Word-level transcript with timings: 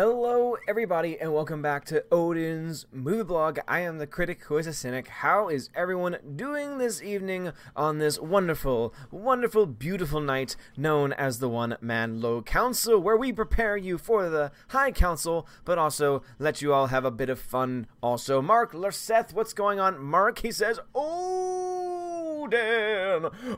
Hello, 0.00 0.56
everybody, 0.68 1.18
and 1.18 1.34
welcome 1.34 1.60
back 1.60 1.84
to 1.86 2.04
Odin's 2.12 2.86
Movie 2.92 3.24
Blog. 3.24 3.58
I 3.66 3.80
am 3.80 3.98
the 3.98 4.06
critic 4.06 4.44
who 4.44 4.56
is 4.56 4.68
a 4.68 4.72
cynic. 4.72 5.08
How 5.08 5.48
is 5.48 5.70
everyone 5.74 6.18
doing 6.36 6.78
this 6.78 7.02
evening 7.02 7.50
on 7.74 7.98
this 7.98 8.16
wonderful, 8.20 8.94
wonderful, 9.10 9.66
beautiful 9.66 10.20
night 10.20 10.54
known 10.76 11.12
as 11.14 11.40
the 11.40 11.48
One 11.48 11.76
Man 11.80 12.20
Low 12.20 12.42
Council, 12.42 13.00
where 13.00 13.16
we 13.16 13.32
prepare 13.32 13.76
you 13.76 13.98
for 13.98 14.28
the 14.28 14.52
High 14.68 14.92
Council, 14.92 15.48
but 15.64 15.78
also 15.78 16.22
let 16.38 16.62
you 16.62 16.72
all 16.72 16.86
have 16.86 17.04
a 17.04 17.10
bit 17.10 17.28
of 17.28 17.40
fun. 17.40 17.88
Also, 18.00 18.40
Mark 18.40 18.74
Larseth, 18.74 19.32
what's 19.32 19.52
going 19.52 19.80
on? 19.80 20.00
Mark, 20.00 20.38
he 20.38 20.52
says, 20.52 20.78
oh, 20.94 21.67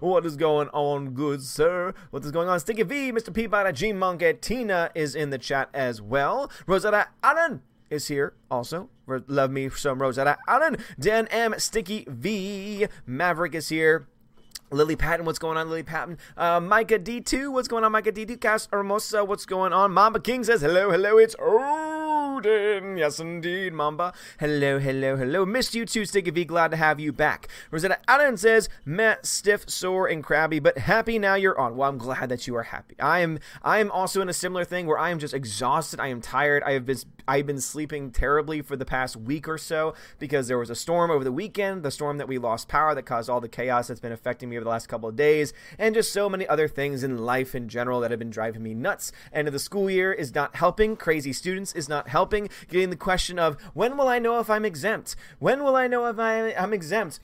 What 0.00 0.26
is 0.26 0.36
going 0.36 0.68
on, 0.70 1.10
good 1.10 1.42
sir? 1.42 1.94
What 2.10 2.24
is 2.24 2.32
going 2.32 2.48
on? 2.48 2.58
Sticky 2.58 2.82
V, 2.82 3.12
Mr. 3.12 3.32
Peabody, 3.32 3.72
G 3.72 3.92
Monkey, 3.92 4.34
Tina 4.34 4.90
is 4.94 5.14
in 5.14 5.30
the 5.30 5.38
chat 5.38 5.68
as 5.72 6.02
well. 6.02 6.50
Rosetta 6.66 7.08
Allen 7.22 7.62
is 7.88 8.08
here 8.08 8.34
also. 8.50 8.88
Love 9.06 9.50
me 9.50 9.68
some 9.68 10.00
Rosetta 10.00 10.38
Allen. 10.48 10.76
Dan 10.98 11.28
M. 11.28 11.54
Sticky 11.58 12.04
V. 12.08 12.86
Maverick 13.06 13.54
is 13.54 13.68
here. 13.68 14.08
Lily 14.72 14.96
Patton, 14.96 15.26
what's 15.26 15.38
going 15.38 15.56
on, 15.56 15.68
Lily 15.68 15.82
Patton? 15.82 16.18
Uh, 16.36 16.60
Micah 16.60 16.98
D2, 16.98 17.52
what's 17.52 17.66
going 17.66 17.82
on, 17.82 17.90
Micah 17.92 18.12
D2? 18.12 18.40
Cas 18.40 18.68
Hermosa, 18.72 19.24
what's 19.24 19.44
going 19.44 19.72
on? 19.72 19.92
Mama 19.92 20.20
King 20.20 20.44
says, 20.44 20.60
hello, 20.60 20.90
hello, 20.90 21.18
it's 21.18 21.34
Yes, 22.42 23.20
indeed, 23.20 23.74
Mamba. 23.74 24.14
Hello, 24.38 24.78
hello, 24.78 25.16
hello. 25.16 25.44
Missed 25.44 25.74
you 25.74 25.84
too, 25.84 26.06
Sticky 26.06 26.30
V. 26.30 26.44
Glad 26.46 26.70
to 26.70 26.76
have 26.76 26.98
you 26.98 27.12
back. 27.12 27.48
Rosetta 27.70 27.98
Allen 28.08 28.36
says, 28.36 28.68
Matt, 28.84 29.26
stiff, 29.26 29.68
sore, 29.68 30.06
and 30.06 30.24
crabby, 30.24 30.58
but 30.58 30.78
happy 30.78 31.18
now 31.18 31.34
you're 31.34 31.58
on. 31.58 31.76
Well, 31.76 31.90
I'm 31.90 31.98
glad 31.98 32.30
that 32.30 32.46
you 32.46 32.56
are 32.56 32.62
happy. 32.62 32.94
I 32.98 33.20
am. 33.20 33.40
I 33.62 33.78
am 33.78 33.90
also 33.90 34.22
in 34.22 34.28
a 34.28 34.32
similar 34.32 34.64
thing 34.64 34.86
where 34.86 34.98
I 34.98 35.10
am 35.10 35.18
just 35.18 35.34
exhausted. 35.34 36.00
I 36.00 36.08
am 36.08 36.20
tired. 36.20 36.62
I 36.62 36.72
have 36.72 36.86
been. 36.86 36.98
I've 37.28 37.46
been 37.46 37.60
sleeping 37.60 38.10
terribly 38.10 38.62
for 38.62 38.76
the 38.76 38.84
past 38.86 39.16
week 39.16 39.46
or 39.48 39.58
so 39.58 39.94
because 40.18 40.48
there 40.48 40.58
was 40.58 40.70
a 40.70 40.74
storm 40.74 41.10
over 41.10 41.22
the 41.22 41.30
weekend. 41.30 41.82
The 41.82 41.90
storm 41.90 42.18
that 42.18 42.28
we 42.28 42.38
lost 42.38 42.68
power 42.68 42.94
that 42.94 43.04
caused 43.04 43.28
all 43.28 43.40
the 43.40 43.48
chaos 43.48 43.88
that's 43.88 44.00
been 44.00 44.12
affecting 44.12 44.48
me 44.48 44.56
over 44.56 44.64
the 44.64 44.70
last 44.70 44.88
couple 44.88 45.08
of 45.08 45.16
days, 45.16 45.52
and 45.78 45.94
just 45.94 46.12
so 46.12 46.28
many 46.28 46.48
other 46.48 46.68
things 46.68 47.04
in 47.04 47.18
life 47.18 47.54
in 47.54 47.68
general 47.68 48.00
that 48.00 48.10
have 48.10 48.18
been 48.18 48.30
driving 48.30 48.62
me 48.62 48.74
nuts. 48.74 49.12
End 49.32 49.46
of 49.46 49.52
the 49.52 49.58
school 49.58 49.90
year 49.90 50.12
is 50.12 50.34
not 50.34 50.56
helping. 50.56 50.96
Crazy 50.96 51.32
students 51.32 51.74
is 51.74 51.88
not 51.88 52.08
helping. 52.08 52.29
Getting 52.30 52.90
the 52.90 52.96
question 52.96 53.38
of 53.38 53.60
when 53.74 53.96
will 53.96 54.08
I 54.08 54.18
know 54.18 54.38
if 54.40 54.48
I'm 54.48 54.64
exempt? 54.64 55.16
When 55.38 55.62
will 55.62 55.76
I 55.76 55.86
know 55.86 56.06
if 56.06 56.18
I, 56.18 56.52
I'm 56.54 56.72
exempt? 56.72 57.20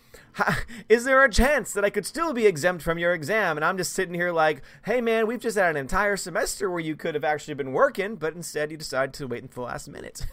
Is 0.89 1.05
there 1.05 1.25
a 1.25 1.31
chance 1.31 1.73
that 1.73 1.85
I 1.85 1.91
could 1.91 2.07
still 2.07 2.33
be 2.33 2.47
exempt 2.47 2.83
from 2.83 2.99
your 2.99 3.13
exam? 3.13 3.57
And 3.57 3.65
I'm 3.65 3.79
just 3.79 3.93
sitting 3.93 4.15
here 4.15 4.33
like, 4.33 4.63
hey 4.85 5.01
man, 5.01 5.27
we've 5.27 5.41
just 5.41 5.57
had 5.57 5.71
an 5.71 5.77
entire 5.77 6.17
semester 6.17 6.71
where 6.71 6.81
you 6.81 6.97
could 6.97 7.15
have 7.15 7.25
actually 7.25 7.55
been 7.55 7.73
working, 7.73 8.17
but 8.17 8.35
instead 8.35 8.71
you 8.71 8.77
decided 8.77 9.15
to 9.15 9.27
wait 9.27 9.43
until 9.43 9.63
the 9.63 9.69
last 9.69 9.89
minute. 9.89 10.27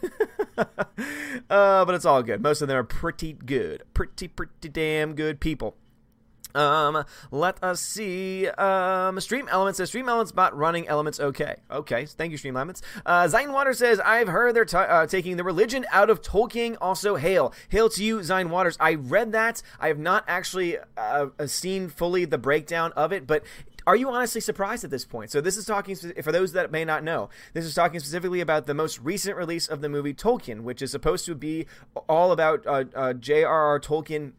uh, 0.58 0.66
but 1.86 1.96
it's 1.96 2.06
all 2.06 2.24
good. 2.24 2.42
Most 2.42 2.62
of 2.62 2.68
them 2.68 2.78
are 2.78 2.84
pretty 2.84 3.34
good. 3.34 3.84
Pretty, 3.94 4.28
pretty 4.28 4.70
damn 4.70 5.14
good 5.14 5.40
people. 5.40 5.76
Um, 6.56 7.04
let 7.32 7.64
us 7.64 7.82
see. 7.82 8.48
Um, 8.48 9.20
Stream 9.20 9.48
Elements 9.50 9.78
says 9.78 9.90
Stream 9.90 10.08
Elements 10.08 10.32
bot 10.32 10.56
running 10.56 10.88
Elements 10.88 11.20
okay. 11.20 11.56
Okay, 11.72 12.06
thank 12.06 12.32
you, 12.32 12.38
Stream 12.38 12.56
Elements. 12.56 12.82
Uh, 13.06 13.28
Water 13.48 13.74
says 13.74 14.00
I've 14.00 14.28
heard 14.28 14.56
they're 14.56 14.66
t- 14.66 14.78
uh, 14.78 15.06
taking 15.08 15.38
the 15.38 15.44
religion 15.44 15.86
out 15.92 16.10
of 16.10 16.22
Tolkien. 16.22 16.78
Also, 16.82 17.16
hail, 17.16 17.54
hail 17.70 17.90
to 17.90 18.04
you, 18.04 18.20
Zine 18.20 18.50
Waters. 18.50 18.78
I 18.80 18.96
read 18.96 19.32
that. 19.32 19.62
I 19.80 19.88
have 19.88 20.00
not 20.00 20.24
actually 20.28 20.78
uh, 20.98 21.28
seen 21.46 21.90
fully 21.90 22.26
the 22.26 22.38
breakdown 22.38 22.92
of 22.96 23.12
it, 23.12 23.28
but 23.28 23.44
are 23.86 23.96
you 23.96 24.10
honestly 24.10 24.42
surprised 24.42 24.84
at 24.84 24.92
this 24.92 25.06
point? 25.06 25.32
So 25.32 25.42
this 25.42 25.58
is 25.58 25.66
talking 25.66 25.96
for 25.96 26.32
those 26.32 26.54
that 26.54 26.72
may 26.72 26.86
not 26.86 27.04
know. 27.04 27.30
This 27.54 27.66
is 27.66 27.76
talking 27.76 28.00
specifically 28.00 28.40
about 28.40 28.66
the 28.66 28.74
most 28.74 29.00
recent 29.00 29.36
release 29.36 29.68
of 29.68 29.82
the 29.82 29.90
movie 29.90 30.14
Tolkien, 30.14 30.62
which 30.62 30.82
is 30.82 30.92
supposed 30.92 31.26
to 31.26 31.36
be 31.36 31.68
all 32.08 32.32
about 32.32 32.66
uh, 32.66 32.86
uh, 32.96 33.14
J.R.R. 33.14 33.80
Tolkien 33.80 34.34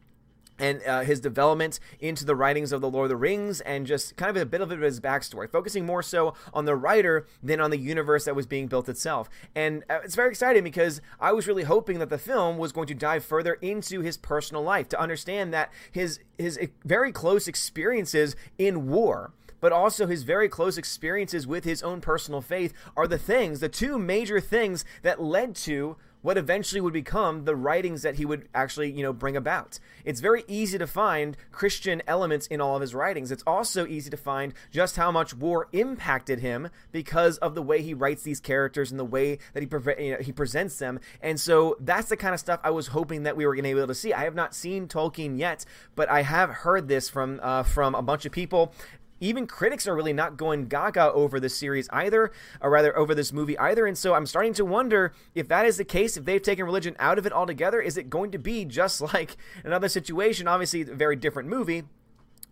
and 0.59 0.83
uh, 0.87 1.01
his 1.01 1.21
development 1.21 1.81
into 2.01 2.25
the 2.25 2.35
writings 2.35 2.73
of 2.73 2.81
the 2.81 2.91
Lord 2.91 3.07
of 3.07 3.09
the 3.11 3.17
Rings 3.17 3.61
and 3.63 3.87
just 3.87 4.17
kind 4.17 4.31
of 4.31 4.37
a 4.37 4.47
bit 4.47 4.61
of 4.61 4.71
his 4.71 5.01
backstory, 5.01 5.51
focusing 5.51 5.85
more 5.85 6.03
so 6.03 6.35
on 6.53 6.65
the 6.65 6.77
writer 6.77 7.27
than 7.43 7.61
on 7.61 7.71
the 7.71 7.79
universe 7.79 8.25
that 8.25 8.37
was 8.37 8.47
being 8.47 8.67
built 8.67 8.89
itself. 8.89 9.29
And 9.55 9.85
uh, 9.91 10.01
it's 10.05 10.15
very 10.15 10.31
exciting 10.31 10.65
because 10.65 11.01
I 11.21 11.33
was 11.33 11.47
really 11.47 11.65
hoping 11.65 11.99
that 11.99 12.11
the 12.11 12.19
film 12.19 12.59
was 12.59 12.73
going 12.73 12.87
to 12.89 12.95
dive 12.95 13.25
further 13.25 13.55
into 13.55 14.01
his 14.01 14.17
personal 14.17 14.63
life 14.63 14.89
to 14.91 15.01
understand 15.01 15.53
that 15.55 15.73
his 15.91 16.21
his 16.39 16.59
very 16.85 17.13
close 17.13 17.47
experiences 17.47 18.35
in 18.59 18.89
war 18.89 19.33
but 19.61 19.73
also 19.73 20.07
his 20.07 20.25
very 20.25 20.47
close 20.47 20.77
experiences 20.77 21.47
with 21.47 21.65
his 21.65 21.83
own 21.83 21.99
personal 21.99 22.43
faith 22.43 22.75
are 22.99 23.07
the 23.07 23.17
things, 23.17 23.61
the 23.61 23.69
two 23.71 23.99
major 23.99 24.39
things 24.39 24.85
that 25.01 25.23
led 25.23 25.55
to 25.55 25.97
what 26.25 26.39
eventually 26.39 26.81
would 26.81 26.95
become 26.95 27.45
the 27.45 27.55
writings 27.55 28.01
that 28.01 28.15
he 28.15 28.25
would 28.25 28.49
actually, 28.55 28.91
you 28.91 29.03
know, 29.03 29.13
bring 29.13 29.37
about. 29.37 29.79
It's 30.07 30.21
very 30.21 30.43
easy 30.49 30.79
to 30.79 30.87
find 30.87 31.37
Christian 31.53 32.03
elements 32.07 32.47
in 32.47 32.63
all 32.63 32.77
of 32.77 32.81
his 32.81 32.95
writings. 32.95 33.31
It's 33.31 33.43
also 33.47 33.87
easy 33.87 34.09
to 34.09 34.17
find 34.17 34.55
just 34.71 34.97
how 34.97 35.13
much 35.13 35.35
war 35.35 35.69
impacted 35.73 36.39
him 36.39 36.71
because 36.93 37.37
of 37.39 37.55
the 37.55 37.61
way 37.61 37.83
he 37.83 37.93
writes 37.93 38.23
these 38.23 38.41
characters 38.41 38.91
and 38.91 38.99
the 38.99 39.05
way 39.05 39.37
that 39.53 39.63
he 39.63 39.67
pre- 39.67 40.03
you 40.03 40.13
know, 40.13 40.19
he 40.19 40.33
presents 40.33 40.79
them. 40.79 40.99
And 41.21 41.39
so 41.39 41.77
that's 41.79 42.09
the 42.09 42.17
kind 42.17 42.33
of 42.33 42.41
stuff 42.41 42.59
I 42.65 42.71
was 42.71 42.87
hoping 42.87 43.25
that 43.25 43.37
we 43.37 43.45
were 43.45 43.55
going 43.55 43.65
to 43.65 43.75
be 43.75 43.79
able 43.79 43.89
to 43.89 43.95
see. 43.95 44.15
I 44.15 44.25
have 44.25 44.35
not 44.35 44.55
seen 44.55 44.89
Tolkien 44.89 45.39
yet, 45.39 45.67
but 45.95 46.09
I 46.09 46.23
have 46.23 46.49
heard 46.49 46.89
this 46.89 47.11
from 47.11 47.39
uh, 47.43 47.65
from 47.65 47.95
a 47.95 48.03
bunch 48.03 48.25
of 48.25 48.33
people 48.33 48.73
even 49.21 49.47
critics 49.47 49.87
are 49.87 49.95
really 49.95 50.13
not 50.13 50.37
going 50.37 50.67
gaga 50.67 51.13
over 51.13 51.41
this 51.41 51.57
series 51.57 51.89
either, 51.91 52.33
or 52.61 52.71
rather 52.71 52.97
over 52.97 53.15
this 53.15 53.33
movie 53.33 53.59
either. 53.59 53.87
And 53.87 53.97
so 53.97 54.15
I'm 54.15 54.27
starting 54.27 54.55
to 54.55 54.65
wonder 54.65 55.13
if 55.35 55.49
that 55.49 55.67
is 55.67 55.77
the 55.77 55.85
case, 55.85 56.17
if 56.17 56.25
they've 56.25 56.43
taken 56.43 56.65
religion 56.65 56.97
out 56.99 57.19
of 57.19 57.27
it 57.27 57.33
altogether, 57.33 57.81
is 57.81 57.97
it 57.97 58.11
going 58.11 58.31
to 58.33 58.39
be 58.39 58.65
just 58.65 59.01
like 59.15 59.37
another 59.65 59.89
situation? 59.89 60.49
Obviously, 60.49 60.83
a 60.83 60.87
very 60.87 61.17
different 61.17 61.49
movie, 61.49 61.85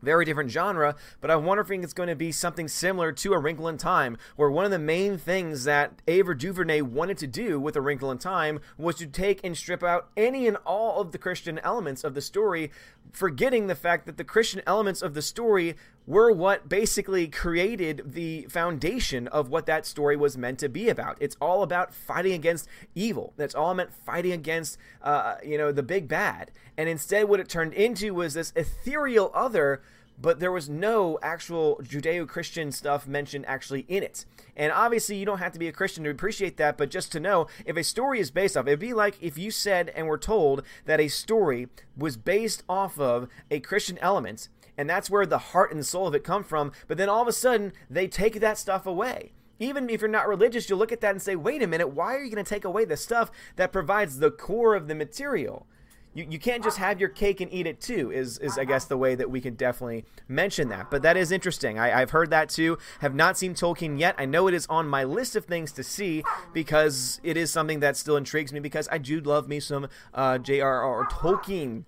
very 0.03 0.25
different 0.25 0.51
genre, 0.51 0.97
but 1.21 1.31
I'm 1.31 1.45
wondering 1.45 1.81
if 1.81 1.84
it's 1.84 1.93
going 1.93 2.09
to 2.09 2.17
be 2.17 2.33
something 2.33 2.69
similar 2.69 3.12
to 3.12 3.33
A 3.33 3.39
Wrinkle 3.39 3.69
in 3.69 3.78
Time, 3.78 4.17
where 4.37 4.51
one 4.51 4.65
of 4.65 4.71
the 4.71 4.78
main 4.78 5.17
things 5.17 5.65
that 5.65 6.03
Ava 6.09 6.34
DuVernay 6.34 6.83
wanted 6.83 7.19
to 7.19 7.27
do 7.27 7.61
with 7.61 7.77
A 7.77 7.81
Wrinkle 7.81 8.11
in 8.11 8.19
Time 8.19 8.61
was 8.77 8.97
to 8.97 9.06
take 9.06 9.41
and 9.45 9.56
strip 9.56 9.83
out 9.83 10.09
any 10.17 10.49
and 10.49 10.56
all 10.67 11.01
of 11.01 11.12
the 11.12 11.19
Christian 11.19 11.61
elements 11.61 12.03
of 12.03 12.15
the 12.15 12.21
story, 12.21 12.71
forgetting 13.12 13.69
the 13.69 13.75
fact 13.75 14.06
that 14.06 14.17
the 14.17 14.25
Christian 14.25 14.61
elements 14.67 15.03
of 15.03 15.15
the 15.15 15.22
story 15.22 15.77
were 16.07 16.33
what 16.33 16.69
basically 16.69 17.29
created 17.29 18.03
the 18.15 18.43
foundation 18.43 19.29
of 19.29 19.49
what 19.49 19.67
that 19.67 19.87
story 19.87 20.17
was 20.17 20.37
meant 20.37 20.59
to 20.59 20.69
be 20.69 20.89
about. 20.89 21.17
It's 21.21 21.37
all 21.41 21.63
about 21.63 21.95
fighting 21.95 22.33
against 22.33 22.69
evil. 22.95 23.33
That's 23.37 23.55
all 23.55 23.75
meant 23.75 23.93
fighting 23.93 24.33
against, 24.33 24.79
uh, 25.03 25.37
you 25.45 25.57
know, 25.57 25.71
the 25.71 25.83
big 25.83 26.09
bad. 26.09 26.51
And 26.77 26.89
instead, 26.89 27.29
what 27.29 27.41
it 27.41 27.49
turned 27.49 27.75
into 27.75 28.15
was 28.15 28.35
this 28.35 28.53
ethereal 28.57 29.31
other 29.35 29.83
but 30.21 30.39
there 30.41 30.53
was 30.53 30.69
no 30.69 31.19
actual 31.23 31.81
Judeo 31.83 32.29
Christian 32.29 32.71
stuff 32.71 33.07
mentioned 33.07 33.45
actually 33.47 33.84
in 33.89 34.03
it. 34.03 34.25
And 34.57 34.73
obviously, 34.73 35.17
you 35.17 35.27
don't 35.27 35.39
have 35.39 35.53
to 35.53 35.59
be 35.59 35.69
a 35.69 35.73
Christian 35.73 36.05
to 36.05 36.11
appreciate 36.11 36.57
that, 36.59 36.77
but 36.79 36.91
just 36.91 37.11
to 37.13 37.21
know 37.21 37.49
if 37.65 37.77
a 37.77 37.83
story 37.83 38.21
is 38.21 38.31
based 38.31 38.57
off, 38.57 38.67
it'd 38.67 38.79
be 38.79 38.95
like 38.95 39.17
if 39.21 39.37
you 39.37 39.51
said 39.51 39.91
and 39.97 40.07
were 40.07 40.19
told 40.19 40.63
that 40.84 41.01
a 41.01 41.09
story 41.09 41.69
was 41.97 42.17
based 42.17 42.63
off 42.69 42.99
of 43.01 43.29
a 43.51 43.61
Christian 43.61 43.99
element, 43.99 44.49
and 44.82 44.91
that's 44.91 45.09
where 45.09 45.25
the 45.25 45.38
heart 45.38 45.72
and 45.72 45.87
soul 45.87 46.09
of 46.09 46.15
it 46.16 46.25
come 46.25 46.43
from, 46.43 46.72
but 46.88 46.98
then 46.98 47.09
all 47.09 47.22
of 47.22 47.28
a 47.28 47.32
sudden 47.32 47.72
they 47.88 48.09
take 48.09 48.41
that 48.41 48.59
stuff 48.59 48.84
away. 48.84 49.31
Even 49.60 49.88
if 49.88 50.00
you're 50.00 50.10
not 50.10 50.26
religious, 50.26 50.69
you'll 50.69 50.81
look 50.81 50.91
at 50.91 51.00
that 51.03 51.12
and 51.12 51.22
say, 51.22 51.37
wait 51.37 51.62
a 51.62 51.69
minute, 51.69 51.91
why 51.91 52.16
are 52.16 52.20
you 52.25 52.32
going 52.32 52.44
to 52.44 52.48
take 52.48 52.65
away 52.65 52.84
the 52.84 52.97
stuff 52.97 53.31
that 53.54 53.71
provides 53.71 54.19
the 54.19 54.32
core 54.32 54.75
of 54.75 54.88
the 54.88 54.97
material? 54.97 55.69
you, 56.15 56.26
you 56.28 56.38
can't 56.41 56.65
just 56.65 56.78
have 56.78 56.98
your 57.00 57.09
cake 57.09 57.41
and 57.41 57.53
eat 57.53 57.66
it 57.66 57.81
too 57.81 58.10
is, 58.10 58.38
is 58.38 58.59
i 58.59 58.65
guess 58.65 58.84
the 58.84 58.97
way 58.97 59.15
that 59.15 59.31
we 59.31 59.41
can 59.41 59.54
definitely 59.54 60.04
mention 60.28 60.69
that. 60.69 60.91
But 60.91 61.03
that 61.03 61.16
is 61.16 61.32
interesting. 61.32 61.78
I, 61.78 62.03
i've 62.03 62.10
heard 62.10 62.31
that 62.31 62.48
too. 62.48 62.78
Have 63.00 63.15
not 63.15 63.38
seen 63.38 63.54
tolkien 63.54 63.98
yet. 63.98 64.15
I 64.19 64.26
know 64.26 64.47
it 64.47 64.54
is 64.54 64.66
on 64.66 64.88
my 64.88 65.04
list 65.04 65.37
of 65.37 65.47
things 65.47 65.72
to 65.72 65.82
see 65.82 66.22
because 66.53 67.21
it 67.22 67.37
is 67.37 67.50
something 67.50 67.80
that 67.80 67.97
still 67.97 68.16
intrigues 68.16 68.53
me 68.53 68.60
because 68.60 68.89
i 68.92 68.98
do 68.98 69.21
love 69.21 69.48
me 69.48 69.60
some 69.60 69.89
uh, 70.15 70.39
j.r.r 70.39 71.07
tolkien 71.07 71.84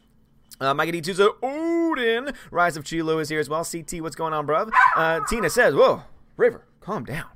uh, 0.61 0.75
Micah 0.75 0.93
D. 0.93 1.01
Tuzo, 1.01 1.35
Odin, 1.43 2.33
Rise 2.51 2.77
of 2.77 2.85
Chilo 2.85 3.19
is 3.19 3.29
here 3.29 3.41
as 3.41 3.49
well. 3.49 3.65
CT, 3.65 4.01
what's 4.01 4.17
going 4.17 4.33
on, 4.33 4.47
bruv? 4.47 4.71
Uh, 4.97 5.21
Tina 5.29 5.51
says, 5.51 5.75
Whoa, 5.75 6.03
River, 6.37 6.65
calm 6.81 7.05
down. 7.05 7.27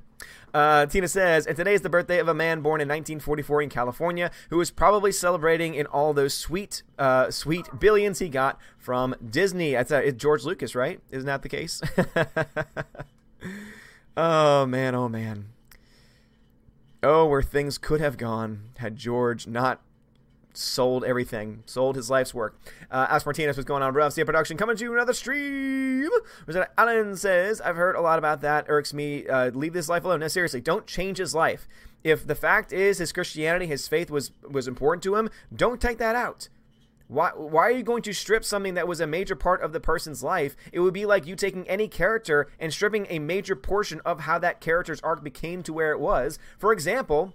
Uh, 0.53 0.85
Tina 0.87 1.07
says, 1.07 1.45
and 1.45 1.55
today 1.55 1.73
is 1.73 1.81
the 1.81 1.89
birthday 1.89 2.19
of 2.19 2.27
a 2.27 2.33
man 2.33 2.61
born 2.61 2.81
in 2.81 2.87
1944 2.87 3.61
in 3.63 3.69
California 3.69 4.31
who 4.49 4.59
is 4.61 4.71
probably 4.71 5.11
celebrating 5.11 5.75
in 5.75 5.85
all 5.85 6.13
those 6.13 6.33
sweet, 6.33 6.81
uh, 6.97 7.29
sweet 7.29 7.67
billions 7.79 8.19
he 8.19 8.29
got 8.29 8.57
from 8.77 9.15
Disney. 9.29 9.75
Uh, 9.75 10.11
George 10.11 10.43
Lucas, 10.45 10.73
right? 10.73 11.01
Isn't 11.11 11.27
that 11.27 11.43
the 11.43 11.49
case? 11.49 11.81
oh 14.17 14.65
man, 14.65 14.95
oh 14.95 15.07
man. 15.07 15.49
Oh, 17.01 17.27
where 17.27 17.43
things 17.43 17.77
could 17.77 18.01
have 18.01 18.17
gone 18.17 18.71
had 18.77 18.97
George 18.97 19.47
not 19.47 19.81
sold 20.53 21.03
everything, 21.03 21.63
sold 21.65 21.95
his 21.95 22.09
life's 22.09 22.33
work. 22.33 22.59
Uh, 22.91 23.07
Ask 23.09 23.25
Martinez, 23.25 23.57
what's 23.57 23.67
going 23.67 23.83
on, 23.83 23.93
bro? 23.93 24.09
Production 24.09 24.57
coming 24.57 24.75
to 24.77 24.93
another 24.93 25.13
stream. 25.13 26.09
Rosetta 26.45 26.69
Allen 26.77 27.15
says, 27.15 27.61
I've 27.61 27.75
heard 27.75 27.95
a 27.95 28.01
lot 28.01 28.19
about 28.19 28.41
that. 28.41 28.65
Irks 28.67 28.93
me. 28.93 29.27
Uh, 29.27 29.51
leave 29.51 29.73
this 29.73 29.89
life 29.89 30.03
alone. 30.03 30.19
No, 30.19 30.27
seriously, 30.27 30.61
don't 30.61 30.85
change 30.85 31.17
his 31.17 31.33
life. 31.33 31.67
If 32.03 32.25
the 32.25 32.35
fact 32.35 32.71
is 32.71 32.97
his 32.97 33.11
Christianity, 33.11 33.65
his 33.65 33.87
faith 33.87 34.09
was 34.09 34.31
was 34.49 34.67
important 34.67 35.03
to 35.03 35.15
him, 35.15 35.29
don't 35.53 35.81
take 35.81 35.97
that 35.97 36.15
out. 36.15 36.49
Why, 37.07 37.31
why 37.35 37.63
are 37.63 37.71
you 37.71 37.81
going 37.81 38.03
to 38.03 38.13
strip 38.13 38.45
something 38.45 38.75
that 38.75 38.87
was 38.87 38.99
a 39.01 39.07
major 39.07 39.35
part 39.35 39.63
of 39.63 39.73
the 39.73 39.79
person's 39.79 40.21
life? 40.21 40.55
It 40.71 40.79
would 40.79 40.93
be 40.93 41.07
like 41.07 41.25
you 41.25 41.35
taking 41.35 41.67
any 41.67 41.87
character 41.87 42.47
and 42.59 42.71
stripping 42.71 43.07
a 43.09 43.17
major 43.17 43.55
portion 43.55 43.99
of 44.05 44.21
how 44.21 44.37
that 44.39 44.61
character's 44.61 45.01
arc 45.01 45.23
became 45.23 45.63
to 45.63 45.73
where 45.73 45.91
it 45.91 45.99
was. 45.99 46.37
For 46.59 46.71
example, 46.71 47.33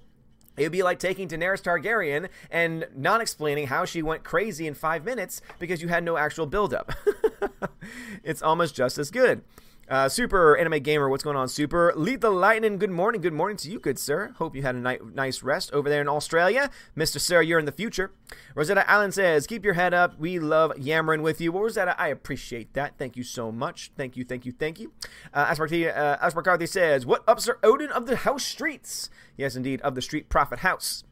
it 0.57 0.63
would 0.63 0.73
be 0.73 0.83
like 0.83 0.99
taking 0.99 1.29
Daenerys 1.29 1.63
Targaryen 1.63 2.29
and 2.51 2.87
not 2.95 3.21
explaining 3.21 3.67
how 3.67 3.85
she 3.85 4.03
went 4.03 4.25
crazy 4.25 4.67
in 4.67 4.75
five 4.75 5.05
minutes 5.05 5.41
because 5.59 5.83
you 5.83 5.89
had 5.89 6.05
no 6.05 6.17
actual 6.17 6.47
buildup. 6.47 6.93
it's 8.25 8.43
almost 8.43 8.75
just 8.75 8.99
as 8.99 9.11
good. 9.11 9.43
Uh, 9.89 10.09
Super 10.09 10.57
Anime 10.57 10.81
Gamer, 10.83 11.11
what's 11.11 11.23
going 11.23 11.37
on, 11.37 11.47
Super? 11.49 11.93
Lead 11.95 12.23
the 12.23 12.31
Lightning, 12.31 12.79
good 12.79 12.91
morning. 12.91 13.21
Good 13.21 13.35
morning 13.35 13.57
to 13.59 13.71
you, 13.71 13.79
good 13.79 13.99
sir. 13.99 14.33
Hope 14.39 14.57
you 14.57 14.63
had 14.63 14.75
a 14.75 14.79
ni- 14.79 14.99
nice 15.13 15.43
rest 15.43 15.73
over 15.73 15.91
there 15.91 16.01
in 16.01 16.09
Australia. 16.09 16.71
Mr. 16.97 17.21
Sir, 17.21 17.43
you're 17.43 17.59
in 17.59 17.67
the 17.67 17.73
future. 17.73 18.11
Rosetta 18.55 18.89
Allen 18.89 19.13
says, 19.13 19.47
Keep 19.47 19.63
your 19.65 19.75
head 19.75 19.93
up. 19.93 20.19
We 20.19 20.39
love 20.39 20.73
yammering 20.79 21.21
with 21.21 21.41
you. 21.41 21.53
Well, 21.53 21.65
Rosetta, 21.65 21.95
I 22.01 22.09
appreciate 22.09 22.73
that. 22.75 22.97
Thank 22.97 23.17
you 23.17 23.23
so 23.23 23.53
much. 23.53 23.91
Thank 23.97 24.17
you, 24.17 24.25
thank 24.25 24.47
you, 24.47 24.53
thank 24.53 24.81
you. 24.81 24.93
Uh, 25.35 25.47
Asparty, 25.47 25.95
uh, 25.95 26.67
says, 26.67 27.05
What 27.05 27.23
up, 27.29 27.41
Sir 27.41 27.59
Odin 27.63 27.91
of 27.91 28.07
the 28.07 28.17
House 28.17 28.45
Streets? 28.45 29.11
Yes, 29.37 29.55
indeed, 29.55 29.83
of 29.83 29.95
the 29.95 30.03
Street 30.03 30.31
Profit 30.31 30.61
House. 30.61 31.05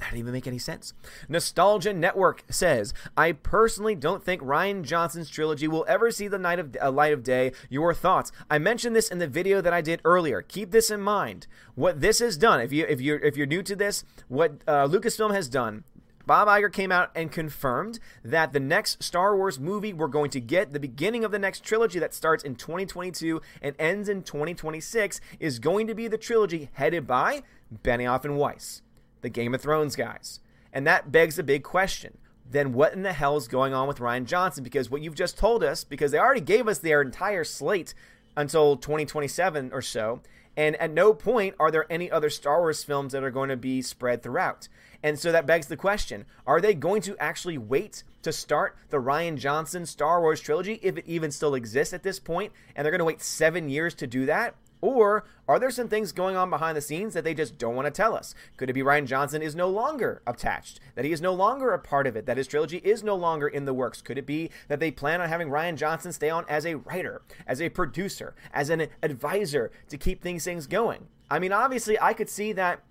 That 0.00 0.06
didn't 0.06 0.20
even 0.20 0.32
make 0.32 0.46
any 0.46 0.58
sense. 0.58 0.94
Nostalgia 1.28 1.92
Network 1.92 2.42
says, 2.50 2.94
I 3.18 3.32
personally 3.32 3.94
don't 3.94 4.24
think 4.24 4.40
Rian 4.40 4.82
Johnson's 4.82 5.28
trilogy 5.28 5.68
will 5.68 5.84
ever 5.86 6.10
see 6.10 6.26
the 6.26 6.38
night 6.38 6.58
of, 6.58 6.74
uh, 6.80 6.90
light 6.90 7.12
of 7.12 7.22
day. 7.22 7.52
Your 7.68 7.92
thoughts? 7.92 8.32
I 8.50 8.58
mentioned 8.58 8.96
this 8.96 9.10
in 9.10 9.18
the 9.18 9.28
video 9.28 9.60
that 9.60 9.74
I 9.74 9.82
did 9.82 10.00
earlier. 10.04 10.40
Keep 10.40 10.70
this 10.70 10.90
in 10.90 11.02
mind. 11.02 11.46
What 11.74 12.00
this 12.00 12.18
has 12.20 12.38
done, 12.38 12.60
if 12.60 12.72
you 12.72 12.86
if 12.86 13.00
you're 13.00 13.18
if 13.18 13.36
you're 13.36 13.46
new 13.46 13.62
to 13.62 13.76
this, 13.76 14.04
what 14.28 14.62
uh, 14.66 14.88
Lucasfilm 14.88 15.34
has 15.34 15.48
done 15.48 15.84
Bob 16.26 16.48
Iger 16.48 16.72
came 16.72 16.92
out 16.92 17.10
and 17.14 17.32
confirmed 17.32 17.98
that 18.24 18.52
the 18.52 18.60
next 18.60 19.02
Star 19.02 19.36
Wars 19.36 19.58
movie 19.58 19.92
we're 19.92 20.06
going 20.06 20.30
to 20.30 20.40
get, 20.40 20.72
the 20.72 20.78
beginning 20.78 21.24
of 21.24 21.32
the 21.32 21.38
next 21.38 21.64
trilogy 21.64 21.98
that 21.98 22.14
starts 22.14 22.44
in 22.44 22.54
2022 22.54 23.40
and 23.60 23.74
ends 23.78 24.08
in 24.08 24.22
2026, 24.22 25.20
is 25.40 25.58
going 25.58 25.86
to 25.88 25.94
be 25.94 26.06
the 26.06 26.16
trilogy 26.16 26.70
headed 26.74 27.06
by 27.06 27.42
Benioff 27.82 28.24
and 28.24 28.36
Weiss 28.36 28.82
the 29.20 29.28
Game 29.28 29.54
of 29.54 29.60
Thrones 29.60 29.96
guys. 29.96 30.40
And 30.72 30.86
that 30.86 31.10
begs 31.10 31.38
a 31.38 31.42
big 31.42 31.62
question. 31.62 32.18
Then 32.48 32.72
what 32.72 32.92
in 32.92 33.02
the 33.02 33.12
hell 33.12 33.36
is 33.36 33.48
going 33.48 33.74
on 33.74 33.86
with 33.86 33.98
Rian 33.98 34.24
Johnson? 34.24 34.64
Because 34.64 34.90
what 34.90 35.02
you've 35.02 35.14
just 35.14 35.38
told 35.38 35.62
us, 35.62 35.84
because 35.84 36.10
they 36.10 36.18
already 36.18 36.40
gave 36.40 36.66
us 36.66 36.78
their 36.78 37.00
entire 37.00 37.44
slate 37.44 37.94
until 38.36 38.76
2027 38.76 39.70
or 39.72 39.82
so, 39.82 40.20
and 40.56 40.74
at 40.76 40.90
no 40.90 41.14
point 41.14 41.54
are 41.60 41.70
there 41.70 41.86
any 41.90 42.10
other 42.10 42.28
Star 42.28 42.60
Wars 42.60 42.82
films 42.82 43.12
that 43.12 43.22
are 43.22 43.30
going 43.30 43.50
to 43.50 43.56
be 43.56 43.82
spread 43.82 44.22
throughout. 44.22 44.68
And 45.02 45.18
so 45.18 45.32
that 45.32 45.46
begs 45.46 45.68
the 45.68 45.76
question 45.76 46.24
are 46.46 46.60
they 46.60 46.74
going 46.74 47.02
to 47.02 47.16
actually 47.18 47.58
wait 47.58 48.02
to 48.22 48.32
start 48.32 48.76
the 48.90 48.98
Rian 48.98 49.38
Johnson 49.38 49.86
Star 49.86 50.20
Wars 50.20 50.40
trilogy, 50.40 50.78
if 50.82 50.98
it 50.98 51.04
even 51.06 51.30
still 51.30 51.54
exists 51.54 51.94
at 51.94 52.02
this 52.02 52.18
point, 52.18 52.52
and 52.74 52.84
they're 52.84 52.92
going 52.92 52.98
to 52.98 53.04
wait 53.04 53.22
seven 53.22 53.68
years 53.68 53.94
to 53.94 54.06
do 54.06 54.26
that? 54.26 54.54
Or 54.80 55.24
are 55.46 55.58
there 55.58 55.70
some 55.70 55.88
things 55.88 56.12
going 56.12 56.36
on 56.36 56.50
behind 56.50 56.76
the 56.76 56.80
scenes 56.80 57.14
that 57.14 57.24
they 57.24 57.34
just 57.34 57.58
don't 57.58 57.74
want 57.74 57.86
to 57.86 57.90
tell 57.90 58.14
us? 58.14 58.34
Could 58.56 58.70
it 58.70 58.74
be 58.74 58.82
Rian 58.82 59.06
Johnson 59.06 59.42
is 59.42 59.54
no 59.54 59.68
longer 59.68 60.22
attached, 60.26 60.80
that 60.94 61.04
he 61.04 61.12
is 61.12 61.20
no 61.20 61.34
longer 61.34 61.72
a 61.72 61.78
part 61.78 62.06
of 62.06 62.16
it, 62.16 62.26
that 62.26 62.36
his 62.36 62.46
trilogy 62.46 62.78
is 62.78 63.02
no 63.02 63.14
longer 63.14 63.48
in 63.48 63.64
the 63.64 63.74
works? 63.74 64.00
Could 64.00 64.18
it 64.18 64.26
be 64.26 64.50
that 64.68 64.80
they 64.80 64.90
plan 64.90 65.20
on 65.20 65.28
having 65.28 65.48
Rian 65.48 65.76
Johnson 65.76 66.12
stay 66.12 66.30
on 66.30 66.44
as 66.48 66.64
a 66.64 66.76
writer, 66.76 67.22
as 67.46 67.60
a 67.60 67.68
producer, 67.68 68.34
as 68.52 68.70
an 68.70 68.88
advisor 69.02 69.70
to 69.88 69.98
keep 69.98 70.22
things 70.22 70.44
things 70.44 70.66
going? 70.66 71.06
I 71.30 71.38
mean, 71.38 71.52
obviously, 71.52 72.00
I 72.00 72.12
could 72.12 72.28
see 72.28 72.52
that 72.54 72.82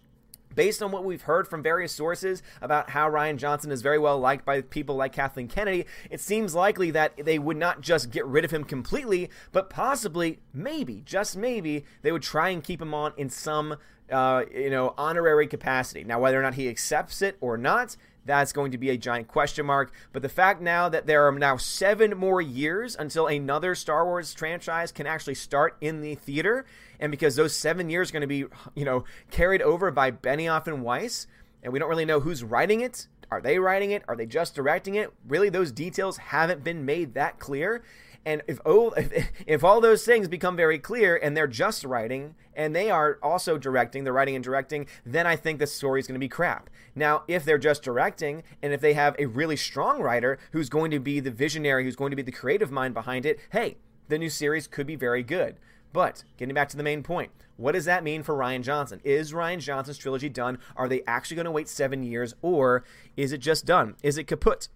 Based 0.59 0.83
on 0.83 0.91
what 0.91 1.05
we've 1.05 1.21
heard 1.21 1.47
from 1.47 1.63
various 1.63 1.93
sources 1.93 2.43
about 2.61 2.89
how 2.89 3.09
Rian 3.09 3.37
Johnson 3.37 3.71
is 3.71 3.81
very 3.81 3.97
well 3.97 4.19
liked 4.19 4.43
by 4.43 4.59
people 4.59 4.97
like 4.97 5.13
Kathleen 5.13 5.47
Kennedy, 5.47 5.85
it 6.11 6.19
seems 6.19 6.53
likely 6.53 6.91
that 6.91 7.15
they 7.15 7.39
would 7.39 7.55
not 7.55 7.79
just 7.79 8.11
get 8.11 8.25
rid 8.25 8.43
of 8.43 8.51
him 8.51 8.65
completely, 8.65 9.29
but 9.53 9.69
possibly, 9.69 10.39
maybe, 10.53 11.01
just 11.05 11.37
maybe, 11.37 11.85
they 12.01 12.11
would 12.11 12.23
try 12.23 12.49
and 12.49 12.61
keep 12.61 12.81
him 12.81 12.93
on 12.93 13.13
in 13.15 13.29
some, 13.29 13.77
uh, 14.11 14.43
you 14.53 14.69
know, 14.69 14.93
honorary 14.97 15.47
capacity. 15.47 16.03
Now, 16.03 16.19
whether 16.19 16.37
or 16.37 16.43
not 16.43 16.55
he 16.55 16.67
accepts 16.67 17.21
it 17.21 17.37
or 17.39 17.55
not, 17.57 17.95
that's 18.25 18.51
going 18.51 18.73
to 18.73 18.77
be 18.77 18.89
a 18.89 18.97
giant 18.97 19.29
question 19.29 19.65
mark. 19.65 19.93
But 20.11 20.23
the 20.23 20.29
fact 20.29 20.61
now 20.61 20.89
that 20.89 21.07
there 21.07 21.25
are 21.25 21.31
now 21.31 21.55
seven 21.55 22.17
more 22.17 22.41
years 22.41 22.97
until 22.97 23.27
another 23.27 23.75
Star 23.75 24.03
Wars 24.05 24.33
franchise 24.33 24.91
can 24.91 25.07
actually 25.07 25.35
start 25.35 25.77
in 25.79 26.01
the 26.01 26.15
theater, 26.15 26.65
and 26.99 27.11
because 27.11 27.35
those 27.35 27.55
seven 27.55 27.89
years 27.89 28.09
are 28.09 28.13
going 28.13 28.21
to 28.21 28.27
be, 28.27 28.45
you 28.75 28.85
know, 28.85 29.05
carried 29.31 29.61
over 29.61 29.91
by 29.91 30.11
Benioff 30.11 30.67
and 30.67 30.83
Weiss, 30.83 31.27
and 31.63 31.73
we 31.73 31.79
don't 31.79 31.89
really 31.89 32.05
know 32.05 32.19
who's 32.19 32.43
writing 32.43 32.81
it. 32.81 33.07
Are 33.31 33.41
they 33.41 33.59
writing 33.59 33.91
it? 33.91 34.03
Are 34.07 34.15
they 34.15 34.25
just 34.25 34.55
directing 34.55 34.95
it? 34.95 35.13
Really, 35.27 35.49
those 35.49 35.71
details 35.71 36.17
haven't 36.17 36.63
been 36.63 36.85
made 36.85 37.13
that 37.13 37.39
clear. 37.39 37.83
And 38.25 38.41
if, 38.47 38.59
oh, 38.65 38.89
if, 38.97 39.31
if 39.45 39.63
all 39.63 39.81
those 39.81 40.03
things 40.03 40.27
become 40.27 40.55
very 40.55 40.79
clear 40.79 41.15
and 41.15 41.35
they're 41.35 41.47
just 41.47 41.83
writing 41.83 42.35
and 42.55 42.75
they 42.75 42.89
are 42.91 43.19
also 43.23 43.57
directing, 43.57 44.03
the 44.03 44.11
writing 44.11 44.35
and 44.35 44.43
directing, 44.43 44.87
then 45.05 45.25
I 45.25 45.35
think 45.35 45.59
the 45.59 45.67
story 45.67 45.99
is 45.99 46.07
going 46.07 46.15
to 46.15 46.19
be 46.19 46.27
crap. 46.27 46.69
Now, 46.95 47.23
if 47.27 47.45
they're 47.45 47.57
just 47.57 47.83
directing 47.83 48.43
and 48.61 48.73
if 48.73 48.81
they 48.81 48.93
have 48.93 49.15
a 49.17 49.27
really 49.27 49.55
strong 49.55 50.01
writer 50.01 50.37
who's 50.51 50.69
going 50.69 50.91
to 50.91 50.99
be 50.99 51.19
the 51.19 51.31
visionary, 51.31 51.83
who's 51.83 51.95
going 51.95 52.11
to 52.11 52.17
be 52.17 52.23
the 52.23 52.31
creative 52.31 52.71
mind 52.71 52.93
behind 52.93 53.25
it, 53.25 53.39
hey, 53.51 53.77
the 54.09 54.17
new 54.17 54.29
series 54.29 54.67
could 54.67 54.87
be 54.87 54.95
very 54.95 55.23
good. 55.23 55.57
But 55.91 56.23
getting 56.37 56.53
back 56.53 56.69
to 56.69 56.77
the 56.77 56.83
main 56.83 57.03
point, 57.03 57.31
what 57.57 57.73
does 57.73 57.85
that 57.85 58.03
mean 58.03 58.23
for 58.23 58.35
Rian 58.35 58.61
Johnson? 58.61 59.01
Is 59.03 59.33
Rian 59.33 59.59
Johnson's 59.59 59.97
trilogy 59.97 60.29
done? 60.29 60.59
Are 60.75 60.87
they 60.87 61.01
actually 61.07 61.35
going 61.35 61.45
to 61.45 61.51
wait 61.51 61.67
seven 61.67 62.03
years, 62.03 62.33
or 62.41 62.83
is 63.17 63.31
it 63.31 63.39
just 63.39 63.65
done? 63.65 63.95
Is 64.03 64.17
it 64.17 64.25
kaput? 64.27 64.69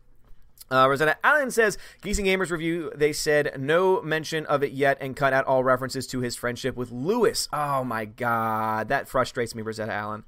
Uh, 0.72 0.90
Rosetta 0.90 1.18
Allen 1.24 1.52
says, 1.52 1.78
Geeks 2.02 2.18
and 2.18 2.28
Gamers 2.28 2.50
review, 2.50 2.92
they 2.96 3.14
said 3.14 3.56
no 3.60 4.02
mention 4.02 4.46
of 4.48 4.64
it 4.64 4.72
yet 4.72 4.98
and 5.00 5.16
cut 5.16 5.34
out 5.34 5.46
all 5.46 5.64
references 5.64 6.08
to 6.08 6.22
his 6.22 6.36
friendship 6.36 6.76
with 6.76 6.92
Lewis. 6.92 7.48
Oh 7.54 7.84
my 7.84 8.06
god, 8.06 8.88
that 8.88 9.08
frustrates 9.08 9.54
me, 9.54 9.62
Rosetta 9.62 9.94
Allen. 9.94 10.24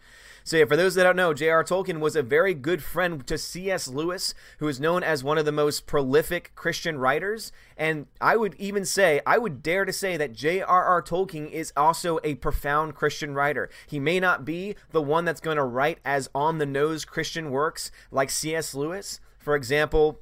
So, 0.48 0.58
yeah, 0.58 0.66
for 0.66 0.78
those 0.78 0.94
that 0.94 1.04
don't 1.06 1.16
know, 1.16 1.34
J.R. 1.34 1.64
Tolkien 1.64 2.00
was 2.00 2.16
a 2.16 2.22
very 2.22 2.54
good 2.54 2.84
friend 2.84 3.26
to 3.26 3.36
C.S. 3.36 3.88
Lewis, 3.88 4.36
who 4.60 4.68
is 4.68 4.80
known 4.80 5.02
as 5.02 5.24
one 5.24 5.40
of 5.40 5.46
the 5.46 5.52
most 5.52 5.88
prolific 5.88 6.52
Christian 6.54 7.00
writers. 7.00 7.52
And 7.76 8.06
I 8.22 8.36
would 8.36 8.54
even 8.60 8.86
say, 8.86 9.22
I 9.26 9.40
would 9.40 9.64
dare 9.64 9.86
to 9.86 9.92
say 9.92 10.18
that 10.18 10.34
J.R.R. 10.34 11.02
Tolkien 11.02 11.50
is 11.50 11.74
also 11.76 12.20
a 12.24 12.36
profound 12.36 12.94
Christian 12.94 13.34
writer. 13.34 13.72
He 13.88 14.00
may 14.00 14.20
not 14.20 14.46
be 14.46 14.76
the 14.92 15.02
one 15.02 15.26
that's 15.26 15.42
going 15.42 15.58
to 15.58 15.64
write 15.64 15.98
as 16.06 16.30
on 16.36 16.60
the 16.60 16.68
nose 16.68 17.06
Christian 17.06 17.50
works 17.50 17.90
like 18.12 18.30
C.S. 18.30 18.76
Lewis. 18.76 19.20
For 19.40 19.56
example, 19.56 20.20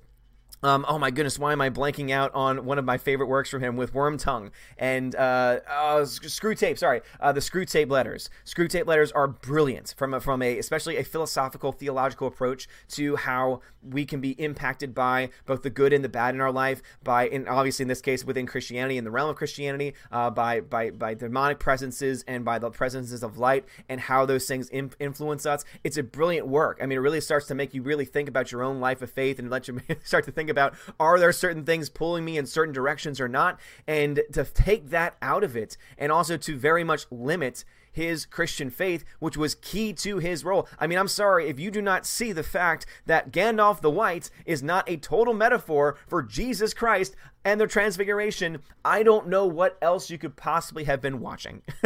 um, 0.64 0.86
oh 0.88 0.98
my 0.98 1.12
goodness, 1.12 1.38
why 1.38 1.52
am 1.52 1.62
I 1.62 1.70
blanking 1.70 2.12
out 2.12 2.34
on 2.34 2.66
one 2.66 2.80
of 2.80 2.86
my 2.86 2.98
favorite 2.98 3.28
works 3.28 3.50
from 3.50 3.62
him 3.62 3.76
with 3.76 3.94
Worm 3.94 4.18
Tongue 4.18 4.52
and 4.78 5.14
uh, 5.16 5.60
uh, 5.68 6.02
Screwtape? 6.02 6.78
Sorry, 6.78 7.02
uh, 7.20 7.34
the 7.34 7.42
Screwtape 7.42 7.92
letters. 7.92 8.30
Screwtape 8.46 8.88
letters 8.88 9.12
are 9.12 9.28
brilliant 9.28 9.94
from 9.98 10.14
a, 10.14 10.22
from 10.22 10.42
a 10.42 10.58
especially 10.58 10.98
a 10.98 11.04
philosophical 11.04 11.74
theological 11.74 12.28
approach 12.28 12.70
to 12.90 13.18
how 13.18 13.60
we 13.84 14.06
can 14.06 14.22
be 14.22 14.32
impacted 14.42 14.96
by 14.96 15.30
both 15.46 15.64
the 15.64 15.70
good 15.70 15.92
and 15.92 16.04
the 16.04 16.10
bad 16.10 16.34
in 16.34 16.40
our 16.40 16.52
life. 16.52 16.82
By 17.04 17.28
and 17.28 17.50
obviously 17.50 17.84
in 17.84 17.90
this 17.90 18.02
case 18.02 18.24
within 18.24 18.46
Christianity, 18.46 18.98
in 18.98 19.04
the 19.04 19.12
realm 19.12 19.30
of 19.30 19.36
Christianity, 19.36 19.96
uh, 20.12 20.30
by 20.30 20.62
by 20.62 20.92
by 20.92 21.14
demonic 21.14 21.60
presences 21.60 22.24
and 22.26 22.46
by 22.46 22.58
the 22.60 22.70
presences 22.70 23.22
of 23.22 23.38
light 23.38 23.66
and 23.90 24.00
how 24.00 24.26
those 24.26 24.48
things 24.48 24.70
influence 24.70 25.46
us. 25.46 25.66
It's 25.84 25.98
a 25.98 26.04
brilliant 26.04 26.48
work. 26.48 26.80
I 26.82 26.86
mean, 26.86 26.98
it 26.98 27.02
really 27.02 27.20
starts 27.20 27.48
to 27.48 27.56
make 27.56 27.74
you 27.74 27.82
really 27.82 28.06
think 28.06 28.30
about 28.30 28.52
your 28.52 28.64
own 28.64 28.80
life 28.80 29.02
of 29.02 29.12
faith 29.12 29.40
and 29.40 29.50
let 29.50 29.68
you 29.68 29.82
start 30.04 30.24
to 30.26 30.32
think 30.32 30.53
about 30.54 30.76
are 31.00 31.20
there 31.20 31.34
certain 31.34 31.66
things 31.66 31.90
pulling 31.90 32.24
me 32.24 32.38
in 32.38 32.46
certain 32.46 32.74
directions 32.74 33.20
or 33.20 33.28
not, 33.28 33.60
and 33.88 34.22
to 34.32 34.46
take 34.46 34.90
that 34.90 35.18
out 35.22 35.44
of 35.44 35.58
it, 35.58 35.76
and 35.98 36.12
also 36.12 36.38
to 36.38 36.58
very 36.58 36.84
much 36.84 37.06
limit 37.12 37.66
his 37.94 38.26
Christian 38.26 38.70
faith, 38.70 39.06
which 39.20 39.38
was 39.38 39.56
key 39.56 39.94
to 39.94 40.18
his 40.18 40.44
role. 40.44 40.68
I 40.80 40.88
mean, 40.88 40.98
I'm 40.98 41.08
sorry 41.08 41.48
if 41.48 41.60
you 41.60 41.72
do 41.72 41.82
not 41.82 42.06
see 42.06 42.34
the 42.34 42.44
fact 42.44 42.86
that 43.06 43.32
Gandalf 43.32 43.80
the 43.80 43.90
White 43.90 44.30
is 44.46 44.62
not 44.62 44.90
a 44.90 44.98
total 44.98 45.34
metaphor 45.34 45.96
for 46.08 46.22
Jesus 46.22 46.74
Christ 46.74 47.16
and 47.46 47.60
the 47.60 47.68
transfiguration. 47.68 48.60
I 48.84 49.04
don't 49.04 49.28
know 49.28 49.46
what 49.46 49.78
else 49.82 50.10
you 50.10 50.18
could 50.18 50.36
possibly 50.36 50.86
have 50.86 51.02
been 51.02 51.20
watching. 51.20 51.62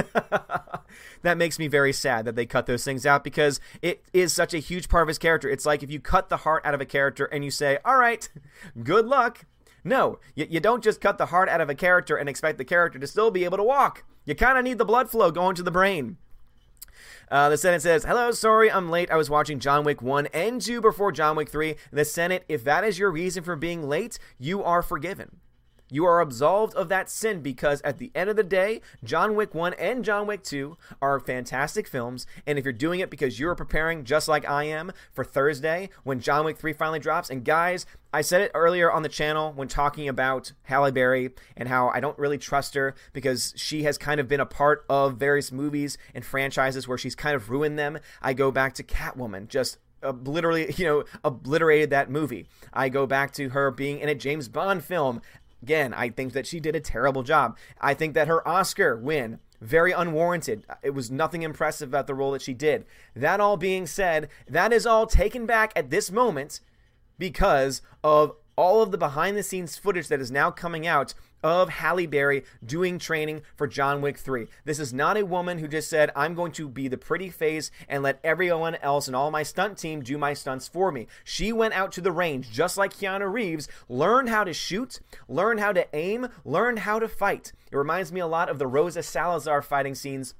that 1.21 1.37
makes 1.37 1.59
me 1.59 1.67
very 1.67 1.93
sad 1.93 2.25
that 2.25 2.35
they 2.35 2.45
cut 2.45 2.65
those 2.65 2.83
things 2.83 3.05
out 3.05 3.23
because 3.23 3.59
it 3.81 4.03
is 4.13 4.33
such 4.33 4.53
a 4.53 4.59
huge 4.59 4.89
part 4.89 5.03
of 5.03 5.07
his 5.07 5.17
character. 5.17 5.49
It's 5.49 5.65
like 5.65 5.83
if 5.83 5.91
you 5.91 5.99
cut 5.99 6.29
the 6.29 6.37
heart 6.37 6.65
out 6.65 6.73
of 6.73 6.81
a 6.81 6.85
character 6.85 7.25
and 7.25 7.43
you 7.43 7.51
say, 7.51 7.79
all 7.83 7.97
right, 7.97 8.27
good 8.83 9.05
luck. 9.05 9.45
No, 9.83 10.19
you, 10.35 10.47
you 10.49 10.59
don't 10.59 10.83
just 10.83 11.01
cut 11.01 11.17
the 11.17 11.27
heart 11.27 11.49
out 11.49 11.61
of 11.61 11.69
a 11.69 11.75
character 11.75 12.17
and 12.17 12.27
expect 12.27 12.57
the 12.57 12.65
character 12.65 12.99
to 12.99 13.07
still 13.07 13.31
be 13.31 13.45
able 13.45 13.57
to 13.57 13.63
walk. 13.63 14.03
You 14.27 14.35
kind 14.35 14.57
of 14.57 14.65
need 14.65 14.77
the 14.77 14.85
blood 14.85 15.09
flow 15.09 15.31
going 15.31 15.55
to 15.55 15.63
the 15.63 15.71
brain. 15.71 16.17
Uh, 17.31 17.47
the 17.47 17.57
Senate 17.57 17.81
says, 17.81 18.03
Hello, 18.03 18.31
sorry 18.31 18.69
I'm 18.69 18.89
late. 18.89 19.09
I 19.09 19.15
was 19.15 19.29
watching 19.29 19.57
John 19.57 19.85
Wick 19.85 20.01
1 20.01 20.27
and 20.27 20.61
2 20.61 20.81
before 20.81 21.13
John 21.13 21.37
Wick 21.37 21.47
3. 21.47 21.75
The 21.93 22.03
Senate, 22.03 22.43
if 22.49 22.61
that 22.65 22.83
is 22.83 22.99
your 22.99 23.09
reason 23.09 23.41
for 23.45 23.55
being 23.55 23.87
late, 23.87 24.19
you 24.37 24.61
are 24.61 24.81
forgiven. 24.81 25.37
You 25.89 26.05
are 26.05 26.19
absolved 26.19 26.75
of 26.75 26.89
that 26.89 27.09
sin 27.09 27.41
because 27.41 27.81
at 27.81 27.97
the 27.97 28.11
end 28.13 28.29
of 28.29 28.35
the 28.35 28.43
day, 28.43 28.81
John 29.03 29.35
Wick 29.35 29.55
1 29.55 29.73
and 29.75 30.03
John 30.03 30.27
Wick 30.27 30.43
2 30.43 30.77
are 31.01 31.19
fantastic 31.19 31.87
films. 31.87 32.25
And 32.45 32.59
if 32.59 32.65
you're 32.65 32.73
doing 32.73 32.99
it 32.99 33.09
because 33.09 33.39
you're 33.39 33.55
preparing, 33.55 34.03
just 34.03 34.27
like 34.27 34.47
I 34.47 34.65
am, 34.65 34.91
for 35.13 35.23
Thursday 35.23 35.89
when 36.03 36.19
John 36.19 36.45
Wick 36.45 36.57
3 36.57 36.73
finally 36.73 36.99
drops, 36.99 37.29
and 37.29 37.45
guys, 37.45 37.85
I 38.13 38.21
said 38.21 38.41
it 38.41 38.51
earlier 38.53 38.91
on 38.91 39.03
the 39.03 39.09
channel 39.09 39.53
when 39.53 39.67
talking 39.67 40.09
about 40.09 40.51
Halle 40.63 40.91
Berry 40.91 41.31
and 41.55 41.69
how 41.69 41.89
I 41.89 41.99
don't 41.99 42.17
really 42.17 42.37
trust 42.37 42.73
her 42.73 42.95
because 43.13 43.53
she 43.55 43.83
has 43.83 43.97
kind 43.97 44.19
of 44.19 44.27
been 44.27 44.39
a 44.39 44.45
part 44.45 44.85
of 44.89 45.17
various 45.17 45.51
movies 45.51 45.97
and 46.13 46.25
franchises 46.25 46.87
where 46.87 46.97
she's 46.97 47.15
kind 47.15 47.35
of 47.35 47.49
ruined 47.49 47.79
them. 47.79 47.99
I 48.21 48.33
go 48.33 48.51
back 48.51 48.73
to 48.75 48.83
Catwoman, 48.83 49.47
just 49.47 49.77
literally, 50.03 50.73
you 50.77 50.85
know, 50.85 51.03
obliterated 51.23 51.89
that 51.91 52.09
movie. 52.09 52.47
I 52.73 52.89
go 52.89 53.05
back 53.05 53.31
to 53.33 53.49
her 53.49 53.71
being 53.71 53.99
in 53.99 54.09
a 54.09 54.15
James 54.15 54.47
Bond 54.47 54.83
film. 54.83 55.21
Again, 55.61 55.93
I 55.93 56.09
think 56.09 56.33
that 56.33 56.45
she 56.47 56.59
did 56.59 56.75
a 56.75 56.79
terrible 56.79 57.23
job. 57.23 57.57
I 57.81 57.93
think 57.93 58.13
that 58.13 58.27
her 58.27 58.47
Oscar 58.47 58.97
win 58.97 59.39
very 59.59 59.91
unwarranted. 59.91 60.65
It 60.83 60.91
was 60.91 61.09
nothing 61.09 61.41
impressive 61.41 61.89
about 61.89 62.07
the 62.07 62.13
role 62.13 62.31
that 62.31 62.41
she 62.41 62.53
did. 62.53 62.85
That 63.15 63.39
all 63.39 63.57
being 63.57 63.87
said, 63.87 64.29
that 64.47 64.71
is 64.71 64.85
all 64.85 65.07
taken 65.07 65.45
back 65.45 65.73
at 65.75 65.89
this 65.89 66.11
moment 66.11 66.59
because 67.17 67.81
of 68.03 68.35
all 68.57 68.81
of 68.81 68.91
the 68.91 68.97
behind 68.97 69.37
the 69.37 69.43
scenes 69.43 69.77
footage 69.77 70.07
that 70.09 70.19
is 70.19 70.31
now 70.31 70.51
coming 70.51 70.85
out 70.85 71.13
of 71.43 71.69
Halle 71.69 72.07
Berry 72.07 72.43
doing 72.65 72.97
training 72.97 73.43
for 73.55 73.67
John 73.67 74.01
Wick 74.01 74.17
3. 74.17 74.47
This 74.65 74.79
is 74.79 74.91
not 74.91 75.15
a 75.15 75.25
woman 75.25 75.59
who 75.59 75.67
just 75.67 75.89
said, 75.89 76.11
I'm 76.15 76.33
going 76.33 76.51
to 76.53 76.67
be 76.67 76.87
the 76.87 76.97
pretty 76.97 77.29
face 77.29 77.69
and 77.87 78.01
let 78.01 78.19
everyone 78.23 78.75
else 78.75 79.07
and 79.07 79.15
all 79.15 79.29
my 79.29 79.43
stunt 79.43 79.77
team 79.77 80.01
do 80.01 80.17
my 80.17 80.33
stunts 80.33 80.67
for 80.67 80.91
me. 80.91 81.07
She 81.23 81.53
went 81.53 81.75
out 81.75 81.91
to 81.93 82.01
the 82.01 82.11
range, 82.11 82.51
just 82.51 82.77
like 82.77 82.95
Keanu 82.95 83.31
Reeves, 83.31 83.67
learned 83.87 84.29
how 84.29 84.43
to 84.43 84.53
shoot, 84.53 84.99
learned 85.27 85.59
how 85.59 85.71
to 85.71 85.87
aim, 85.95 86.27
learned 86.43 86.79
how 86.79 86.97
to 86.99 87.07
fight. 87.07 87.53
It 87.71 87.77
reminds 87.77 88.11
me 88.11 88.19
a 88.19 88.27
lot 88.27 88.49
of 88.49 88.57
the 88.57 88.67
Rosa 88.67 89.03
Salazar 89.03 89.61
fighting 89.61 89.93
scenes 89.93 90.33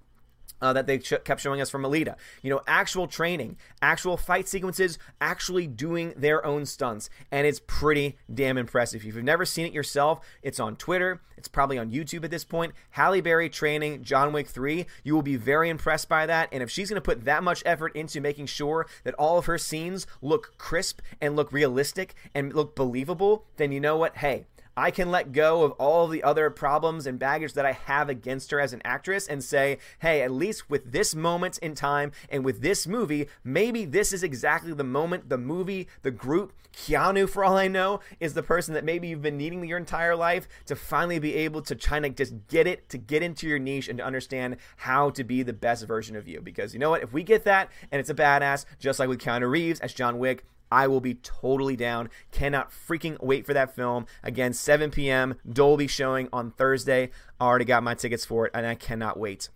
uh, 0.62 0.74
that 0.74 0.88
they 0.88 0.98
kept 0.98 1.42
showing 1.42 1.62
us 1.62 1.70
from 1.70 1.84
Alita. 1.84 2.16
You 2.42 2.50
know, 2.50 2.62
actual 2.68 3.08
training, 3.08 3.58
actual 3.82 4.18
fight 4.18 4.48
sequences, 4.48 4.98
actually 5.22 5.68
doing 5.68 6.14
their 6.16 6.46
own 6.46 6.66
stunts. 6.66 7.10
And 7.32 7.48
it's 7.48 7.62
pretty 7.66 8.18
damn 8.34 8.58
impressive. 8.58 9.02
If 9.02 9.16
you've 9.16 9.24
never 9.24 9.46
seen 9.46 9.66
it 9.66 9.74
yourself, 9.74 10.22
it's 10.42 10.60
on 10.60 10.76
Twitter. 10.76 11.22
It's 11.38 11.48
probably 11.48 11.78
on 11.78 11.92
YouTube 11.92 12.24
at 12.24 12.32
this 12.32 12.44
point. 12.44 12.74
Halle 12.92 13.22
Berry 13.22 13.50
training 13.50 14.04
John 14.04 14.34
Wick 14.34 14.48
3. 14.48 14.86
You 15.04 15.14
will 15.14 15.22
be 15.22 15.36
very 15.36 15.70
impressed 15.70 16.10
by 16.10 16.26
that. 16.26 16.50
And 16.52 16.64
if 16.64 16.72
she's 16.72 16.90
going 16.90 16.98
to 16.98 17.02
put 17.02 17.26
that 17.26 17.44
much 17.44 17.62
effort 17.66 17.96
into 17.96 18.20
making 18.20 18.48
sure 18.48 18.88
that 19.04 19.14
all 19.16 19.38
of 19.38 19.46
her 19.46 19.58
scenes 19.58 20.08
look 20.22 20.58
crisp 20.58 21.00
and 21.22 21.36
look 21.36 21.52
realistic 21.52 22.16
and 22.34 22.54
look 22.54 22.76
believable, 22.76 23.46
then 23.58 23.72
you 23.72 23.80
know 23.80 23.98
what? 23.98 24.18
Hey, 24.18 24.48
I 24.78 24.92
can 24.92 25.10
let 25.10 25.32
go 25.32 25.64
of 25.64 25.72
all 25.72 26.08
the 26.08 26.22
other 26.22 26.52
problems 26.52 27.08
and 27.08 27.18
baggage 27.18 27.54
that 27.54 27.66
I 27.66 27.72
have 27.72 28.10
against 28.10 28.52
her 28.52 28.60
as 28.60 28.74
an 28.74 28.82
actress 28.86 29.28
and 29.28 29.44
say, 29.44 29.80
hey, 30.00 30.22
at 30.22 30.30
least 30.30 30.70
with 30.70 30.92
this 30.92 31.16
moment 31.16 31.58
in 31.58 31.74
time 31.74 32.12
and 32.30 32.46
with 32.46 32.62
this 32.62 32.86
movie, 32.86 33.28
maybe 33.44 33.86
this 33.86 34.14
is 34.14 34.22
exactly 34.22 34.74
the 34.74 34.84
moment, 34.84 35.30
the 35.30 35.38
movie, 35.40 35.88
the 36.04 36.12
group, 36.12 36.54
Keanu, 36.74 37.28
for 37.28 37.44
all 37.44 37.58
I 37.58 37.68
know, 37.68 38.02
is 38.20 38.36
the 38.36 38.44
person 38.44 38.76
that 38.76 38.86
maybe 38.86 39.08
you've 39.08 39.24
been 39.24 39.36
needing 39.36 39.66
your 39.66 39.80
entire 39.80 40.16
life 40.16 40.48
to 40.68 40.76
finally 40.76 41.18
be 41.18 41.34
able 41.34 41.64
to 41.64 41.74
try 41.74 42.00
to 42.00 42.10
just 42.10 42.36
get 42.48 42.68
it, 42.68 42.88
to 42.90 43.00
get 43.00 43.24
into 43.24 43.48
your 43.48 43.58
niche 43.58 43.88
and 43.88 43.98
to 43.98 44.06
understand 44.06 44.58
how 44.76 45.10
to 45.10 45.24
be 45.24 45.42
the 45.42 45.54
best 45.54 45.88
version 45.88 46.16
of 46.16 46.28
you. 46.28 46.40
Because 46.40 46.76
you 46.76 46.80
know 46.80 46.92
what? 46.92 47.02
If 47.02 47.14
we 47.14 47.24
get 47.24 47.46
that 47.46 47.72
and 47.92 48.00
it's 48.00 48.12
a 48.12 48.16
badass, 48.16 48.66
just 48.78 49.00
like 49.00 49.10
with 49.10 49.20
Keanu 49.20 49.50
Reeves 49.50 49.80
as 49.80 49.92
John 49.92 50.20
Wick, 50.20 50.46
I 50.72 50.88
will 50.88 51.02
be 51.02 51.16
totally 51.16 51.76
down. 51.76 52.10
Cannot 52.32 52.72
freaking 52.72 53.22
wait 53.22 53.46
for 53.46 53.54
that 53.54 53.76
film. 53.76 54.06
Again, 54.24 54.54
7 54.54 54.92
p.m. 54.92 55.36
Dolby 55.50 55.88
showing 55.88 56.30
on 56.34 56.52
Thursday. 56.52 57.10
I 57.40 57.46
already 57.46 57.66
got 57.66 57.84
my 57.84 57.96
tickets 57.96 58.26
for 58.26 58.46
it, 58.48 58.52
and 58.54 58.66
I 58.66 58.76
cannot 58.76 59.20
wait. 59.20 59.50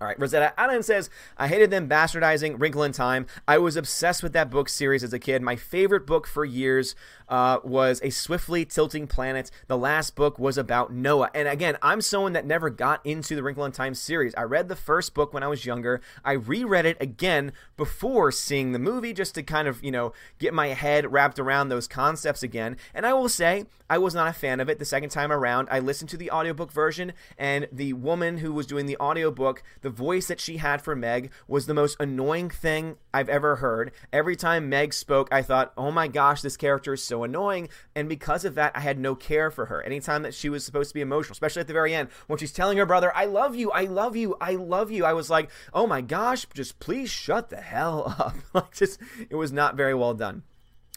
All 0.00 0.06
right, 0.06 0.18
Rosetta 0.18 0.58
Allen 0.58 0.82
says, 0.82 1.10
I 1.36 1.46
hated 1.46 1.70
them 1.70 1.86
bastardizing 1.86 2.58
Wrinkle 2.58 2.84
in 2.84 2.92
Time. 2.92 3.26
I 3.46 3.58
was 3.58 3.76
obsessed 3.76 4.22
with 4.22 4.32
that 4.32 4.48
book 4.48 4.70
series 4.70 5.04
as 5.04 5.12
a 5.12 5.18
kid. 5.18 5.42
My 5.42 5.56
favorite 5.56 6.06
book 6.06 6.26
for 6.26 6.42
years 6.42 6.94
uh, 7.28 7.58
was 7.62 8.00
A 8.02 8.08
Swiftly 8.08 8.64
Tilting 8.64 9.06
Planet. 9.06 9.50
The 9.66 9.76
last 9.76 10.16
book 10.16 10.38
was 10.38 10.56
about 10.56 10.90
Noah. 10.90 11.30
And 11.34 11.46
again, 11.46 11.76
I'm 11.82 12.00
someone 12.00 12.32
that 12.32 12.46
never 12.46 12.70
got 12.70 13.04
into 13.04 13.36
the 13.36 13.42
Wrinkle 13.42 13.66
in 13.66 13.72
Time 13.72 13.94
series. 13.94 14.34
I 14.36 14.42
read 14.44 14.70
the 14.70 14.76
first 14.76 15.12
book 15.12 15.34
when 15.34 15.42
I 15.42 15.48
was 15.48 15.66
younger. 15.66 16.00
I 16.24 16.32
reread 16.32 16.86
it 16.86 16.96
again 16.98 17.52
before 17.76 18.32
seeing 18.32 18.72
the 18.72 18.78
movie 18.78 19.12
just 19.12 19.34
to 19.34 19.42
kind 19.42 19.68
of, 19.68 19.84
you 19.84 19.90
know, 19.90 20.14
get 20.38 20.54
my 20.54 20.68
head 20.68 21.12
wrapped 21.12 21.38
around 21.38 21.68
those 21.68 21.86
concepts 21.86 22.42
again. 22.42 22.78
And 22.94 23.04
I 23.04 23.12
will 23.12 23.28
say, 23.28 23.66
I 23.90 23.98
was 23.98 24.14
not 24.14 24.28
a 24.28 24.32
fan 24.32 24.60
of 24.60 24.68
it 24.68 24.78
the 24.78 24.84
second 24.84 25.10
time 25.10 25.32
around. 25.32 25.68
I 25.70 25.80
listened 25.80 26.10
to 26.10 26.16
the 26.16 26.30
audiobook 26.30 26.72
version, 26.72 27.12
and 27.36 27.68
the 27.72 27.92
woman 27.94 28.38
who 28.38 28.52
was 28.52 28.66
doing 28.66 28.86
the 28.86 28.96
audiobook, 28.98 29.64
the 29.82 29.89
the 29.90 29.96
voice 29.96 30.28
that 30.28 30.38
she 30.38 30.58
had 30.58 30.80
for 30.80 30.94
Meg 30.94 31.32
was 31.48 31.66
the 31.66 31.74
most 31.74 31.96
annoying 31.98 32.48
thing 32.48 32.96
I've 33.12 33.28
ever 33.28 33.56
heard. 33.56 33.90
Every 34.12 34.36
time 34.36 34.68
Meg 34.68 34.94
spoke, 34.94 35.28
I 35.32 35.42
thought, 35.42 35.72
oh 35.76 35.90
my 35.90 36.06
gosh, 36.06 36.42
this 36.42 36.56
character 36.56 36.92
is 36.94 37.02
so 37.02 37.24
annoying. 37.24 37.68
And 37.96 38.08
because 38.08 38.44
of 38.44 38.54
that, 38.54 38.76
I 38.76 38.80
had 38.80 39.00
no 39.00 39.16
care 39.16 39.50
for 39.50 39.66
her. 39.66 39.82
Anytime 39.82 40.22
that 40.22 40.32
she 40.32 40.48
was 40.48 40.64
supposed 40.64 40.90
to 40.90 40.94
be 40.94 41.00
emotional, 41.00 41.32
especially 41.32 41.60
at 41.60 41.66
the 41.66 41.72
very 41.72 41.92
end, 41.92 42.08
when 42.28 42.38
she's 42.38 42.52
telling 42.52 42.78
her 42.78 42.86
brother, 42.86 43.12
I 43.16 43.24
love 43.24 43.56
you, 43.56 43.72
I 43.72 43.86
love 43.86 44.14
you, 44.14 44.36
I 44.40 44.52
love 44.52 44.92
you, 44.92 45.04
I 45.04 45.12
was 45.12 45.28
like, 45.28 45.50
oh 45.74 45.88
my 45.88 46.02
gosh, 46.02 46.46
just 46.54 46.78
please 46.78 47.10
shut 47.10 47.50
the 47.50 47.60
hell 47.60 48.14
up. 48.20 48.36
like, 48.54 48.72
just, 48.72 49.00
it 49.28 49.34
was 49.34 49.50
not 49.50 49.74
very 49.74 49.94
well 49.94 50.14
done. 50.14 50.44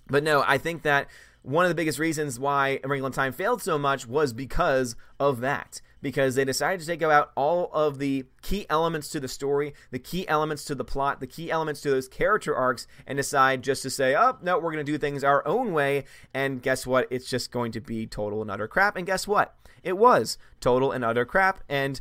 But 0.07 0.23
no, 0.23 0.43
I 0.45 0.59
think 0.59 0.83
that 0.83 1.07
one 1.41 1.65
of 1.65 1.69
the 1.69 1.75
biggest 1.75 1.97
reasons 1.97 2.39
why 2.39 2.79
A 2.83 2.91
in 2.91 3.12
Time 3.12 3.33
failed 3.33 3.63
so 3.63 3.79
much 3.79 4.07
was 4.07 4.33
because 4.33 4.95
of 5.19 5.39
that 5.39 5.81
because 6.03 6.36
they 6.36 6.45
decided 6.45 6.81
to 6.81 6.86
take 6.86 7.01
out 7.01 7.31
all 7.36 7.72
of 7.74 7.98
the 7.98 8.25
key 8.41 8.67
elements 8.69 9.10
to 9.10 9.19
the 9.19 9.27
story, 9.27 9.74
the 9.89 9.98
key 9.98 10.27
elements 10.27 10.65
to 10.65 10.75
the 10.75 10.83
plot, 10.83 11.22
the 11.22 11.25
key 11.25 11.50
elements 11.50 11.81
to 11.81 11.89
those 11.89 12.10
character 12.10 12.53
arcs, 12.53 12.86
and 13.07 13.17
decide 13.17 13.63
just 13.63 13.81
to 13.81 13.89
say, 13.89 14.13
oh, 14.15 14.38
no, 14.41 14.60
we're 14.60 14.74
going 14.74 14.86
to 14.86 14.91
do 14.91 14.98
things 14.98 15.24
our 15.24 15.48
own 15.48 15.72
way. 15.72 16.03
And 16.33 16.62
guess 16.62 16.86
what? 16.86 17.07
It's 17.10 17.29
just 17.29 17.51
going 17.51 17.72
to 17.72 17.79
be 17.81 18.05
total 18.05 18.41
and 18.41 18.51
utter 18.51 18.67
crap. 18.67 18.98
And 18.98 19.07
guess 19.07 19.27
what? 19.27 19.55
It 19.81 19.98
was 19.98 20.38
total 20.60 20.91
and 20.91 21.03
utter 21.05 21.25
crap. 21.25 21.63
And 21.69 22.00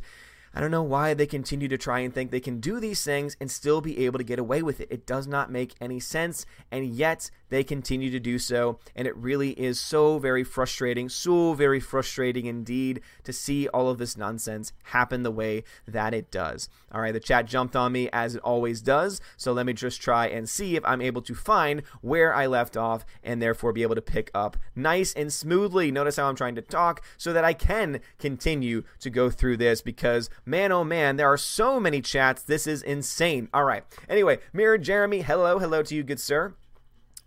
I 0.55 0.61
don't 0.61 0.71
know 0.71 0.83
why 0.83 1.15
they 1.15 1.25
continue 1.25 1.67
to 1.67 1.77
try 1.79 1.99
and 1.99 2.13
think 2.13 2.29
they 2.29 2.39
can 2.39 2.59
do 2.59 2.79
these 2.79 3.03
things 3.03 3.35
and 3.39 3.49
still 3.49 3.81
be 3.81 4.05
able 4.05 4.19
to 4.19 4.23
get 4.23 4.37
away 4.37 4.61
with 4.61 4.79
it. 4.81 4.87
It 4.91 5.07
does 5.07 5.25
not 5.25 5.51
make 5.51 5.73
any 5.81 5.99
sense, 5.99 6.45
and 6.71 6.85
yet 6.85 7.31
they 7.49 7.63
continue 7.63 8.11
to 8.11 8.19
do 8.19 8.37
so. 8.37 8.77
And 8.95 9.07
it 9.07 9.17
really 9.17 9.51
is 9.51 9.79
so 9.79 10.19
very 10.19 10.43
frustrating, 10.43 11.09
so 11.09 11.53
very 11.53 11.79
frustrating 11.79 12.45
indeed 12.45 13.01
to 13.23 13.33
see 13.33 13.67
all 13.69 13.89
of 13.89 13.97
this 13.97 14.15
nonsense 14.15 14.73
happen 14.83 15.23
the 15.23 15.31
way 15.31 15.63
that 15.87 16.13
it 16.13 16.29
does. 16.29 16.69
All 16.91 17.01
right, 17.01 17.13
the 17.13 17.19
chat 17.19 17.47
jumped 17.47 17.75
on 17.75 17.91
me 17.91 18.09
as 18.13 18.35
it 18.35 18.41
always 18.41 18.81
does, 18.81 19.21
so 19.37 19.53
let 19.53 19.65
me 19.65 19.73
just 19.73 20.01
try 20.01 20.27
and 20.27 20.47
see 20.47 20.75
if 20.75 20.85
I'm 20.85 21.01
able 21.01 21.23
to 21.23 21.33
find 21.33 21.81
where 22.01 22.33
I 22.33 22.45
left 22.45 22.77
off 22.77 23.05
and 23.23 23.41
therefore 23.41 23.73
be 23.73 23.81
able 23.81 23.95
to 23.95 24.01
pick 24.01 24.29
up 24.35 24.57
nice 24.75 25.13
and 25.13 25.33
smoothly. 25.33 25.91
Notice 25.91 26.17
how 26.17 26.29
I'm 26.29 26.35
trying 26.35 26.55
to 26.55 26.61
talk 26.61 27.03
so 27.17 27.33
that 27.33 27.43
I 27.43 27.53
can 27.53 28.01
continue 28.19 28.83
to 28.99 29.09
go 29.09 29.31
through 29.31 29.57
this 29.57 29.81
because 29.81 30.29
Man, 30.45 30.71
oh 30.71 30.83
man, 30.83 31.15
there 31.15 31.31
are 31.31 31.37
so 31.37 31.79
many 31.79 32.01
chats. 32.01 32.41
This 32.41 32.67
is 32.67 32.81
insane. 32.81 33.47
All 33.53 33.63
right. 33.63 33.83
Anyway, 34.09 34.39
Mirror 34.51 34.79
Jeremy, 34.79 35.21
hello, 35.21 35.57
hello 35.57 35.83
to 35.83 35.95
you, 35.95 36.03
good 36.03 36.19
sir. 36.19 36.53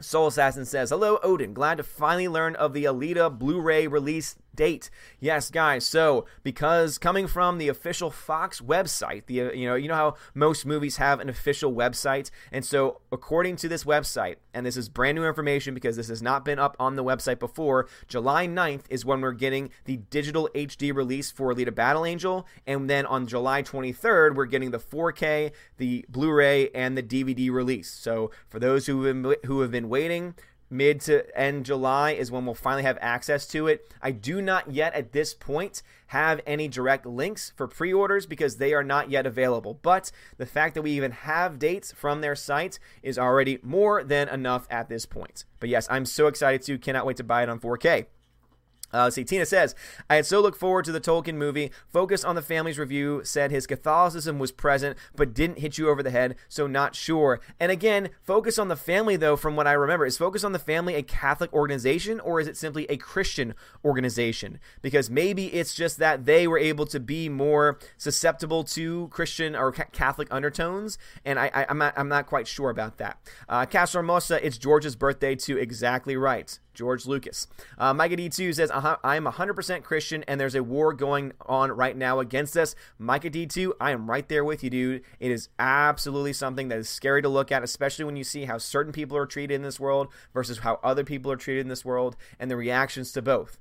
Soul 0.00 0.26
Assassin 0.26 0.66
says, 0.66 0.90
Hello, 0.90 1.18
Odin. 1.22 1.54
Glad 1.54 1.78
to 1.78 1.82
finally 1.82 2.28
learn 2.28 2.54
of 2.56 2.74
the 2.74 2.84
Alita 2.84 3.36
Blu 3.36 3.60
ray 3.60 3.86
release 3.86 4.36
date. 4.56 4.90
Yes, 5.20 5.50
guys. 5.50 5.86
So, 5.86 6.26
because 6.42 6.98
coming 6.98 7.26
from 7.26 7.58
the 7.58 7.68
official 7.68 8.10
Fox 8.10 8.60
website, 8.60 9.26
the 9.26 9.42
uh, 9.42 9.52
you 9.52 9.66
know, 9.66 9.74
you 9.74 9.88
know 9.88 9.94
how 9.94 10.14
most 10.34 10.66
movies 10.66 10.96
have 10.96 11.20
an 11.20 11.28
official 11.28 11.72
website, 11.72 12.30
and 12.50 12.64
so 12.64 13.00
according 13.12 13.56
to 13.56 13.68
this 13.68 13.84
website, 13.84 14.36
and 14.54 14.64
this 14.66 14.76
is 14.76 14.88
brand 14.88 15.16
new 15.16 15.26
information 15.26 15.74
because 15.74 15.96
this 15.96 16.08
has 16.08 16.22
not 16.22 16.44
been 16.44 16.58
up 16.58 16.76
on 16.80 16.96
the 16.96 17.04
website 17.04 17.38
before, 17.38 17.86
July 18.08 18.46
9th 18.46 18.84
is 18.90 19.04
when 19.04 19.20
we're 19.20 19.32
getting 19.32 19.70
the 19.84 19.98
digital 19.98 20.48
HD 20.54 20.94
release 20.94 21.30
for 21.30 21.54
Alita 21.54 21.74
Battle 21.74 22.04
Angel, 22.04 22.46
and 22.66 22.88
then 22.88 23.06
on 23.06 23.26
July 23.26 23.62
23rd, 23.62 24.34
we're 24.34 24.46
getting 24.46 24.70
the 24.70 24.78
4K, 24.78 25.52
the 25.76 26.04
Blu-ray, 26.08 26.70
and 26.70 26.96
the 26.96 27.02
DVD 27.02 27.50
release. 27.50 27.90
So, 27.90 28.30
for 28.48 28.58
those 28.58 28.86
who 28.86 29.04
have 29.04 29.22
been, 29.22 29.36
who 29.44 29.60
have 29.60 29.70
been 29.70 29.88
waiting, 29.88 30.34
mid 30.70 31.00
to 31.02 31.38
end 31.38 31.64
July 31.64 32.12
is 32.12 32.30
when 32.30 32.44
we'll 32.44 32.54
finally 32.54 32.82
have 32.82 32.98
access 33.00 33.46
to 33.48 33.68
it. 33.68 33.92
I 34.02 34.10
do 34.10 34.40
not 34.40 34.72
yet 34.72 34.94
at 34.94 35.12
this 35.12 35.34
point 35.34 35.82
have 36.08 36.40
any 36.46 36.68
direct 36.68 37.06
links 37.06 37.52
for 37.56 37.66
pre 37.66 37.92
orders 37.92 38.26
because 38.26 38.56
they 38.56 38.72
are 38.74 38.84
not 38.84 39.10
yet 39.10 39.26
available. 39.26 39.78
But 39.82 40.10
the 40.38 40.46
fact 40.46 40.74
that 40.74 40.82
we 40.82 40.92
even 40.92 41.12
have 41.12 41.58
dates 41.58 41.92
from 41.92 42.20
their 42.20 42.36
site 42.36 42.78
is 43.02 43.18
already 43.18 43.58
more 43.62 44.04
than 44.04 44.28
enough 44.28 44.66
at 44.70 44.88
this 44.88 45.06
point. 45.06 45.44
But 45.60 45.68
yes, 45.68 45.86
I'm 45.90 46.04
so 46.04 46.26
excited 46.26 46.62
to, 46.62 46.78
cannot 46.78 47.06
wait 47.06 47.16
to 47.18 47.24
buy 47.24 47.42
it 47.42 47.48
on 47.48 47.60
4K. 47.60 48.06
Uh, 48.92 49.10
see, 49.10 49.24
Tina 49.24 49.44
says, 49.44 49.74
I 50.08 50.16
had 50.16 50.26
so 50.26 50.40
looked 50.40 50.58
forward 50.58 50.84
to 50.86 50.92
the 50.92 51.00
Tolkien 51.00 51.34
movie. 51.34 51.70
Focus 51.88 52.24
on 52.24 52.34
the 52.34 52.42
Family's 52.42 52.78
review 52.78 53.20
said 53.24 53.50
his 53.50 53.66
Catholicism 53.66 54.38
was 54.38 54.52
present, 54.52 54.96
but 55.14 55.34
didn't 55.34 55.58
hit 55.58 55.78
you 55.78 55.88
over 55.88 56.02
the 56.02 56.10
head, 56.10 56.36
so 56.48 56.66
not 56.66 56.94
sure. 56.94 57.40
And 57.58 57.72
again, 57.72 58.10
Focus 58.22 58.58
on 58.58 58.68
the 58.68 58.76
Family, 58.76 59.16
though, 59.16 59.36
from 59.36 59.56
what 59.56 59.66
I 59.66 59.72
remember, 59.72 60.06
is 60.06 60.16
Focus 60.16 60.44
on 60.44 60.52
the 60.52 60.58
Family 60.58 60.94
a 60.94 61.02
Catholic 61.02 61.52
organization 61.52 62.20
or 62.20 62.40
is 62.40 62.46
it 62.46 62.56
simply 62.56 62.86
a 62.88 62.96
Christian 62.96 63.54
organization? 63.84 64.58
Because 64.82 65.10
maybe 65.10 65.46
it's 65.46 65.74
just 65.74 65.98
that 65.98 66.24
they 66.24 66.46
were 66.46 66.58
able 66.58 66.86
to 66.86 67.00
be 67.00 67.28
more 67.28 67.78
susceptible 67.96 68.64
to 68.64 69.08
Christian 69.08 69.56
or 69.56 69.72
Catholic 69.72 70.28
undertones, 70.30 70.98
and 71.24 71.38
I, 71.38 71.66
am 71.68 71.78
not, 71.78 71.94
I'm 71.96 72.08
not 72.08 72.26
quite 72.26 72.46
sure 72.46 72.70
about 72.70 72.98
that. 72.98 73.18
Uh, 73.48 73.66
Casa 73.66 73.98
Hermosa, 73.98 74.44
it's 74.44 74.58
George's 74.58 74.96
birthday, 74.96 75.34
too. 75.34 75.58
Exactly 75.58 76.16
right. 76.16 76.58
George 76.76 77.06
Lucas. 77.06 77.48
Uh, 77.76 77.92
Micah 77.92 78.16
D2 78.16 78.54
says, 78.54 78.70
uh-huh, 78.70 78.98
I 79.02 79.16
am 79.16 79.24
100% 79.24 79.82
Christian 79.82 80.22
and 80.28 80.40
there's 80.40 80.54
a 80.54 80.62
war 80.62 80.92
going 80.92 81.32
on 81.46 81.72
right 81.72 81.96
now 81.96 82.20
against 82.20 82.56
us. 82.56 82.76
Micah 82.98 83.30
D2, 83.30 83.72
I 83.80 83.90
am 83.90 84.08
right 84.08 84.28
there 84.28 84.44
with 84.44 84.62
you, 84.62 84.70
dude. 84.70 85.02
It 85.18 85.32
is 85.32 85.48
absolutely 85.58 86.34
something 86.34 86.68
that 86.68 86.78
is 86.78 86.88
scary 86.88 87.22
to 87.22 87.28
look 87.28 87.50
at, 87.50 87.64
especially 87.64 88.04
when 88.04 88.16
you 88.16 88.24
see 88.24 88.44
how 88.44 88.58
certain 88.58 88.92
people 88.92 89.16
are 89.16 89.26
treated 89.26 89.54
in 89.54 89.62
this 89.62 89.80
world 89.80 90.08
versus 90.32 90.58
how 90.58 90.78
other 90.84 91.02
people 91.02 91.32
are 91.32 91.36
treated 91.36 91.62
in 91.62 91.68
this 91.68 91.84
world 91.84 92.16
and 92.38 92.50
the 92.50 92.56
reactions 92.56 93.10
to 93.12 93.22
both. 93.22 93.58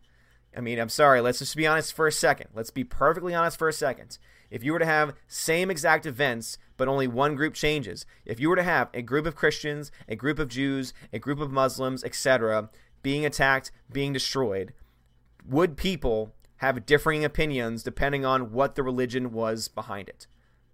I 0.55 0.61
mean, 0.61 0.79
I'm 0.79 0.89
sorry, 0.89 1.19
let's 1.21 1.39
just 1.39 1.55
be 1.55 1.67
honest 1.67 1.93
for 1.93 2.07
a 2.07 2.11
second. 2.11 2.49
Let's 2.53 2.71
be 2.71 2.83
perfectly 2.83 3.33
honest 3.33 3.57
for 3.57 3.67
a 3.67 3.73
second. 3.73 4.17
If 4.49 4.63
you 4.63 4.71
were 4.71 4.79
to 4.79 4.85
have 4.85 5.15
same 5.27 5.69
exact 5.69 6.05
events, 6.05 6.57
but 6.77 6.87
only 6.87 7.07
one 7.07 7.35
group 7.35 7.53
changes, 7.53 8.05
if 8.25 8.39
you 8.39 8.49
were 8.49 8.55
to 8.55 8.63
have 8.63 8.89
a 8.93 9.01
group 9.01 9.25
of 9.25 9.35
Christians, 9.35 9.91
a 10.07 10.15
group 10.15 10.39
of 10.39 10.47
Jews, 10.47 10.93
a 11.11 11.19
group 11.19 11.39
of 11.39 11.51
Muslims, 11.51 12.03
etc., 12.03 12.69
being 13.05 13.23
attacked, 13.23 13.71
being 13.91 14.13
destroyed, 14.13 14.73
would 15.47 15.77
people 15.77 16.33
have 16.55 16.87
differing 16.87 17.23
opinions 17.23 17.83
depending 17.83 18.25
on 18.25 18.51
what 18.51 18.73
the 18.73 18.81
religion 18.81 19.31
was 19.31 19.67
behind 19.67 20.09
it? 20.09 20.25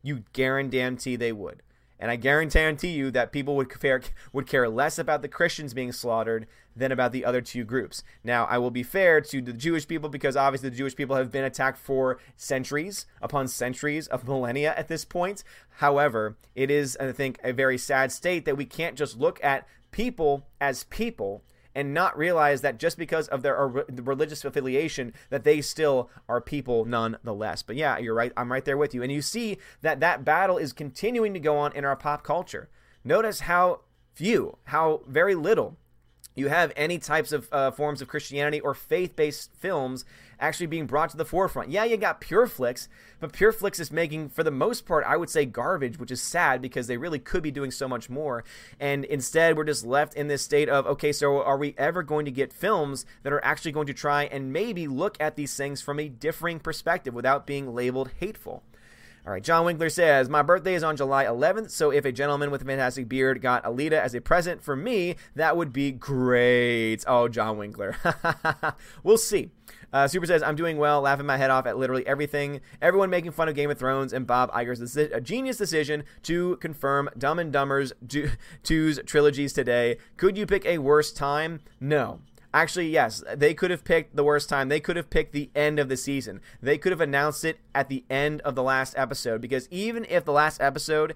You 0.02 0.24
guarantee 0.32 1.18
they 1.18 1.34
would. 1.34 1.62
And 2.00 2.10
I 2.10 2.16
guarantee 2.16 2.92
you 2.92 3.12
that 3.12 3.34
people 3.34 3.58
would 3.58 3.70
care, 3.70 4.02
would 4.32 4.48
care 4.48 4.70
less 4.70 4.98
about 4.98 5.22
the 5.22 5.28
Christians 5.28 5.74
being 5.74 5.92
slaughtered 5.92 6.48
than 6.74 6.94
about 6.94 7.12
the 7.12 7.26
other 7.26 7.42
two 7.42 7.66
groups. 7.66 8.02
Now, 8.24 8.46
I 8.46 8.60
will 8.60 8.72
be 8.72 8.82
fair 8.82 9.20
to 9.20 9.42
the 9.42 9.52
Jewish 9.52 9.86
people 9.86 10.08
because 10.08 10.38
obviously 10.38 10.70
the 10.70 10.78
Jewish 10.78 10.96
people 10.96 11.18
have 11.18 11.34
been 11.34 11.44
attacked 11.44 11.80
for 11.80 12.18
centuries 12.38 13.08
upon 13.22 13.50
centuries 13.50 14.08
of 14.08 14.26
millennia 14.26 14.74
at 14.78 14.88
this 14.88 15.04
point. 15.04 15.44
However, 15.80 16.38
it 16.56 16.72
is, 16.72 16.96
I 16.98 17.12
think, 17.12 17.40
a 17.44 17.52
very 17.52 17.78
sad 17.78 18.14
state 18.14 18.46
that 18.46 18.56
we 18.56 18.64
can't 18.64 18.98
just 18.98 19.20
look 19.20 19.44
at 19.44 19.68
people 19.92 20.48
as 20.62 20.86
people 20.86 21.44
and 21.74 21.94
not 21.94 22.18
realize 22.18 22.62
that 22.62 22.78
just 22.78 22.98
because 22.98 23.28
of 23.28 23.42
their 23.42 23.68
religious 23.68 24.44
affiliation 24.46 25.14
that 25.30 25.44
they 25.44 25.62
still 25.62 26.10
are 26.28 26.42
people 26.42 26.86
nonetheless. 26.86 27.64
But 27.64 27.76
yeah 27.76 27.98
you're 27.98 28.14
right 28.14 28.32
i'm 28.38 28.52
right 28.52 28.66
there 28.66 28.78
with 28.78 28.94
you. 28.94 29.04
And 29.04 29.12
you 29.12 29.22
see 29.22 29.58
that 29.82 30.00
that 30.00 30.26
battle 30.26 30.58
is 30.58 30.74
continuing 30.74 31.34
to 31.34 31.40
go 31.40 31.58
on 31.58 31.74
in 31.74 31.86
our 31.86 31.96
pop 31.96 32.24
culture. 32.24 32.70
Notice 33.04 33.42
how 33.42 33.82
few 34.14 34.58
how 34.66 35.02
very 35.08 35.36
little 35.36 35.78
you 36.36 36.48
have 36.48 36.72
any 36.76 36.98
types 36.98 37.32
of 37.32 37.48
uh, 37.52 37.72
forms 37.72 38.02
of 38.02 38.08
Christianity 38.08 38.60
or 38.60 38.74
faith 38.74 39.16
based 39.16 39.52
films 39.54 40.06
actually 40.40 40.66
being 40.66 40.88
brought 40.88 41.10
to 41.12 41.18
the 41.18 41.26
forefront. 41.26 41.70
Yeah, 41.70 41.84
you 41.84 41.98
got 41.98 42.20
PureFlix, 42.20 42.88
but 43.20 43.32
PureFlix 43.32 43.80
is 43.80 43.92
making, 43.92 44.30
for 44.30 44.44
the 44.44 44.52
most 44.52 44.88
part, 44.88 45.06
I 45.06 45.16
would 45.16 45.30
say 45.30 45.46
garbage, 45.46 46.00
which 46.00 46.10
is 46.10 46.22
sad 46.22 46.62
because 46.62 46.88
they 46.88 46.98
really 46.98 47.20
could 47.20 47.44
be 47.44 47.52
doing 47.52 47.70
so 47.70 47.88
much 47.88 48.10
more. 48.10 48.44
And 48.80 49.06
instead, 49.06 49.56
we're 49.56 49.66
just 49.66 49.86
left 49.86 50.16
in 50.16 50.28
this 50.28 50.42
state 50.42 50.68
of, 50.68 50.88
okay, 50.88 51.12
so 51.12 51.44
are 51.44 51.58
we 51.58 51.76
ever 51.78 52.02
going 52.02 52.26
to 52.26 52.32
get 52.32 52.52
films 52.52 53.06
that 53.24 53.32
are 53.32 53.44
actually 53.46 53.72
going 53.72 53.88
to 53.88 53.94
try 53.94 54.24
and 54.24 54.52
maybe 54.52 54.88
look 54.88 55.16
at 55.20 55.36
these 55.36 55.56
things 55.56 55.82
from 55.82 56.00
a 56.00 56.10
differing 56.10 56.60
perspective 56.60 57.14
without 57.14 57.46
being 57.46 57.76
labeled 57.76 58.10
hateful? 58.20 58.64
All 59.24 59.32
right, 59.32 59.44
John 59.44 59.66
Winkler 59.66 59.90
says, 59.90 60.30
My 60.30 60.42
birthday 60.42 60.74
is 60.74 60.84
on 60.84 60.98
July 60.98 61.26
11th, 61.26 61.70
so 61.70 61.92
if 61.92 62.06
a 62.06 62.12
gentleman 62.12 62.50
with 62.50 62.64
a 62.64 62.66
fantastic 62.66 63.08
beard 63.08 63.40
got 63.40 63.64
Alita 63.64 63.92
as 63.92 64.16
a 64.16 64.22
present 64.22 64.64
for 64.64 64.76
me, 64.76 65.16
that 65.36 65.56
would 65.56 65.72
be 65.72 65.92
great. 65.92 67.04
Oh, 67.06 67.28
John 67.28 67.60
Winkler. 67.60 67.96
we'll 69.04 69.20
see. 69.20 69.52
Uh, 69.94 70.08
Super 70.08 70.26
says, 70.26 70.42
I'm 70.42 70.56
doing 70.56 70.78
well, 70.78 71.02
laughing 71.02 71.28
my 71.28 71.38
head 71.38 71.52
off 71.52 71.68
at 71.68 71.78
literally 71.78 72.08
everything. 72.08 72.62
Everyone 72.82 73.12
making 73.12 73.32
fun 73.32 73.48
of 73.48 73.54
Game 73.54 73.70
of 73.70 73.78
Thrones 73.78 74.12
and 74.12 74.26
Bob 74.26 74.52
Iger's 74.54 74.98
a 74.98 75.22
genius 75.22 75.58
decision 75.58 76.04
to 76.24 76.56
confirm 76.58 77.08
Dumb 77.16 77.38
and 77.38 77.54
Dumber's 77.54 77.94
2's 78.08 79.00
trilogies 79.06 79.54
today. 79.54 79.98
Could 80.18 80.36
you 80.36 80.48
pick 80.48 80.66
a 80.66 80.80
worse 80.80 81.12
time? 81.12 81.60
No. 81.80 82.22
Actually, 82.54 82.90
yes, 82.90 83.24
they 83.36 83.54
could 83.54 83.72
have 83.72 83.84
picked 83.84 84.16
the 84.16 84.24
worst 84.24 84.50
time. 84.50 84.68
They 84.68 84.82
could 84.82 84.98
have 84.98 85.10
picked 85.10 85.32
the 85.32 85.50
end 85.56 85.80
of 85.80 85.88
the 85.88 85.96
season. 85.96 86.42
They 86.62 86.78
could 86.78 86.92
have 86.92 87.02
announced 87.02 87.46
it 87.46 87.60
at 87.74 87.88
the 87.88 88.04
end 88.10 88.42
of 88.42 88.56
the 88.56 88.64
last 88.64 88.94
episode 88.98 89.40
because 89.42 89.70
even 89.72 90.06
if 90.10 90.26
the 90.26 90.34
last 90.34 90.62
episode 90.62 91.16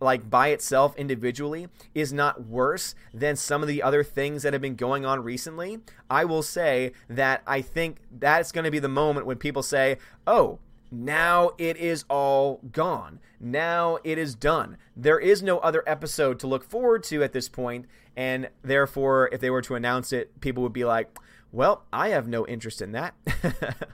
like 0.00 0.28
by 0.28 0.48
itself 0.48 0.94
individually 0.96 1.68
is 1.94 2.12
not 2.12 2.44
worse 2.46 2.94
than 3.14 3.36
some 3.36 3.62
of 3.62 3.68
the 3.68 3.82
other 3.82 4.04
things 4.04 4.42
that 4.42 4.52
have 4.52 4.60
been 4.60 4.76
going 4.76 5.06
on 5.06 5.22
recently, 5.22 5.78
I 6.10 6.26
will 6.26 6.42
say 6.42 6.92
that 7.08 7.42
I 7.46 7.62
think 7.62 7.98
that's 8.10 8.52
going 8.52 8.64
to 8.64 8.70
be 8.70 8.78
the 8.80 8.88
moment 8.88 9.26
when 9.26 9.38
people 9.38 9.62
say, 9.62 9.98
"Oh, 10.26 10.58
now 10.94 11.50
it 11.58 11.76
is 11.76 12.04
all 12.08 12.60
gone. 12.70 13.20
Now 13.40 13.98
it 14.04 14.16
is 14.18 14.34
done. 14.34 14.76
There 14.96 15.18
is 15.18 15.42
no 15.42 15.58
other 15.58 15.82
episode 15.86 16.38
to 16.40 16.46
look 16.46 16.64
forward 16.64 17.02
to 17.04 17.22
at 17.22 17.32
this 17.32 17.48
point, 17.48 17.86
and 18.16 18.48
therefore, 18.62 19.28
if 19.32 19.40
they 19.40 19.50
were 19.50 19.62
to 19.62 19.74
announce 19.74 20.12
it, 20.12 20.40
people 20.40 20.62
would 20.62 20.72
be 20.72 20.84
like, 20.84 21.18
well, 21.50 21.84
I 21.92 22.08
have 22.08 22.26
no 22.26 22.46
interest 22.46 22.80
in 22.82 22.92
that. 22.92 23.14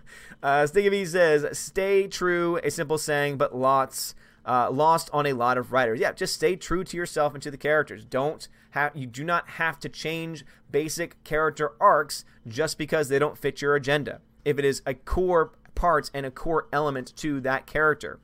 uh, 0.42 0.66
Stiggy 0.66 1.04
says, 1.06 1.58
stay 1.58 2.06
true, 2.06 2.58
a 2.62 2.70
simple 2.70 2.98
saying, 2.98 3.36
but 3.36 3.54
lots. 3.54 4.14
Uh, 4.42 4.70
lost 4.70 5.10
on 5.12 5.26
a 5.26 5.34
lot 5.34 5.58
of 5.58 5.70
writers. 5.70 6.00
Yeah, 6.00 6.12
just 6.12 6.34
stay 6.34 6.56
true 6.56 6.82
to 6.82 6.96
yourself 6.96 7.34
and 7.34 7.42
to 7.42 7.50
the 7.50 7.58
characters. 7.58 8.06
Don't 8.06 8.48
have 8.70 8.96
you 8.96 9.06
do 9.06 9.22
not 9.22 9.46
have 9.50 9.78
to 9.80 9.88
change 9.88 10.46
basic 10.70 11.22
character 11.24 11.72
arcs 11.78 12.24
just 12.48 12.78
because 12.78 13.10
they 13.10 13.18
don't 13.18 13.36
fit 13.36 13.60
your 13.60 13.74
agenda. 13.74 14.22
If 14.44 14.58
it 14.58 14.64
is 14.64 14.80
a 14.86 14.94
core 14.94 15.52
part 15.80 16.10
and 16.12 16.26
a 16.26 16.30
core 16.30 16.68
element 16.74 17.16
to 17.16 17.40
that 17.40 17.66
character. 17.66 18.20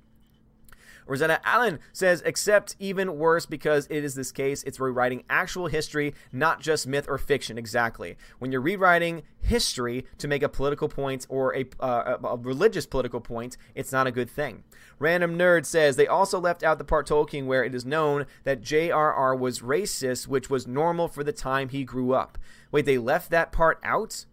Rosetta 1.07 1.41
Allen 1.47 1.79
says, 1.93 2.21
except 2.27 2.77
even 2.79 3.17
worse 3.17 3.47
because 3.47 3.87
it 3.89 4.05
is 4.05 4.15
this 4.15 4.31
case, 4.31 4.63
it's 4.65 4.79
rewriting 4.79 5.23
actual 5.31 5.69
history, 5.69 6.15
not 6.33 6.61
just 6.61 6.87
myth 6.87 7.07
or 7.09 7.17
fiction. 7.17 7.57
Exactly. 7.57 8.17
When 8.41 8.53
you're 8.53 8.61
rewriting 8.61 9.23
history 9.41 10.05
to 10.19 10.29
make 10.29 10.43
a 10.43 10.49
political 10.49 10.89
point 10.89 11.27
or 11.31 11.57
a, 11.57 11.65
uh, 11.81 12.17
a 12.25 12.37
religious 12.37 12.87
political 12.87 13.21
point, 13.21 13.57
it's 13.75 13.93
not 13.93 14.07
a 14.07 14.13
good 14.13 14.29
thing. 14.29 14.65
Random 14.99 15.39
Nerd 15.39 15.65
says 15.65 15.97
they 15.97 16.09
also 16.09 16.39
left 16.39 16.63
out 16.63 16.77
the 16.77 16.85
part 16.85 17.07
Tolkien 17.09 17.47
where 17.47 17.65
it 17.65 17.75
is 17.75 17.87
known 17.87 18.27
that 18.45 18.61
J.R.R. 18.61 19.35
was 19.35 19.61
racist, 19.61 20.27
which 20.27 20.51
was 20.51 20.67
normal 20.67 21.09
for 21.09 21.25
the 21.25 21.33
time 21.33 21.69
he 21.69 21.85
grew 21.85 22.13
up. 22.13 22.37
Wait, 22.71 22.85
they 22.85 22.99
left 22.99 23.31
that 23.31 23.53
part 23.53 23.79
out? 23.83 24.27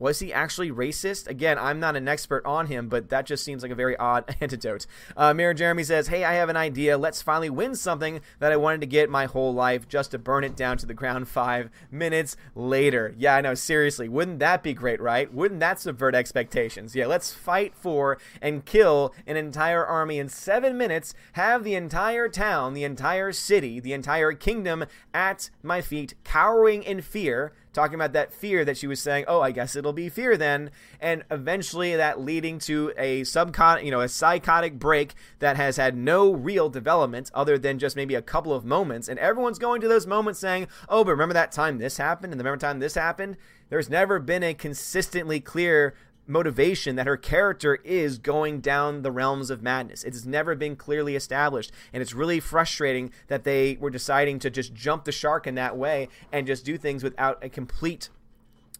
Was 0.00 0.18
he 0.18 0.32
actually 0.32 0.72
racist? 0.72 1.28
Again, 1.28 1.58
I'm 1.58 1.78
not 1.78 1.94
an 1.94 2.08
expert 2.08 2.44
on 2.46 2.66
him, 2.66 2.88
but 2.88 3.10
that 3.10 3.26
just 3.26 3.44
seems 3.44 3.62
like 3.62 3.70
a 3.70 3.76
very 3.76 3.96
odd 3.98 4.34
antidote. 4.40 4.86
Uh, 5.16 5.34
Mirror 5.34 5.54
Jeremy 5.54 5.84
says, 5.84 6.08
Hey, 6.08 6.24
I 6.24 6.32
have 6.32 6.48
an 6.48 6.56
idea. 6.56 6.96
Let's 6.96 7.20
finally 7.20 7.50
win 7.50 7.74
something 7.74 8.20
that 8.38 8.50
I 8.50 8.56
wanted 8.56 8.80
to 8.80 8.86
get 8.86 9.10
my 9.10 9.26
whole 9.26 9.52
life 9.52 9.86
just 9.86 10.10
to 10.12 10.18
burn 10.18 10.42
it 10.42 10.56
down 10.56 10.78
to 10.78 10.86
the 10.86 10.94
ground 10.94 11.28
five 11.40 11.70
minutes 11.90 12.36
later. 12.54 13.14
Yeah, 13.18 13.36
I 13.36 13.42
know, 13.42 13.54
seriously. 13.54 14.08
Wouldn't 14.08 14.38
that 14.38 14.62
be 14.62 14.72
great, 14.72 15.00
right? 15.00 15.32
Wouldn't 15.32 15.60
that 15.60 15.80
subvert 15.80 16.14
expectations? 16.14 16.96
Yeah, 16.96 17.06
let's 17.06 17.32
fight 17.32 17.74
for 17.74 18.18
and 18.40 18.64
kill 18.64 19.14
an 19.26 19.36
entire 19.36 19.84
army 19.84 20.18
in 20.18 20.30
seven 20.30 20.78
minutes, 20.78 21.14
have 21.32 21.62
the 21.62 21.74
entire 21.74 22.28
town, 22.28 22.72
the 22.72 22.84
entire 22.84 23.32
city, 23.32 23.80
the 23.80 23.92
entire 23.92 24.32
kingdom 24.32 24.86
at 25.12 25.50
my 25.62 25.82
feet, 25.82 26.14
cowering 26.24 26.82
in 26.82 27.02
fear 27.02 27.52
talking 27.72 27.94
about 27.94 28.12
that 28.12 28.32
fear 28.32 28.64
that 28.64 28.76
she 28.76 28.86
was 28.86 29.00
saying, 29.00 29.24
oh, 29.28 29.40
I 29.40 29.52
guess 29.52 29.76
it'll 29.76 29.92
be 29.92 30.08
fear 30.08 30.36
then, 30.36 30.70
and 31.00 31.24
eventually 31.30 31.96
that 31.96 32.20
leading 32.20 32.58
to 32.60 32.92
a 32.96 33.22
subcon, 33.22 33.84
you 33.84 33.90
know, 33.90 34.00
a 34.00 34.08
psychotic 34.08 34.78
break 34.78 35.14
that 35.38 35.56
has 35.56 35.76
had 35.76 35.96
no 35.96 36.32
real 36.32 36.68
development 36.68 37.30
other 37.34 37.58
than 37.58 37.78
just 37.78 37.96
maybe 37.96 38.14
a 38.14 38.22
couple 38.22 38.52
of 38.52 38.64
moments, 38.64 39.08
and 39.08 39.18
everyone's 39.18 39.58
going 39.58 39.80
to 39.80 39.88
those 39.88 40.06
moments 40.06 40.40
saying, 40.40 40.66
oh, 40.88 41.04
but 41.04 41.12
remember 41.12 41.34
that 41.34 41.52
time 41.52 41.78
this 41.78 41.96
happened, 41.96 42.32
and 42.32 42.40
remember 42.40 42.58
time 42.58 42.80
this 42.80 42.94
happened. 42.94 43.36
There's 43.68 43.88
never 43.88 44.18
been 44.18 44.42
a 44.42 44.52
consistently 44.52 45.38
clear 45.38 45.94
motivation 46.30 46.96
that 46.96 47.06
her 47.06 47.16
character 47.16 47.76
is 47.84 48.18
going 48.18 48.60
down 48.60 49.02
the 49.02 49.10
realms 49.10 49.50
of 49.50 49.62
madness. 49.62 50.04
It 50.04 50.14
has 50.14 50.26
never 50.26 50.54
been 50.54 50.76
clearly 50.76 51.16
established, 51.16 51.72
and 51.92 52.00
it's 52.00 52.14
really 52.14 52.40
frustrating 52.40 53.12
that 53.28 53.44
they 53.44 53.76
were 53.80 53.90
deciding 53.90 54.38
to 54.40 54.50
just 54.50 54.72
jump 54.72 55.04
the 55.04 55.12
shark 55.12 55.46
in 55.46 55.56
that 55.56 55.76
way 55.76 56.08
and 56.32 56.46
just 56.46 56.64
do 56.64 56.78
things 56.78 57.02
without 57.02 57.42
a 57.44 57.48
complete 57.48 58.08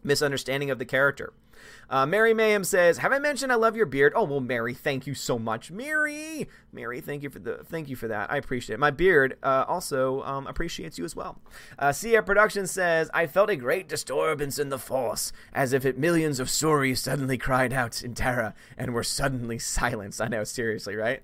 misunderstanding 0.03 0.71
of 0.71 0.79
the 0.79 0.85
character. 0.85 1.33
Uh, 1.91 2.07
Mary 2.07 2.33
Mayhem 2.33 2.63
says, 2.63 2.99
"Have 2.99 3.13
I 3.13 3.19
mentioned 3.19 3.51
I 3.51 3.57
love 3.57 3.75
your 3.75 3.85
beard?" 3.85 4.13
Oh 4.15 4.23
well, 4.23 4.39
Mary, 4.39 4.75
thank 4.75 5.09
you 5.09 5.15
so 5.15 5.41
much, 5.41 5.73
Mary. 5.73 6.49
Mary, 6.73 7.01
thank 7.01 7.25
you 7.25 7.31
for 7.31 7.41
the 7.41 7.65
thank 7.65 7.89
you 7.89 7.97
for 7.97 8.07
that. 8.07 8.31
I 8.31 8.37
appreciate 8.37 8.75
it. 8.75 8.79
My 8.79 8.93
beard 8.93 9.37
uh, 9.43 9.65
also 9.67 10.23
um, 10.23 10.47
appreciates 10.47 10.99
you 10.99 11.05
as 11.05 11.17
well. 11.17 11.41
Uh, 11.81 11.91
Cia 11.93 12.23
Production 12.23 12.69
says, 12.69 13.11
"I 13.13 13.27
felt 13.27 13.51
a 13.51 13.57
great 13.57 13.89
disturbance 13.89 14.57
in 14.57 14.69
the 14.69 14.79
force, 14.79 15.33
as 15.53 15.73
if 15.73 15.85
it 15.85 15.99
millions 15.99 16.39
of 16.39 16.49
stories 16.49 17.01
suddenly 17.01 17.37
cried 17.37 17.73
out 17.73 18.03
in 18.03 18.15
terror 18.15 18.55
and 18.79 18.95
were 18.95 19.03
suddenly 19.03 19.59
silenced." 19.59 20.21
I 20.21 20.29
know, 20.29 20.45
seriously, 20.45 20.95
right? 20.95 21.23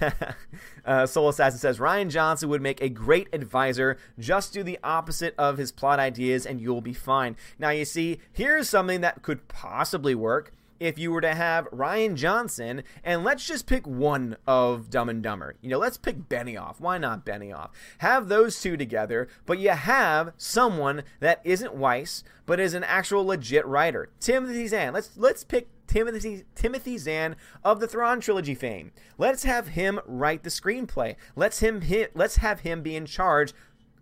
uh, 0.86 1.04
Soul 1.04 1.28
Assassin 1.28 1.58
says 1.58 1.78
"Rian 1.78 2.08
Johnson 2.08 2.48
would 2.48 2.62
make 2.62 2.80
a 2.80 2.88
great 2.88 3.28
advisor. 3.34 3.98
Just 4.18 4.54
do 4.54 4.62
the 4.62 4.78
opposite 4.82 5.34
of 5.36 5.58
his 5.58 5.70
plot 5.70 6.00
ideas, 6.00 6.46
and 6.46 6.58
you'll 6.58 6.80
be 6.80 6.94
fine. 6.94 7.36
Now, 7.58 7.68
you 7.68 7.84
see, 7.84 8.20
here's 8.32 8.70
something 8.70 9.02
that 9.02 9.20
could 9.20 9.46
possibly 9.48 9.89
work 9.98 10.52
if 10.80 10.98
you 10.98 11.12
were 11.12 11.20
to 11.20 11.34
have 11.34 11.70
Rian 11.70 12.16
Johnson, 12.16 12.82
and 13.04 13.22
let's 13.22 13.46
just 13.46 13.66
pick 13.66 13.86
one 13.86 14.36
of 14.46 14.88
Dumb 14.88 15.10
and 15.10 15.22
Dumber. 15.22 15.54
You 15.60 15.68
know, 15.68 15.78
let's 15.78 15.98
pick 15.98 16.28
Benioff. 16.28 16.80
Why 16.80 16.96
not 16.96 17.26
Benioff? 17.26 17.68
Have 17.98 18.28
those 18.28 18.60
two 18.60 18.78
together, 18.78 19.28
but 19.44 19.58
you 19.58 19.68
have 19.68 20.32
someone 20.38 21.02
that 21.20 21.42
isn't 21.44 21.74
Weiss, 21.74 22.24
but 22.46 22.58
is 22.58 22.72
an 22.72 22.82
actual 22.84 23.26
legit 23.26 23.66
writer. 23.66 24.08
Timothy 24.18 24.66
Zahn. 24.66 24.94
Let's 24.94 25.16
let's 25.16 25.44
pick 25.44 25.68
Timothy 25.86 26.44
Timothy 26.54 26.96
Zahn 26.96 27.36
of 27.62 27.78
the 27.78 27.86
Thrawn 27.86 28.20
trilogy 28.20 28.54
fame. 28.54 28.92
Let's 29.18 29.44
have 29.44 29.68
him 29.68 30.00
write 30.06 30.44
the 30.44 30.50
screenplay. 30.50 31.16
Let's 31.36 31.60
him 31.60 31.82
let's 32.14 32.36
have 32.36 32.60
him 32.60 32.82
be 32.82 32.96
in 32.96 33.04
charge 33.04 33.52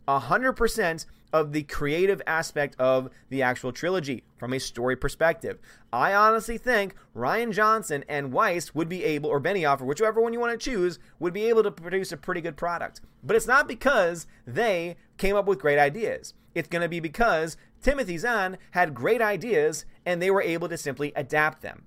100% 0.06 1.06
of 1.32 1.52
the 1.52 1.62
creative 1.64 2.22
aspect 2.26 2.74
of 2.78 3.10
the 3.28 3.42
actual 3.42 3.72
trilogy 3.72 4.24
from 4.36 4.52
a 4.52 4.60
story 4.60 4.96
perspective. 4.96 5.58
I 5.92 6.14
honestly 6.14 6.58
think 6.58 6.94
Rian 7.16 7.52
Johnson 7.52 8.04
and 8.08 8.32
Weiss 8.32 8.74
would 8.74 8.88
be 8.88 9.04
able, 9.04 9.30
or 9.30 9.40
Benioff, 9.40 9.80
or 9.80 9.84
whichever 9.84 10.20
one 10.20 10.32
you 10.32 10.40
want 10.40 10.58
to 10.58 10.70
choose, 10.70 10.98
would 11.18 11.32
be 11.32 11.48
able 11.48 11.62
to 11.62 11.70
produce 11.70 12.12
a 12.12 12.16
pretty 12.16 12.40
good 12.40 12.56
product. 12.56 13.00
But 13.22 13.36
it's 13.36 13.46
not 13.46 13.68
because 13.68 14.26
they 14.46 14.96
came 15.16 15.36
up 15.36 15.46
with 15.46 15.60
great 15.60 15.78
ideas. 15.78 16.34
It's 16.54 16.68
going 16.68 16.82
to 16.82 16.88
be 16.88 17.00
because 17.00 17.56
Timothy 17.82 18.18
Zahn 18.18 18.58
had 18.72 18.94
great 18.94 19.22
ideas 19.22 19.84
and 20.04 20.20
they 20.20 20.30
were 20.30 20.42
able 20.42 20.68
to 20.68 20.76
simply 20.76 21.12
adapt 21.14 21.62
them. 21.62 21.84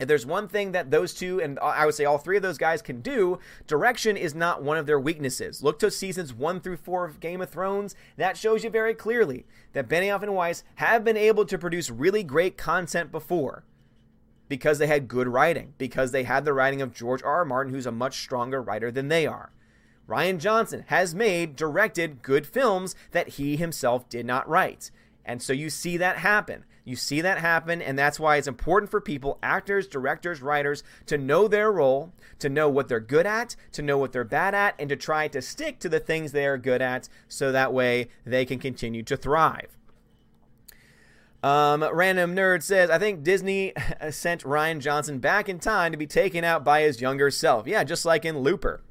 If 0.00 0.08
there's 0.08 0.26
one 0.26 0.48
thing 0.48 0.72
that 0.72 0.90
those 0.90 1.14
two, 1.14 1.40
and 1.40 1.58
I 1.60 1.86
would 1.86 1.94
say 1.94 2.04
all 2.04 2.18
three 2.18 2.36
of 2.36 2.42
those 2.42 2.58
guys 2.58 2.82
can 2.82 3.00
do, 3.00 3.38
direction 3.66 4.16
is 4.16 4.34
not 4.34 4.62
one 4.62 4.76
of 4.76 4.86
their 4.86 4.98
weaknesses. 4.98 5.62
Look 5.62 5.78
to 5.78 5.90
seasons 5.90 6.34
one 6.34 6.60
through 6.60 6.78
four 6.78 7.04
of 7.04 7.20
Game 7.20 7.40
of 7.40 7.50
Thrones. 7.50 7.94
That 8.16 8.36
shows 8.36 8.64
you 8.64 8.70
very 8.70 8.94
clearly 8.94 9.46
that 9.72 9.88
Benioff 9.88 10.22
and 10.22 10.34
Weiss 10.34 10.64
have 10.76 11.04
been 11.04 11.16
able 11.16 11.44
to 11.46 11.58
produce 11.58 11.90
really 11.90 12.24
great 12.24 12.58
content 12.58 13.12
before 13.12 13.64
because 14.48 14.78
they 14.78 14.88
had 14.88 15.08
good 15.08 15.28
writing, 15.28 15.74
because 15.78 16.10
they 16.10 16.24
had 16.24 16.44
the 16.44 16.52
writing 16.52 16.82
of 16.82 16.92
George 16.92 17.22
R. 17.22 17.36
R. 17.36 17.44
Martin, 17.44 17.72
who's 17.72 17.86
a 17.86 17.92
much 17.92 18.20
stronger 18.20 18.60
writer 18.60 18.90
than 18.90 19.08
they 19.08 19.26
are. 19.26 19.52
Rian 20.08 20.38
Johnson 20.38 20.84
has 20.88 21.14
made, 21.14 21.56
directed 21.56 22.20
good 22.22 22.46
films 22.46 22.94
that 23.12 23.30
he 23.30 23.56
himself 23.56 24.08
did 24.08 24.26
not 24.26 24.48
write. 24.48 24.90
And 25.24 25.40
so 25.40 25.52
you 25.52 25.70
see 25.70 25.96
that 25.96 26.18
happen. 26.18 26.64
You 26.84 26.96
see 26.96 27.22
that 27.22 27.38
happen, 27.38 27.80
and 27.80 27.98
that's 27.98 28.20
why 28.20 28.36
it's 28.36 28.46
important 28.46 28.90
for 28.90 29.00
people, 29.00 29.38
actors, 29.42 29.86
directors, 29.86 30.42
writers, 30.42 30.82
to 31.06 31.16
know 31.16 31.48
their 31.48 31.72
role, 31.72 32.12
to 32.40 32.50
know 32.50 32.68
what 32.68 32.88
they're 32.88 33.00
good 33.00 33.26
at, 33.26 33.56
to 33.72 33.82
know 33.82 33.96
what 33.96 34.12
they're 34.12 34.22
bad 34.22 34.54
at, 34.54 34.74
and 34.78 34.90
to 34.90 34.96
try 34.96 35.26
to 35.28 35.40
stick 35.40 35.78
to 35.80 35.88
the 35.88 36.00
things 36.00 36.32
they 36.32 36.46
are 36.46 36.58
good 36.58 36.82
at 36.82 37.08
so 37.26 37.50
that 37.50 37.72
way 37.72 38.08
they 38.26 38.44
can 38.44 38.58
continue 38.58 39.02
to 39.02 39.16
thrive. 39.16 39.78
Um, 41.42 41.84
Random 41.92 42.34
Nerd 42.34 42.62
says, 42.62 42.88
I 42.88 42.98
think 42.98 43.22
Disney 43.22 43.72
sent 44.10 44.44
Rian 44.44 44.80
Johnson 44.80 45.18
back 45.18 45.48
in 45.48 45.58
time 45.58 45.92
to 45.92 45.98
be 45.98 46.06
taken 46.06 46.44
out 46.44 46.64
by 46.64 46.82
his 46.82 47.00
younger 47.00 47.30
self. 47.30 47.66
Yeah, 47.66 47.84
just 47.84 48.04
like 48.04 48.24
in 48.24 48.38
Looper. 48.38 48.82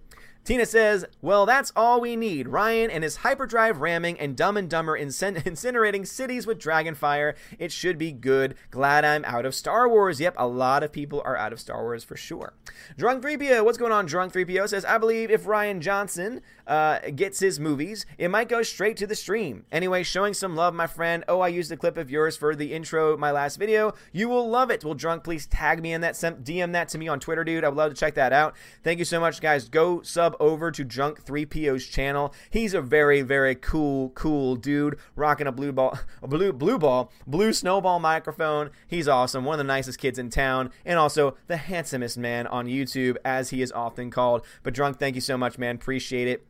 Tina 0.44 0.66
says, 0.66 1.06
Well, 1.22 1.46
that's 1.46 1.72
all 1.76 2.02
we 2.02 2.16
need. 2.16 2.48
Rian 2.48 2.90
and 2.92 3.04
his 3.04 3.18
hyperdrive 3.18 3.80
ramming 3.80 4.20
and 4.20 4.36
Dumb 4.36 4.58
and 4.58 4.70
Dumber 4.70 4.98
incinerating 5.00 6.06
cities 6.06 6.46
with 6.46 6.60
dragonfire. 6.60 7.36
It 7.58 7.72
should 7.72 7.98
be 7.98 8.12
good. 8.12 8.56
Glad 8.70 9.06
I'm 9.06 9.24
out 9.26 9.46
of 9.46 9.56
Star 9.56 9.88
Wars. 9.88 10.20
Yep, 10.20 10.36
a 10.38 10.48
lot 10.48 10.84
of 10.84 10.92
people 10.92 11.22
are 11.24 11.38
out 11.38 11.54
of 11.54 11.60
Star 11.60 11.82
Wars 11.82 12.04
for 12.04 12.18
sure. 12.18 12.54
Drunk 12.98 13.24
3PO, 13.24 13.64
what's 13.64 13.78
going 13.78 13.94
on? 13.94 14.06
Drunk 14.06 14.34
3PO 14.34 14.68
says, 14.68 14.84
I 14.84 14.98
believe 14.98 15.32
if 15.32 15.46
Rian 15.46 15.80
Johnson 15.80 16.42
uh, 16.68 17.00
gets 17.16 17.40
his 17.40 17.60
movies, 17.60 18.06
it 18.18 18.30
might 18.30 18.50
go 18.50 18.64
straight 18.64 18.98
to 18.98 19.08
the 19.08 19.16
stream. 19.16 19.66
Anyway, 19.72 20.04
showing 20.04 20.34
some 20.34 20.56
love, 20.56 20.74
my 20.74 20.88
friend. 20.88 21.24
Oh, 21.28 21.42
I 21.42 21.50
used 21.50 21.72
a 21.72 21.78
clip 21.78 21.98
of 21.98 22.10
yours 22.10 22.38
for 22.38 22.56
the 22.56 22.74
intro, 22.74 23.18
my 23.18 23.32
last 23.32 23.58
video. 23.58 23.94
You 24.12 24.30
will 24.30 24.50
love 24.50 24.72
it. 24.72 24.84
Well, 24.84 24.94
Drunk, 24.94 25.24
please 25.24 25.46
tag 25.46 25.82
me 25.82 25.94
in 25.94 26.02
that. 26.02 26.14
DM 26.14 26.72
that 26.74 26.90
to 26.90 26.98
me 26.98 27.08
on 27.08 27.20
Twitter, 27.20 27.44
dude. 27.44 27.64
I 27.64 27.70
would 27.70 27.78
love 27.78 27.92
to 27.92 28.00
check 28.00 28.16
that 28.16 28.34
out. 28.34 28.56
Thank 28.84 29.00
you 29.00 29.06
so 29.06 29.20
much, 29.20 29.42
guys. 29.42 29.70
Go 29.70 30.02
sub 30.02 30.36
over 30.40 30.72
to 30.72 30.84
Drunk 30.84 31.24
3PO's 31.26 31.86
channel. 31.86 32.34
He's 32.50 32.74
a 32.74 32.82
very, 32.82 33.22
very 33.22 33.56
cool, 33.56 34.10
cool 34.10 34.56
dude, 34.56 34.98
rocking 35.16 35.48
a 35.48 35.52
blue 35.52 35.72
ball, 35.72 36.00
a 36.22 36.28
blue, 36.28 36.54
blue 36.54 36.78
ball, 36.78 37.12
blue 37.28 37.54
snowball 37.54 38.00
microphone. 38.00 38.70
He's 38.88 39.08
awesome, 39.08 39.46
one 39.46 39.56
of 39.56 39.58
the 39.60 39.64
nicest 39.64 40.00
kids 40.00 40.20
in 40.20 40.30
town, 40.30 40.72
and 40.86 40.98
also 40.98 41.36
the 41.48 41.58
handsomest 41.58 42.18
man 42.18 42.48
on 42.48 42.68
YouTube, 42.68 43.18
as 43.26 43.50
he 43.50 43.62
is 43.62 43.72
often 43.72 44.12
called. 44.12 44.46
But 44.64 44.74
Drunk, 44.74 45.00
thank 45.00 45.16
you 45.16 45.22
so 45.22 45.38
much, 45.38 45.58
man. 45.58 45.76
Appreciate 45.76 46.28
it. 46.28 46.46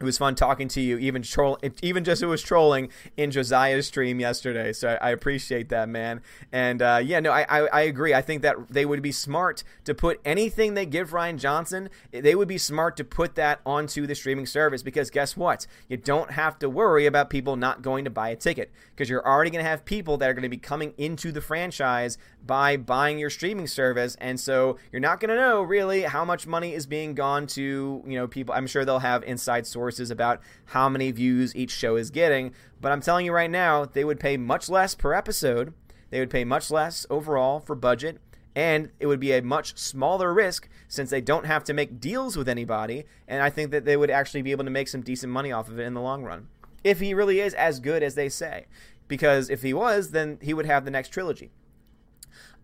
It 0.00 0.04
was 0.04 0.16
fun 0.16 0.36
talking 0.36 0.68
to 0.68 0.80
you, 0.80 0.96
even 0.98 1.22
troll, 1.22 1.58
even 1.82 2.04
just 2.04 2.22
it 2.22 2.26
was 2.26 2.40
trolling 2.40 2.88
in 3.16 3.32
Josiah's 3.32 3.88
stream 3.88 4.20
yesterday. 4.20 4.72
So 4.72 4.90
I, 4.90 5.08
I 5.08 5.10
appreciate 5.10 5.70
that, 5.70 5.88
man. 5.88 6.20
And 6.52 6.80
uh, 6.80 7.00
yeah, 7.02 7.18
no, 7.18 7.32
I, 7.32 7.42
I, 7.48 7.66
I 7.66 7.80
agree. 7.82 8.14
I 8.14 8.22
think 8.22 8.42
that 8.42 8.68
they 8.68 8.86
would 8.86 9.02
be 9.02 9.10
smart 9.10 9.64
to 9.84 9.94
put 9.94 10.20
anything 10.24 10.74
they 10.74 10.86
give 10.86 11.10
Rian 11.10 11.36
Johnson. 11.36 11.90
They 12.12 12.36
would 12.36 12.46
be 12.46 12.58
smart 12.58 12.96
to 12.98 13.04
put 13.04 13.34
that 13.34 13.60
onto 13.66 14.06
the 14.06 14.14
streaming 14.14 14.46
service 14.46 14.84
because 14.84 15.10
guess 15.10 15.36
what? 15.36 15.66
You 15.88 15.96
don't 15.96 16.30
have 16.30 16.60
to 16.60 16.70
worry 16.70 17.06
about 17.06 17.28
people 17.28 17.56
not 17.56 17.82
going 17.82 18.04
to 18.04 18.10
buy 18.10 18.28
a 18.28 18.36
ticket 18.36 18.70
because 18.90 19.10
you're 19.10 19.26
already 19.26 19.50
going 19.50 19.64
to 19.64 19.68
have 19.68 19.84
people 19.84 20.16
that 20.18 20.30
are 20.30 20.34
going 20.34 20.42
to 20.44 20.48
be 20.48 20.58
coming 20.58 20.94
into 20.96 21.32
the 21.32 21.40
franchise 21.40 22.18
by 22.46 22.76
buying 22.76 23.18
your 23.18 23.30
streaming 23.30 23.66
service, 23.66 24.16
and 24.20 24.38
so 24.38 24.78
you're 24.92 25.00
not 25.00 25.20
going 25.20 25.28
to 25.28 25.34
know 25.34 25.60
really 25.60 26.02
how 26.02 26.24
much 26.24 26.46
money 26.46 26.72
is 26.72 26.86
being 26.86 27.14
gone 27.14 27.46
to 27.48 28.02
you 28.06 28.14
know 28.14 28.28
people. 28.28 28.54
I'm 28.54 28.66
sure 28.66 28.84
they'll 28.84 29.00
have 29.00 29.24
inside 29.24 29.66
sources 29.66 29.87
sources 29.88 30.10
about 30.10 30.40
how 30.66 30.86
many 30.88 31.10
views 31.10 31.56
each 31.56 31.70
show 31.70 31.96
is 31.96 32.10
getting. 32.10 32.52
But 32.78 32.92
I'm 32.92 33.00
telling 33.00 33.24
you 33.24 33.32
right 33.32 33.50
now, 33.50 33.86
they 33.86 34.04
would 34.04 34.20
pay 34.20 34.36
much 34.36 34.68
less 34.68 34.94
per 34.94 35.14
episode. 35.14 35.72
They 36.10 36.20
would 36.20 36.28
pay 36.28 36.44
much 36.44 36.70
less 36.70 37.06
overall 37.08 37.58
for 37.60 37.74
budget. 37.74 38.20
And 38.54 38.90
it 39.00 39.06
would 39.06 39.20
be 39.20 39.32
a 39.32 39.40
much 39.40 39.78
smaller 39.78 40.34
risk 40.34 40.68
since 40.88 41.08
they 41.08 41.22
don't 41.22 41.46
have 41.46 41.64
to 41.64 41.72
make 41.72 42.00
deals 42.00 42.36
with 42.36 42.50
anybody. 42.50 43.04
And 43.26 43.42
I 43.42 43.48
think 43.48 43.70
that 43.70 43.86
they 43.86 43.96
would 43.96 44.10
actually 44.10 44.42
be 44.42 44.50
able 44.50 44.64
to 44.64 44.70
make 44.70 44.88
some 44.88 45.00
decent 45.00 45.32
money 45.32 45.52
off 45.52 45.68
of 45.68 45.78
it 45.78 45.84
in 45.84 45.94
the 45.94 46.02
long 46.02 46.22
run. 46.22 46.48
If 46.84 47.00
he 47.00 47.14
really 47.14 47.40
is 47.40 47.54
as 47.54 47.80
good 47.80 48.02
as 48.02 48.14
they 48.14 48.28
say. 48.28 48.66
Because 49.06 49.48
if 49.48 49.62
he 49.62 49.72
was, 49.72 50.10
then 50.10 50.38
he 50.42 50.52
would 50.52 50.66
have 50.66 50.84
the 50.84 50.90
next 50.90 51.08
trilogy. 51.08 51.50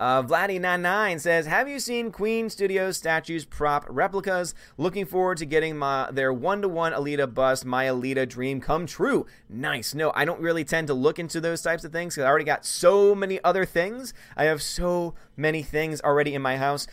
Uh, 0.01 0.23
Vladdy99 0.23 1.21
says, 1.21 1.47
Have 1.47 1.69
you 1.69 1.79
seen 1.79 2.11
Queen 2.11 2.51
Studios 2.51 2.97
statues 2.97 3.45
prop 3.45 3.87
replicas? 3.89 4.55
Looking 4.77 5.07
forward 5.07 5.39
to 5.39 5.47
getting 5.47 5.77
my 5.77 6.11
their 6.11 6.33
one 6.33 6.63
to 6.63 6.69
one 6.69 6.93
Alita 6.93 7.33
bust, 7.33 7.65
my 7.65 7.85
Alita 7.85 8.29
dream 8.29 8.61
come 8.61 8.87
true. 8.87 9.27
Nice. 9.49 9.95
No, 9.95 10.13
I 10.15 10.25
don't 10.25 10.41
really 10.41 10.65
tend 10.65 10.89
to 10.89 10.95
look 10.95 11.19
into 11.19 11.41
those 11.41 11.63
types 11.63 11.85
of 11.85 11.93
things 11.93 12.15
because 12.15 12.27
I 12.27 12.29
already 12.29 12.45
got 12.45 12.65
so 12.65 13.15
many 13.15 13.43
other 13.45 13.65
things. 13.65 14.13
I 14.37 14.45
have 14.45 14.63
so 14.63 15.15
many 15.37 15.63
things 15.63 16.01
already 16.01 16.35
in 16.35 16.43
my 16.43 16.57
house, 16.57 16.87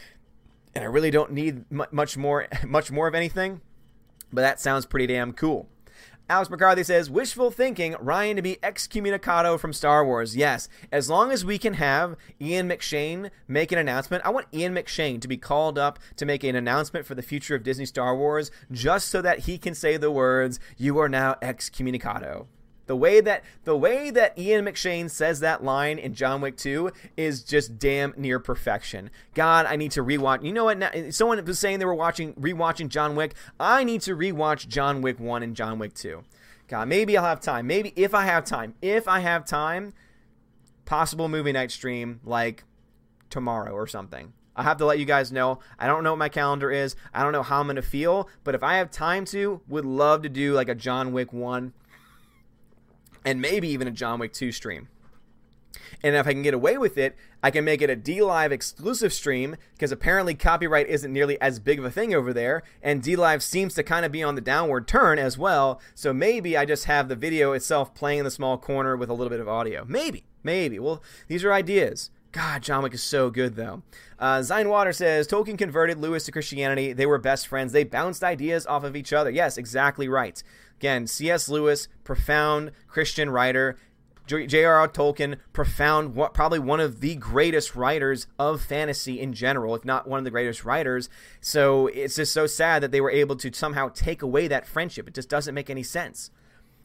and 0.76 0.84
I 0.84 0.88
really 0.88 1.12
don't 1.12 1.32
need 1.32 1.66
much 1.70 2.18
more, 2.18 2.48
much 2.66 2.92
more 2.92 3.08
of 3.08 3.16
anything. 3.16 3.62
But 4.32 4.42
that 4.42 4.60
sounds 4.60 4.86
pretty 4.86 5.08
damn 5.08 5.34
cool. 5.34 5.68
Alex 6.32 6.50
McCarthy 6.50 6.82
says, 6.86 7.10
wishful 7.10 7.52
thinking, 7.52 7.92
Rian 7.96 8.38
to 8.38 8.42
be 8.42 8.56
excommunicado 8.64 9.60
from 9.60 9.74
Star 9.74 10.06
Wars. 10.06 10.34
Yes, 10.34 10.70
as 10.90 11.10
long 11.10 11.30
as 11.30 11.44
we 11.44 11.58
can 11.58 11.74
have 11.74 12.16
Ian 12.40 12.70
McShane 12.70 13.32
make 13.50 13.74
an 13.74 13.78
announcement. 13.78 14.26
I 14.26 14.30
want 14.30 14.48
Ian 14.54 14.74
McShane 14.74 15.20
to 15.20 15.28
be 15.28 15.36
called 15.36 15.78
up 15.78 16.00
to 16.16 16.26
make 16.26 16.46
an 16.46 16.56
announcement 16.56 17.06
for 17.06 17.16
the 17.16 17.22
future 17.22 17.54
of 17.54 17.64
Disney 17.64 17.86
Star 17.86 18.16
Wars 18.16 18.50
just 18.72 19.10
so 19.10 19.22
that 19.22 19.40
he 19.40 19.58
can 19.58 19.76
say 19.76 19.98
the 19.98 20.10
words, 20.10 20.58
you 20.78 20.98
are 21.00 21.10
now 21.10 21.36
excommunicado. 21.42 22.46
The 22.88 22.96
way 22.96 23.22
that 23.22 23.44
the 23.64 23.78
way 23.78 24.10
that 24.10 24.38
Ian 24.38 24.66
McShane 24.66 25.10
says 25.10 25.40
that 25.40 25.64
line 25.64 25.98
in 25.98 26.14
John 26.14 26.42
Wick 26.42 26.58
2 26.58 26.92
is 27.16 27.44
just 27.44 27.80
damn 27.80 28.14
near 28.18 28.40
perfection. 28.40 29.10
God, 29.34 29.66
I 29.66 29.76
need 29.76 29.92
to 29.92 30.04
rewatch. 30.04 30.44
You 30.44 30.52
know 30.52 30.66
what? 30.66 30.78
Now, 30.78 30.92
someone 31.10 31.44
was 31.46 31.60
saying 31.60 31.80
they 31.80 31.86
were 31.86 31.96
watching 31.96 32.34
rewatching 32.34 32.90
John 32.90 33.16
Wick. 33.16 33.36
I 33.60 33.84
need 33.84 34.02
to 34.02 34.16
rewatch 34.16 34.68
John 34.68 35.02
Wick 35.02 35.20
1 35.20 35.44
and 35.44 35.56
John 35.56 35.80
Wick 35.80 35.94
2. 35.94 36.24
God, 36.68 36.88
maybe 36.88 37.18
I'll 37.18 37.26
have 37.26 37.40
time. 37.40 37.68
Maybe 37.68 37.94
if 37.96 38.14
I 38.14 38.26
have 38.26 38.46
time. 38.46 38.76
If 38.82 39.08
I 39.08 39.20
have 39.20 39.46
time, 39.46 39.94
possible 40.86 41.30
movie 41.30 41.52
night 41.52 41.72
stream 41.72 42.20
like 42.24 42.64
tomorrow 43.30 43.72
or 43.72 43.88
something. 43.88 44.34
I 44.56 44.64
have 44.64 44.78
to 44.78 44.86
let 44.86 45.00
you 45.00 45.06
guys 45.06 45.32
know. 45.32 45.60
I 45.80 45.88
don't 45.88 46.04
know 46.04 46.12
what 46.12 46.20
my 46.20 46.30
calendar 46.30 46.70
is. 46.72 46.96
I 47.14 47.24
don't 47.24 47.32
know 47.32 47.44
how 47.44 47.60
I'm 47.60 47.68
going 47.68 47.78
to 47.78 47.82
feel, 47.82 48.28
but 48.44 48.54
if 48.54 48.64
I 48.64 48.76
have 48.76 48.92
time 48.92 49.26
to, 49.26 49.62
would 49.68 49.86
love 49.86 50.24
to 50.24 50.30
do 50.30 50.54
like 50.54 50.68
a 50.68 50.76
John 50.76 51.14
Wick 51.14 51.32
1 51.32 51.74
and 53.26 53.42
maybe 53.42 53.68
even 53.70 53.88
a 53.88 53.92
John 53.92 54.20
Wick 54.20 54.34
2 54.34 54.52
stream. 54.52 54.88
And 56.04 56.16
if 56.16 56.28
I 56.28 56.34
can 56.34 56.42
get 56.42 56.54
away 56.54 56.78
with 56.78 56.98
it, 56.98 57.16
I 57.44 57.52
can 57.52 57.64
make 57.64 57.82
it 57.82 57.90
a 57.90 57.96
DLive 57.96 58.52
exclusive 58.52 59.14
stream 59.14 59.56
because 59.74 59.92
apparently 59.92 60.34
copyright 60.34 60.88
isn't 60.88 61.12
nearly 61.12 61.40
as 61.42 61.60
big 61.60 61.80
of 61.80 61.86
a 61.86 61.92
thing 61.92 62.14
over 62.14 62.34
there. 62.34 62.64
And 62.82 63.04
DLive 63.04 63.42
seems 63.42 63.74
to 63.76 63.84
kind 63.84 64.06
of 64.06 64.12
be 64.12 64.24
on 64.24 64.36
the 64.36 64.42
downward 64.42 64.88
turn 64.88 65.20
as 65.20 65.38
well. 65.38 65.80
So 65.96 66.14
maybe 66.14 66.58
I 66.58 66.66
just 66.66 66.86
have 66.86 67.08
the 67.08 67.16
video 67.16 67.54
itself 67.54 67.94
playing 67.94 68.20
in 68.20 68.26
the 68.26 68.32
small 68.32 68.58
corner 68.58 68.96
with 68.96 69.10
a 69.10 69.14
little 69.14 69.30
bit 69.30 69.40
of 69.40 69.48
audio. 69.48 69.86
Maybe, 69.88 70.24
maybe. 70.44 70.80
Well, 70.80 71.04
these 71.28 71.44
are 71.44 71.54
ideas. 71.54 72.10
God, 72.32 72.64
John 72.64 72.84
Wick 72.84 72.94
is 72.94 73.04
so 73.04 73.30
good, 73.30 73.56
though. 73.56 73.84
Uh, 74.18 74.42
Zion 74.42 74.70
Water 74.70 74.94
says 74.94 75.28
Tolkien 75.28 75.58
converted 75.58 75.98
Lewis 75.98 76.26
to 76.26 76.32
Christianity. 76.32 76.94
They 76.94 77.06
were 77.06 77.18
best 77.18 77.48
friends. 77.48 77.74
They 77.74 77.84
bounced 77.84 78.24
ideas 78.24 78.66
off 78.66 78.84
of 78.84 78.96
each 78.96 79.12
other. 79.12 79.30
Yes, 79.30 79.58
exactly 79.58 80.08
right. 80.08 80.42
Again, 80.80 81.08
C.S. 81.08 81.50
Lewis, 81.50 81.88
profound 82.04 82.72
Christian 82.88 83.30
writer. 83.30 83.78
J.R.R. 84.28 84.88
Tolkien, 84.88 85.38
profound, 85.52 86.16
probably 86.34 86.60
one 86.60 86.80
of 86.80 87.02
the 87.02 87.16
greatest 87.16 87.76
writers 87.76 88.28
of 88.40 88.62
fantasy 88.62 89.20
in 89.20 89.34
general, 89.34 89.76
if 89.76 89.84
not 89.84 90.08
one 90.08 90.20
of 90.20 90.24
the 90.24 90.32
greatest 90.32 90.64
writers. 90.64 91.10
So 91.42 91.88
it's 91.88 92.16
just 92.16 92.32
so 92.32 92.48
sad 92.48 92.82
that 92.82 92.92
they 92.92 93.02
were 93.02 93.12
able 93.12 93.36
to 93.38 93.52
somehow 93.52 93.90
take 93.90 94.22
away 94.22 94.48
that 94.48 94.66
friendship. 94.66 95.08
It 95.08 95.16
just 95.16 95.28
doesn't 95.28 95.54
make 95.54 95.70
any 95.70 95.84
sense. 95.84 96.32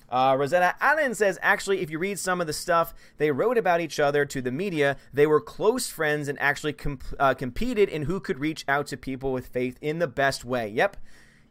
Uh, 0.09 0.37
Rosetta 0.39 0.75
Allen 0.81 1.15
says, 1.15 1.39
actually, 1.43 1.81
if 1.81 1.91
you 1.91 1.99
read 1.99 2.19
some 2.19 2.41
of 2.41 2.47
the 2.47 2.53
stuff 2.53 2.95
they 3.19 3.31
wrote 3.31 3.59
about 3.59 3.81
each 3.81 3.99
other 3.99 4.25
to 4.27 4.41
the 4.41 4.53
media, 4.53 4.97
they 5.13 5.27
were 5.27 5.41
close 5.41 5.89
friends 5.89 6.29
and 6.29 6.41
actually 6.41 6.73
comp- 6.73 7.05
uh, 7.19 7.35
competed 7.35 7.89
in 7.89 8.03
who 8.03 8.21
could 8.21 8.39
reach 8.39 8.65
out 8.69 8.87
to 8.89 8.97
people 8.97 9.33
with 9.33 9.47
faith 9.47 9.79
in 9.81 9.99
the 9.99 10.07
best 10.07 10.45
way. 10.45 10.69
Yep. 10.69 10.97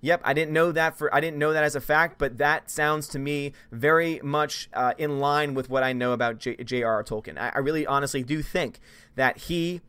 Yep, 0.02 0.22
I 0.24 0.34
didn't 0.34 0.54
know 0.54 0.72
that 0.72 1.00
for 1.00 1.14
I 1.16 1.20
didn't 1.20 1.40
know 1.40 1.52
that 1.54 1.64
as 1.64 1.76
a 1.76 1.82
fact, 1.82 2.20
but 2.20 2.38
that 2.38 2.70
sounds 2.70 3.08
to 3.08 3.18
me 3.18 3.54
very 3.72 4.20
much 4.22 4.70
uh, 4.74 4.94
in 5.00 5.20
line 5.20 5.56
with 5.56 5.68
what 5.68 5.82
I 5.82 5.94
know 5.94 6.12
about 6.12 6.38
J.R.R. 6.38 7.04
Tolkien. 7.04 7.40
I, 7.40 7.54
I 7.56 7.60
really 7.60 7.88
honestly 7.88 8.22
do 8.22 8.44
think 8.44 8.80
that 9.16 9.38
he 9.38 9.82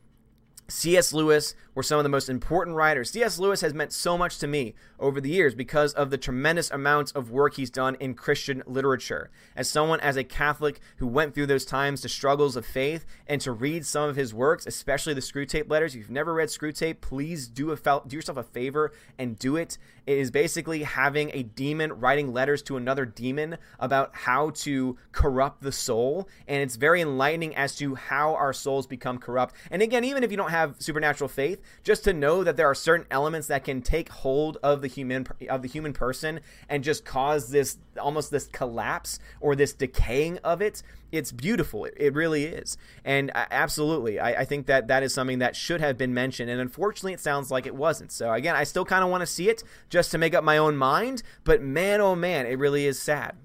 C.S. 0.69 1.13
Lewis 1.13 1.55
were 1.75 1.83
some 1.83 1.97
of 1.97 2.03
the 2.03 2.09
most 2.09 2.29
important 2.29 2.75
writers. 2.75 3.11
C.S. 3.11 3.39
Lewis 3.39 3.61
has 3.61 3.73
meant 3.73 3.93
so 3.93 4.17
much 4.17 4.37
to 4.39 4.47
me 4.47 4.73
over 4.99 5.21
the 5.21 5.29
years 5.29 5.55
because 5.55 5.93
of 5.93 6.09
the 6.09 6.17
tremendous 6.17 6.71
amounts 6.71 7.11
of 7.11 7.31
work 7.31 7.55
he's 7.55 7.69
done 7.69 7.95
in 7.99 8.13
Christian 8.13 8.63
literature. 8.65 9.29
As 9.55 9.69
someone, 9.69 9.99
as 9.99 10.17
a 10.17 10.23
Catholic 10.23 10.79
who 10.97 11.07
went 11.07 11.33
through 11.33 11.47
those 11.47 11.65
times, 11.65 12.01
the 12.01 12.09
struggles 12.09 12.55
of 12.55 12.65
faith, 12.65 13.05
and 13.27 13.41
to 13.41 13.51
read 13.51 13.85
some 13.85 14.09
of 14.09 14.15
his 14.15 14.33
works, 14.33 14.65
especially 14.65 15.13
the 15.13 15.21
Screwtape 15.21 15.69
letters. 15.69 15.93
If 15.93 15.99
you've 15.99 16.11
never 16.11 16.33
read 16.33 16.49
Screwtape, 16.49 17.01
please 17.01 17.47
do 17.47 17.71
a 17.71 17.75
do 17.75 18.15
yourself 18.15 18.37
a 18.37 18.43
favor 18.43 18.91
and 19.17 19.37
do 19.37 19.55
it. 19.55 19.77
It 20.05 20.17
is 20.17 20.31
basically 20.31 20.83
having 20.83 21.31
a 21.33 21.43
demon 21.43 21.91
writing 21.99 22.31
letters 22.31 22.61
to 22.63 22.77
another 22.77 23.05
demon 23.05 23.57
about 23.79 24.11
how 24.13 24.51
to 24.51 24.97
corrupt 25.11 25.61
the 25.61 25.71
soul, 25.71 26.29
and 26.47 26.61
it's 26.61 26.77
very 26.77 27.01
enlightening 27.01 27.55
as 27.55 27.75
to 27.77 27.95
how 27.95 28.35
our 28.35 28.53
souls 28.53 28.87
become 28.87 29.17
corrupt. 29.17 29.55
And 29.69 29.81
again, 29.81 30.05
even 30.05 30.23
if 30.23 30.31
you 30.31 30.37
don't 30.37 30.51
have 30.51 30.75
supernatural 30.79 31.27
faith, 31.27 31.61
just 31.83 32.05
to 32.05 32.13
know 32.13 32.43
that 32.43 32.55
there 32.55 32.67
are 32.67 32.75
certain 32.75 33.05
elements 33.11 33.47
that 33.47 33.65
can 33.65 33.81
take 33.81 34.09
hold 34.09 34.57
of 34.63 34.81
the 34.81 34.86
human 34.87 35.27
of 35.49 35.61
the 35.61 35.67
human 35.67 35.93
person 35.93 36.39
and 36.69 36.83
just 36.83 37.05
cause 37.05 37.49
this 37.49 37.77
almost 37.99 38.31
this 38.31 38.47
collapse 38.47 39.19
or 39.39 39.55
this 39.55 39.73
decaying 39.73 40.37
of 40.39 40.61
it 40.61 40.83
it's 41.09 41.31
beautiful. 41.31 41.85
It, 41.85 41.93
it 41.95 42.13
really 42.15 42.43
is. 42.43 42.77
And 43.05 43.31
absolutely 43.33 44.19
I, 44.19 44.41
I, 44.41 44.45
think 44.45 44.65
that 44.65 44.89
that 44.89 45.03
is 45.03 45.13
something 45.13 45.39
that 45.39 45.55
should 45.55 45.79
have 45.79 45.97
been 45.97 46.13
mentioned. 46.13 46.49
And 46.49 46.59
unfortunately 46.59 47.13
it 47.13 47.21
sounds 47.21 47.49
like 47.49 47.65
it 47.65 47.75
wasn't. 47.75 48.11
So 48.11 48.31
again 48.33 48.55
i 48.55 48.63
still 48.63 48.85
kind 48.85 49.03
of 49.03 49.09
want 49.09 49.21
to 49.21 49.27
see 49.27 49.49
it 49.49 49.63
just 49.89 50.11
to 50.11 50.17
make 50.17 50.33
up 50.33 50.43
my 50.43 50.57
own 50.57 50.77
mind 50.77 51.23
but 51.43 51.61
man 51.61 52.01
oh 52.01 52.15
man 52.15 52.45
it 52.45 52.59
really 52.59 52.85
is 52.85 52.99
sad 52.99 53.35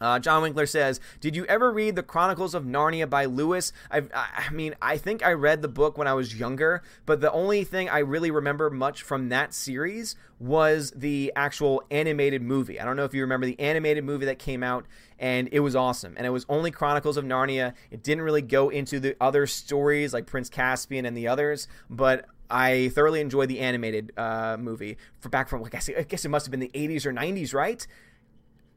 uh, 0.00 0.18
John 0.18 0.42
Winkler 0.42 0.66
says, 0.66 1.00
"Did 1.20 1.36
you 1.36 1.44
ever 1.46 1.72
read 1.72 1.96
the 1.96 2.02
Chronicles 2.02 2.54
of 2.54 2.64
Narnia 2.64 3.08
by 3.08 3.24
Lewis? 3.24 3.72
I've, 3.90 4.10
I 4.14 4.50
mean, 4.50 4.74
I 4.80 4.96
think 4.96 5.24
I 5.24 5.32
read 5.32 5.62
the 5.62 5.68
book 5.68 5.98
when 5.98 6.06
I 6.08 6.14
was 6.14 6.38
younger, 6.38 6.82
but 7.06 7.20
the 7.20 7.32
only 7.32 7.64
thing 7.64 7.88
I 7.88 7.98
really 7.98 8.30
remember 8.30 8.70
much 8.70 9.02
from 9.02 9.28
that 9.30 9.54
series 9.54 10.16
was 10.38 10.92
the 10.92 11.32
actual 11.34 11.82
animated 11.90 12.42
movie. 12.42 12.78
I 12.80 12.84
don't 12.84 12.96
know 12.96 13.04
if 13.04 13.14
you 13.14 13.22
remember 13.22 13.46
the 13.46 13.58
animated 13.58 14.04
movie 14.04 14.26
that 14.26 14.38
came 14.38 14.62
out, 14.62 14.86
and 15.18 15.48
it 15.50 15.60
was 15.60 15.74
awesome. 15.74 16.14
And 16.16 16.26
it 16.26 16.30
was 16.30 16.46
only 16.48 16.70
Chronicles 16.70 17.16
of 17.16 17.24
Narnia. 17.24 17.74
It 17.90 18.02
didn't 18.02 18.22
really 18.22 18.42
go 18.42 18.68
into 18.68 19.00
the 19.00 19.16
other 19.20 19.46
stories 19.46 20.12
like 20.12 20.26
Prince 20.26 20.48
Caspian 20.48 21.04
and 21.06 21.16
the 21.16 21.28
others, 21.28 21.68
but." 21.90 22.26
I 22.50 22.88
thoroughly 22.94 23.20
enjoyed 23.20 23.48
the 23.50 23.60
animated 23.60 24.12
uh, 24.16 24.56
movie 24.58 24.96
for 25.20 25.28
back 25.28 25.48
from 25.48 25.62
guess, 25.64 25.88
I 25.90 26.02
guess 26.02 26.24
it 26.24 26.30
must 26.30 26.46
have 26.46 26.50
been 26.50 26.60
the 26.60 26.70
80s 26.74 27.04
or 27.04 27.12
90s, 27.12 27.52
right? 27.52 27.86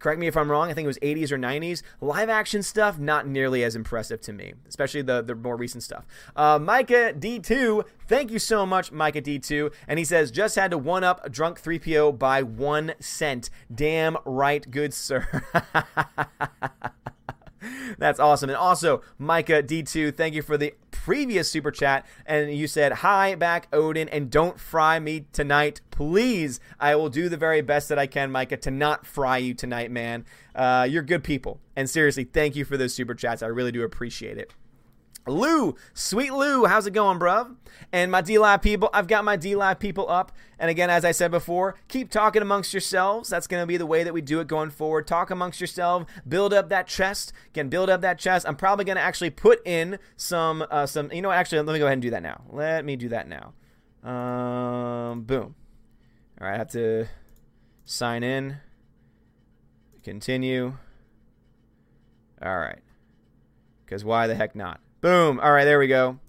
Correct 0.01 0.19
me 0.19 0.25
if 0.25 0.35
I'm 0.35 0.49
wrong. 0.49 0.71
I 0.71 0.73
think 0.73 0.85
it 0.85 0.87
was 0.87 0.97
80s 0.99 1.31
or 1.31 1.37
90s. 1.37 1.83
Live 2.01 2.27
action 2.27 2.63
stuff, 2.63 2.97
not 2.97 3.27
nearly 3.27 3.63
as 3.63 3.75
impressive 3.75 4.19
to 4.21 4.33
me, 4.33 4.53
especially 4.67 5.03
the, 5.03 5.21
the 5.21 5.35
more 5.35 5.55
recent 5.55 5.83
stuff. 5.83 6.07
Uh, 6.35 6.57
Micah 6.59 7.13
D2, 7.13 7.85
thank 8.07 8.31
you 8.31 8.39
so 8.39 8.65
much, 8.65 8.91
Micah 8.91 9.21
D2. 9.21 9.71
And 9.87 9.99
he 9.99 10.05
says, 10.05 10.31
just 10.31 10.55
had 10.55 10.71
to 10.71 10.77
one 10.77 11.03
up 11.03 11.31
drunk 11.31 11.61
3PO 11.61 12.17
by 12.17 12.41
one 12.41 12.95
cent. 12.99 13.51
Damn 13.73 14.17
right, 14.25 14.69
good 14.69 14.91
sir. 14.93 15.43
That's 17.97 18.19
awesome. 18.19 18.49
And 18.49 18.57
also, 18.57 19.01
Micah 19.17 19.63
D2, 19.63 20.15
thank 20.15 20.33
you 20.33 20.41
for 20.41 20.57
the 20.57 20.73
previous 20.91 21.49
super 21.49 21.71
chat. 21.71 22.05
And 22.25 22.53
you 22.53 22.67
said, 22.67 22.91
Hi, 22.93 23.35
back, 23.35 23.67
Odin, 23.73 24.09
and 24.09 24.29
don't 24.29 24.59
fry 24.59 24.99
me 24.99 25.25
tonight. 25.31 25.81
Please, 25.91 26.59
I 26.79 26.95
will 26.95 27.09
do 27.09 27.29
the 27.29 27.37
very 27.37 27.61
best 27.61 27.89
that 27.89 27.99
I 27.99 28.07
can, 28.07 28.31
Micah, 28.31 28.57
to 28.57 28.71
not 28.71 29.05
fry 29.05 29.37
you 29.37 29.53
tonight, 29.53 29.91
man. 29.91 30.25
Uh, 30.55 30.87
you're 30.89 31.03
good 31.03 31.23
people. 31.23 31.59
And 31.75 31.89
seriously, 31.89 32.23
thank 32.23 32.55
you 32.55 32.65
for 32.65 32.77
those 32.77 32.93
super 32.93 33.15
chats. 33.15 33.43
I 33.43 33.47
really 33.47 33.71
do 33.71 33.83
appreciate 33.83 34.37
it. 34.37 34.53
Lou, 35.27 35.75
sweet 35.93 36.33
Lou, 36.33 36.65
how's 36.65 36.87
it 36.87 36.91
going, 36.91 37.19
bruv? 37.19 37.55
And 37.91 38.11
my 38.11 38.21
DLive 38.21 38.61
people, 38.61 38.89
I've 38.93 39.07
got 39.07 39.23
my 39.23 39.37
DLive 39.37 39.79
people 39.79 40.09
up. 40.09 40.31
And 40.57 40.69
again, 40.69 40.89
as 40.89 41.05
I 41.05 41.11
said 41.11 41.31
before, 41.31 41.75
keep 41.87 42.09
talking 42.09 42.41
amongst 42.41 42.73
yourselves. 42.73 43.29
That's 43.29 43.47
going 43.47 43.61
to 43.61 43.67
be 43.67 43.77
the 43.77 43.85
way 43.85 44.03
that 44.03 44.13
we 44.13 44.21
do 44.21 44.39
it 44.39 44.47
going 44.47 44.71
forward. 44.71 45.07
Talk 45.07 45.29
amongst 45.29 45.61
yourself, 45.61 46.05
build 46.27 46.53
up 46.53 46.69
that 46.69 46.87
chest. 46.87 47.33
Again, 47.49 47.69
build 47.69 47.89
up 47.89 48.01
that 48.01 48.17
chest. 48.17 48.47
I'm 48.47 48.55
probably 48.55 48.85
going 48.85 48.95
to 48.95 49.01
actually 49.01 49.29
put 49.29 49.65
in 49.65 49.99
some, 50.15 50.65
uh, 50.71 50.85
some. 50.85 51.11
You 51.11 51.21
know? 51.21 51.31
Actually, 51.31 51.61
let 51.61 51.73
me 51.73 51.79
go 51.79 51.85
ahead 51.85 51.93
and 51.93 52.01
do 52.01 52.11
that 52.11 52.23
now. 52.23 52.43
Let 52.49 52.85
me 52.85 52.95
do 52.95 53.09
that 53.09 53.27
now. 53.27 53.53
Um, 54.09 55.21
boom. 55.21 55.55
All 56.39 56.47
right, 56.47 56.55
I 56.55 56.57
have 56.57 56.71
to 56.71 57.07
sign 57.85 58.23
in. 58.23 58.57
Continue. 60.03 60.77
All 62.41 62.57
right. 62.57 62.79
Because 63.85 64.03
why 64.03 64.25
the 64.25 64.33
heck 64.33 64.55
not? 64.55 64.79
Boom. 65.01 65.39
All 65.39 65.51
right, 65.51 65.65
there 65.65 65.79
we 65.79 65.87
go. 65.87 66.19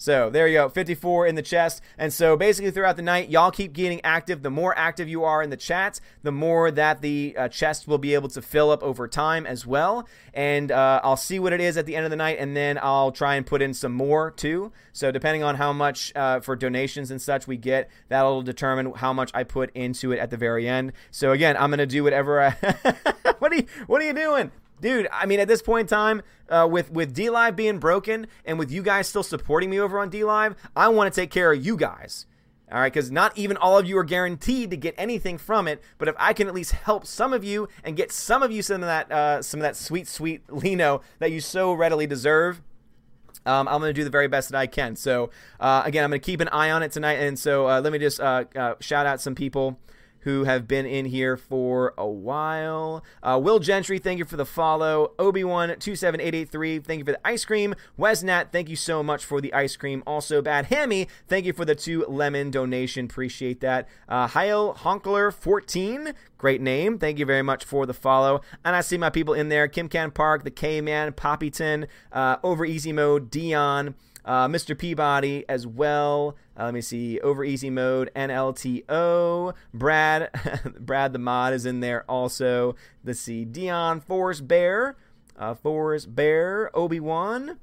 So 0.00 0.30
there 0.30 0.46
you 0.46 0.58
go, 0.58 0.68
54 0.68 1.26
in 1.26 1.34
the 1.34 1.42
chest. 1.42 1.82
And 1.98 2.12
so 2.12 2.36
basically 2.36 2.70
throughout 2.70 2.94
the 2.94 3.02
night, 3.02 3.30
y'all 3.30 3.50
keep 3.50 3.72
getting 3.72 4.00
active. 4.04 4.44
The 4.44 4.50
more 4.50 4.72
active 4.78 5.08
you 5.08 5.24
are 5.24 5.42
in 5.42 5.50
the 5.50 5.56
chats, 5.56 6.00
the 6.22 6.30
more 6.30 6.70
that 6.70 7.02
the 7.02 7.34
uh, 7.36 7.48
chest 7.48 7.88
will 7.88 7.98
be 7.98 8.14
able 8.14 8.28
to 8.28 8.40
fill 8.40 8.70
up 8.70 8.84
over 8.84 9.08
time 9.08 9.44
as 9.44 9.66
well. 9.66 10.06
And 10.32 10.70
uh, 10.70 11.00
I'll 11.02 11.16
see 11.16 11.40
what 11.40 11.52
it 11.52 11.60
is 11.60 11.76
at 11.76 11.86
the 11.86 11.96
end 11.96 12.04
of 12.04 12.10
the 12.10 12.16
night, 12.16 12.38
and 12.38 12.56
then 12.56 12.78
I'll 12.80 13.10
try 13.10 13.34
and 13.34 13.44
put 13.44 13.60
in 13.60 13.74
some 13.74 13.92
more 13.92 14.30
too. 14.30 14.70
So 14.92 15.10
depending 15.10 15.42
on 15.42 15.56
how 15.56 15.72
much 15.72 16.12
uh, 16.14 16.38
for 16.38 16.54
donations 16.54 17.10
and 17.10 17.20
such 17.20 17.48
we 17.48 17.56
get, 17.56 17.90
that'll 18.08 18.42
determine 18.42 18.92
how 18.92 19.12
much 19.12 19.32
I 19.34 19.42
put 19.42 19.74
into 19.74 20.12
it 20.12 20.20
at 20.20 20.30
the 20.30 20.36
very 20.36 20.68
end. 20.68 20.92
So 21.10 21.32
again, 21.32 21.56
I'm 21.56 21.70
gonna 21.70 21.86
do 21.86 22.04
whatever. 22.04 22.40
I 22.40 22.50
what 23.40 23.50
are 23.50 23.56
you 23.56 23.66
What 23.88 24.00
are 24.00 24.04
you 24.04 24.14
doing? 24.14 24.52
Dude. 24.80 25.08
I 25.12 25.26
mean, 25.26 25.40
at 25.40 25.48
this 25.48 25.62
point 25.62 25.82
in 25.82 25.86
time, 25.88 26.22
uh, 26.48 26.68
with 26.70 26.90
with 26.90 27.14
DLive 27.14 27.56
being 27.56 27.78
broken 27.78 28.26
and 28.44 28.58
with 28.58 28.70
you 28.70 28.82
guys 28.82 29.08
still 29.08 29.22
supporting 29.22 29.70
me 29.70 29.80
over 29.80 29.98
on 29.98 30.10
DLive, 30.10 30.56
I 30.76 30.88
want 30.88 31.12
to 31.12 31.20
take 31.20 31.30
care 31.30 31.52
of 31.52 31.64
you 31.64 31.76
guys. 31.76 32.26
All 32.70 32.78
right, 32.78 32.92
because 32.92 33.10
not 33.10 33.36
even 33.36 33.56
all 33.56 33.78
of 33.78 33.86
you 33.86 33.96
are 33.96 34.04
guaranteed 34.04 34.70
to 34.70 34.76
get 34.76 34.94
anything 34.98 35.38
from 35.38 35.66
it. 35.66 35.82
But 35.96 36.08
if 36.08 36.14
I 36.18 36.34
can 36.34 36.48
at 36.48 36.54
least 36.54 36.72
help 36.72 37.06
some 37.06 37.32
of 37.32 37.42
you 37.42 37.66
and 37.82 37.96
get 37.96 38.12
some 38.12 38.42
of 38.42 38.52
you 38.52 38.60
some 38.60 38.82
of 38.82 38.88
that 38.88 39.10
uh, 39.10 39.42
some 39.42 39.60
of 39.60 39.62
that 39.62 39.74
sweet, 39.74 40.06
sweet 40.06 40.42
lino 40.52 41.00
that 41.18 41.32
you 41.32 41.40
so 41.40 41.72
readily 41.72 42.06
deserve, 42.06 42.60
um, 43.46 43.66
I'm 43.68 43.80
going 43.80 43.88
to 43.88 43.94
do 43.94 44.04
the 44.04 44.10
very 44.10 44.28
best 44.28 44.50
that 44.50 44.58
I 44.58 44.66
can. 44.66 44.96
So, 44.96 45.30
uh, 45.58 45.82
again, 45.86 46.04
I'm 46.04 46.10
going 46.10 46.20
to 46.20 46.24
keep 46.24 46.42
an 46.42 46.48
eye 46.48 46.70
on 46.70 46.82
it 46.82 46.92
tonight. 46.92 47.14
And 47.14 47.38
so, 47.38 47.66
uh, 47.66 47.80
let 47.80 47.90
me 47.90 47.98
just 47.98 48.20
uh, 48.20 48.44
uh, 48.54 48.74
shout 48.80 49.06
out 49.06 49.22
some 49.22 49.34
people 49.34 49.78
who 50.20 50.44
have 50.44 50.66
been 50.68 50.86
in 50.86 51.06
here 51.06 51.36
for 51.36 51.94
a 51.96 52.06
while. 52.06 53.04
Uh, 53.22 53.38
Will 53.42 53.58
Gentry, 53.58 53.98
thank 53.98 54.18
you 54.18 54.24
for 54.24 54.36
the 54.36 54.46
follow. 54.46 55.12
Obi-Wan27883, 55.18 56.84
thank 56.84 56.98
you 56.98 57.04
for 57.04 57.12
the 57.12 57.26
ice 57.26 57.44
cream. 57.44 57.74
Wesnat, 57.98 58.52
thank 58.52 58.68
you 58.68 58.76
so 58.76 59.02
much 59.02 59.24
for 59.24 59.40
the 59.40 59.52
ice 59.52 59.76
cream. 59.76 60.02
Also, 60.06 60.42
Bad 60.42 60.66
Hammy, 60.66 61.08
thank 61.28 61.46
you 61.46 61.52
for 61.52 61.64
the 61.64 61.74
two 61.74 62.04
lemon 62.06 62.50
donation. 62.50 63.06
Appreciate 63.06 63.60
that. 63.60 63.88
Uh, 64.08 64.26
Heil 64.26 64.74
Honkler14, 64.74 66.14
great 66.36 66.60
name. 66.60 66.98
Thank 66.98 67.18
you 67.18 67.26
very 67.26 67.42
much 67.42 67.64
for 67.64 67.86
the 67.86 67.94
follow. 67.94 68.40
And 68.64 68.74
I 68.74 68.80
see 68.80 68.98
my 68.98 69.10
people 69.10 69.34
in 69.34 69.48
there 69.48 69.68
Kim 69.68 69.88
Can 69.88 70.10
Park, 70.10 70.44
the 70.44 70.50
K 70.50 70.80
Man, 70.80 71.12
Poppyton, 71.12 71.86
uh, 72.12 72.36
Over 72.42 72.64
Easy 72.64 72.92
Mode, 72.92 73.30
Dion. 73.30 73.94
Uh, 74.28 74.46
Mr. 74.46 74.76
Peabody 74.76 75.44
as 75.48 75.66
well. 75.66 76.36
Uh, 76.54 76.64
let 76.66 76.74
me 76.74 76.82
see. 76.82 77.18
Over 77.20 77.44
easy 77.44 77.70
mode, 77.70 78.10
NLTO. 78.14 79.54
Brad, 79.72 80.30
Brad 80.78 81.14
the 81.14 81.18
mod 81.18 81.54
is 81.54 81.64
in 81.64 81.80
there 81.80 82.04
also. 82.10 82.76
Let's 83.02 83.20
see. 83.20 83.46
Dion 83.46 84.00
Force 84.00 84.42
Bear. 84.42 84.96
uh, 85.38 85.54
Forrest 85.54 86.14
Bear, 86.14 86.70
Obi 86.76 87.00
Wan. 87.00 87.58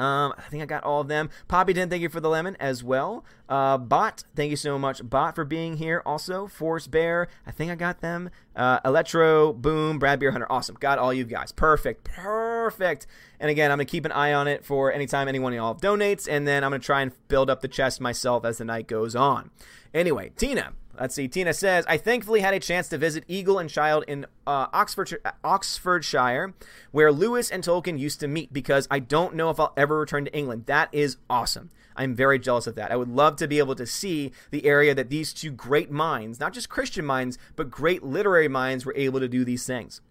Um, 0.00 0.32
I 0.38 0.42
think 0.48 0.62
I 0.62 0.66
got 0.66 0.82
all 0.82 1.02
of 1.02 1.08
them. 1.08 1.28
Poppy 1.46 1.74
Den, 1.74 1.90
thank 1.90 2.00
you 2.00 2.08
for 2.08 2.20
the 2.20 2.30
lemon 2.30 2.56
as 2.58 2.82
well. 2.82 3.22
Uh, 3.48 3.76
Bot, 3.76 4.24
thank 4.34 4.50
you 4.50 4.56
so 4.56 4.78
much, 4.78 5.06
Bot, 5.08 5.34
for 5.34 5.44
being 5.44 5.76
here. 5.76 6.02
Also, 6.06 6.46
Force 6.46 6.86
Bear, 6.86 7.28
I 7.46 7.50
think 7.50 7.70
I 7.70 7.74
got 7.74 8.00
them. 8.00 8.30
Uh, 8.56 8.80
Electro, 8.84 9.52
Boom, 9.52 9.98
Brad 9.98 10.18
Beer 10.18 10.30
Hunter, 10.30 10.50
awesome. 10.50 10.76
Got 10.80 10.98
all 10.98 11.12
you 11.12 11.24
guys. 11.24 11.52
Perfect, 11.52 12.04
perfect. 12.04 13.06
And 13.38 13.50
again, 13.50 13.70
I'm 13.70 13.76
gonna 13.76 13.84
keep 13.84 14.06
an 14.06 14.12
eye 14.12 14.32
on 14.32 14.48
it 14.48 14.64
for 14.64 14.90
anytime 14.90 15.28
anyone 15.28 15.52
y'all 15.52 15.74
donates, 15.74 16.26
and 16.28 16.48
then 16.48 16.64
I'm 16.64 16.70
gonna 16.70 16.78
try 16.80 17.02
and 17.02 17.12
build 17.28 17.50
up 17.50 17.60
the 17.60 17.68
chest 17.68 18.00
myself 18.00 18.44
as 18.46 18.58
the 18.58 18.64
night 18.64 18.86
goes 18.88 19.14
on. 19.14 19.50
Anyway, 19.92 20.32
Tina, 20.36 20.72
Let's 21.00 21.14
see. 21.14 21.28
Tina 21.28 21.54
says, 21.54 21.86
I 21.88 21.96
thankfully 21.96 22.40
had 22.40 22.52
a 22.52 22.60
chance 22.60 22.86
to 22.88 22.98
visit 22.98 23.24
Eagle 23.26 23.58
and 23.58 23.70
Child 23.70 24.04
in 24.06 24.26
uh, 24.46 24.66
Oxford, 24.70 25.16
Oxfordshire, 25.42 26.52
where 26.90 27.10
Lewis 27.10 27.50
and 27.50 27.64
Tolkien 27.64 27.98
used 27.98 28.20
to 28.20 28.28
meet 28.28 28.52
because 28.52 28.86
I 28.90 28.98
don't 28.98 29.34
know 29.34 29.48
if 29.48 29.58
I'll 29.58 29.72
ever 29.78 29.98
return 29.98 30.26
to 30.26 30.36
England. 30.36 30.66
That 30.66 30.90
is 30.92 31.16
awesome. 31.30 31.70
I'm 31.96 32.14
very 32.14 32.38
jealous 32.38 32.66
of 32.66 32.74
that. 32.74 32.92
I 32.92 32.96
would 32.96 33.08
love 33.08 33.36
to 33.36 33.48
be 33.48 33.58
able 33.58 33.76
to 33.76 33.86
see 33.86 34.32
the 34.50 34.66
area 34.66 34.94
that 34.94 35.08
these 35.08 35.32
two 35.32 35.50
great 35.50 35.90
minds, 35.90 36.38
not 36.38 36.52
just 36.52 36.68
Christian 36.68 37.06
minds, 37.06 37.38
but 37.56 37.70
great 37.70 38.02
literary 38.02 38.48
minds, 38.48 38.84
were 38.84 38.94
able 38.94 39.20
to 39.20 39.28
do 39.28 39.42
these 39.42 39.66
things. 39.66 40.02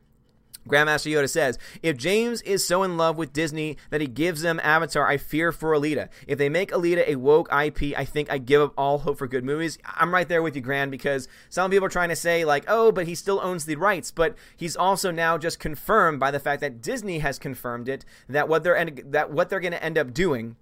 Grandmaster 0.67 1.11
Yoda 1.11 1.29
says, 1.29 1.57
If 1.81 1.97
James 1.97 2.41
is 2.43 2.65
so 2.65 2.83
in 2.83 2.97
love 2.97 3.17
with 3.17 3.33
Disney 3.33 3.77
that 3.89 4.01
he 4.01 4.07
gives 4.07 4.41
them 4.41 4.59
Avatar, 4.63 5.07
I 5.07 5.17
fear 5.17 5.51
for 5.51 5.71
Alita. 5.71 6.09
If 6.27 6.37
they 6.37 6.49
make 6.49 6.71
Alita 6.71 7.07
a 7.07 7.15
woke 7.15 7.49
IP, 7.51 7.97
I 7.97 8.05
think 8.05 8.31
I 8.31 8.37
give 8.37 8.61
up 8.61 8.73
all 8.77 8.99
hope 8.99 9.17
for 9.17 9.27
good 9.27 9.43
movies. 9.43 9.77
I'm 9.85 10.13
right 10.13 10.27
there 10.27 10.43
with 10.43 10.55
you, 10.55 10.61
Grand, 10.61 10.91
because 10.91 11.27
some 11.49 11.71
people 11.71 11.85
are 11.85 11.89
trying 11.89 12.09
to 12.09 12.15
say, 12.15 12.45
like, 12.45 12.65
oh, 12.67 12.91
but 12.91 13.07
he 13.07 13.15
still 13.15 13.39
owns 13.41 13.65
the 13.65 13.75
rights. 13.75 14.11
But 14.11 14.35
he's 14.55 14.75
also 14.75 15.11
now 15.11 15.37
just 15.37 15.59
confirmed 15.59 16.19
by 16.19 16.31
the 16.31 16.39
fact 16.39 16.61
that 16.61 16.81
Disney 16.81 17.19
has 17.19 17.39
confirmed 17.39 17.89
it 17.89 18.05
that 18.27 18.47
what 18.47 18.63
they're, 18.63 18.85
that 19.05 19.31
what 19.31 19.49
they're 19.49 19.59
going 19.59 19.71
to 19.71 19.83
end 19.83 19.97
up 19.97 20.13
doing 20.13 20.55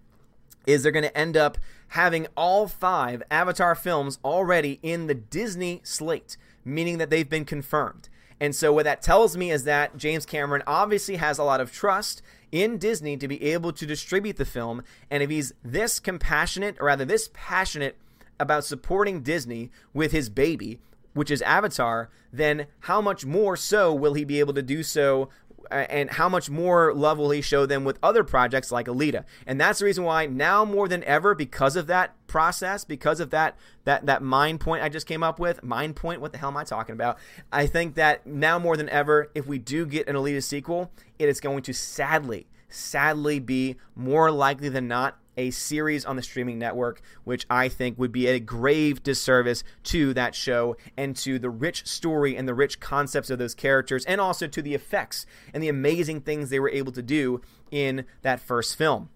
is 0.66 0.84
they're 0.84 0.92
going 0.92 1.04
to 1.04 1.18
end 1.18 1.36
up 1.36 1.58
having 1.90 2.28
all 2.36 2.68
five 2.68 3.24
Avatar 3.32 3.74
films 3.74 4.20
already 4.24 4.80
in 4.84 5.08
the 5.08 5.16
Disney 5.16 5.82
slate, 5.84 6.38
meaning 6.64 6.98
that 6.98 7.10
they've 7.10 7.30
been 7.30 7.46
confirmed. 7.46 8.10
And 8.40 8.56
so, 8.56 8.72
what 8.72 8.86
that 8.86 9.02
tells 9.02 9.36
me 9.36 9.52
is 9.52 9.64
that 9.64 9.98
James 9.98 10.26
Cameron 10.26 10.64
obviously 10.68 11.16
has 11.16 11.40
a 11.40 11.44
lot 11.44 11.62
of 11.62 11.72
trust 11.72 12.22
in 12.52 12.78
Disney 12.78 13.18
to 13.18 13.28
be 13.28 13.42
able 13.44 13.74
to 13.74 13.86
distribute 13.86 14.38
the 14.38 14.46
film. 14.46 14.84
And 15.10 15.24
if 15.24 15.30
he's 15.30 15.54
this 15.64 16.00
compassionate, 16.00 16.78
or 16.80 16.88
rather, 16.88 17.06
this 17.06 17.30
passionate 17.34 17.98
about 18.40 18.64
supporting 18.64 19.22
Disney 19.22 19.72
with 19.94 20.12
his 20.12 20.30
baby, 20.30 20.80
which 21.14 21.32
is 21.32 21.42
Avatar, 21.42 22.10
then 22.32 22.68
how 22.82 23.02
much 23.02 23.26
more 23.26 23.58
so 23.58 23.94
will 23.94 24.14
he 24.14 24.24
be 24.24 24.40
able 24.40 24.54
to 24.54 24.62
do 24.62 24.84
so 24.84 25.30
and 25.72 26.10
how 26.10 26.30
much 26.30 26.50
more 26.50 26.94
love 26.94 27.18
will 27.18 27.32
he 27.32 27.42
show 27.42 27.66
them 27.66 27.84
with 27.84 28.00
other 28.02 28.24
projects 28.24 28.72
like 28.72 28.88
Alita? 28.88 29.26
And 29.46 29.60
that's 29.60 29.80
the 29.80 29.86
reason 29.86 30.04
why 30.04 30.26
now 30.26 30.66
more 30.66 30.88
than 30.88 31.04
ever, 31.04 31.36
because 31.36 31.76
of 31.76 31.88
that 31.88 32.16
process, 32.28 32.84
because 32.86 33.20
of 33.20 33.30
that 33.32 33.58
that 33.86 34.06
that 34.06 34.22
mind 34.22 34.60
point 34.60 34.84
I 34.84 34.90
just 34.90 35.08
came 35.08 35.24
up 35.24 35.40
with, 35.40 35.64
mind 35.64 35.96
point, 35.96 36.22
what 36.22 36.32
the 36.32 36.38
hell 36.38 36.50
am 36.50 36.58
I 36.58 36.64
talking 36.64 36.94
about? 36.94 37.18
I 37.52 37.68
think 37.68 37.96
that 37.96 38.26
now 38.26 38.60
more 38.60 38.78
than 38.78 38.90
ever, 38.90 39.32
if 39.34 39.48
we 39.48 39.60
do 39.60 39.86
get 39.86 40.08
an 40.08 40.16
Alita 40.16 40.44
sequel, 40.44 40.92
it 41.20 41.30
is 41.30 41.40
going 41.40 41.64
to 41.64 41.74
sadly, 41.74 42.48
sadly 42.70 43.40
be 43.40 43.78
more 43.96 44.32
likely 44.32 44.70
than 44.70 44.88
not 44.88 45.18
a 45.38 45.52
series 45.52 46.04
on 46.04 46.16
the 46.16 46.22
streaming 46.24 46.60
network, 46.60 47.02
which 47.24 47.46
I 47.50 47.70
think 47.70 47.98
would 47.98 48.12
be 48.12 48.28
a 48.28 48.40
grave 48.40 49.04
disservice 49.04 49.64
to 49.84 50.14
that 50.16 50.36
show 50.36 50.76
and 50.98 51.16
to 51.18 51.40
the 51.40 51.50
rich 51.50 51.88
story 51.88 52.36
and 52.36 52.48
the 52.48 52.54
rich 52.54 52.80
concepts 52.80 53.30
of 53.30 53.40
those 53.40 53.56
characters, 53.56 54.04
and 54.06 54.20
also 54.20 54.48
to 54.48 54.62
the 54.62 54.74
effects 54.74 55.26
and 55.54 55.62
the 55.62 55.70
amazing 55.70 56.22
things 56.22 56.50
they 56.50 56.60
were 56.60 56.70
able 56.70 56.92
to 56.92 57.02
do 57.02 57.42
in 57.72 58.06
that 58.24 58.40
first 58.40 58.76
film. 58.76 59.10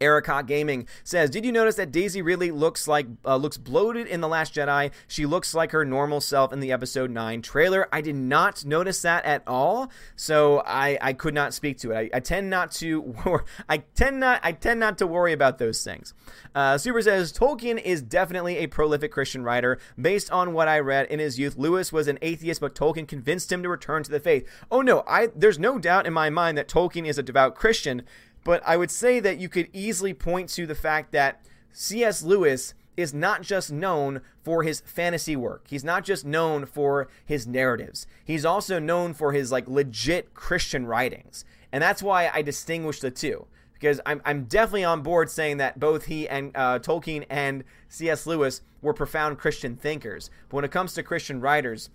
Erica 0.00 0.42
Gaming 0.46 0.86
says, 1.02 1.30
"Did 1.30 1.44
you 1.44 1.52
notice 1.52 1.76
that 1.76 1.92
Daisy 1.92 2.22
really 2.22 2.50
looks 2.50 2.88
like 2.88 3.06
uh, 3.24 3.36
looks 3.36 3.56
bloated 3.56 4.06
in 4.06 4.20
the 4.20 4.28
Last 4.28 4.54
Jedi? 4.54 4.90
She 5.06 5.26
looks 5.26 5.54
like 5.54 5.72
her 5.72 5.84
normal 5.84 6.20
self 6.20 6.52
in 6.52 6.60
the 6.60 6.72
Episode 6.72 7.10
Nine 7.10 7.42
trailer. 7.42 7.88
I 7.92 8.00
did 8.00 8.16
not 8.16 8.64
notice 8.64 9.02
that 9.02 9.24
at 9.24 9.42
all, 9.46 9.90
so 10.16 10.62
I, 10.66 10.98
I 11.00 11.12
could 11.12 11.34
not 11.34 11.54
speak 11.54 11.78
to 11.78 11.92
it. 11.92 11.96
I, 11.96 12.16
I 12.16 12.20
tend 12.20 12.50
not 12.50 12.72
to 12.72 13.14
I 13.68 13.78
tend 13.78 14.20
not 14.20 14.40
I 14.42 14.52
tend 14.52 14.80
not 14.80 14.98
to 14.98 15.06
worry 15.06 15.32
about 15.32 15.58
those 15.58 15.82
things." 15.82 16.14
Uh, 16.54 16.78
Super 16.78 17.02
says 17.02 17.32
Tolkien 17.32 17.80
is 17.82 18.00
definitely 18.02 18.58
a 18.58 18.66
prolific 18.66 19.12
Christian 19.12 19.42
writer. 19.42 19.78
Based 20.00 20.30
on 20.30 20.52
what 20.52 20.68
I 20.68 20.78
read 20.78 21.06
in 21.06 21.18
his 21.18 21.38
youth, 21.38 21.56
Lewis 21.56 21.92
was 21.92 22.08
an 22.08 22.18
atheist, 22.22 22.60
but 22.60 22.74
Tolkien 22.74 23.08
convinced 23.08 23.50
him 23.50 23.62
to 23.62 23.68
return 23.68 24.02
to 24.04 24.10
the 24.10 24.20
faith. 24.20 24.48
Oh 24.70 24.82
no, 24.82 25.02
I 25.06 25.28
there's 25.34 25.58
no 25.58 25.78
doubt 25.78 26.06
in 26.06 26.12
my 26.12 26.30
mind 26.30 26.56
that 26.58 26.68
Tolkien 26.68 27.06
is 27.06 27.18
a 27.18 27.22
devout 27.22 27.54
Christian. 27.54 28.02
But 28.44 28.62
I 28.66 28.76
would 28.76 28.90
say 28.90 29.20
that 29.20 29.38
you 29.38 29.48
could 29.48 29.68
easily 29.72 30.14
point 30.14 30.50
to 30.50 30.66
the 30.66 30.74
fact 30.74 31.12
that 31.12 31.40
C.S. 31.72 32.22
Lewis 32.22 32.74
is 32.96 33.12
not 33.12 33.42
just 33.42 33.72
known 33.72 34.20
for 34.42 34.62
his 34.62 34.80
fantasy 34.80 35.34
work. 35.34 35.64
He's 35.68 35.82
not 35.84 36.04
just 36.04 36.24
known 36.24 36.66
for 36.66 37.08
his 37.24 37.46
narratives. 37.46 38.06
He's 38.24 38.44
also 38.44 38.78
known 38.78 39.14
for 39.14 39.32
his 39.32 39.50
like 39.50 39.66
legit 39.66 40.34
Christian 40.34 40.86
writings. 40.86 41.44
And 41.72 41.82
that's 41.82 42.02
why 42.02 42.30
I 42.32 42.42
distinguish 42.42 43.00
the 43.00 43.10
two. 43.10 43.46
Because 43.72 44.00
I'm, 44.06 44.22
I'm 44.24 44.44
definitely 44.44 44.84
on 44.84 45.02
board 45.02 45.28
saying 45.28 45.56
that 45.56 45.80
both 45.80 46.04
he 46.04 46.28
and 46.28 46.52
uh, 46.54 46.78
Tolkien 46.78 47.24
and 47.28 47.64
C.S. 47.88 48.26
Lewis 48.26 48.62
were 48.80 48.94
profound 48.94 49.38
Christian 49.38 49.76
thinkers. 49.76 50.30
But 50.48 50.56
when 50.56 50.64
it 50.64 50.70
comes 50.70 50.94
to 50.94 51.02
Christian 51.02 51.40
writers, 51.40 51.90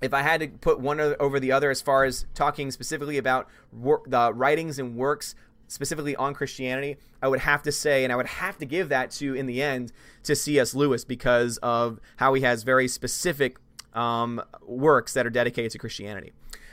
if 0.00 0.12
I 0.12 0.22
had 0.22 0.40
to 0.40 0.48
put 0.48 0.80
one 0.80 1.00
over 1.00 1.38
the 1.38 1.52
other 1.52 1.70
as 1.70 1.80
far 1.80 2.04
as 2.04 2.26
talking 2.34 2.70
specifically 2.70 3.18
about 3.18 3.48
work, 3.72 4.08
the 4.08 4.32
writings 4.32 4.78
and 4.78 4.96
works 4.96 5.34
specifically 5.68 6.16
on 6.16 6.34
Christianity, 6.34 6.96
I 7.22 7.28
would 7.28 7.40
have 7.40 7.62
to 7.62 7.72
say, 7.72 8.04
and 8.04 8.12
I 8.12 8.16
would 8.16 8.26
have 8.26 8.58
to 8.58 8.66
give 8.66 8.88
that 8.90 9.10
to, 9.12 9.34
in 9.34 9.46
the 9.46 9.62
end, 9.62 9.92
to 10.24 10.36
C.S. 10.36 10.74
Lewis 10.74 11.04
because 11.04 11.58
of 11.58 12.00
how 12.16 12.34
he 12.34 12.42
has 12.42 12.62
very 12.62 12.88
specific 12.88 13.58
um, 13.94 14.42
works 14.66 15.14
that 15.14 15.26
are 15.26 15.30
dedicated 15.30 15.72
to 15.72 15.78
Christianity. 15.78 16.32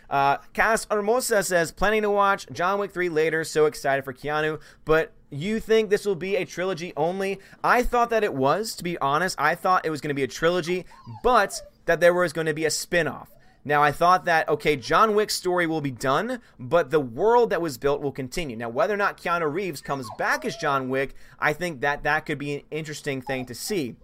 Uh, 0.10 0.38
Cas 0.53 0.86
Hermosa 0.91 1.43
says, 1.43 1.71
planning 1.71 2.03
to 2.03 2.10
watch 2.10 2.45
John 2.51 2.79
Wick 2.79 2.91
3 2.91 3.10
later, 3.10 3.43
so 3.43 3.65
excited 3.65 4.06
for 4.06 4.13
Keanu, 4.13 4.60
but 4.86 5.12
you 5.32 5.60
think 5.60 5.89
this 5.89 6.06
will 6.06 6.15
be 6.15 6.36
a 6.36 6.45
trilogy 6.45 6.93
only? 6.95 7.39
I 7.63 7.82
thought 7.82 8.12
that 8.12 8.23
it 8.23 8.34
was, 8.34 8.75
to 8.75 8.84
be 8.84 8.97
honest. 8.99 9.36
I 9.39 9.56
thought 9.56 9.86
it 9.86 9.89
was 9.89 10.01
going 10.01 10.10
to 10.10 10.15
be 10.15 10.23
a 10.23 10.27
trilogy, 10.27 10.86
but 11.23 11.62
that 11.86 11.99
there 11.99 12.13
was 12.13 12.34
going 12.34 12.47
to 12.47 12.53
be 12.53 12.65
a 12.65 12.69
spin 12.69 13.08
off. 13.08 13.32
Now, 13.65 13.82
I 13.82 13.91
thought 13.91 14.26
that, 14.26 14.49
okay, 14.49 14.76
John 14.76 15.15
Wick's 15.15 15.36
story 15.36 15.65
will 15.67 15.80
be 15.80 15.91
done, 15.91 16.41
but 16.60 16.91
the 16.91 16.99
world 16.99 17.49
that 17.49 17.62
was 17.62 17.78
built 17.78 18.02
will 18.02 18.12
continue. 18.12 18.58
Now, 18.58 18.69
whether 18.69 18.93
or 18.93 18.97
not 18.97 19.17
Keanu 19.17 19.52
Reeves 19.52 19.82
comes 19.82 20.08
back 20.17 20.43
as 20.43 20.58
John 20.58 20.89
Wick, 20.89 21.15
I 21.39 21.54
think 21.54 21.80
that 21.82 22.04
that 22.04 22.26
could 22.26 22.38
be 22.38 22.56
an 22.56 22.62
interesting 22.71 23.21
thing 23.21 23.45
to 23.45 23.56
see. 23.56 23.95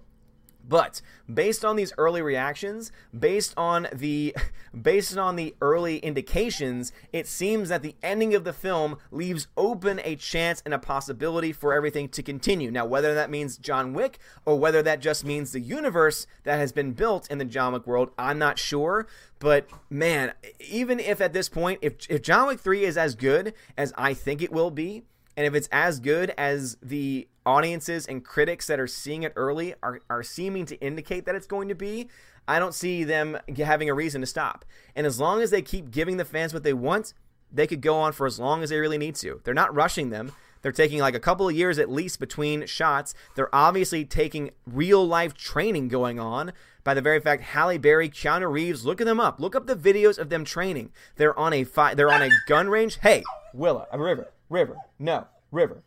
But 0.69 1.01
based 1.31 1.65
on 1.65 1.75
these 1.75 1.91
early 1.97 2.21
reactions, 2.21 2.91
based 3.17 3.55
on 3.57 3.87
the 3.91 4.35
based 4.81 5.17
on 5.17 5.35
the 5.35 5.55
early 5.61 5.97
indications, 5.97 6.91
it 7.11 7.27
seems 7.27 7.69
that 7.69 7.81
the 7.81 7.95
ending 8.03 8.35
of 8.35 8.43
the 8.43 8.53
film 8.53 8.97
leaves 9.11 9.47
open 9.57 9.99
a 10.03 10.15
chance 10.15 10.61
and 10.63 10.73
a 10.73 10.79
possibility 10.79 11.51
for 11.51 11.73
everything 11.73 12.07
to 12.09 12.21
continue. 12.21 12.69
Now, 12.69 12.85
whether 12.85 13.15
that 13.15 13.31
means 13.31 13.57
John 13.57 13.93
Wick 13.93 14.19
or 14.45 14.57
whether 14.59 14.83
that 14.83 15.01
just 15.01 15.25
means 15.25 15.51
the 15.51 15.59
universe 15.59 16.27
that 16.43 16.59
has 16.59 16.71
been 16.71 16.91
built 16.93 17.29
in 17.31 17.39
the 17.39 17.45
John 17.45 17.73
Wick 17.73 17.87
world, 17.87 18.11
I'm 18.17 18.37
not 18.37 18.59
sure. 18.59 19.07
But 19.39 19.67
man, 19.89 20.33
even 20.59 20.99
if 20.99 21.19
at 21.19 21.33
this 21.33 21.49
point, 21.49 21.79
if 21.81 21.95
if 22.09 22.21
John 22.21 22.47
Wick 22.47 22.59
3 22.59 22.83
is 22.83 22.95
as 22.95 23.15
good 23.15 23.53
as 23.75 23.91
I 23.97 24.13
think 24.13 24.43
it 24.43 24.51
will 24.51 24.69
be, 24.69 25.03
and 25.39 25.47
if 25.47 25.55
it's 25.55 25.69
as 25.71 26.01
good 26.01 26.33
as 26.37 26.75
the 26.83 27.25
audiences 27.45 28.05
and 28.05 28.25
critics 28.25 28.67
that 28.67 28.77
are 28.77 28.87
seeing 28.87 29.23
it 29.23 29.31
early 29.37 29.73
are, 29.81 30.01
are 30.09 30.21
seeming 30.21 30.65
to 30.65 30.75
indicate 30.81 31.23
that 31.23 31.33
it's 31.33 31.47
going 31.47 31.69
to 31.69 31.75
be, 31.75 32.09
I 32.45 32.59
don't 32.59 32.73
see 32.73 33.05
them 33.05 33.37
having 33.57 33.89
a 33.89 33.93
reason 33.93 34.19
to 34.19 34.27
stop. 34.27 34.65
And 34.97 35.07
as 35.07 35.17
long 35.17 35.41
as 35.41 35.49
they 35.49 35.61
keep 35.61 35.91
giving 35.91 36.17
the 36.17 36.25
fans 36.25 36.53
what 36.53 36.63
they 36.63 36.73
want, 36.73 37.13
they 37.53 37.67
could 37.67 37.79
go 37.79 37.95
on 37.95 38.11
for 38.11 38.27
as 38.27 38.37
long 38.37 38.63
as 38.63 38.69
they 38.69 38.79
really 38.79 38.97
need 38.97 39.15
to. 39.15 39.39
They're 39.45 39.53
not 39.53 39.73
rushing 39.73 40.09
them. 40.09 40.33
They're 40.61 40.73
taking 40.73 40.99
like 40.99 41.15
a 41.15 41.21
couple 41.21 41.47
of 41.47 41.55
years 41.55 41.79
at 41.79 41.89
least 41.89 42.19
between 42.19 42.65
shots. 42.65 43.13
They're 43.35 43.55
obviously 43.55 44.03
taking 44.03 44.51
real 44.67 45.07
life 45.07 45.33
training 45.35 45.87
going 45.87 46.19
on 46.19 46.51
by 46.83 46.93
the 46.93 47.01
very 47.01 47.21
fact 47.21 47.43
Halle 47.43 47.77
Berry, 47.77 48.09
Keanu 48.09 48.51
Reeves, 48.51 48.83
look 48.83 48.99
at 48.99 49.07
them 49.07 49.21
up. 49.21 49.39
Look 49.39 49.55
up 49.55 49.67
the 49.67 49.75
videos 49.77 50.19
of 50.19 50.27
them 50.27 50.43
training. 50.43 50.91
They're 51.15 51.39
on 51.39 51.53
a 51.53 51.63
fi- 51.63 51.93
they're 51.93 52.11
on 52.11 52.23
a 52.23 52.29
gun 52.45 52.67
range. 52.67 52.97
Hey, 52.97 53.23
Willa, 53.53 53.87
a 53.89 53.97
river. 53.97 54.33
River. 54.49 54.77
No. 54.97 55.27
River. 55.51 55.83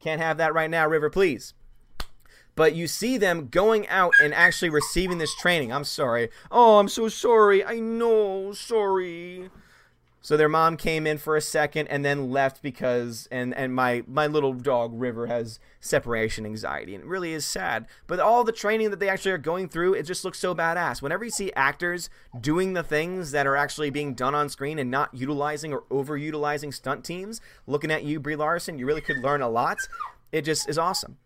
Can't 0.00 0.20
have 0.20 0.38
that 0.38 0.54
right 0.54 0.70
now, 0.70 0.86
River, 0.86 1.10
please. 1.10 1.54
But 2.54 2.74
you 2.74 2.86
see 2.86 3.18
them 3.18 3.48
going 3.48 3.86
out 3.88 4.14
and 4.22 4.32
actually 4.32 4.70
receiving 4.70 5.18
this 5.18 5.34
training. 5.36 5.72
I'm 5.72 5.84
sorry. 5.84 6.30
Oh, 6.50 6.78
I'm 6.78 6.88
so 6.88 7.08
sorry. 7.08 7.62
I 7.64 7.78
know. 7.78 8.52
Sorry. 8.52 9.50
So 10.26 10.36
their 10.36 10.48
mom 10.48 10.76
came 10.76 11.06
in 11.06 11.18
for 11.18 11.36
a 11.36 11.40
second 11.40 11.86
and 11.86 12.04
then 12.04 12.32
left 12.32 12.60
because 12.60 13.28
and 13.30 13.54
and 13.54 13.72
my 13.72 14.02
my 14.08 14.26
little 14.26 14.54
dog 14.54 14.90
River 14.92 15.28
has 15.28 15.60
separation 15.78 16.44
anxiety 16.44 16.96
and 16.96 17.04
it 17.04 17.06
really 17.06 17.32
is 17.32 17.46
sad. 17.46 17.86
But 18.08 18.18
all 18.18 18.42
the 18.42 18.50
training 18.50 18.90
that 18.90 18.98
they 18.98 19.08
actually 19.08 19.30
are 19.30 19.38
going 19.38 19.68
through, 19.68 19.94
it 19.94 20.02
just 20.02 20.24
looks 20.24 20.40
so 20.40 20.52
badass. 20.52 21.00
Whenever 21.00 21.22
you 21.22 21.30
see 21.30 21.52
actors 21.52 22.10
doing 22.40 22.72
the 22.72 22.82
things 22.82 23.30
that 23.30 23.46
are 23.46 23.54
actually 23.54 23.90
being 23.90 24.14
done 24.14 24.34
on 24.34 24.48
screen 24.48 24.80
and 24.80 24.90
not 24.90 25.14
utilizing 25.14 25.72
or 25.72 25.82
overutilizing 25.92 26.74
stunt 26.74 27.04
teams, 27.04 27.40
looking 27.68 27.92
at 27.92 28.02
you 28.02 28.18
Brie 28.18 28.34
Larson, 28.34 28.80
you 28.80 28.86
really 28.86 29.02
could 29.02 29.18
learn 29.18 29.42
a 29.42 29.48
lot. 29.48 29.78
It 30.32 30.42
just 30.42 30.68
is 30.68 30.76
awesome. 30.76 31.18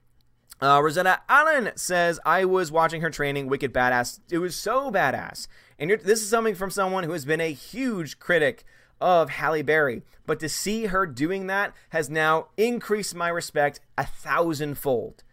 Uh, 0.61 0.79
Rosetta 0.83 1.23
Allen 1.27 1.71
says, 1.75 2.21
I 2.27 2.45
was 2.45 2.71
watching 2.71 3.01
her 3.01 3.09
training, 3.09 3.47
Wicked 3.47 3.73
Badass. 3.73 4.21
It 4.31 4.41
was 4.41 4.55
so 4.55 4.91
badass. 4.91 5.47
And 5.79 5.91
this 5.91 6.21
is 6.21 6.29
something 6.29 6.55
from 6.55 6.71
someone 6.71 7.05
who 7.05 7.13
has 7.13 7.25
been 7.25 7.41
a 7.41 7.55
huge 7.55 8.19
critic 8.19 8.67
of 9.01 9.31
Halle 9.31 9.63
Berry. 9.63 10.03
But 10.27 10.41
to 10.41 10.49
see 10.49 10.87
her 10.87 11.07
doing 11.07 11.47
that 11.49 11.75
has 11.91 12.09
now 12.09 12.49
increased 12.57 13.15
my 13.15 13.29
respect 13.29 13.81
a 13.99 14.07
thousandfold. 14.07 15.25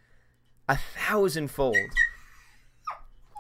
A 0.68 0.78
thousandfold. 0.78 1.76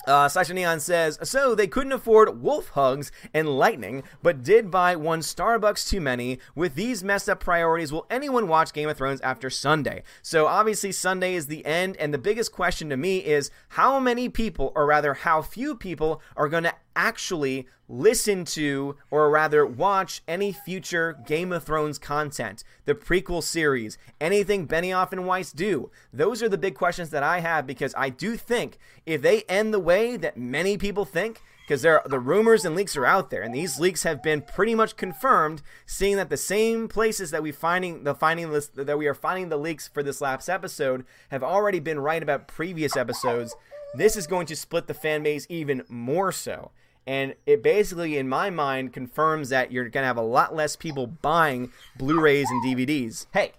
Uh, 0.08 0.30
Sasha 0.30 0.54
Neon 0.54 0.80
says, 0.80 1.20
so 1.22 1.54
they 1.54 1.68
couldn't 1.68 1.92
afford 1.92 2.42
wolf 2.42 2.70
hugs 2.70 3.12
and 3.34 3.50
lightning, 3.50 4.04
but 4.24 4.42
did 4.42 4.72
buy 4.72 4.96
one 4.96 5.20
Starbucks 5.20 5.90
too 5.90 6.00
many. 6.00 6.40
With 6.56 6.76
these 6.76 7.04
messed 7.04 7.28
up 7.28 7.42
priorities, 7.42 7.92
will 7.92 8.08
anyone 8.10 8.48
watch 8.48 8.72
Game 8.72 8.88
of 8.88 8.96
Thrones 8.96 9.20
after 9.20 9.50
Sunday? 9.50 10.04
So 10.22 10.48
obviously 10.48 10.94
Sunday 10.94 11.36
is 11.36 11.48
the 11.48 11.66
end, 11.66 11.98
and 11.98 12.14
the 12.14 12.18
biggest 12.18 12.54
question 12.54 12.90
to 12.90 12.96
me 12.96 13.18
is 13.18 13.52
how 13.68 14.00
many 14.00 14.30
people, 14.30 14.72
or 14.76 14.86
rather 14.86 15.14
how 15.14 15.42
few 15.42 15.76
people, 15.76 16.22
are 16.38 16.48
going 16.48 16.64
to 16.64 16.74
actually 16.98 17.68
listen 17.88 18.44
to 18.44 18.98
or 19.10 19.30
rather 19.30 19.66
watch 19.66 20.22
any 20.28 20.52
future 20.52 21.18
Game 21.26 21.54
of 21.54 21.64
Thrones 21.64 21.98
content, 21.98 22.64
the 22.86 22.96
prequel 22.96 23.42
series, 23.42 23.98
anything 24.20 24.68
Benioff 24.68 25.14
and 25.14 25.26
Weiss 25.26 25.54
do? 25.54 25.90
Those 26.12 26.44
are 26.44 26.50
the 26.50 26.58
big 26.58 26.76
questions 26.76 27.12
that 27.12 27.24
I 27.24 27.40
have 27.40 27.66
because 27.66 27.94
I 27.96 28.10
do 28.10 28.36
think 28.36 28.78
if 29.06 29.22
they 29.22 29.44
end 29.44 29.74
the 29.74 29.80
way 29.80 30.18
that 30.18 30.36
many 30.36 30.78
people 30.78 31.06
think, 31.06 31.42
because 31.66 31.82
there 31.82 32.02
are, 32.02 32.08
the 32.08 32.20
rumors 32.20 32.66
and 32.66 32.76
leaks 32.76 32.96
are 32.96 33.06
out 33.06 33.30
there, 33.30 33.42
and 33.42 33.54
these 33.54 33.80
leaks 33.80 34.04
have 34.04 34.24
been 34.24 34.42
pretty 34.42 34.74
much 34.74 34.96
confirmed, 34.96 35.62
seeing 35.86 36.16
that 36.16 36.30
the 36.30 36.38
same 36.38 36.88
places 36.88 37.30
that 37.32 37.44
we 37.44 37.52
finding 37.52 38.06
the 38.06 38.16
finding 38.16 38.52
that 38.76 38.98
we 38.98 39.06
are 39.06 39.14
finding 39.14 39.50
the 39.50 39.58
leaks 39.58 39.88
for 39.88 40.02
this 40.02 40.22
last 40.22 40.48
episode 40.48 41.06
have 41.30 41.44
already 41.44 41.80
been 41.80 42.00
right 42.00 42.24
about 42.24 42.48
previous 42.48 42.96
episodes. 42.96 43.54
This 43.96 44.16
is 44.16 44.28
going 44.28 44.46
to 44.48 44.56
split 44.56 44.88
the 44.88 44.94
fan 44.94 45.24
base 45.24 45.46
even 45.50 45.84
more 45.90 46.32
so. 46.32 46.72
And 47.08 47.36
it 47.46 47.64
basically, 47.64 48.18
in 48.18 48.28
my 48.28 48.50
mind, 48.50 48.92
confirms 48.92 49.48
that 49.50 49.72
you're 49.72 49.88
going 49.88 50.04
to 50.04 50.08
have 50.08 50.18
a 50.18 50.22
lot 50.22 50.54
less 50.54 50.76
people 50.76 51.08
buying 51.08 51.72
Blu 51.98 52.20
rays 52.20 52.52
and 52.52 52.62
DVDs. 52.62 53.28
Hey, 53.32 53.54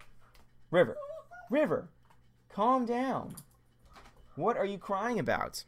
River, 0.71 0.99
River, 1.49 1.89
calm 2.53 2.85
down. 2.85 3.35
What 4.37 4.59
are 4.59 4.67
you 4.67 4.77
crying 4.77 5.19
about? 5.19 5.65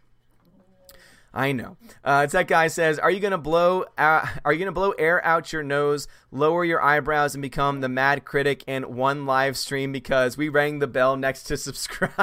I 1.32 1.52
know. 1.52 1.76
Uh, 2.02 2.26
that 2.26 2.48
guy 2.48 2.66
says, 2.66 2.98
"Are 2.98 3.10
you 3.10 3.20
gonna 3.20 3.38
blow? 3.38 3.84
Out, 3.96 4.26
are 4.44 4.52
you 4.52 4.58
gonna 4.58 4.72
blow 4.72 4.90
air 4.92 5.24
out 5.24 5.52
your 5.52 5.62
nose, 5.62 6.08
lower 6.32 6.64
your 6.64 6.82
eyebrows, 6.82 7.34
and 7.34 7.42
become 7.42 7.80
the 7.80 7.88
mad 7.88 8.24
critic 8.24 8.64
in 8.66 8.96
one 8.96 9.26
live 9.26 9.56
stream 9.56 9.92
because 9.92 10.36
we 10.36 10.48
rang 10.48 10.80
the 10.80 10.88
bell 10.88 11.16
next 11.16 11.44
to 11.44 11.56
subscribe?" 11.56 12.16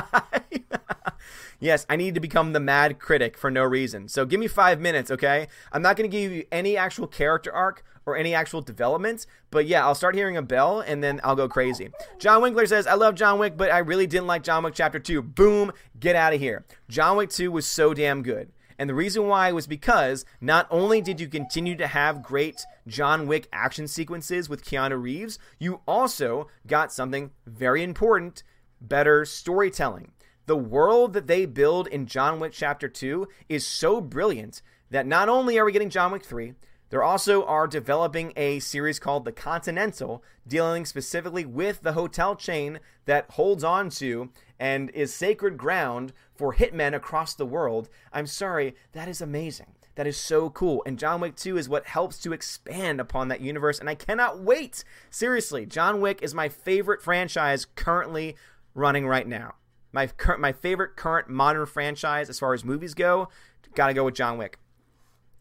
yes, 1.59 1.85
I 1.89 1.95
need 1.95 2.15
to 2.15 2.19
become 2.19 2.51
the 2.51 2.59
mad 2.59 2.99
critic 2.99 3.37
for 3.37 3.49
no 3.49 3.63
reason. 3.63 4.09
So 4.09 4.25
give 4.25 4.39
me 4.39 4.47
five 4.47 4.81
minutes, 4.81 5.09
okay? 5.09 5.47
I'm 5.71 5.81
not 5.81 5.95
gonna 5.95 6.09
give 6.09 6.31
you 6.31 6.45
any 6.51 6.75
actual 6.75 7.07
character 7.07 7.53
arc 7.53 7.83
or 8.05 8.17
any 8.17 8.33
actual 8.33 8.61
developments, 8.61 9.25
but 9.51 9.67
yeah, 9.67 9.85
I'll 9.85 9.95
start 9.95 10.15
hearing 10.15 10.35
a 10.35 10.41
bell 10.41 10.81
and 10.81 11.01
then 11.01 11.21
I'll 11.23 11.35
go 11.35 11.47
crazy. 11.47 11.91
John 12.19 12.41
Winkler 12.41 12.65
says, 12.65 12.87
"I 12.87 12.95
love 12.95 13.15
John 13.15 13.39
Wick, 13.39 13.55
but 13.55 13.71
I 13.71 13.79
really 13.79 14.07
didn't 14.07 14.27
like 14.27 14.43
John 14.43 14.63
Wick 14.63 14.73
Chapter 14.73 14.99
Two. 14.99 15.21
Boom, 15.21 15.71
get 15.97 16.17
out 16.17 16.33
of 16.33 16.41
here. 16.41 16.65
John 16.89 17.15
Wick 17.15 17.29
Two 17.29 17.53
was 17.53 17.65
so 17.65 17.93
damn 17.93 18.21
good." 18.21 18.51
And 18.80 18.89
the 18.89 18.95
reason 18.95 19.28
why 19.28 19.51
was 19.51 19.65
because 19.65 20.25
not 20.39 20.67
only 20.69 21.01
did 21.01 21.19
you 21.19 21.28
continue 21.28 21.75
to 21.75 21.88
have 21.88 22.21
great 22.21 22.65
John 22.88 23.28
Wick 23.28 23.47
action 23.51 23.88
sequences 23.88 24.49
with 24.49 24.63
Keanu 24.63 25.01
Reeves, 25.01 25.39
you 25.57 25.82
also 25.88 26.47
got 26.67 26.91
something 26.91 27.32
very 27.45 27.84
important 27.84 28.43
better 28.80 29.25
storytelling. 29.25 30.11
The 30.45 30.55
world 30.55 31.13
that 31.13 31.28
they 31.28 31.45
build 31.45 31.88
in 31.88 32.05
John 32.05 32.39
Wick 32.39 32.53
Chapter 32.53 32.88
2 32.88 33.28
is 33.49 33.65
so 33.65 33.99
brilliant 33.99 34.61
that 34.91 35.07
not 35.07 35.28
only 35.28 35.57
are 35.57 35.65
we 35.65 35.71
getting 35.71 35.89
John 35.89 36.11
Wick 36.11 36.23
3, 36.23 36.53
they 36.89 36.97
also 36.97 37.43
are 37.45 37.67
developing 37.67 38.31
a 38.38 38.59
series 38.59 38.99
called 38.99 39.25
The 39.25 39.33
Continental, 39.33 40.23
dealing 40.47 40.85
specifically 40.85 41.45
with 41.45 41.81
the 41.81 41.93
hotel 41.93 42.35
chain 42.35 42.79
that 43.05 43.31
holds 43.31 43.63
on 43.63 43.89
to 43.91 44.29
and 44.59 44.89
is 44.91 45.13
sacred 45.13 45.57
ground 45.57 46.13
for 46.33 46.55
hitmen 46.55 46.95
across 46.95 47.33
the 47.33 47.45
world. 47.45 47.89
I'm 48.13 48.27
sorry, 48.27 48.75
that 48.93 49.09
is 49.09 49.19
amazing. 49.19 49.73
That 49.95 50.07
is 50.07 50.15
so 50.15 50.49
cool. 50.51 50.83
And 50.85 50.99
John 50.99 51.19
Wick 51.19 51.35
2 51.35 51.57
is 51.57 51.67
what 51.67 51.88
helps 51.88 52.19
to 52.19 52.31
expand 52.31 53.01
upon 53.01 53.27
that 53.27 53.41
universe. 53.41 53.79
And 53.79 53.89
I 53.89 53.95
cannot 53.95 54.39
wait. 54.39 54.83
Seriously, 55.09 55.65
John 55.65 55.99
Wick 55.99 56.19
is 56.21 56.35
my 56.35 56.49
favorite 56.49 57.01
franchise 57.01 57.65
currently 57.65 58.35
running 58.75 59.07
right 59.07 59.27
now. 59.27 59.55
My, 59.91 60.09
my 60.38 60.53
favorite 60.53 60.95
current 60.95 61.29
modern 61.29 61.65
franchise 61.65 62.29
as 62.29 62.39
far 62.39 62.53
as 62.53 62.63
movies 62.63 62.93
go, 62.93 63.29
gotta 63.73 63.95
go 63.95 64.05
with 64.05 64.13
John 64.13 64.38
Wick. 64.38 64.59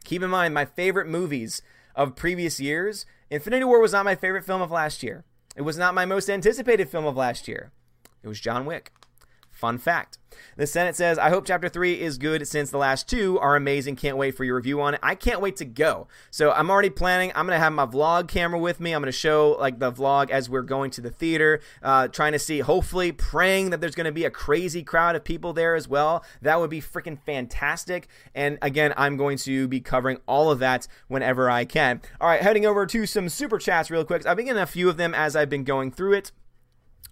Keep 0.06 0.22
in 0.22 0.30
mind, 0.30 0.54
my 0.54 0.64
favorite 0.64 1.08
movies 1.08 1.62
of 1.96 2.14
previous 2.14 2.60
years, 2.60 3.06
Infinity 3.28 3.64
War 3.64 3.80
was 3.80 3.90
not 3.90 4.04
my 4.04 4.14
favorite 4.14 4.44
film 4.44 4.62
of 4.62 4.70
last 4.70 5.02
year. 5.02 5.24
It 5.56 5.62
was 5.62 5.76
not 5.76 5.96
my 5.96 6.04
most 6.04 6.30
anticipated 6.30 6.88
film 6.88 7.04
of 7.06 7.16
last 7.16 7.48
year. 7.48 7.72
It 8.22 8.28
was 8.28 8.38
John 8.38 8.66
Wick. 8.66 8.92
Fun 9.56 9.78
fact. 9.78 10.18
The 10.58 10.66
Senate 10.66 10.96
says, 10.96 11.18
I 11.18 11.30
hope 11.30 11.46
chapter 11.46 11.70
three 11.70 11.98
is 11.98 12.18
good 12.18 12.46
since 12.46 12.70
the 12.70 12.76
last 12.76 13.08
two 13.08 13.38
are 13.38 13.56
amazing. 13.56 13.96
Can't 13.96 14.18
wait 14.18 14.36
for 14.36 14.44
your 14.44 14.56
review 14.56 14.82
on 14.82 14.92
it. 14.92 15.00
I 15.02 15.14
can't 15.14 15.40
wait 15.40 15.56
to 15.56 15.64
go. 15.64 16.08
So 16.30 16.52
I'm 16.52 16.70
already 16.70 16.90
planning. 16.90 17.32
I'm 17.34 17.46
going 17.46 17.56
to 17.56 17.64
have 17.64 17.72
my 17.72 17.86
vlog 17.86 18.28
camera 18.28 18.60
with 18.60 18.78
me. 18.78 18.92
I'm 18.92 19.00
going 19.00 19.10
to 19.10 19.16
show 19.16 19.56
like 19.58 19.78
the 19.78 19.90
vlog 19.90 20.28
as 20.28 20.50
we're 20.50 20.60
going 20.60 20.90
to 20.90 21.00
the 21.00 21.08
theater, 21.08 21.60
uh, 21.82 22.08
trying 22.08 22.32
to 22.32 22.38
see, 22.38 22.58
hopefully 22.58 23.12
praying 23.12 23.70
that 23.70 23.80
there's 23.80 23.94
going 23.94 24.04
to 24.04 24.12
be 24.12 24.26
a 24.26 24.30
crazy 24.30 24.82
crowd 24.82 25.16
of 25.16 25.24
people 25.24 25.54
there 25.54 25.74
as 25.74 25.88
well. 25.88 26.22
That 26.42 26.60
would 26.60 26.68
be 26.68 26.82
freaking 26.82 27.18
fantastic. 27.18 28.06
And 28.34 28.58
again, 28.60 28.92
I'm 28.98 29.16
going 29.16 29.38
to 29.38 29.66
be 29.68 29.80
covering 29.80 30.18
all 30.26 30.50
of 30.50 30.58
that 30.58 30.86
whenever 31.08 31.48
I 31.48 31.64
can. 31.64 32.02
All 32.20 32.28
right, 32.28 32.42
heading 32.42 32.66
over 32.66 32.84
to 32.84 33.06
some 33.06 33.30
super 33.30 33.58
chats 33.58 33.90
real 33.90 34.04
quick. 34.04 34.26
I've 34.26 34.36
been 34.36 34.44
getting 34.44 34.60
a 34.60 34.66
few 34.66 34.90
of 34.90 34.98
them 34.98 35.14
as 35.14 35.34
I've 35.34 35.48
been 35.48 35.64
going 35.64 35.92
through 35.92 36.12
it. 36.12 36.32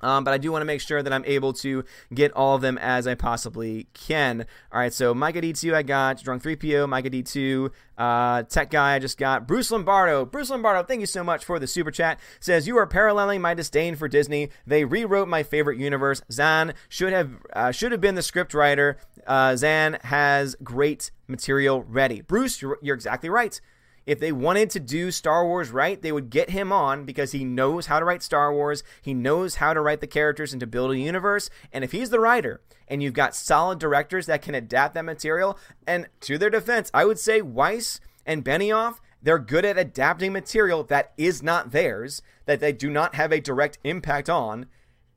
Um, 0.00 0.24
but 0.24 0.34
I 0.34 0.38
do 0.38 0.52
want 0.52 0.62
to 0.62 0.66
make 0.66 0.80
sure 0.80 1.02
that 1.02 1.12
I'm 1.12 1.24
able 1.24 1.52
to 1.54 1.84
get 2.12 2.32
all 2.32 2.54
of 2.54 2.62
them 2.62 2.78
as 2.78 3.06
I 3.06 3.14
possibly 3.14 3.86
can. 3.94 4.44
All 4.72 4.80
right, 4.80 4.92
so 4.92 5.14
Micah 5.14 5.40
D2 5.40 5.74
I 5.74 5.82
got, 5.82 6.22
Drunk 6.22 6.42
3PO, 6.42 6.88
Micah 6.88 7.10
D2, 7.10 7.70
uh, 7.96 8.42
Tech 8.44 8.70
Guy 8.70 8.96
I 8.96 8.98
just 8.98 9.18
got, 9.18 9.46
Bruce 9.46 9.70
Lombardo. 9.70 10.24
Bruce 10.24 10.50
Lombardo, 10.50 10.82
thank 10.82 11.00
you 11.00 11.06
so 11.06 11.24
much 11.24 11.44
for 11.44 11.58
the 11.58 11.66
super 11.66 11.90
chat. 11.90 12.20
Says, 12.40 12.66
You 12.66 12.76
are 12.76 12.86
paralleling 12.86 13.40
my 13.40 13.54
disdain 13.54 13.96
for 13.96 14.08
Disney. 14.08 14.50
They 14.66 14.84
rewrote 14.84 15.28
my 15.28 15.42
favorite 15.42 15.78
universe. 15.78 16.22
Zahn 16.30 16.74
should 16.88 17.12
have, 17.12 17.30
uh, 17.52 17.70
should 17.70 17.92
have 17.92 18.00
been 18.00 18.14
the 18.14 18.22
script 18.22 18.54
writer. 18.54 18.98
Uh, 19.26 19.56
Zahn 19.56 19.98
has 20.02 20.56
great 20.62 21.10
material 21.28 21.82
ready. 21.84 22.20
Bruce, 22.20 22.60
you're, 22.60 22.78
you're 22.82 22.94
exactly 22.94 23.30
right. 23.30 23.60
If 24.06 24.20
they 24.20 24.32
wanted 24.32 24.70
to 24.70 24.80
do 24.80 25.10
Star 25.10 25.46
Wars 25.46 25.70
right, 25.70 26.00
they 26.00 26.12
would 26.12 26.28
get 26.28 26.50
him 26.50 26.72
on 26.72 27.04
because 27.04 27.32
he 27.32 27.44
knows 27.44 27.86
how 27.86 27.98
to 27.98 28.04
write 28.04 28.22
Star 28.22 28.52
Wars. 28.52 28.84
He 29.00 29.14
knows 29.14 29.56
how 29.56 29.72
to 29.72 29.80
write 29.80 30.00
the 30.00 30.06
characters 30.06 30.52
and 30.52 30.60
to 30.60 30.66
build 30.66 30.90
a 30.90 30.98
universe. 30.98 31.48
And 31.72 31.82
if 31.82 31.92
he's 31.92 32.10
the 32.10 32.20
writer 32.20 32.60
and 32.86 33.02
you've 33.02 33.14
got 33.14 33.34
solid 33.34 33.78
directors 33.78 34.26
that 34.26 34.42
can 34.42 34.54
adapt 34.54 34.94
that 34.94 35.04
material, 35.04 35.58
and 35.86 36.08
to 36.20 36.36
their 36.36 36.50
defense, 36.50 36.90
I 36.92 37.06
would 37.06 37.18
say 37.18 37.40
Weiss 37.40 37.98
and 38.26 38.44
Benioff, 38.44 38.98
they're 39.22 39.38
good 39.38 39.64
at 39.64 39.78
adapting 39.78 40.32
material 40.34 40.84
that 40.84 41.12
is 41.16 41.42
not 41.42 41.70
theirs, 41.70 42.20
that 42.44 42.60
they 42.60 42.72
do 42.72 42.90
not 42.90 43.14
have 43.14 43.32
a 43.32 43.40
direct 43.40 43.78
impact 43.84 44.28
on. 44.28 44.66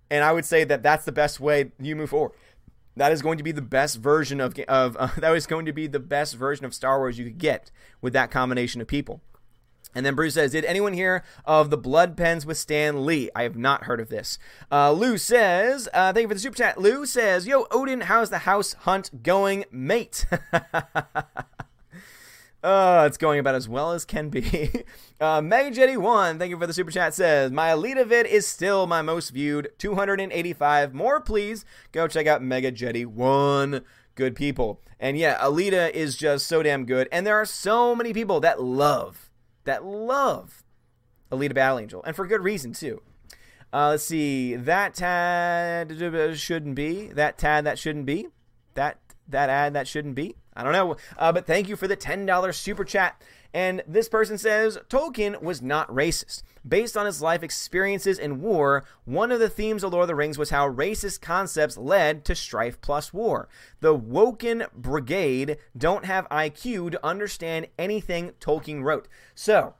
And 0.09 0.23
I 0.23 0.31
would 0.31 0.45
say 0.45 0.63
that 0.63 0.81
that's 0.81 1.03
the 1.03 1.11
best 1.11 1.41
way 1.41 1.71
you 1.77 1.93
move 1.93 2.11
forward 2.11 2.31
that 2.98 3.12
is 3.12 3.22
going 3.22 3.38
to 3.38 3.43
be 3.43 3.52
the 3.52 3.62
best 3.62 3.98
version 3.98 4.39
of 4.41 4.58
of 4.68 4.98
uh, 5.00 5.10
that 5.18 5.36
is 5.36 5.48
going 5.48 5.66
to 5.66 5.74
be 5.74 5.88
the 5.88 6.00
best 6.00 6.36
version 6.36 6.66
of 6.66 6.74
Star 6.74 7.00
Wars 7.00 7.18
you 7.18 7.26
could 7.26 7.38
get 7.38 7.72
with 8.02 8.14
that 8.14 8.32
combination 8.32 8.82
of 8.82 8.88
people. 8.88 9.22
And 9.95 10.06
then 10.06 10.16
Bruce 10.16 10.36
says, 10.36 10.52
Did 10.52 10.66
anyone 10.66 10.93
hear 10.93 11.24
of 11.43 11.70
the 11.70 11.78
Blood 11.78 12.16
Pens 12.16 12.45
with 12.45 12.58
Stan 12.58 13.06
Lee? 13.06 13.32
I 13.36 13.43
have 13.43 13.56
not 13.56 13.86
heard 13.86 14.00
of 14.00 14.10
this. 14.10 14.38
Uh, 14.72 14.91
Lou 14.91 15.18
says, 15.18 15.89
uh, 15.93 16.14
Thank 16.14 16.26
you 16.26 16.28
for 16.28 16.34
the 16.36 16.39
super 16.39 16.58
chat. 16.58 16.80
Lou 16.80 17.06
says, 17.06 17.48
Yo, 17.48 17.66
Odin, 17.72 18.02
how's 18.02 18.30
the 18.30 18.39
house 18.39 18.74
hunt 18.74 19.24
going, 19.24 19.66
mate? 19.72 20.28
Uh, 22.68 23.05
it's 23.07 23.18
going 23.18 23.39
about 23.39 23.55
as 23.55 23.70
well 23.70 23.93
as 23.93 24.03
can 24.03 24.28
be. 24.28 24.70
uh, 25.22 25.39
Mega 25.39 25.74
Jetty1, 25.74 26.38
thank 26.38 26.49
you 26.49 26.59
for 26.59 26.68
the 26.68 26.74
super 26.74 26.91
chat, 26.91 27.13
says, 27.13 27.49
My 27.49 27.70
Alita 27.70 28.05
vid 28.05 28.26
is 28.26 28.45
still 28.45 28.88
my 28.88 29.01
most 29.01 29.30
viewed. 29.30 29.70
285 29.78 30.93
more, 30.93 31.22
please. 31.22 31.63
Go 31.93 32.09
check 32.09 32.28
out 32.28 32.43
Mega 32.43 32.70
Jetty 32.70 33.05
1. 33.05 33.86
Good 34.15 34.36
people. 34.36 34.82
And 34.99 35.18
yeah, 35.18 35.38
Alita 35.38 35.89
is 35.91 36.18
just 36.18 36.45
so 36.45 36.61
damn 36.61 36.86
good. 36.86 37.07
And 37.09 37.26
there 37.26 37.38
are 37.38 37.45
so 37.45 37.95
many 37.95 38.11
people 38.11 38.41
that 38.41 38.61
love, 38.61 39.30
that 39.63 39.86
love 39.86 40.65
Alita 41.32 41.53
Battle 41.53 41.80
Angel, 41.80 42.03
and 42.03 42.18
for 42.18 42.28
good 42.28 42.43
reason 42.43 42.74
too. 42.74 43.01
Uh, 43.72 43.91
let's 43.91 44.03
see. 44.03 44.57
That 44.57 44.93
tad 44.93 45.97
shouldn't 46.38 46.76
be. 46.76 47.07
That 47.07 47.38
tad 47.38 47.65
that 47.65 47.80
shouldn't 47.80 48.05
be. 48.05 48.28
That 48.74 48.99
that 49.30 49.49
ad 49.49 49.73
that 49.73 49.88
shouldn't 49.88 50.15
be. 50.15 50.36
I 50.55 50.63
don't 50.63 50.73
know. 50.73 50.97
Uh, 51.17 51.32
but 51.32 51.45
thank 51.45 51.69
you 51.69 51.75
for 51.75 51.88
the 51.88 51.95
ten 51.95 52.25
dollars 52.25 52.57
super 52.57 52.84
chat. 52.84 53.21
And 53.53 53.84
this 53.88 54.09
person 54.09 54.38
says 54.38 54.78
Tolkien 54.89 55.41
was 55.41 55.61
not 55.61 55.88
racist. 55.89 56.43
Based 56.67 56.97
on 56.97 57.05
his 57.05 57.21
life 57.21 57.43
experiences 57.43 58.19
in 58.19 58.41
war, 58.41 58.84
one 59.05 59.32
of 59.32 59.39
the 59.39 59.49
themes 59.49 59.84
of 59.84 59.93
Lord 59.93 60.03
of 60.03 60.07
the 60.09 60.15
Rings 60.15 60.38
was 60.38 60.49
how 60.49 60.69
racist 60.69 61.21
concepts 61.21 61.78
led 61.78 62.25
to 62.25 62.36
strife 62.36 62.82
plus 62.82 63.13
war. 63.13 63.47
The 63.80 63.93
Woken 63.93 64.65
Brigade 64.75 65.57
don't 65.78 66.05
have 66.05 66.28
IQ 66.30 66.91
to 66.91 67.05
understand 67.05 67.67
anything 67.80 68.34
Tolkien 68.41 68.84
wrote. 68.84 69.07
So, 69.34 69.75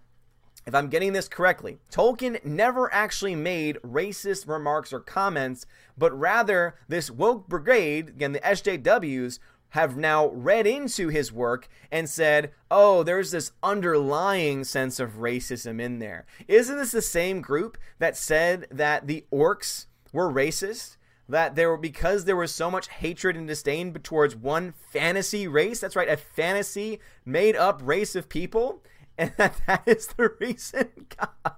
if 0.68 0.76
I'm 0.76 0.90
getting 0.90 1.14
this 1.14 1.30
correctly, 1.30 1.78
Tolkien 1.90 2.44
never 2.44 2.94
actually 2.94 3.36
made 3.36 3.78
racist 3.78 4.50
remarks 4.50 4.92
or 4.92 5.00
comments, 5.00 5.66
but 5.98 6.12
rather 6.18 6.76
this 6.90 7.10
woke 7.10 7.48
brigade, 7.48 8.10
again, 8.10 8.34
the 8.34 8.42
SJWs, 8.42 9.40
have 9.70 9.98
now 9.98 10.28
read 10.28 10.68
into 10.68 11.08
his 11.08 11.32
work 11.32 11.68
and 11.92 12.10
said, 12.10 12.52
oh, 12.70 13.04
there's 13.04 13.32
this 13.32 13.52
underlying 13.64 14.64
sense 14.64 15.00
of 15.00 15.20
racism 15.20 15.82
in 15.82 16.00
there. 16.00 16.26
Isn't 16.48 16.78
this 16.78 16.92
the 16.92 17.02
same 17.02 17.42
group 17.42 17.78
that 18.00 18.18
said 18.18 18.68
that 18.70 19.08
the 19.08 19.26
orcs 19.32 19.86
were 20.12 20.32
racist? 20.32 20.98
That 21.30 21.56
there 21.56 21.70
were 21.70 21.78
because 21.78 22.24
there 22.24 22.38
was 22.38 22.54
so 22.54 22.72
much 22.72 22.88
hatred 22.88 23.36
and 23.36 23.48
disdain 23.48 23.94
towards 23.94 24.36
one 24.36 24.74
fantasy 24.92 25.48
race. 25.48 25.82
That's 25.82 25.96
right, 25.96 26.10
a 26.10 26.16
fantasy 26.16 27.00
made 27.26 27.56
up 27.56 27.82
race 27.84 28.16
of 28.16 28.30
people. 28.30 28.82
And 29.18 29.34
that, 29.38 29.60
that 29.68 29.84
is 29.86 30.08
the 30.08 30.30
reason. 30.40 30.90
God, 31.18 31.56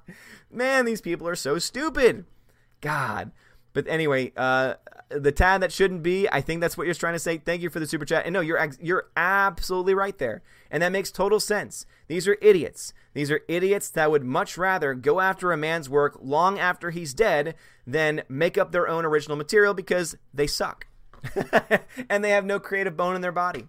man, 0.51 0.85
these 0.85 1.01
people 1.01 1.27
are 1.27 1.35
so 1.35 1.59
stupid. 1.59 2.25
God. 2.81 3.31
But 3.73 3.87
anyway, 3.87 4.31
uh, 4.35 4.75
the 5.09 5.31
tad 5.31 5.61
that 5.61 5.71
shouldn't 5.71 6.03
be. 6.03 6.27
I 6.29 6.41
think 6.41 6.61
that's 6.61 6.77
what 6.77 6.85
you're 6.85 6.93
trying 6.93 7.13
to 7.13 7.19
say. 7.19 7.37
Thank 7.37 7.61
you 7.61 7.69
for 7.69 7.79
the 7.79 7.87
super 7.87 8.05
chat. 8.05 8.25
And 8.25 8.33
no, 8.33 8.41
you're 8.41 8.69
you're 8.81 9.09
absolutely 9.17 9.93
right 9.93 10.17
there, 10.17 10.41
and 10.71 10.81
that 10.81 10.91
makes 10.91 11.11
total 11.11 11.39
sense. 11.39 11.85
These 12.07 12.27
are 12.27 12.37
idiots. 12.41 12.93
These 13.13 13.31
are 13.31 13.41
idiots 13.47 13.89
that 13.89 14.11
would 14.11 14.23
much 14.23 14.57
rather 14.57 14.93
go 14.93 15.19
after 15.19 15.51
a 15.51 15.57
man's 15.57 15.89
work 15.89 16.17
long 16.21 16.59
after 16.59 16.91
he's 16.91 17.13
dead 17.13 17.55
than 17.85 18.23
make 18.29 18.57
up 18.57 18.71
their 18.71 18.87
own 18.87 19.05
original 19.05 19.37
material 19.37 19.73
because 19.73 20.15
they 20.33 20.47
suck, 20.47 20.87
and 22.09 22.23
they 22.23 22.29
have 22.31 22.45
no 22.45 22.59
creative 22.59 22.95
bone 22.95 23.15
in 23.15 23.21
their 23.21 23.31
body. 23.31 23.67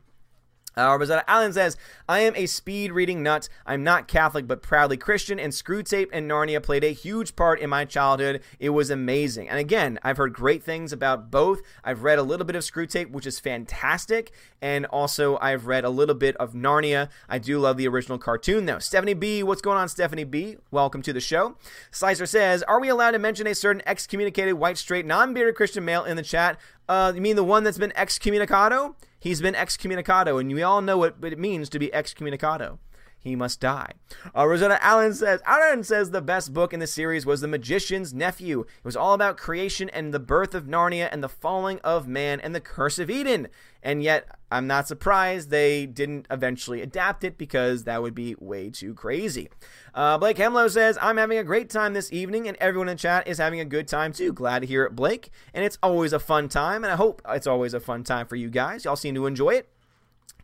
Uh, 0.77 0.97
Rosetta 0.99 1.29
Allen 1.29 1.53
says, 1.53 1.77
I 2.09 2.21
am 2.21 2.35
a 2.37 2.47
speed 2.47 2.93
reading 2.93 3.23
nut. 3.23 3.49
I'm 3.67 3.83
not 3.83 4.09
Catholic, 4.09 4.47
but 4.47 4.63
proudly 4.63 4.97
Christian, 4.97 5.39
and 5.39 5.53
Screwtape 5.53 6.09
and 6.13 6.31
Narnia 6.31 6.63
played 6.63 6.85
a 6.85 6.93
huge 6.93 7.37
part 7.37 7.61
in 7.61 7.71
my 7.71 7.85
childhood. 7.85 8.41
It 8.59 8.71
was 8.71 8.91
amazing. 8.91 9.49
And 9.49 9.59
again, 9.59 9.99
I've 10.03 10.17
heard 10.17 10.33
great 10.33 10.63
things 10.63 10.93
about 10.93 11.31
both. 11.31 11.61
I've 11.85 12.03
read 12.03 12.19
a 12.19 12.23
little 12.23 12.47
bit 12.47 12.57
of 12.57 12.63
Screwtape, 12.63 13.11
which 13.11 13.27
is 13.27 13.41
fantastic, 13.41 14.33
and 14.63 14.87
also 14.87 15.39
I've 15.39 15.67
read 15.67 15.85
a 15.85 15.91
little 15.91 16.15
bit 16.15 16.37
of 16.37 16.53
Narnia. 16.53 17.09
I 17.29 17.39
do 17.39 17.59
love 17.59 17.77
the 17.77 17.89
original 17.89 18.19
cartoon, 18.19 18.67
though. 18.67 18.79
Stephanie 18.79 19.15
B, 19.15 19.43
what's 19.43 19.63
going 19.63 19.79
on, 19.79 19.89
Stephanie 19.89 20.25
B? 20.25 20.57
Welcome 20.71 21.03
to 21.03 21.13
the 21.13 21.21
show. 21.21 21.57
Slicer 21.91 22.27
says, 22.27 22.63
Are 22.65 22.81
we 22.81 22.89
allowed 22.89 23.13
to 23.13 23.19
mention 23.19 23.47
a 23.47 23.55
certain 23.55 23.83
excommunicated 23.87 24.55
white, 24.55 24.79
straight, 24.79 25.07
non 25.07 25.35
bearded 25.35 25.57
Christian 25.57 25.85
male 25.85 26.05
in 26.05 26.17
the 26.17 26.23
chat? 26.23 26.59
Uh, 26.91 27.13
you 27.15 27.21
mean 27.21 27.37
the 27.37 27.45
one 27.45 27.63
that's 27.63 27.79
been 27.79 27.93
excommunicado? 27.93 28.97
He's 29.21 29.41
been 29.41 29.55
excommunicado, 29.55 30.41
and 30.41 30.53
we 30.53 30.65
all 30.65 30.81
know 30.81 30.99
what 30.99 31.15
it 31.23 31.39
means 31.39 31.69
to 31.69 31.79
be 31.79 31.87
excommunicado. 31.91 32.79
He 33.23 33.37
must 33.37 33.61
die. 33.61 33.93
Uh, 34.35 34.47
Rosetta 34.47 34.83
Allen 34.83 35.13
says, 35.13 35.43
Allen 35.45 35.85
says 35.85 36.11
the 36.11 36.23
best 36.23 36.55
book 36.55 36.73
in 36.73 36.81
the 36.81 36.87
series 36.87 37.27
was 37.27 37.43
The 37.43 37.49
Magician's 37.49 38.15
Nephew. 38.15 38.61
It 38.61 38.85
was 38.85 38.97
all 38.97 39.13
about 39.13 39.37
creation 39.37 39.91
and 39.91 40.15
the 40.15 40.19
birth 40.19 40.55
of 40.55 40.65
Narnia 40.65 41.09
and 41.13 41.23
the 41.23 41.29
falling 41.29 41.81
of 41.81 42.09
man 42.09 42.41
and 42.41 42.55
the 42.55 42.61
curse 42.61 42.99
of 42.99 43.11
Eden. 43.11 43.49
And 43.83 44.03
yet, 44.03 44.27
I'm 44.51 44.67
not 44.67 44.89
surprised 44.89 45.51
they 45.51 45.85
didn't 45.85 46.27
eventually 46.31 46.81
adapt 46.81 47.23
it 47.23 47.37
because 47.37 47.85
that 47.85 48.01
would 48.01 48.15
be 48.15 48.37
way 48.39 48.71
too 48.71 48.95
crazy. 48.95 49.51
Uh, 49.95 50.17
Blake 50.17 50.39
Hemlow 50.39 50.69
says, 50.69 50.99
I'm 51.01 51.19
having 51.19 51.39
a 51.39 51.45
great 51.45 51.69
time 51.69 51.93
this 51.93 52.13
evening, 52.13 52.49
and 52.49 52.57
everyone 52.59 52.89
in 52.89 52.97
chat 52.97 53.29
is 53.29 53.39
having 53.39 53.61
a 53.61 53.65
good 53.67 53.87
time 53.87 54.13
too. 54.15 54.33
Glad 54.33 54.61
to 54.61 54.67
hear 54.67 54.85
it, 54.85 54.97
Blake. 54.97 55.31
And 55.53 55.63
it's 55.63 55.79
always 55.83 56.15
a 56.15 56.19
fun 56.19 56.49
time, 56.49 56.85
and 56.85 56.93
I 56.93 56.97
hope 56.97 57.21
it's 57.29 57.47
always 57.47 57.75
a 57.75 57.81
fun 57.81 58.03
time 58.03 58.27
for 58.27 58.37
you 58.37 58.49
guys. 58.49 58.87
Y'all 58.87 58.97
seem 58.97 59.15
to 59.15 59.27
enjoy 59.27 59.51
it. 59.51 59.69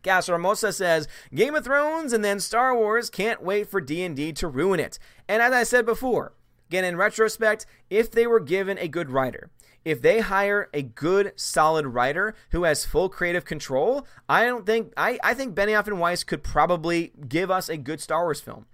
Gas 0.01 0.27
Hermosa 0.27 0.73
says 0.73 1.07
Game 1.33 1.55
of 1.55 1.65
Thrones 1.65 2.13
and 2.13 2.23
then 2.23 2.39
Star 2.39 2.75
Wars 2.75 3.09
can't 3.09 3.43
wait 3.43 3.69
for 3.69 3.81
D&D 3.81 4.33
to 4.33 4.47
ruin 4.47 4.79
it. 4.79 4.99
And 5.27 5.41
as 5.41 5.53
I 5.53 5.63
said 5.63 5.85
before, 5.85 6.33
again 6.69 6.85
in 6.85 6.97
retrospect, 6.97 7.65
if 7.89 8.11
they 8.11 8.27
were 8.27 8.39
given 8.39 8.77
a 8.77 8.87
good 8.87 9.09
writer, 9.09 9.49
if 9.85 10.01
they 10.01 10.19
hire 10.19 10.69
a 10.73 10.81
good 10.81 11.31
solid 11.37 11.87
writer 11.87 12.35
who 12.51 12.63
has 12.63 12.85
full 12.85 13.07
creative 13.07 13.45
control, 13.45 14.05
I 14.27 14.45
don't 14.45 14.65
think 14.65 14.91
I, 14.97 15.17
I 15.23 15.33
think 15.33 15.55
Benioff 15.55 15.87
and 15.87 15.99
Weiss 15.99 16.25
could 16.25 16.43
probably 16.43 17.13
give 17.27 17.49
us 17.49 17.69
a 17.69 17.77
good 17.77 18.01
Star 18.01 18.23
Wars 18.23 18.41
film. 18.41 18.65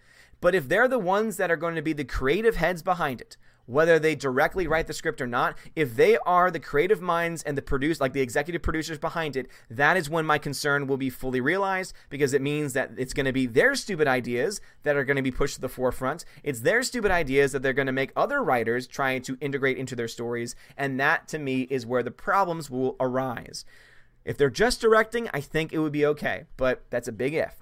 But 0.42 0.56
if 0.56 0.68
they're 0.68 0.88
the 0.88 1.00
ones 1.00 1.38
that 1.38 1.52
are 1.52 1.56
going 1.56 1.76
to 1.76 1.82
be 1.82 1.94
the 1.94 2.04
creative 2.04 2.56
heads 2.56 2.82
behind 2.82 3.22
it, 3.22 3.38
whether 3.66 4.00
they 4.00 4.16
directly 4.16 4.68
write 4.68 4.88
the 4.88 4.94
script 4.94 5.22
or 5.22 5.28
not, 5.28 5.58
if 5.76 5.96
they 5.96 6.18
are 6.26 6.52
the 6.52 6.60
creative 6.60 7.02
minds 7.02 7.44
and 7.44 7.58
the 7.58 7.62
produce 7.62 8.02
like 8.02 8.14
the 8.14 8.22
executive 8.22 8.62
producers 8.62 8.98
behind 8.98 9.36
it, 9.36 9.48
that 9.70 9.98
is 9.98 10.10
when 10.10 10.26
my 10.26 10.38
concern 10.38 10.88
will 10.88 10.98
be 10.98 11.10
fully 11.10 11.42
realized 11.42 11.94
because 12.10 12.34
it 12.34 12.42
means 12.42 12.74
that 12.74 12.92
it's 12.98 13.14
going 13.14 13.26
to 13.26 13.34
be 13.34 13.46
their 13.46 13.76
stupid 13.76 14.08
ideas 14.08 14.62
that 14.84 14.96
are 14.96 15.06
going 15.06 15.18
to 15.18 15.22
be 15.22 15.32
pushed 15.32 15.56
to 15.56 15.62
the 15.62 15.70
forefront. 15.70 16.26
It's 16.44 16.62
their 16.62 16.84
stupid 16.84 17.12
ideas 17.12 17.52
that 17.52 17.62
they're 17.62 17.74
going 17.74 17.88
to 17.88 17.92
make 17.92 18.12
other 18.16 18.44
writers 18.44 18.88
trying 18.88 19.22
to 19.24 19.38
integrate 19.40 19.78
into 19.78 19.96
their 19.96 20.08
stories, 20.08 20.56
and 20.78 21.00
that 21.00 21.28
to 21.30 21.40
me 21.40 21.62
is 21.64 21.86
where 21.86 22.04
the 22.04 22.12
problems 22.12 22.70
will 22.70 22.96
arise. 23.00 23.66
If 24.26 24.38
they're 24.38 24.50
just 24.50 24.80
directing, 24.80 25.30
I 25.34 25.42
think 25.42 25.74
it 25.74 25.80
would 25.80 25.92
be 25.92 26.06
okay, 26.06 26.46
but 26.56 26.84
that's 26.90 27.08
a 27.08 27.12
big 27.12 27.34
if. 27.34 27.58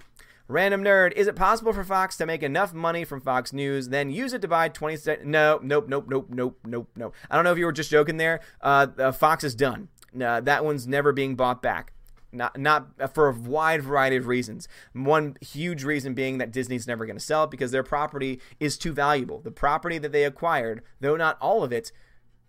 Random 0.51 0.83
nerd, 0.83 1.13
is 1.13 1.27
it 1.27 1.35
possible 1.37 1.71
for 1.71 1.85
Fox 1.85 2.17
to 2.17 2.25
make 2.25 2.43
enough 2.43 2.73
money 2.73 3.05
from 3.05 3.21
Fox 3.21 3.53
News, 3.53 3.87
then 3.87 4.09
use 4.09 4.33
it 4.33 4.41
to 4.41 4.49
buy 4.49 4.67
20 4.67 5.23
No, 5.23 5.61
nope, 5.63 5.87
nope, 5.87 6.07
nope, 6.09 6.27
nope, 6.29 6.59
nope, 6.65 6.89
nope. 6.97 7.15
I 7.29 7.35
don't 7.35 7.45
know 7.45 7.53
if 7.53 7.57
you 7.57 7.63
were 7.63 7.71
just 7.71 7.89
joking 7.89 8.17
there. 8.17 8.41
Uh, 8.59 8.87
uh, 8.97 9.11
Fox 9.13 9.45
is 9.45 9.55
done. 9.55 9.87
Uh, 10.13 10.41
that 10.41 10.65
one's 10.65 10.85
never 10.85 11.13
being 11.13 11.35
bought 11.35 11.61
back. 11.61 11.93
Not, 12.33 12.57
not 12.59 13.13
for 13.13 13.29
a 13.29 13.33
wide 13.33 13.81
variety 13.81 14.17
of 14.17 14.27
reasons. 14.27 14.67
One 14.91 15.37
huge 15.39 15.85
reason 15.85 16.13
being 16.13 16.37
that 16.39 16.51
Disney's 16.51 16.87
never 16.87 17.05
going 17.05 17.17
to 17.17 17.23
sell 17.23 17.45
it 17.45 17.51
because 17.51 17.71
their 17.71 17.83
property 17.83 18.41
is 18.59 18.77
too 18.77 18.91
valuable. 18.91 19.39
The 19.39 19.51
property 19.51 19.97
that 19.99 20.11
they 20.11 20.25
acquired, 20.25 20.81
though 20.99 21.15
not 21.15 21.37
all 21.39 21.63
of 21.63 21.71
it, 21.71 21.93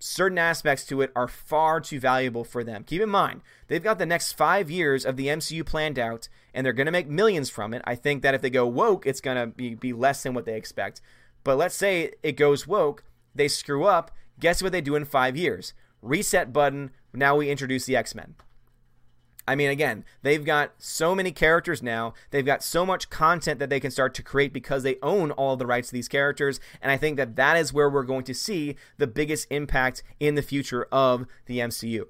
certain 0.00 0.38
aspects 0.38 0.84
to 0.86 1.00
it 1.02 1.12
are 1.14 1.28
far 1.28 1.80
too 1.80 2.00
valuable 2.00 2.42
for 2.42 2.64
them. 2.64 2.82
Keep 2.82 3.02
in 3.02 3.08
mind, 3.08 3.42
they've 3.68 3.82
got 3.82 3.98
the 3.98 4.06
next 4.06 4.32
five 4.32 4.70
years 4.70 5.04
of 5.04 5.16
the 5.16 5.28
MCU 5.28 5.64
planned 5.64 5.98
out, 5.98 6.28
and 6.54 6.64
they're 6.64 6.72
going 6.72 6.86
to 6.86 6.92
make 6.92 7.08
millions 7.08 7.50
from 7.50 7.74
it. 7.74 7.82
I 7.84 7.94
think 7.94 8.22
that 8.22 8.34
if 8.34 8.42
they 8.42 8.50
go 8.50 8.66
woke, 8.66 9.06
it's 9.06 9.20
going 9.20 9.36
to 9.36 9.46
be, 9.46 9.74
be 9.74 9.92
less 9.92 10.22
than 10.22 10.34
what 10.34 10.44
they 10.44 10.56
expect. 10.56 11.00
But 11.44 11.56
let's 11.56 11.74
say 11.74 12.12
it 12.22 12.32
goes 12.32 12.66
woke, 12.66 13.04
they 13.34 13.48
screw 13.48 13.84
up. 13.84 14.10
Guess 14.38 14.62
what 14.62 14.72
they 14.72 14.80
do 14.80 14.94
in 14.94 15.04
five 15.04 15.36
years? 15.36 15.74
Reset 16.00 16.52
button. 16.52 16.90
Now 17.12 17.36
we 17.36 17.50
introduce 17.50 17.84
the 17.84 17.96
X 17.96 18.14
Men. 18.14 18.34
I 19.46 19.56
mean, 19.56 19.70
again, 19.70 20.04
they've 20.22 20.44
got 20.44 20.72
so 20.78 21.14
many 21.14 21.32
characters 21.32 21.82
now. 21.82 22.14
They've 22.30 22.46
got 22.46 22.62
so 22.62 22.86
much 22.86 23.10
content 23.10 23.58
that 23.58 23.70
they 23.70 23.80
can 23.80 23.90
start 23.90 24.14
to 24.14 24.22
create 24.22 24.52
because 24.52 24.84
they 24.84 24.98
own 25.02 25.32
all 25.32 25.56
the 25.56 25.66
rights 25.66 25.88
to 25.88 25.94
these 25.94 26.08
characters. 26.08 26.60
And 26.80 26.92
I 26.92 26.96
think 26.96 27.16
that 27.16 27.34
that 27.36 27.56
is 27.56 27.72
where 27.72 27.90
we're 27.90 28.04
going 28.04 28.24
to 28.24 28.34
see 28.34 28.76
the 28.98 29.08
biggest 29.08 29.48
impact 29.50 30.04
in 30.20 30.36
the 30.36 30.42
future 30.42 30.86
of 30.92 31.26
the 31.46 31.58
MCU. 31.58 32.04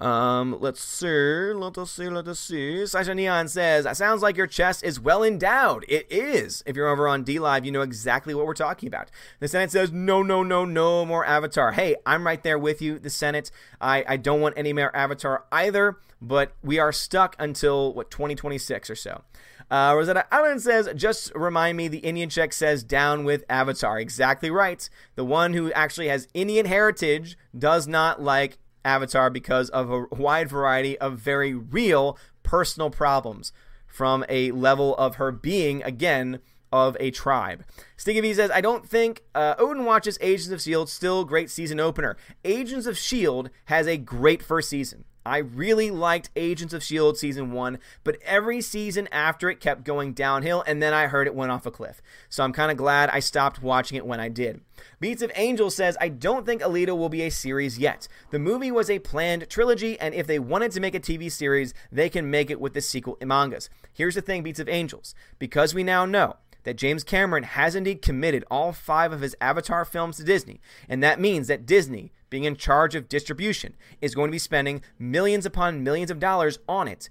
Um, 0.00 0.58
let's 0.60 0.80
see, 0.80 1.06
let 1.06 1.76
us 1.76 1.90
see, 1.90 2.08
let 2.08 2.28
us 2.28 2.38
see. 2.38 2.86
Sasha 2.86 3.14
Neon 3.14 3.48
says, 3.48 3.98
sounds 3.98 4.22
like 4.22 4.36
your 4.36 4.46
chest 4.46 4.84
is 4.84 5.00
well 5.00 5.24
endowed. 5.24 5.84
It 5.88 6.06
is. 6.08 6.62
If 6.66 6.76
you're 6.76 6.88
over 6.88 7.08
on 7.08 7.24
DLive, 7.24 7.64
you 7.64 7.72
know 7.72 7.80
exactly 7.80 8.32
what 8.32 8.46
we're 8.46 8.54
talking 8.54 8.86
about. 8.86 9.10
The 9.40 9.48
Senate 9.48 9.72
says, 9.72 9.90
no, 9.90 10.22
no, 10.22 10.44
no, 10.44 10.64
no 10.64 11.04
more 11.04 11.24
Avatar. 11.24 11.72
Hey, 11.72 11.96
I'm 12.06 12.24
right 12.24 12.42
there 12.42 12.58
with 12.58 12.80
you, 12.80 13.00
the 13.00 13.10
Senate. 13.10 13.50
I, 13.80 14.04
I 14.06 14.16
don't 14.16 14.40
want 14.40 14.56
any 14.56 14.72
more 14.72 14.94
Avatar 14.94 15.44
either, 15.50 15.98
but 16.22 16.52
we 16.62 16.78
are 16.78 16.92
stuck 16.92 17.34
until, 17.40 17.92
what, 17.92 18.10
2026 18.12 18.90
or 18.90 18.94
so. 18.94 19.22
Uh, 19.70 19.92
Rosetta 19.96 20.26
Allen 20.32 20.60
says, 20.60 20.88
just 20.94 21.34
remind 21.34 21.76
me 21.76 21.88
the 21.88 21.98
Indian 21.98 22.30
check 22.30 22.52
says 22.52 22.84
down 22.84 23.24
with 23.24 23.44
Avatar. 23.50 23.98
Exactly 23.98 24.50
right. 24.50 24.88
The 25.16 25.24
one 25.24 25.52
who 25.52 25.72
actually 25.72 26.08
has 26.08 26.28
Indian 26.32 26.66
heritage 26.66 27.36
does 27.56 27.86
not 27.86 28.22
like 28.22 28.58
Avatar 28.88 29.28
because 29.28 29.68
of 29.70 29.90
a 29.90 30.06
wide 30.10 30.48
variety 30.48 30.98
of 30.98 31.18
very 31.18 31.54
real 31.54 32.18
personal 32.42 32.88
problems 32.88 33.52
from 33.86 34.24
a 34.28 34.50
level 34.52 34.96
of 34.96 35.16
her 35.16 35.30
being, 35.30 35.82
again, 35.82 36.40
of 36.72 36.96
a 36.98 37.10
tribe. 37.10 37.64
Sticky 37.96 38.20
V 38.20 38.34
says, 38.34 38.50
I 38.50 38.60
don't 38.60 38.86
think 38.88 39.22
uh, 39.34 39.54
Odin 39.58 39.84
watches 39.84 40.18
Agents 40.20 40.48
of 40.48 40.54
S.H.I.E.L.D. 40.54 40.90
Still 40.90 41.24
great 41.24 41.50
season 41.50 41.80
opener. 41.80 42.16
Agents 42.44 42.86
of 42.86 42.96
S.H.I.E.L.D. 42.96 43.50
has 43.66 43.86
a 43.86 43.96
great 43.96 44.42
first 44.42 44.70
season. 44.70 45.04
I 45.28 45.38
really 45.38 45.90
liked 45.90 46.30
Agents 46.34 46.72
of 46.72 46.82
S.H.I.E.L.D. 46.82 47.18
season 47.18 47.52
one, 47.52 47.78
but 48.02 48.18
every 48.22 48.60
season 48.60 49.08
after 49.12 49.50
it 49.50 49.60
kept 49.60 49.84
going 49.84 50.12
downhill, 50.12 50.64
and 50.66 50.82
then 50.82 50.92
I 50.92 51.06
heard 51.06 51.26
it 51.26 51.34
went 51.34 51.52
off 51.52 51.66
a 51.66 51.70
cliff. 51.70 52.00
So 52.28 52.42
I'm 52.42 52.52
kind 52.52 52.70
of 52.70 52.76
glad 52.76 53.10
I 53.10 53.20
stopped 53.20 53.62
watching 53.62 53.96
it 53.96 54.06
when 54.06 54.20
I 54.20 54.28
did. 54.28 54.60
Beats 55.00 55.22
of 55.22 55.32
Angel 55.34 55.70
says, 55.70 55.96
I 56.00 56.08
don't 56.08 56.46
think 56.46 56.62
Alita 56.62 56.96
will 56.96 57.08
be 57.08 57.22
a 57.22 57.30
series 57.30 57.78
yet. 57.78 58.08
The 58.30 58.38
movie 58.38 58.72
was 58.72 58.90
a 58.90 58.98
planned 58.98 59.48
trilogy, 59.48 59.98
and 60.00 60.14
if 60.14 60.26
they 60.26 60.38
wanted 60.38 60.72
to 60.72 60.80
make 60.80 60.94
a 60.94 61.00
TV 61.00 61.30
series, 61.30 61.74
they 61.92 62.08
can 62.08 62.30
make 62.30 62.50
it 62.50 62.60
with 62.60 62.74
the 62.74 62.80
sequel 62.80 63.18
mangas. 63.22 63.70
Here's 63.92 64.14
the 64.14 64.22
thing, 64.22 64.42
Beats 64.42 64.60
of 64.60 64.68
Angels. 64.68 65.14
Because 65.38 65.74
we 65.74 65.84
now 65.84 66.04
know 66.04 66.36
that 66.64 66.76
James 66.76 67.04
Cameron 67.04 67.44
has 67.44 67.74
indeed 67.74 68.02
committed 68.02 68.44
all 68.50 68.72
five 68.72 69.12
of 69.12 69.20
his 69.20 69.36
Avatar 69.40 69.84
films 69.84 70.16
to 70.18 70.24
Disney, 70.24 70.60
and 70.88 71.02
that 71.02 71.20
means 71.20 71.48
that 71.48 71.66
Disney, 71.66 72.12
being 72.30 72.44
in 72.44 72.56
charge 72.56 72.94
of 72.94 73.08
distribution, 73.08 73.74
is 74.00 74.14
going 74.14 74.28
to 74.28 74.32
be 74.32 74.38
spending 74.38 74.82
millions 74.98 75.46
upon 75.46 75.84
millions 75.84 76.10
of 76.10 76.18
dollars 76.18 76.58
on 76.68 76.88
it. 76.88 77.08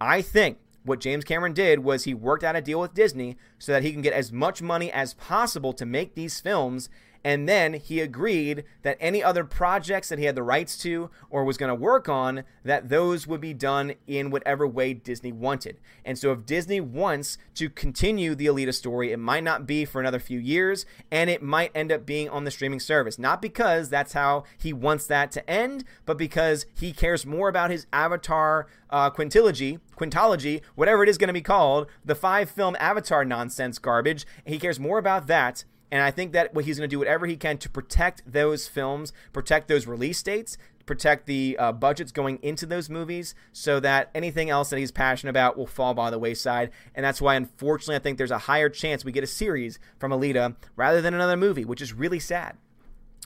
I 0.00 0.22
think 0.22 0.58
what 0.84 1.00
James 1.00 1.24
Cameron 1.24 1.52
did 1.52 1.80
was 1.80 2.04
he 2.04 2.14
worked 2.14 2.42
out 2.42 2.56
a 2.56 2.60
deal 2.60 2.80
with 2.80 2.94
Disney 2.94 3.36
so 3.58 3.72
that 3.72 3.82
he 3.82 3.92
can 3.92 4.02
get 4.02 4.12
as 4.12 4.32
much 4.32 4.60
money 4.60 4.90
as 4.90 5.14
possible 5.14 5.72
to 5.74 5.86
make 5.86 6.14
these 6.14 6.40
films 6.40 6.88
and 7.24 7.48
then 7.48 7.74
he 7.74 8.00
agreed 8.00 8.64
that 8.82 8.96
any 9.00 9.22
other 9.22 9.44
projects 9.44 10.08
that 10.08 10.18
he 10.18 10.24
had 10.24 10.34
the 10.34 10.42
rights 10.42 10.76
to 10.78 11.10
or 11.30 11.44
was 11.44 11.56
going 11.56 11.68
to 11.68 11.74
work 11.74 12.08
on, 12.08 12.44
that 12.64 12.88
those 12.88 13.26
would 13.26 13.40
be 13.40 13.54
done 13.54 13.94
in 14.06 14.30
whatever 14.30 14.66
way 14.66 14.94
Disney 14.94 15.32
wanted. 15.32 15.78
And 16.04 16.18
so 16.18 16.32
if 16.32 16.46
Disney 16.46 16.80
wants 16.80 17.38
to 17.54 17.70
continue 17.70 18.34
the 18.34 18.46
Alita 18.46 18.74
story, 18.74 19.12
it 19.12 19.18
might 19.18 19.44
not 19.44 19.66
be 19.66 19.84
for 19.84 20.00
another 20.00 20.18
few 20.18 20.38
years, 20.38 20.84
and 21.10 21.30
it 21.30 21.42
might 21.42 21.70
end 21.74 21.92
up 21.92 22.04
being 22.04 22.28
on 22.28 22.44
the 22.44 22.50
streaming 22.50 22.80
service. 22.80 23.18
Not 23.18 23.40
because 23.40 23.88
that's 23.88 24.14
how 24.14 24.44
he 24.58 24.72
wants 24.72 25.06
that 25.06 25.30
to 25.32 25.50
end, 25.50 25.84
but 26.04 26.18
because 26.18 26.66
he 26.74 26.92
cares 26.92 27.24
more 27.24 27.48
about 27.48 27.70
his 27.70 27.86
Avatar 27.92 28.66
uh, 28.90 29.10
quintilogy, 29.10 29.80
quintology, 29.96 30.60
whatever 30.74 31.02
it 31.02 31.08
is 31.08 31.18
going 31.18 31.28
to 31.28 31.34
be 31.34 31.40
called, 31.40 31.86
the 32.04 32.14
five 32.14 32.50
film 32.50 32.76
Avatar 32.78 33.24
nonsense 33.24 33.78
garbage. 33.78 34.26
He 34.44 34.58
cares 34.58 34.80
more 34.80 34.98
about 34.98 35.28
that 35.28 35.64
and 35.92 36.02
I 36.02 36.10
think 36.10 36.32
that 36.32 36.54
what 36.54 36.64
he's 36.64 36.78
going 36.78 36.88
to 36.88 36.92
do 36.92 36.98
whatever 36.98 37.26
he 37.26 37.36
can 37.36 37.58
to 37.58 37.68
protect 37.68 38.22
those 38.26 38.66
films, 38.66 39.12
protect 39.34 39.68
those 39.68 39.86
release 39.86 40.22
dates, 40.22 40.56
protect 40.86 41.26
the 41.26 41.54
uh, 41.60 41.70
budgets 41.70 42.10
going 42.12 42.38
into 42.42 42.64
those 42.64 42.88
movies 42.88 43.34
so 43.52 43.78
that 43.78 44.10
anything 44.14 44.48
else 44.48 44.70
that 44.70 44.78
he's 44.78 44.90
passionate 44.90 45.28
about 45.28 45.58
will 45.58 45.66
fall 45.66 45.92
by 45.92 46.08
the 46.08 46.18
wayside. 46.18 46.70
And 46.94 47.04
that's 47.04 47.20
why, 47.20 47.34
unfortunately, 47.34 47.96
I 47.96 47.98
think 47.98 48.16
there's 48.16 48.30
a 48.30 48.38
higher 48.38 48.70
chance 48.70 49.04
we 49.04 49.12
get 49.12 49.22
a 49.22 49.28
series 49.28 49.78
from 49.98 50.12
Alita 50.12 50.56
rather 50.76 51.02
than 51.02 51.12
another 51.12 51.36
movie, 51.36 51.66
which 51.66 51.82
is 51.82 51.92
really 51.92 52.18
sad. 52.18 52.56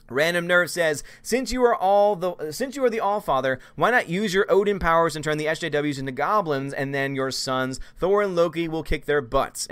Random 0.09 0.47
Nerd 0.47 0.69
says, 0.69 1.03
"Since 1.21 1.51
you 1.51 1.63
are 1.65 1.75
all 1.75 2.15
the 2.15 2.51
since 2.51 2.75
you 2.75 2.83
are 2.85 2.89
the 2.89 2.99
All 2.99 3.19
Father, 3.19 3.59
why 3.75 3.91
not 3.91 4.07
use 4.07 4.33
your 4.33 4.45
Odin 4.49 4.79
powers 4.79 5.15
and 5.15 5.23
turn 5.23 5.37
the 5.37 5.47
SJWs 5.47 5.99
into 5.99 6.13
goblins, 6.13 6.73
and 6.73 6.95
then 6.95 7.15
your 7.15 7.29
sons 7.29 7.79
Thor 7.97 8.21
and 8.21 8.35
Loki 8.35 8.67
will 8.67 8.83
kick 8.83 9.05
their 9.05 9.21
butts." 9.21 9.67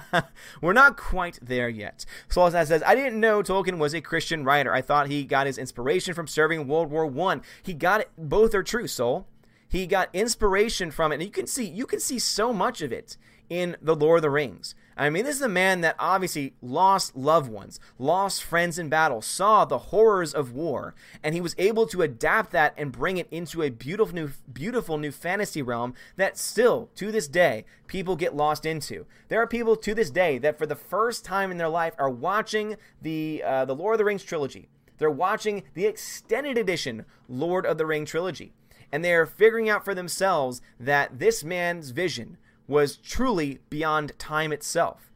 We're 0.60 0.72
not 0.72 0.96
quite 0.96 1.38
there 1.42 1.68
yet. 1.68 2.04
Solstat 2.28 2.68
says, 2.68 2.82
"I 2.86 2.94
didn't 2.94 3.18
know 3.18 3.42
Tolkien 3.42 3.78
was 3.78 3.94
a 3.94 4.00
Christian 4.00 4.44
writer. 4.44 4.72
I 4.72 4.82
thought 4.82 5.08
he 5.08 5.24
got 5.24 5.46
his 5.46 5.58
inspiration 5.58 6.14
from 6.14 6.28
serving 6.28 6.68
World 6.68 6.90
War 6.90 7.06
One. 7.06 7.42
He 7.62 7.74
got 7.74 8.02
it. 8.02 8.10
Both 8.16 8.54
are 8.54 8.62
true, 8.62 8.86
Soul. 8.86 9.26
He 9.68 9.86
got 9.86 10.10
inspiration 10.12 10.90
from 10.90 11.12
it, 11.12 11.16
and 11.16 11.24
you 11.24 11.30
can 11.30 11.46
see 11.46 11.64
you 11.64 11.86
can 11.86 11.98
see 11.98 12.18
so 12.18 12.52
much 12.52 12.82
of 12.82 12.92
it 12.92 13.16
in 13.52 13.76
the 13.82 13.94
Lord 13.94 14.18
of 14.18 14.22
the 14.22 14.30
Rings." 14.30 14.74
I 14.96 15.10
mean, 15.10 15.24
this 15.24 15.36
is 15.36 15.42
a 15.42 15.48
man 15.48 15.80
that 15.80 15.96
obviously 15.98 16.54
lost 16.60 17.16
loved 17.16 17.50
ones, 17.50 17.80
lost 17.98 18.42
friends 18.42 18.78
in 18.78 18.88
battle, 18.88 19.22
saw 19.22 19.64
the 19.64 19.78
horrors 19.78 20.34
of 20.34 20.52
war, 20.52 20.94
and 21.22 21.34
he 21.34 21.40
was 21.40 21.54
able 21.58 21.86
to 21.86 22.02
adapt 22.02 22.50
that 22.52 22.74
and 22.76 22.92
bring 22.92 23.16
it 23.16 23.28
into 23.30 23.62
a 23.62 23.70
beautiful 23.70 24.14
new, 24.14 24.30
beautiful 24.52 24.98
new 24.98 25.10
fantasy 25.10 25.62
realm 25.62 25.94
that 26.16 26.38
still, 26.38 26.90
to 26.96 27.10
this 27.10 27.28
day, 27.28 27.64
people 27.86 28.16
get 28.16 28.36
lost 28.36 28.66
into. 28.66 29.06
There 29.28 29.40
are 29.40 29.46
people 29.46 29.76
to 29.76 29.94
this 29.94 30.10
day 30.10 30.38
that, 30.38 30.58
for 30.58 30.66
the 30.66 30.76
first 30.76 31.24
time 31.24 31.50
in 31.50 31.58
their 31.58 31.68
life, 31.68 31.94
are 31.98 32.10
watching 32.10 32.76
the 33.00 33.42
uh, 33.44 33.64
the 33.64 33.74
Lord 33.74 33.94
of 33.94 33.98
the 33.98 34.04
Rings 34.04 34.24
trilogy. 34.24 34.68
They're 34.98 35.10
watching 35.10 35.64
the 35.74 35.86
extended 35.86 36.58
edition 36.58 37.06
Lord 37.28 37.66
of 37.66 37.78
the 37.78 37.86
Ring 37.86 38.04
trilogy, 38.04 38.52
and 38.92 39.04
they 39.04 39.14
are 39.14 39.26
figuring 39.26 39.68
out 39.68 39.84
for 39.84 39.94
themselves 39.94 40.60
that 40.78 41.18
this 41.18 41.42
man's 41.42 41.90
vision 41.90 42.36
was 42.66 42.96
truly 42.96 43.58
beyond 43.70 44.18
time 44.18 44.52
itself. 44.52 45.10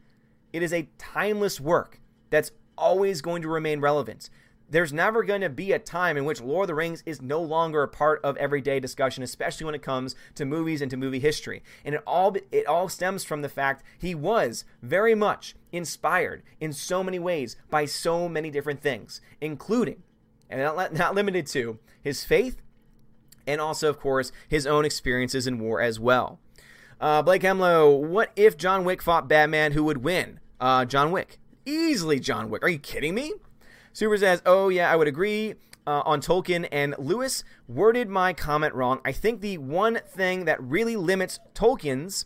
It 0.53 0.63
is 0.63 0.73
a 0.73 0.89
timeless 0.97 1.59
work 1.59 1.99
that's 2.29 2.51
always 2.77 3.21
going 3.21 3.41
to 3.41 3.47
remain 3.47 3.79
relevant. 3.79 4.29
There's 4.69 4.91
never 4.91 5.23
going 5.23 5.41
to 5.41 5.49
be 5.49 5.71
a 5.71 5.79
time 5.79 6.17
in 6.17 6.25
which 6.25 6.41
Lord 6.41 6.65
of 6.65 6.67
the 6.67 6.75
Rings 6.75 7.01
is 7.05 7.21
no 7.21 7.41
longer 7.41 7.83
a 7.83 7.87
part 7.87 8.19
of 8.23 8.35
everyday 8.35 8.81
discussion, 8.81 9.23
especially 9.23 9.65
when 9.65 9.75
it 9.75 9.81
comes 9.81 10.13
to 10.35 10.45
movies 10.45 10.81
and 10.81 10.91
to 10.91 10.97
movie 10.97 11.19
history. 11.19 11.63
And 11.85 11.95
it 11.95 12.03
all 12.05 12.35
it 12.51 12.67
all 12.67 12.89
stems 12.89 13.23
from 13.23 13.41
the 13.41 13.49
fact 13.49 13.83
he 13.97 14.13
was 14.13 14.65
very 14.81 15.15
much 15.15 15.55
inspired 15.71 16.43
in 16.59 16.73
so 16.73 17.01
many 17.01 17.17
ways 17.17 17.55
by 17.69 17.85
so 17.85 18.27
many 18.27 18.51
different 18.51 18.81
things, 18.81 19.21
including 19.39 20.03
and 20.49 20.61
not, 20.61 20.93
not 20.93 21.15
limited 21.15 21.47
to 21.47 21.79
his 22.01 22.25
faith 22.25 22.61
and 23.45 23.61
also 23.61 23.89
of 23.89 23.99
course 23.99 24.31
his 24.47 24.67
own 24.67 24.85
experiences 24.85 25.47
in 25.47 25.59
war 25.59 25.81
as 25.81 25.99
well. 25.99 26.39
Uh, 26.99 27.21
Blake 27.21 27.43
Hemlow, 27.43 27.91
what 27.95 28.31
if 28.35 28.57
John 28.57 28.83
Wick 28.83 29.03
fought 29.03 29.27
Batman? 29.27 29.73
Who 29.73 29.83
would 29.83 30.03
win? 30.03 30.39
Uh, 30.59 30.83
John 30.85 31.11
Wick. 31.11 31.37
Easily 31.65 32.19
John 32.19 32.49
Wick. 32.49 32.63
Are 32.63 32.69
you 32.69 32.79
kidding 32.79 33.13
me? 33.13 33.33
Super 33.93 34.17
says, 34.17 34.41
oh, 34.45 34.69
yeah, 34.69 34.91
I 34.91 34.95
would 34.95 35.07
agree. 35.07 35.55
Uh, 35.85 36.01
on 36.05 36.19
Tolkien 36.19 36.67
and 36.71 36.95
Lewis 36.97 37.43
worded 37.67 38.09
my 38.09 38.33
comment 38.33 38.73
wrong. 38.73 38.99
I 39.05 39.11
think 39.13 39.39
the 39.41 39.57
one 39.57 39.99
thing 40.05 40.45
that 40.45 40.61
really 40.61 40.95
limits 40.97 41.39
Tolkien's 41.53 42.25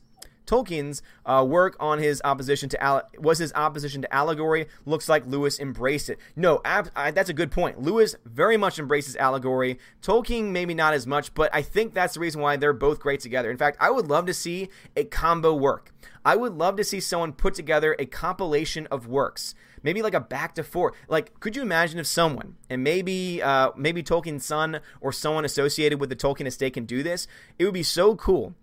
Tolkien's 0.52 1.02
uh, 1.26 1.45
work 1.47 1.78
on 1.80 1.99
his 1.99 2.22
opposition 2.26 2.68
to 2.70 3.06
was 3.18 3.38
his 3.38 3.54
opposition 3.54 4.02
to 4.02 4.14
allegory. 4.14 4.68
Looks 4.86 5.08
like 5.08 5.26
Lewis 5.26 5.60
embraced 5.62 6.10
it. 6.10 6.20
No, 6.36 6.60
ab- 6.66 6.91
I, 6.93 7.12
that's 7.12 7.30
a 7.30 7.34
good 7.34 7.52
point. 7.52 7.82
Lewis 7.82 8.18
very 8.26 8.58
much 8.58 8.78
embraces 8.78 9.16
allegory. 9.16 9.80
Tolkien 10.02 10.52
maybe 10.52 10.74
not 10.74 10.93
as 10.93 11.08
much, 11.08 11.34
but 11.34 11.49
I 11.54 11.62
think 11.62 11.93
that's 11.93 12.16
the 12.16 12.20
reason 12.20 12.41
why 12.41 12.58
they're 12.58 12.74
both 12.74 12.99
great 12.99 13.22
together. 13.22 13.49
In 13.49 13.58
fact, 13.58 13.78
I 13.80 13.91
would 13.91 14.08
love 14.08 14.26
to 14.26 14.34
see 14.34 14.68
a 14.97 15.06
combo 15.06 15.54
work. 15.56 15.93
I 16.26 16.36
would 16.36 16.54
love 16.54 16.76
to 16.76 16.84
see 16.84 16.99
someone 16.99 17.32
put 17.32 17.54
together 17.54 17.95
a 17.97 18.06
compilation 18.06 18.88
of 18.88 19.08
works 19.08 19.56
maybe 19.84 20.04
like 20.04 20.14
a 20.14 20.20
back 20.20 20.54
to 20.54 20.64
four. 20.64 20.93
Like, 21.08 21.39
could 21.39 21.56
you 21.56 21.64
imagine 21.64 21.97
if 21.97 22.06
someone, 22.06 22.56
and 22.70 22.84
maybe 22.84 23.41
uh, 23.41 23.72
maybe 23.76 24.04
Tolkien's 24.04 24.45
son 24.45 24.80
or 24.99 25.12
someone 25.12 25.43
associated 25.43 25.99
with 25.99 26.12
the 26.12 26.16
Tolkien 26.16 26.45
estate 26.45 26.74
can 26.74 26.86
do 26.86 27.02
this? 27.02 27.26
It 27.58 27.66
would 27.66 27.74
be 27.74 27.82
so 27.82 28.16
cool 28.16 28.54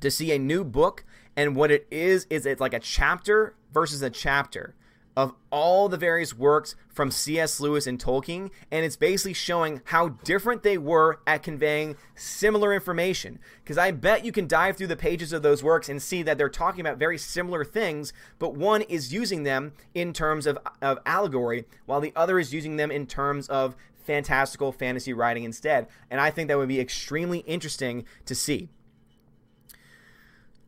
to 0.00 0.10
see 0.10 0.32
a 0.32 0.38
new 0.38 0.64
book 0.64 1.04
and 1.36 1.54
what 1.54 1.70
it 1.70 1.86
is 1.90 2.26
is 2.30 2.46
it's 2.46 2.60
like 2.60 2.74
a 2.74 2.80
chapter 2.80 3.54
versus 3.72 4.02
a 4.02 4.10
chapter 4.10 4.74
of 5.16 5.32
all 5.50 5.88
the 5.88 5.96
various 5.96 6.36
works 6.36 6.76
from 6.90 7.10
C.S. 7.10 7.58
Lewis 7.58 7.86
and 7.86 7.98
Tolkien, 7.98 8.50
and 8.70 8.84
it's 8.84 8.96
basically 8.96 9.32
showing 9.32 9.80
how 9.86 10.08
different 10.08 10.62
they 10.62 10.76
were 10.76 11.20
at 11.26 11.42
conveying 11.42 11.96
similar 12.14 12.74
information. 12.74 13.38
Because 13.64 13.78
I 13.78 13.92
bet 13.92 14.26
you 14.26 14.32
can 14.32 14.46
dive 14.46 14.76
through 14.76 14.88
the 14.88 14.96
pages 14.96 15.32
of 15.32 15.42
those 15.42 15.64
works 15.64 15.88
and 15.88 16.02
see 16.02 16.22
that 16.22 16.36
they're 16.36 16.50
talking 16.50 16.82
about 16.82 16.98
very 16.98 17.16
similar 17.16 17.64
things, 17.64 18.12
but 18.38 18.54
one 18.54 18.82
is 18.82 19.12
using 19.12 19.44
them 19.44 19.72
in 19.94 20.12
terms 20.12 20.46
of, 20.46 20.58
of 20.82 20.98
allegory, 21.06 21.64
while 21.86 22.02
the 22.02 22.12
other 22.14 22.38
is 22.38 22.52
using 22.52 22.76
them 22.76 22.90
in 22.90 23.06
terms 23.06 23.48
of 23.48 23.74
fantastical 24.04 24.70
fantasy 24.70 25.14
writing 25.14 25.44
instead. 25.44 25.88
And 26.10 26.20
I 26.20 26.30
think 26.30 26.48
that 26.48 26.58
would 26.58 26.68
be 26.68 26.80
extremely 26.80 27.38
interesting 27.40 28.04
to 28.26 28.34
see. 28.34 28.68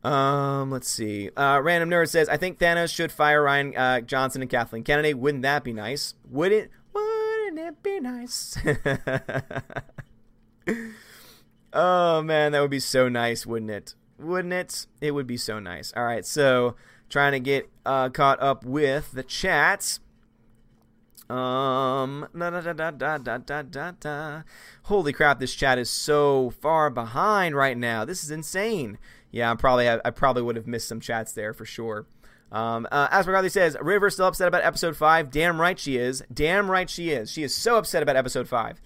Um, 0.03 0.71
let's 0.71 0.89
see. 0.89 1.29
Uh, 1.35 1.59
Random 1.61 1.89
Nerd 1.89 2.09
says, 2.09 2.29
I 2.29 2.37
think 2.37 2.57
Thanos 2.59 2.93
should 2.93 3.11
fire 3.11 3.43
Rian 3.43 3.77
uh, 3.77 4.01
Johnson 4.01 4.41
and 4.41 4.49
Kathleen 4.49 4.83
Kennedy. 4.83 5.13
Wouldn't 5.13 5.43
that 5.43 5.63
be 5.63 5.73
nice? 5.73 6.13
Would 6.29 6.51
it? 6.51 6.71
Wouldn't 6.93 7.59
it 7.59 7.83
be 7.83 7.99
nice? 7.99 8.57
oh 11.73 12.21
man, 12.21 12.51
that 12.53 12.61
would 12.61 12.71
be 12.71 12.79
so 12.79 13.09
nice, 13.09 13.45
wouldn't 13.45 13.71
it? 13.71 13.95
Wouldn't 14.17 14.53
it? 14.53 14.87
It 15.01 15.11
would 15.11 15.27
be 15.27 15.37
so 15.37 15.59
nice. 15.59 15.91
All 15.95 16.05
right, 16.05 16.25
so 16.25 16.75
trying 17.09 17.33
to 17.33 17.39
get 17.39 17.69
uh, 17.85 18.09
caught 18.09 18.41
up 18.41 18.63
with 18.63 19.11
the 19.11 19.23
chats. 19.23 19.99
Um, 21.29 22.27
da, 22.35 22.49
da, 22.49 22.61
da, 22.61 22.91
da, 22.91 23.17
da, 23.17 23.37
da, 23.37 23.61
da, 23.61 23.91
da. 23.99 24.41
Holy 24.83 25.13
crap, 25.13 25.39
this 25.39 25.53
chat 25.53 25.77
is 25.77 25.89
so 25.89 26.49
far 26.49 26.89
behind 26.89 27.55
right 27.55 27.77
now. 27.77 28.03
This 28.03 28.23
is 28.23 28.31
insane 28.31 28.97
yeah, 29.31 29.49
I'm 29.49 29.57
probably 29.57 29.89
I, 29.89 29.99
I 30.03 30.09
probably 30.11 30.43
would 30.43 30.55
have 30.55 30.67
missed 30.67 30.87
some 30.87 30.99
chats 30.99 31.33
there 31.33 31.53
for 31.53 31.65
sure. 31.65 32.05
Um, 32.51 32.87
uh, 32.91 33.07
Asper 33.11 33.31
Godley 33.31 33.49
says 33.49 33.77
River 33.79 34.09
still 34.09 34.25
upset 34.27 34.47
about 34.47 34.63
episode 34.63 34.97
five. 34.97 35.29
Damn 35.29 35.61
right 35.61 35.77
she 35.77 35.97
is. 35.97 36.23
Damn 36.33 36.69
right 36.69 36.89
she 36.89 37.11
is. 37.11 37.31
She 37.31 37.43
is 37.43 37.55
so 37.55 37.77
upset 37.77 38.01
about 38.01 38.15
episode 38.15 38.47
five 38.47 38.81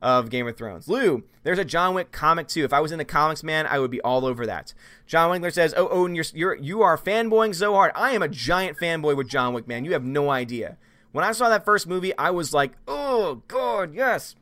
of 0.00 0.30
Game 0.30 0.46
of 0.46 0.56
Thrones. 0.56 0.88
Lou, 0.88 1.24
there's 1.42 1.58
a 1.58 1.64
John 1.64 1.94
Wick 1.94 2.12
comic 2.12 2.46
too. 2.46 2.64
If 2.64 2.72
I 2.72 2.80
was 2.80 2.92
in 2.92 2.98
the 2.98 3.04
comics, 3.04 3.42
man, 3.42 3.66
I 3.66 3.80
would 3.80 3.90
be 3.90 4.00
all 4.02 4.24
over 4.24 4.46
that. 4.46 4.72
John 5.06 5.30
Winkler 5.30 5.50
says, 5.50 5.74
"Oh, 5.76 5.88
oh, 5.90 6.06
you're 6.06 6.24
you're 6.32 6.54
you 6.56 6.82
are 6.82 6.96
fanboying 6.96 7.54
so 7.54 7.74
hard. 7.74 7.92
I 7.94 8.12
am 8.12 8.22
a 8.22 8.28
giant 8.28 8.78
fanboy 8.78 9.16
with 9.16 9.28
John 9.28 9.52
Wick, 9.54 9.66
man. 9.66 9.84
You 9.84 9.92
have 9.92 10.04
no 10.04 10.30
idea. 10.30 10.76
When 11.10 11.24
I 11.24 11.32
saw 11.32 11.48
that 11.48 11.64
first 11.64 11.86
movie, 11.86 12.16
I 12.16 12.30
was 12.30 12.52
like, 12.54 12.72
oh 12.86 13.42
god, 13.48 13.94
yes." 13.94 14.36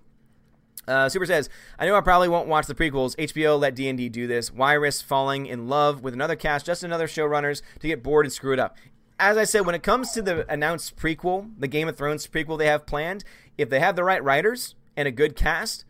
Uh, 0.89 1.09
Super 1.09 1.26
says, 1.26 1.49
I 1.78 1.87
know 1.87 1.97
I 1.97 2.01
probably 2.01 2.28
won't 2.28 2.49
watch 2.49 2.66
the 2.66 2.74
prequels. 2.74 3.16
HBO 3.16 3.59
let 3.59 3.74
D&D 3.74 4.09
do 4.09 4.26
this. 4.26 4.53
Why 4.53 4.74
risk 4.74 5.05
falling 5.05 5.47
in 5.47 5.68
love 5.68 6.03
with 6.03 6.14
another 6.14 6.37
cast, 6.37 6.66
just 6.66 6.84
another 6.84 7.07
showrunners, 7.07 7.62
to 7.80 7.89
get 7.89 8.03
bored 8.03 8.26
and 8.26 8.32
screw 8.32 8.53
it 8.53 8.59
up? 8.59 8.76
As 9.18 9.37
I 9.37 9.45
said, 9.45 9.64
when 9.64 9.74
it 9.74 9.82
comes 9.82 10.12
to 10.12 10.22
the 10.22 10.51
announced 10.51 10.97
prequel, 10.97 11.51
the 11.59 11.68
Game 11.68 11.89
of 11.89 11.97
Thrones 11.97 12.26
prequel 12.26 12.59
they 12.59 12.66
have 12.66 12.87
planned, 12.87 13.24
if 13.57 13.70
they 13.70 13.80
have 13.80 13.97
the 13.97 14.05
right 14.05 14.22
writers 14.22 14.74
and 14.97 15.09
a 15.09 15.11
good 15.11 15.34
cast, 15.34 15.84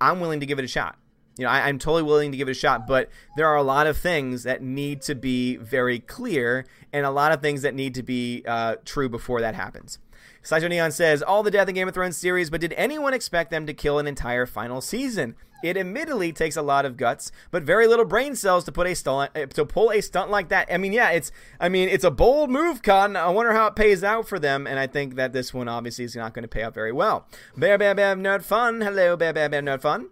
I'm 0.00 0.20
willing 0.20 0.40
to 0.40 0.46
give 0.46 0.58
it 0.58 0.64
a 0.64 0.68
shot. 0.68 0.96
You 1.36 1.44
know, 1.44 1.50
I, 1.50 1.68
am 1.68 1.78
totally 1.78 2.02
willing 2.02 2.32
to 2.32 2.36
give 2.36 2.48
it 2.48 2.52
a 2.52 2.54
shot, 2.54 2.86
but 2.86 3.10
there 3.36 3.46
are 3.46 3.56
a 3.56 3.62
lot 3.62 3.86
of 3.86 3.96
things 3.96 4.42
that 4.42 4.60
need 4.60 5.02
to 5.02 5.14
be 5.14 5.56
very 5.56 6.00
clear 6.00 6.66
and 6.92 7.06
a 7.06 7.10
lot 7.10 7.30
of 7.30 7.40
things 7.40 7.62
that 7.62 7.74
need 7.74 7.94
to 7.94 8.02
be 8.02 8.42
uh, 8.46 8.76
true 8.84 9.08
before 9.08 9.40
that 9.40 9.54
happens. 9.54 10.00
Saito 10.42 10.68
Neon 10.68 10.92
says, 10.92 11.22
All 11.22 11.42
the 11.42 11.50
Death 11.50 11.68
in 11.68 11.74
Game 11.74 11.88
of 11.88 11.94
Thrones 11.94 12.16
series, 12.16 12.50
but 12.50 12.60
did 12.60 12.72
anyone 12.74 13.14
expect 13.14 13.50
them 13.50 13.66
to 13.66 13.74
kill 13.74 13.98
an 13.98 14.06
entire 14.06 14.46
final 14.46 14.80
season? 14.80 15.34
It 15.62 15.76
admittedly 15.76 16.32
takes 16.32 16.56
a 16.56 16.62
lot 16.62 16.84
of 16.84 16.96
guts, 16.96 17.32
but 17.50 17.64
very 17.64 17.88
little 17.88 18.04
brain 18.04 18.36
cells 18.36 18.64
to 18.64 18.72
put 18.72 18.86
a 18.86 18.94
stunt 18.94 19.32
eh, 19.34 19.46
to 19.46 19.64
pull 19.64 19.90
a 19.90 20.00
stunt 20.00 20.30
like 20.30 20.50
that. 20.50 20.72
I 20.72 20.78
mean, 20.78 20.92
yeah, 20.92 21.10
it's 21.10 21.32
I 21.58 21.68
mean, 21.68 21.88
it's 21.88 22.04
a 22.04 22.12
bold 22.12 22.48
move, 22.48 22.82
Con. 22.82 23.16
I 23.16 23.28
wonder 23.30 23.52
how 23.52 23.66
it 23.66 23.74
pays 23.74 24.04
out 24.04 24.28
for 24.28 24.38
them, 24.38 24.66
and 24.66 24.78
I 24.78 24.86
think 24.86 25.16
that 25.16 25.32
this 25.32 25.52
one 25.52 25.68
obviously 25.68 26.04
is 26.04 26.14
not 26.14 26.32
going 26.32 26.44
to 26.44 26.48
pay 26.48 26.62
out 26.62 26.74
very 26.74 26.92
well. 26.92 27.26
Bear 27.56 27.76
Bear 27.76 27.94
Bear 27.94 28.14
Nerd 28.14 28.44
Fun. 28.44 28.80
Hello, 28.80 29.16
Bear 29.16 29.32
Bear 29.32 29.48
Bear 29.48 29.62
Nerd 29.62 29.80
Fun. 29.80 30.10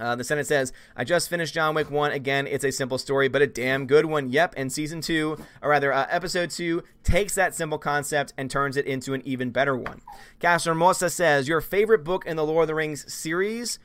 Uh, 0.00 0.14
the 0.14 0.24
Senate 0.24 0.46
says, 0.46 0.72
I 0.96 1.04
just 1.04 1.28
finished 1.28 1.54
John 1.54 1.74
Wick 1.74 1.90
1. 1.90 2.12
Again, 2.12 2.46
it's 2.46 2.64
a 2.64 2.70
simple 2.70 2.98
story, 2.98 3.28
but 3.28 3.42
a 3.42 3.46
damn 3.46 3.86
good 3.86 4.06
one. 4.06 4.30
Yep. 4.30 4.54
And 4.56 4.72
season 4.72 5.00
2, 5.00 5.36
or 5.62 5.70
rather, 5.70 5.92
uh, 5.92 6.06
episode 6.10 6.50
2, 6.50 6.82
takes 7.02 7.34
that 7.34 7.54
simple 7.54 7.78
concept 7.78 8.32
and 8.36 8.50
turns 8.50 8.76
it 8.76 8.86
into 8.86 9.14
an 9.14 9.22
even 9.24 9.50
better 9.50 9.76
one. 9.76 10.00
Castro 10.38 10.72
Hermosa 10.72 11.10
says, 11.10 11.48
Your 11.48 11.60
favorite 11.60 12.04
book 12.04 12.26
in 12.26 12.36
the 12.36 12.44
Lord 12.44 12.62
of 12.62 12.68
the 12.68 12.74
Rings 12.74 13.12
series? 13.12 13.78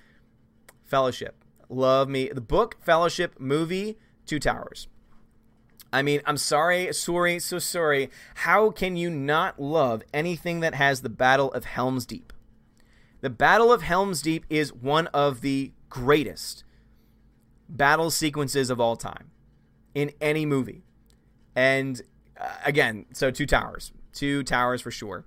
Fellowship. 0.83 1.43
Love 1.69 2.07
me. 2.07 2.29
The 2.29 2.41
book, 2.41 2.77
Fellowship, 2.81 3.39
movie, 3.39 3.97
Two 4.25 4.39
Towers. 4.39 4.87
I 5.91 6.01
mean, 6.01 6.21
I'm 6.25 6.37
sorry, 6.37 6.91
sorry, 6.91 7.37
so 7.37 7.59
sorry. 7.59 8.09
How 8.35 8.71
can 8.71 8.95
you 8.97 9.11
not 9.11 9.61
love 9.61 10.01
anything 10.11 10.59
that 10.61 10.73
has 10.73 11.01
the 11.01 11.09
Battle 11.09 11.51
of 11.51 11.65
Helm's 11.65 12.07
Deep? 12.07 12.33
The 13.21 13.29
Battle 13.29 13.71
of 13.71 13.83
Helm's 13.83 14.21
Deep 14.21 14.43
is 14.49 14.73
one 14.73 15.05
of 15.07 15.41
the 15.41 15.71
greatest 15.93 16.63
battle 17.69 18.09
sequences 18.09 18.71
of 18.71 18.79
all 18.81 18.95
time 18.95 19.29
in 19.93 20.11
any 20.19 20.43
movie. 20.43 20.81
And 21.55 22.01
uh, 22.39 22.55
again, 22.65 23.05
so 23.13 23.29
two 23.29 23.45
towers, 23.45 23.91
two 24.11 24.43
towers 24.43 24.81
for 24.81 24.89
sure. 24.89 25.25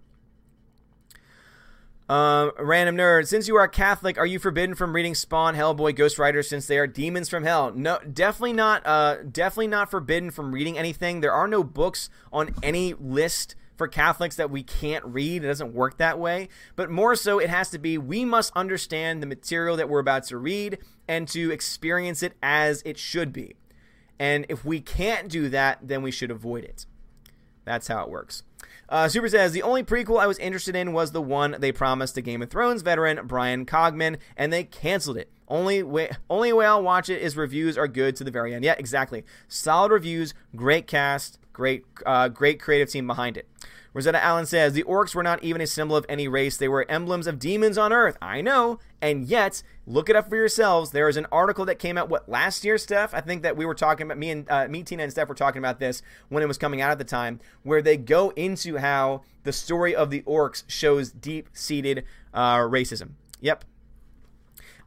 Um, 2.09 2.51
random 2.59 2.97
nerd. 2.97 3.29
Since 3.29 3.47
you 3.47 3.57
are 3.57 3.69
Catholic, 3.69 4.19
are 4.19 4.27
you 4.27 4.39
forbidden 4.41 4.75
from 4.75 4.93
reading 4.93 5.15
Spawn, 5.15 5.55
Hellboy, 5.55 5.95
Ghost 5.95 6.19
Rider 6.19 6.43
since 6.43 6.67
they 6.67 6.79
are 6.79 6.87
demons 6.87 7.29
from 7.29 7.45
hell? 7.45 7.73
No, 7.73 7.99
definitely 8.01 8.53
not. 8.53 8.85
Uh, 8.85 9.23
definitely 9.23 9.69
not 9.69 9.91
forbidden 9.91 10.33
from 10.33 10.53
reading 10.53 10.77
anything. 10.77 11.21
There 11.21 11.33
are 11.33 11.49
no 11.49 11.63
books 11.63 12.11
on 12.33 12.55
any 12.63 12.95
list 12.95 13.55
for 13.77 13.89
Catholics 13.89 14.37
that 14.37 14.51
we 14.51 14.63
can't 14.63 15.05
read. 15.05 15.45
It 15.45 15.49
doesn't 15.49 15.75
work 15.75 15.99
that 15.99 16.19
way. 16.19 16.49
But 16.75 16.91
more 16.91 17.15
so, 17.15 17.39
it 17.39 17.51
has 17.51 17.71
to 17.71 17.79
be 17.79 17.99
we 17.99 18.25
must 18.25 18.53
understand 18.57 19.23
the 19.23 19.27
material 19.27 19.77
that 19.77 19.89
we're 19.89 20.01
about 20.01 20.25
to 20.25 20.39
read 20.39 20.79
and 21.09 21.29
to 21.29 21.51
experience 21.51 22.23
it 22.23 22.35
as 22.43 22.83
it 22.85 22.99
should 22.99 23.33
be. 23.33 23.57
And 24.19 24.47
if 24.49 24.65
we 24.65 24.81
can't 24.81 25.29
do 25.29 25.49
that, 25.51 25.81
then 25.83 26.03
we 26.03 26.11
should 26.11 26.31
avoid 26.31 26.65
it. 26.65 26.87
That's 27.65 27.89
how 27.89 28.03
it 28.05 28.11
works. 28.11 28.43
Uh, 28.89 29.09
Super 29.09 29.29
says 29.29 29.53
the 29.53 29.63
only 29.63 29.83
prequel 29.83 30.21
I 30.21 30.27
was 30.29 30.39
interested 30.39 30.77
in 30.77 30.93
was 30.93 31.11
the 31.11 31.21
one 31.21 31.57
they 31.59 31.73
promised 31.73 32.15
to 32.15 32.23
Game 32.23 32.41
of 32.41 32.51
Thrones 32.51 32.83
veteran 32.83 33.27
Bryan 33.27 33.67
Cogman, 33.67 34.19
and 34.37 34.53
they 34.53 34.65
canceled 34.65 35.17
it. 35.17 35.31
Only 35.49 35.83
way, 35.83 36.11
only 36.31 36.53
way 36.53 36.67
I'll 36.67 36.83
watch 36.83 37.09
it 37.09 37.21
is 37.21 37.37
reviews 37.37 37.77
are 37.77 37.89
good 37.89 38.17
to 38.17 38.25
the 38.25 38.31
very 38.31 38.55
end. 38.55 38.65
Yeah, 38.65 38.75
exactly. 38.79 39.25
Solid 39.49 39.93
reviews, 39.93 40.35
great 40.55 40.87
cast, 40.87 41.39
great, 41.53 41.85
uh, 42.05 42.29
great 42.29 42.61
creative 42.61 42.91
team 42.91 43.07
behind 43.07 43.37
it. 43.37 43.49
Rosetta 43.97 44.23
Allen 44.23 44.45
says 44.45 44.75
the 44.75 44.83
orcs 44.83 45.15
were 45.15 45.23
not 45.23 45.43
even 45.43 45.63
a 45.63 45.67
symbol 45.67 45.97
of 45.97 46.05
any 46.07 46.29
race; 46.29 46.59
they 46.59 46.69
were 46.69 46.85
emblems 46.87 47.27
of 47.27 47.39
demons 47.39 47.79
on 47.79 47.95
Earth. 47.95 48.19
I 48.21 48.43
know, 48.43 48.79
and 49.01 49.25
yet 49.25 49.63
look 49.87 50.11
it 50.11 50.17
up 50.17 50.29
for 50.29 50.37
yourselves. 50.37 50.91
There 50.91 51.09
is 51.09 51.17
an 51.17 51.27
article 51.33 51.65
that 51.65 51.79
came 51.79 51.97
out 51.97 52.11
what 52.11 52.29
last 52.29 52.63
year, 52.63 52.77
Steph. 52.77 53.15
I 53.15 53.23
think 53.23 53.43
that 53.43 53.57
we 53.57 53.65
were 53.65 53.75
talking 53.75 54.05
about 54.05 54.19
me 54.19 54.29
and 54.29 54.51
uh, 54.51 54.69
me, 54.69 54.83
Tina, 54.83 55.05
and 55.05 55.11
Steph 55.11 55.31
were 55.31 55.35
talking 55.35 55.61
about 55.61 55.81
this 55.81 56.03
when 56.29 56.43
it 56.43 56.47
was 56.47 56.59
coming 56.59 56.83
out 56.83 56.91
at 56.91 56.99
the 56.99 57.05
time, 57.05 57.41
where 57.63 57.81
they 57.81 57.97
go 57.97 58.35
into 58.37 58.77
how 58.77 59.23
the 59.45 59.53
story 59.53 59.97
of 59.97 60.11
the 60.11 60.21
orcs 60.25 60.65
shows 60.67 61.11
deep-seated 61.11 62.05
uh, 62.35 62.59
racism. 62.59 63.13
Yep, 63.41 63.65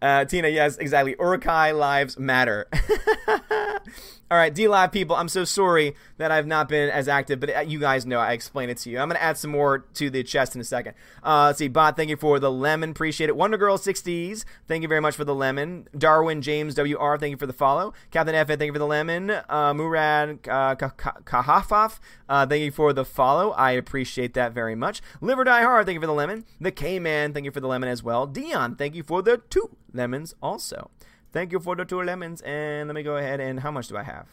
uh, 0.04 0.26
Tina, 0.26 0.50
yes, 0.50 0.78
exactly. 0.78 1.16
Uruk-hai 1.20 1.72
lives 1.72 2.20
matter. 2.20 2.68
All 4.32 4.38
right, 4.38 4.54
DLive 4.54 4.92
people, 4.92 5.16
I'm 5.16 5.28
so 5.28 5.44
sorry 5.44 5.96
that 6.18 6.30
I've 6.30 6.46
not 6.46 6.70
been 6.70 6.92
as 6.92 7.08
active, 7.08 7.40
but 7.40 7.50
uh, 7.56 7.60
you 7.62 7.80
guys 7.80 8.06
know 8.06 8.20
I 8.20 8.34
explain 8.34 8.70
it 8.70 8.78
to 8.80 8.92
you. 8.92 9.00
I'm 9.00 9.08
going 9.08 9.18
to 9.18 9.24
add 9.24 9.40
some 9.40 9.50
more 9.50 9.80
to 9.96 10.12
the 10.12 10.22
chest 10.22 10.54
in 10.54 10.62
a 10.62 10.64
second. 10.64 10.94
Uh, 11.24 11.46
let's 11.48 11.58
see, 11.58 11.68
Bot, 11.68 11.98
thank 11.98 12.12
you 12.12 12.16
for 12.16 12.40
the 12.40 12.52
lemon. 12.52 12.92
Appreciate 12.92 13.30
it. 13.30 13.36
Wonder 13.36 13.58
Girl 13.58 13.80
60s, 13.80 14.46
thank 14.68 14.84
you 14.84 14.88
very 14.88 15.02
much 15.02 15.16
for 15.16 15.24
the 15.24 15.34
lemon. 15.34 15.88
Darwin 15.98 16.44
James 16.44 16.78
WR, 16.78 17.16
thank 17.18 17.32
you 17.32 17.38
for 17.38 17.48
the 17.48 17.54
follow. 17.54 17.92
Captain 18.12 18.36
F, 18.36 18.48
thank 18.50 18.62
you 18.62 18.74
for 18.74 18.78
the 18.78 18.86
lemon. 18.86 19.32
Uh, 19.50 19.74
Murad 19.74 20.48
uh, 20.48 20.76
Kahafaf, 20.76 21.98
uh, 22.30 22.46
thank 22.46 22.62
you 22.62 22.72
for 22.72 22.94
the 22.94 23.06
follow. 23.06 23.50
I 23.54 23.72
appreciate 23.72 24.36
that 24.36 24.54
very 24.54 24.76
much. 24.76 25.02
Liver 25.22 25.44
Die 25.44 25.62
Hard, 25.64 25.88
thank 25.88 25.96
you 25.96 26.02
for 26.02 26.08
the 26.08 26.14
lemon. 26.14 26.46
The 26.62 26.72
K 26.72 27.00
Man, 27.00 27.34
thank 27.34 27.46
you 27.46 27.52
for 27.52 27.62
the 27.62 27.68
lemon 27.68 27.90
as 27.90 28.04
well. 28.04 28.28
Dion, 28.28 28.76
thank 28.76 28.94
you 28.94 29.02
for 29.02 29.24
the 29.24 29.38
two 29.50 29.76
lemons 29.92 30.36
also. 30.40 30.92
Thank 31.32 31.52
you 31.52 31.60
for 31.60 31.76
the 31.76 31.86
two 31.86 32.02
lemons. 32.02 32.42
And 32.42 32.88
let 32.88 32.96
me 32.96 33.04
go 33.04 33.18
ahead 33.18 33.40
and 33.40 33.60
how 33.60 33.72
much 33.72 33.88
do 33.88 33.98
I 33.98 34.04
have? 34.04 34.28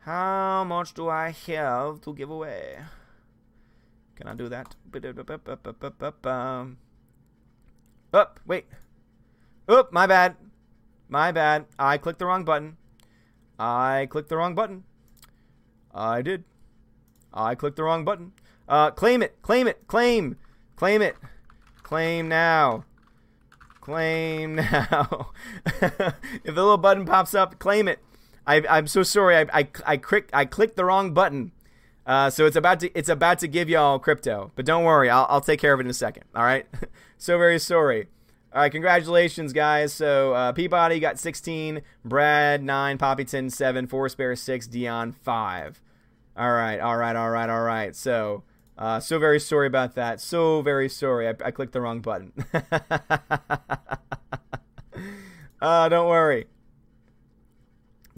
How 0.00 0.64
much 0.64 0.94
do 0.94 1.08
I 1.08 1.30
have 1.30 2.00
to 2.02 2.14
give 2.14 2.30
away? 2.30 2.78
Can 4.16 4.28
I 4.28 4.34
do 4.34 4.48
that? 4.48 4.74
Up, 8.12 8.40
wait. 8.46 8.66
Oop, 9.70 9.92
my 9.92 10.06
bad. 10.06 10.36
My 11.08 11.32
bad. 11.32 11.66
I 11.78 11.98
clicked 11.98 12.18
the 12.18 12.26
wrong 12.26 12.44
button. 12.44 12.76
I 13.58 14.06
clicked 14.10 14.28
the 14.28 14.36
wrong 14.36 14.54
button. 14.54 14.84
I 15.92 16.22
did. 16.22 16.44
I 17.32 17.54
clicked 17.54 17.76
the 17.76 17.84
wrong 17.84 18.04
button. 18.04 18.32
Uh, 18.68 18.90
claim 18.90 19.22
it. 19.22 19.40
Claim 19.42 19.66
it. 19.66 19.86
Claim. 19.86 20.36
Claim 20.76 21.02
it. 21.02 21.16
Claim 21.82 22.28
now. 22.28 22.84
Claim 23.84 24.54
now. 24.56 25.32
if 25.66 26.46
the 26.46 26.52
little 26.54 26.78
button 26.78 27.04
pops 27.04 27.34
up, 27.34 27.58
claim 27.58 27.86
it. 27.86 27.98
I, 28.46 28.62
I'm 28.68 28.86
so 28.86 29.02
sorry. 29.02 29.36
I, 29.36 29.46
I, 29.52 29.68
I, 29.84 29.96
clicked, 29.98 30.30
I 30.32 30.46
clicked 30.46 30.76
the 30.76 30.86
wrong 30.86 31.12
button. 31.12 31.52
Uh, 32.06 32.30
so 32.30 32.46
it's 32.46 32.56
about 32.56 32.80
to 32.80 32.90
it's 32.98 33.08
about 33.08 33.38
to 33.38 33.48
give 33.48 33.68
y'all 33.68 33.98
crypto, 33.98 34.52
but 34.56 34.66
don't 34.66 34.84
worry, 34.84 35.08
I'll, 35.08 35.26
I'll 35.30 35.40
take 35.40 35.58
care 35.58 35.72
of 35.72 35.80
it 35.80 35.84
in 35.84 35.90
a 35.90 35.94
second. 35.94 36.24
All 36.34 36.42
right, 36.42 36.66
so 37.18 37.38
very 37.38 37.58
sorry. 37.58 38.08
All 38.52 38.60
right, 38.60 38.70
congratulations, 38.70 39.54
guys. 39.54 39.94
So 39.94 40.34
uh, 40.34 40.52
Peabody 40.52 41.00
got 41.00 41.18
16, 41.18 41.80
Brad 42.04 42.62
9, 42.62 42.98
Poppy 42.98 43.24
10, 43.24 43.48
7, 43.48 43.86
Forest 43.86 44.18
Bear 44.18 44.36
6, 44.36 44.66
Dion 44.66 45.12
5. 45.12 45.80
All 46.36 46.52
right, 46.52 46.78
all 46.78 46.96
right, 46.96 47.16
all 47.16 47.30
right, 47.30 47.48
all 47.48 47.62
right. 47.62 47.96
So 47.96 48.44
uh, 48.76 49.00
so 49.00 49.18
very 49.18 49.38
sorry 49.38 49.66
about 49.66 49.94
that. 49.94 50.20
So 50.20 50.62
very 50.62 50.88
sorry. 50.88 51.28
I, 51.28 51.34
I 51.44 51.50
clicked 51.50 51.72
the 51.72 51.80
wrong 51.80 52.00
button. 52.00 52.32
uh, 55.60 55.88
don't 55.88 56.08
worry. 56.08 56.46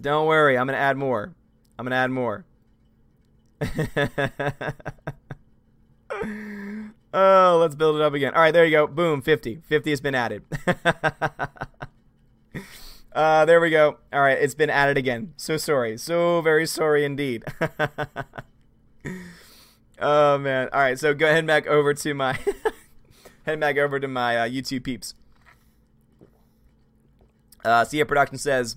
Don't 0.01 0.27
worry. 0.27 0.57
I'm 0.57 0.67
going 0.67 0.77
to 0.77 0.81
add 0.81 0.97
more. 0.97 1.35
I'm 1.79 1.85
going 1.85 1.91
to 1.91 1.97
add 1.97 2.11
more. 2.11 2.47
oh, 7.13 7.59
let's 7.61 7.75
build 7.75 7.97
it 7.97 8.03
up 8.03 8.15
again. 8.15 8.33
All 8.35 8.41
right, 8.41 8.53
there 8.53 8.65
you 8.65 8.71
go. 8.71 8.87
Boom, 8.87 9.21
50. 9.21 9.61
50 9.67 9.91
has 9.91 10.01
been 10.01 10.15
added. 10.15 10.43
uh, 13.15 13.45
there 13.45 13.61
we 13.61 13.69
go. 13.69 13.99
All 14.13 14.21
right, 14.21 14.39
it's 14.39 14.55
been 14.55 14.71
added 14.71 14.97
again. 14.97 15.35
So 15.37 15.59
sorry. 15.59 15.99
So 15.99 16.41
very 16.41 16.67
sorry 16.67 17.05
indeed. 17.05 17.45
Oh 19.99 20.39
man! 20.39 20.69
All 20.73 20.81
right, 20.81 20.99
so 20.99 21.15
go 21.15 21.27
ahead 21.27 21.47
back 21.47 21.67
over 21.67 21.95
to 21.95 22.15
my 22.15 22.39
head 23.47 23.61
back 23.61 23.79
over 23.79 23.99
to 23.99 24.09
my 24.09 24.39
uh, 24.39 24.49
YouTube 24.49 24.85
peeps. 24.85 25.15
Uh, 27.65 27.85
Cia 27.85 28.05
Production 28.05 28.39
says 28.39 28.77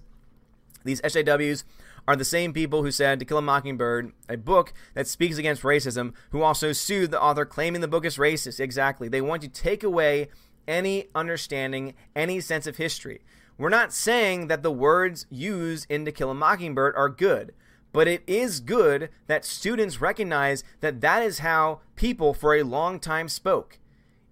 these 0.83 1.01
SJWs 1.01 1.63
are 2.07 2.15
the 2.15 2.25
same 2.25 2.53
people 2.53 2.81
who 2.81 2.89
said 2.89 3.19
To 3.19 3.25
Kill 3.25 3.37
a 3.37 3.41
Mockingbird, 3.41 4.13
a 4.27 4.37
book 4.37 4.73
that 4.95 5.07
speaks 5.07 5.37
against 5.37 5.61
racism, 5.61 6.13
who 6.31 6.41
also 6.41 6.71
sued 6.71 7.11
the 7.11 7.21
author 7.21 7.45
claiming 7.45 7.81
the 7.81 7.87
book 7.87 8.03
is 8.05 8.17
racist. 8.17 8.59
Exactly. 8.59 9.07
They 9.07 9.21
want 9.21 9.43
to 9.43 9.47
take 9.47 9.83
away 9.83 10.29
any 10.67 11.05
understanding, 11.13 11.93
any 12.15 12.39
sense 12.39 12.65
of 12.65 12.77
history. 12.77 13.21
We're 13.59 13.69
not 13.69 13.93
saying 13.93 14.47
that 14.47 14.63
the 14.63 14.71
words 14.71 15.27
used 15.29 15.85
in 15.89 16.05
To 16.05 16.11
Kill 16.11 16.31
a 16.31 16.33
Mockingbird 16.33 16.95
are 16.95 17.09
good. 17.09 17.53
But 17.91 18.07
it 18.07 18.23
is 18.27 18.59
good 18.59 19.09
that 19.27 19.45
students 19.45 20.01
recognize 20.01 20.63
that 20.81 21.01
that 21.01 21.23
is 21.23 21.39
how 21.39 21.81
people 21.95 22.33
for 22.33 22.55
a 22.55 22.63
long 22.63 22.99
time 22.99 23.27
spoke. 23.27 23.79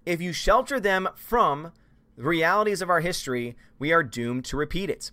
If 0.06 0.20
you 0.20 0.32
shelter 0.32 0.78
them 0.78 1.08
from 1.14 1.72
the 2.16 2.22
realities 2.22 2.80
of 2.80 2.90
our 2.90 3.00
history, 3.00 3.56
we 3.78 3.92
are 3.92 4.02
doomed 4.02 4.44
to 4.46 4.56
repeat 4.56 4.90
it. 4.90 5.10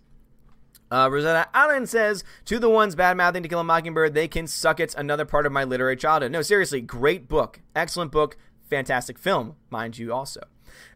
Uh, 0.92 1.10
Rosetta 1.12 1.50
Allen 1.54 1.88
says, 1.88 2.24
to 2.46 2.60
the 2.60 2.70
ones 2.70 2.96
bad 2.96 3.18
mouthing 3.18 3.44
To 3.44 3.50
Kill 3.50 3.60
a 3.60 3.64
Mockingbird, 3.64 4.14
they 4.14 4.28
can 4.28 4.46
suck 4.48 4.80
it. 4.80 4.94
Another 4.96 5.26
part 5.26 5.46
of 5.46 5.52
my 5.52 5.64
literary 5.64 5.98
childhood. 5.98 6.32
No, 6.32 6.42
seriously, 6.42 6.82
great 6.82 7.28
book. 7.28 7.62
Excellent 7.76 8.12
book. 8.12 8.38
Fantastic 8.70 9.18
film, 9.18 9.56
mind 9.70 9.98
you, 9.98 10.14
also. 10.14 10.42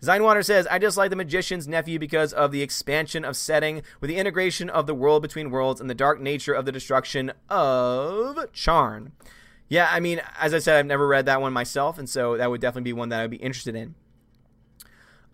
Zinewater 0.02 0.44
says, 0.44 0.68
I 0.68 0.80
just 0.80 0.98
like 0.98 1.10
The 1.10 1.16
Magician's 1.16 1.68
Nephew 1.68 2.00
because 2.00 2.34
of 2.34 2.52
the 2.52 2.62
expansion 2.62 3.26
of 3.26 3.36
setting 3.36 3.82
with 4.02 4.10
the 4.10 4.18
integration 4.18 4.70
of 4.70 4.88
the 4.88 4.96
world 4.96 5.22
between 5.22 5.52
worlds 5.52 5.82
and 5.82 5.90
the 5.90 5.96
dark 5.96 6.20
nature 6.20 6.54
of 6.54 6.66
the 6.66 6.72
destruction 6.72 7.32
of 7.50 8.38
Charn. 8.54 9.12
Yeah, 9.68 9.88
I 9.92 10.00
mean, 10.00 10.22
as 10.40 10.54
I 10.54 10.60
said, 10.60 10.78
I've 10.78 10.86
never 10.86 11.08
read 11.08 11.26
that 11.28 11.42
one 11.42 11.54
myself, 11.54 12.00
and 12.00 12.10
so 12.10 12.38
that 12.38 12.50
would 12.50 12.62
definitely 12.62 12.90
be 12.90 12.94
one 12.94 13.10
that 13.10 13.20
I 13.20 13.24
would 13.24 13.32
be 13.32 13.38
interested 13.38 13.76
in. 13.76 13.96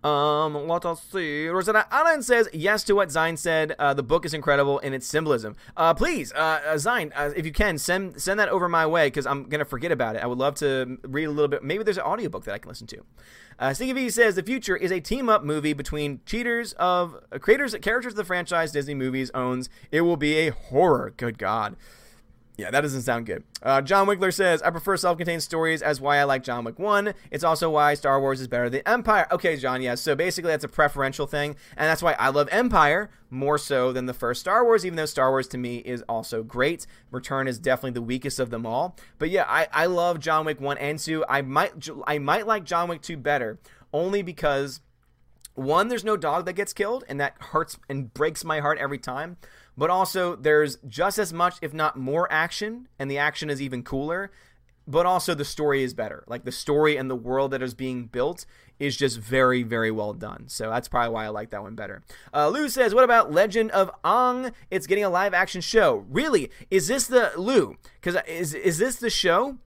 Um, 0.04 0.68
let 0.68 0.84
us 0.84 1.02
see. 1.02 1.48
Rosetta 1.48 1.86
Allen 1.90 2.22
says 2.22 2.48
yes 2.52 2.84
to 2.84 2.94
what 2.94 3.08
Zine 3.08 3.36
said. 3.36 3.74
Uh, 3.78 3.92
the 3.94 4.02
book 4.02 4.24
is 4.24 4.34
incredible 4.34 4.78
in 4.80 4.92
its 4.92 5.06
symbolism. 5.06 5.56
Uh, 5.76 5.94
please, 5.94 6.32
uh, 6.32 6.60
uh 6.64 6.74
Zine, 6.74 7.10
uh, 7.16 7.30
if 7.34 7.44
you 7.44 7.52
can, 7.52 7.78
send 7.78 8.20
send 8.20 8.38
that 8.38 8.48
over 8.48 8.68
my 8.68 8.86
way 8.86 9.08
because 9.08 9.26
I'm 9.26 9.44
gonna 9.44 9.64
forget 9.64 9.90
about 9.90 10.14
it. 10.14 10.22
I 10.22 10.26
would 10.26 10.38
love 10.38 10.54
to 10.56 10.98
read 11.02 11.24
a 11.24 11.30
little 11.30 11.48
bit. 11.48 11.64
Maybe 11.64 11.82
there's 11.82 11.98
an 11.98 12.04
audiobook 12.04 12.44
that 12.44 12.54
I 12.54 12.58
can 12.58 12.68
listen 12.68 12.86
to. 12.88 13.02
Uh, 13.58 13.74
V 13.74 14.10
says 14.10 14.34
the 14.34 14.42
future 14.42 14.76
is 14.76 14.92
a 14.92 15.00
team 15.00 15.28
up 15.28 15.42
movie 15.42 15.72
between 15.72 16.20
cheaters 16.26 16.74
of 16.74 17.16
uh, 17.32 17.38
creators, 17.38 17.74
characters 17.80 18.12
of 18.12 18.16
the 18.16 18.24
franchise 18.24 18.70
Disney 18.72 18.94
movies 18.94 19.30
owns. 19.34 19.70
It 19.90 20.02
will 20.02 20.18
be 20.18 20.36
a 20.36 20.50
horror. 20.50 21.14
Good 21.16 21.38
God. 21.38 21.74
Yeah, 22.56 22.70
that 22.70 22.80
doesn't 22.80 23.02
sound 23.02 23.26
good. 23.26 23.44
Uh, 23.62 23.82
John 23.82 24.06
Winkler 24.06 24.30
says, 24.30 24.62
I 24.62 24.70
prefer 24.70 24.96
self 24.96 25.18
contained 25.18 25.42
stories 25.42 25.82
as 25.82 26.00
why 26.00 26.16
I 26.16 26.24
like 26.24 26.42
John 26.42 26.64
Wick 26.64 26.78
1. 26.78 27.12
It's 27.30 27.44
also 27.44 27.68
why 27.68 27.92
Star 27.94 28.18
Wars 28.18 28.40
is 28.40 28.48
better 28.48 28.70
than 28.70 28.80
Empire. 28.86 29.26
Okay, 29.30 29.56
John, 29.56 29.82
yes. 29.82 30.00
So 30.00 30.14
basically, 30.14 30.50
that's 30.50 30.64
a 30.64 30.68
preferential 30.68 31.26
thing. 31.26 31.56
And 31.76 31.86
that's 31.86 32.02
why 32.02 32.14
I 32.14 32.30
love 32.30 32.48
Empire 32.50 33.10
more 33.28 33.58
so 33.58 33.92
than 33.92 34.06
the 34.06 34.14
first 34.14 34.40
Star 34.40 34.64
Wars, 34.64 34.86
even 34.86 34.96
though 34.96 35.06
Star 35.06 35.30
Wars 35.30 35.48
to 35.48 35.58
me 35.58 35.78
is 35.78 36.02
also 36.08 36.42
great. 36.42 36.86
Return 37.10 37.46
is 37.46 37.58
definitely 37.58 37.90
the 37.92 38.02
weakest 38.02 38.40
of 38.40 38.48
them 38.48 38.64
all. 38.64 38.96
But 39.18 39.28
yeah, 39.28 39.44
I, 39.46 39.68
I 39.72 39.86
love 39.86 40.18
John 40.18 40.46
Wick 40.46 40.60
1 40.60 40.78
and 40.78 40.98
2. 40.98 41.26
I 41.28 41.42
might, 41.42 41.88
I 42.06 42.18
might 42.18 42.46
like 42.46 42.64
John 42.64 42.88
Wick 42.88 43.02
2 43.02 43.18
better 43.18 43.58
only 43.92 44.22
because 44.22 44.80
one, 45.56 45.88
there's 45.88 46.04
no 46.04 46.16
dog 46.16 46.44
that 46.44 46.52
gets 46.52 46.74
killed, 46.74 47.04
and 47.08 47.18
that 47.18 47.34
hurts 47.38 47.78
and 47.88 48.12
breaks 48.12 48.44
my 48.44 48.60
heart 48.60 48.78
every 48.78 48.98
time. 48.98 49.38
But 49.76 49.90
also, 49.90 50.36
there's 50.36 50.78
just 50.88 51.18
as 51.18 51.32
much, 51.32 51.56
if 51.60 51.74
not 51.74 51.96
more, 51.96 52.30
action, 52.32 52.88
and 52.98 53.10
the 53.10 53.18
action 53.18 53.50
is 53.50 53.60
even 53.60 53.82
cooler. 53.82 54.30
But 54.88 55.04
also, 55.04 55.34
the 55.34 55.44
story 55.44 55.82
is 55.82 55.94
better. 55.94 56.24
Like 56.28 56.44
the 56.44 56.52
story 56.52 56.96
and 56.96 57.10
the 57.10 57.16
world 57.16 57.50
that 57.50 57.60
is 57.60 57.74
being 57.74 58.06
built 58.06 58.46
is 58.78 58.96
just 58.96 59.18
very, 59.18 59.62
very 59.62 59.90
well 59.90 60.12
done. 60.12 60.44
So 60.46 60.70
that's 60.70 60.86
probably 60.86 61.12
why 61.12 61.24
I 61.24 61.28
like 61.28 61.50
that 61.50 61.62
one 61.62 61.74
better. 61.74 62.02
Uh, 62.32 62.48
Lou 62.48 62.68
says, 62.68 62.94
"What 62.94 63.02
about 63.02 63.32
Legend 63.32 63.72
of 63.72 63.90
Aang? 64.04 64.52
It's 64.70 64.86
getting 64.86 65.02
a 65.04 65.10
live 65.10 65.34
action 65.34 65.60
show. 65.60 66.06
Really? 66.08 66.50
Is 66.70 66.86
this 66.86 67.08
the 67.08 67.32
Lou? 67.36 67.76
Because 68.00 68.16
is 68.28 68.54
is 68.54 68.78
this 68.78 68.96
the 68.96 69.10
show?" 69.10 69.58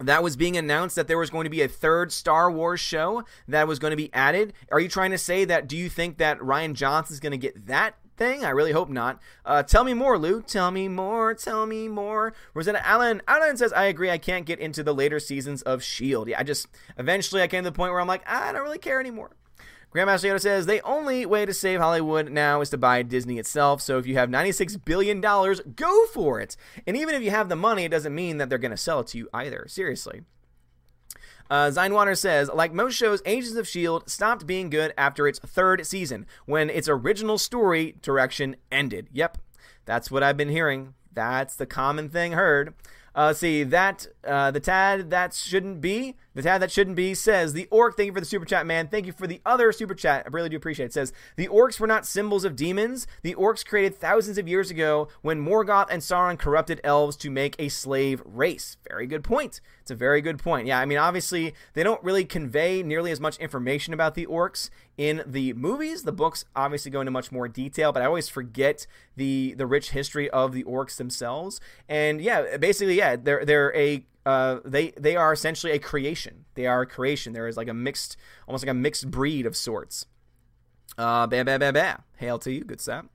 that 0.00 0.22
was 0.22 0.36
being 0.36 0.56
announced 0.56 0.96
that 0.96 1.06
there 1.06 1.18
was 1.18 1.30
going 1.30 1.44
to 1.44 1.50
be 1.50 1.62
a 1.62 1.68
third 1.68 2.10
Star 2.10 2.50
Wars 2.50 2.80
show 2.80 3.24
that 3.46 3.68
was 3.68 3.78
going 3.78 3.92
to 3.92 3.96
be 3.96 4.12
added. 4.12 4.52
Are 4.72 4.80
you 4.80 4.88
trying 4.88 5.12
to 5.12 5.18
say 5.18 5.44
that? 5.44 5.68
Do 5.68 5.76
you 5.76 5.88
think 5.88 6.18
that 6.18 6.38
Rian 6.40 6.74
Johnson 6.74 7.14
is 7.14 7.20
going 7.20 7.32
to 7.32 7.38
get 7.38 7.66
that 7.66 7.94
thing? 8.16 8.44
I 8.44 8.50
really 8.50 8.72
hope 8.72 8.88
not. 8.88 9.20
Uh, 9.44 9.62
tell 9.62 9.84
me 9.84 9.94
more, 9.94 10.18
Lou. 10.18 10.42
Tell 10.42 10.70
me 10.70 10.88
more. 10.88 11.34
Tell 11.34 11.66
me 11.66 11.88
more. 11.88 12.32
Rosetta 12.54 12.86
Allen. 12.86 13.22
Allen 13.26 13.56
says, 13.56 13.72
I 13.72 13.84
agree. 13.84 14.10
I 14.10 14.18
can't 14.18 14.46
get 14.46 14.58
into 14.58 14.82
the 14.82 14.94
later 14.94 15.18
seasons 15.20 15.62
of 15.62 15.80
S.H.I.E.L.D. 15.80 16.30
Yeah, 16.32 16.40
I 16.40 16.42
just, 16.42 16.68
eventually 16.98 17.42
I 17.42 17.48
came 17.48 17.64
to 17.64 17.70
the 17.70 17.76
point 17.76 17.92
where 17.92 18.00
I'm 18.00 18.08
like, 18.08 18.28
I 18.28 18.52
don't 18.52 18.62
really 18.62 18.78
care 18.78 19.00
anymore. 19.00 19.36
Grandmaster 19.94 20.30
Yoda 20.30 20.40
says 20.40 20.64
the 20.64 20.80
only 20.86 21.26
way 21.26 21.44
to 21.44 21.52
save 21.52 21.78
Hollywood 21.78 22.30
now 22.30 22.62
is 22.62 22.70
to 22.70 22.78
buy 22.78 23.02
Disney 23.02 23.38
itself. 23.38 23.82
So 23.82 23.98
if 23.98 24.06
you 24.06 24.14
have 24.14 24.30
$96 24.30 24.82
billion, 24.86 25.20
go 25.20 26.06
for 26.06 26.40
it. 26.40 26.56
And 26.86 26.96
even 26.96 27.14
if 27.14 27.22
you 27.22 27.30
have 27.30 27.50
the 27.50 27.56
money, 27.56 27.84
it 27.84 27.90
doesn't 27.90 28.14
mean 28.14 28.38
that 28.38 28.48
they're 28.48 28.56
going 28.56 28.70
to 28.70 28.76
sell 28.78 29.00
it 29.00 29.08
to 29.08 29.18
you 29.18 29.28
either. 29.34 29.66
Seriously. 29.68 30.22
Uh, 31.50 31.66
Zinewater 31.66 32.16
says, 32.16 32.50
like 32.52 32.72
most 32.72 32.94
shows, 32.94 33.20
Agents 33.26 33.56
of 33.56 33.66
S.H.I.E.L.D. 33.66 34.04
stopped 34.08 34.46
being 34.46 34.70
good 34.70 34.94
after 34.96 35.28
its 35.28 35.38
third 35.38 35.86
season, 35.86 36.26
when 36.46 36.70
its 36.70 36.88
original 36.88 37.36
story 37.36 37.96
direction 38.00 38.56
ended. 38.70 39.08
Yep, 39.12 39.38
that's 39.84 40.10
what 40.10 40.22
I've 40.22 40.36
been 40.36 40.48
hearing. 40.48 40.94
That's 41.12 41.54
the 41.54 41.66
common 41.66 42.08
thing 42.08 42.32
heard. 42.32 42.74
Uh, 43.14 43.34
see 43.34 43.62
that 43.64 44.06
uh, 44.26 44.50
the 44.50 44.60
Tad 44.60 45.10
that 45.10 45.34
shouldn't 45.34 45.82
be 45.82 46.16
the 46.34 46.42
Tad 46.42 46.62
that 46.62 46.70
shouldn't 46.70 46.96
be 46.96 47.14
says 47.14 47.52
the 47.52 47.68
orc. 47.70 47.96
Thank 47.96 48.06
you 48.06 48.12
for 48.12 48.20
the 48.20 48.26
super 48.26 48.44
chat, 48.44 48.66
man. 48.66 48.88
Thank 48.88 49.06
you 49.06 49.12
for 49.12 49.26
the 49.26 49.40
other 49.44 49.72
super 49.72 49.94
chat. 49.94 50.24
I 50.26 50.30
really 50.30 50.48
do 50.48 50.56
appreciate 50.56 50.86
it. 50.86 50.92
Says 50.92 51.12
the 51.36 51.48
orcs 51.48 51.78
were 51.78 51.86
not 51.86 52.06
symbols 52.06 52.44
of 52.44 52.56
demons. 52.56 53.06
The 53.22 53.34
orcs 53.34 53.64
created 53.64 53.96
thousands 53.96 54.38
of 54.38 54.48
years 54.48 54.70
ago 54.70 55.08
when 55.20 55.44
Morgoth 55.44 55.88
and 55.90 56.02
Sauron 56.02 56.38
corrupted 56.38 56.80
elves 56.84 57.16
to 57.18 57.30
make 57.30 57.56
a 57.58 57.68
slave 57.68 58.22
race. 58.24 58.76
Very 58.88 59.06
good 59.06 59.24
point. 59.24 59.60
It's 59.80 59.90
a 59.90 59.96
very 59.96 60.20
good 60.20 60.38
point. 60.38 60.66
Yeah, 60.66 60.78
I 60.78 60.86
mean, 60.86 60.98
obviously 60.98 61.54
they 61.74 61.82
don't 61.82 62.02
really 62.02 62.24
convey 62.24 62.82
nearly 62.82 63.10
as 63.10 63.20
much 63.20 63.36
information 63.38 63.92
about 63.92 64.14
the 64.14 64.26
orcs 64.26 64.70
in 64.96 65.22
the 65.26 65.52
movies. 65.54 66.04
The 66.04 66.12
books 66.12 66.44
obviously 66.54 66.90
go 66.90 67.00
into 67.00 67.10
much 67.10 67.32
more 67.32 67.48
detail, 67.48 67.92
but 67.92 68.02
I 68.02 68.06
always 68.06 68.28
forget 68.28 68.86
the 69.16 69.54
the 69.56 69.66
rich 69.66 69.90
history 69.90 70.30
of 70.30 70.52
the 70.52 70.64
orcs 70.64 70.96
themselves. 70.96 71.60
And 71.88 72.20
yeah, 72.20 72.56
basically, 72.56 72.96
yeah, 72.96 73.16
they're 73.16 73.44
they're 73.44 73.74
a 73.74 74.04
uh, 74.24 74.60
they 74.64 74.90
they 74.92 75.16
are 75.16 75.32
essentially 75.32 75.72
a 75.72 75.78
creation. 75.78 76.44
They 76.54 76.66
are 76.66 76.82
a 76.82 76.86
creation. 76.86 77.32
There 77.32 77.48
is 77.48 77.56
like 77.56 77.68
a 77.68 77.74
mixed, 77.74 78.16
almost 78.46 78.64
like 78.64 78.70
a 78.70 78.74
mixed 78.74 79.10
breed 79.10 79.46
of 79.46 79.56
sorts. 79.56 80.06
Uh, 80.98 81.26
bam, 81.26 81.46
bam, 81.46 81.60
bam, 81.60 81.74
bam. 81.74 82.02
Hail 82.16 82.38
to 82.40 82.52
you, 82.52 82.64
good 82.64 82.80
stuff. 82.80 83.06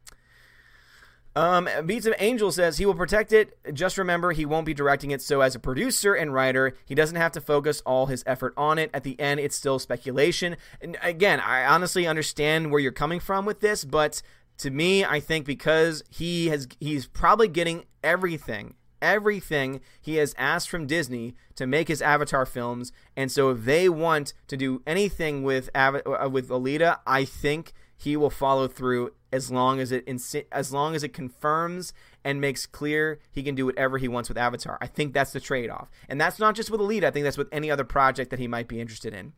Um, 1.38 1.70
Beats 1.86 2.08
of 2.08 2.16
Angel 2.18 2.52
says 2.52 2.80
he 2.80 2.88
will 2.88 2.96
protect 2.96 3.32
it. 3.32 3.56
Just 3.72 4.00
remember, 4.00 4.32
he 4.32 4.44
won't 4.44 4.66
be 4.66 4.74
directing 4.74 5.12
it. 5.12 5.22
So, 5.22 5.42
as 5.42 5.54
a 5.54 5.60
producer 5.60 6.16
and 6.16 6.34
writer, 6.34 6.76
he 6.84 6.96
doesn't 6.96 7.16
have 7.16 7.32
to 7.34 7.42
focus 7.42 7.80
all 7.86 8.08
his 8.08 8.24
effort 8.26 8.56
on 8.58 8.80
it. 8.80 8.90
At 8.92 9.04
the 9.04 9.20
end, 9.20 9.40
it's 9.40 9.56
still 9.56 9.78
speculation. 9.78 10.58
And 10.82 10.98
again, 11.04 11.40
I 11.40 11.64
honestly 11.64 12.08
understand 12.08 12.72
where 12.72 12.80
you're 12.80 12.92
coming 12.92 13.20
from 13.20 13.46
with 13.46 13.60
this, 13.60 13.86
but 13.86 14.24
to 14.58 14.72
me, 14.72 15.06
I 15.06 15.20
think 15.20 15.46
because 15.46 16.04
he 16.10 16.48
has, 16.48 16.68
he's 16.80 17.06
probably 17.06 17.48
getting 17.48 17.86
everything, 18.04 18.74
everything 19.02 19.82
he 20.02 20.16
has 20.16 20.36
asked 20.38 20.70
from 20.70 20.88
Disney 20.88 21.36
to 21.56 21.68
make 21.68 21.88
his 21.88 22.02
Avatar 22.02 22.46
films. 22.46 22.92
And 23.16 23.32
so, 23.32 23.50
if 23.50 23.66
they 23.66 23.90
want 23.90 24.34
to 24.48 24.58
do 24.58 24.82
anything 24.86 25.44
with 25.44 25.70
uh, 25.76 26.30
with 26.32 26.50
Alita, 26.50 27.00
I 27.06 27.26
think 27.26 27.74
he 27.98 28.16
will 28.16 28.30
follow 28.30 28.68
through 28.68 29.12
as 29.32 29.52
long 29.52 29.80
as 29.80 29.92
it 29.92 30.08
as 30.52 30.74
long 30.74 30.96
as 30.96 31.04
it 31.04 31.14
confirms 31.14 31.94
and 32.24 32.40
makes 32.40 32.66
clear 32.66 33.20
he 33.32 33.44
can 33.44 33.56
do 33.56 33.66
whatever 33.66 33.98
he 33.98 34.08
wants 34.08 34.30
with 34.30 34.38
Avatar. 34.38 34.78
I 34.82 34.88
think 34.88 35.14
that's 35.14 35.32
the 35.32 35.40
trade-off. 35.40 35.90
And 36.08 36.20
that's 36.20 36.40
not 36.40 36.56
just 36.56 36.70
with 36.70 36.82
Alita, 36.82 37.06
I 37.06 37.12
think 37.12 37.24
that's 37.24 37.38
with 37.38 37.50
any 37.52 37.72
other 37.72 37.84
project 37.84 38.30
that 38.32 38.40
he 38.40 38.48
might 38.48 38.68
be 38.68 38.80
interested 38.80 39.14
in. 39.14 39.34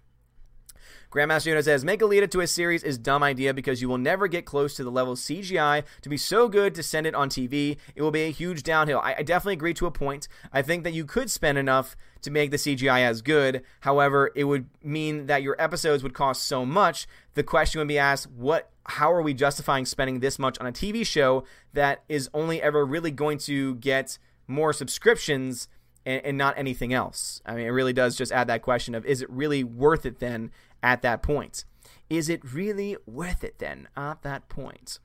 Grandmaster 1.12 1.52
Yoda 1.52 1.64
says, 1.64 1.84
make 1.84 2.02
Alita 2.02 2.30
to 2.30 2.42
a 2.42 2.46
series 2.46 2.84
is 2.84 3.00
dumb 3.00 3.24
idea 3.24 3.52
because 3.52 3.82
you 3.82 3.90
will 3.90 3.98
never 3.98 4.28
get 4.28 4.46
close 4.46 4.76
to 4.76 4.84
the 4.84 4.92
level 4.92 5.16
CGI 5.16 5.84
to 6.04 6.10
be 6.10 6.18
so 6.18 6.48
good 6.48 6.76
to 6.76 6.84
send 6.84 7.08
it 7.08 7.16
on 7.16 7.30
TV. 7.30 7.78
It 7.96 8.04
will 8.04 8.12
be 8.12 8.26
a 8.26 8.32
huge 8.32 8.62
downhill. 8.62 9.00
I, 9.00 9.16
I 9.18 9.24
definitely 9.24 9.54
agree 9.54 9.74
to 9.74 9.88
a 9.88 9.92
point. 9.92 10.28
I 10.54 10.62
think 10.62 10.84
that 10.84 10.94
you 10.94 11.06
could 11.06 11.32
spend 11.32 11.58
enough 11.58 11.96
to 12.22 12.30
make 12.30 12.52
the 12.52 12.58
CGI 12.58 13.00
as 13.00 13.24
good. 13.24 13.64
However, 13.80 14.32
it 14.36 14.44
would 14.44 14.68
mean 14.84 15.26
that 15.26 15.42
your 15.42 15.60
episodes 15.60 16.04
would 16.04 16.14
cost 16.14 16.46
so 16.46 16.64
much. 16.64 17.08
The 17.34 17.44
question 17.44 17.80
would 17.80 17.88
be 17.88 17.98
asked, 17.98 18.30
what 18.30 18.70
how 18.86 19.12
are 19.12 19.22
we 19.22 19.34
justifying 19.34 19.86
spending 19.86 20.20
this 20.20 20.38
much 20.38 20.60
on 20.60 20.68
a 20.68 20.72
TV 20.72 21.06
show 21.06 21.44
that 21.74 22.04
is 22.08 22.30
only 22.36 22.62
ever 22.62 22.86
really 22.86 23.12
going 23.12 23.40
to 23.40 23.76
get 23.76 24.20
more 24.48 24.74
subscriptions 24.74 25.68
and, 26.10 26.26
and 26.26 26.38
not 26.38 26.58
anything 26.58 26.94
else? 26.94 27.42
I 27.46 27.56
mean, 27.56 27.68
it 27.68 27.72
really 27.72 27.94
does 27.94 28.16
just 28.16 28.32
add 28.32 28.48
that 28.48 28.62
question 28.62 28.96
of 28.96 29.06
is 29.06 29.22
it 29.22 29.30
really 29.30 29.64
worth 29.64 30.06
it 30.06 30.20
then 30.20 30.52
at 30.82 31.02
that 31.04 31.22
point? 31.22 31.66
Is 32.10 32.28
it 32.28 32.42
really 32.54 32.98
worth 33.06 33.44
it 33.44 33.60
then 33.60 33.88
at 33.96 34.24
that 34.24 34.50
point? 34.50 35.00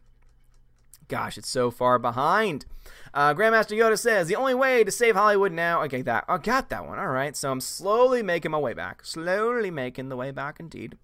Gosh, 1.07 1.37
it's 1.37 1.51
so 1.51 1.71
far 1.71 1.99
behind. 1.99 2.65
Uh, 3.13 3.35
Grandmaster 3.35 3.77
Yoda 3.77 3.99
says 3.99 4.27
the 4.27 4.37
only 4.37 4.55
way 4.55 4.85
to 4.85 4.91
save 4.91 5.15
Hollywood 5.15 5.53
now. 5.53 5.83
Okay, 5.83 6.01
that 6.03 6.25
I 6.29 6.39
got 6.39 6.71
that 6.71 6.87
one. 6.87 6.99
All 6.99 7.09
right, 7.09 7.37
so 7.37 7.51
I'm 7.51 7.61
slowly 7.61 8.23
making 8.23 8.53
my 8.53 8.59
way 8.59 8.73
back. 8.73 9.05
Slowly 9.05 9.71
making 9.71 10.09
the 10.09 10.17
way 10.17 10.31
back, 10.31 10.59
indeed. 10.59 10.97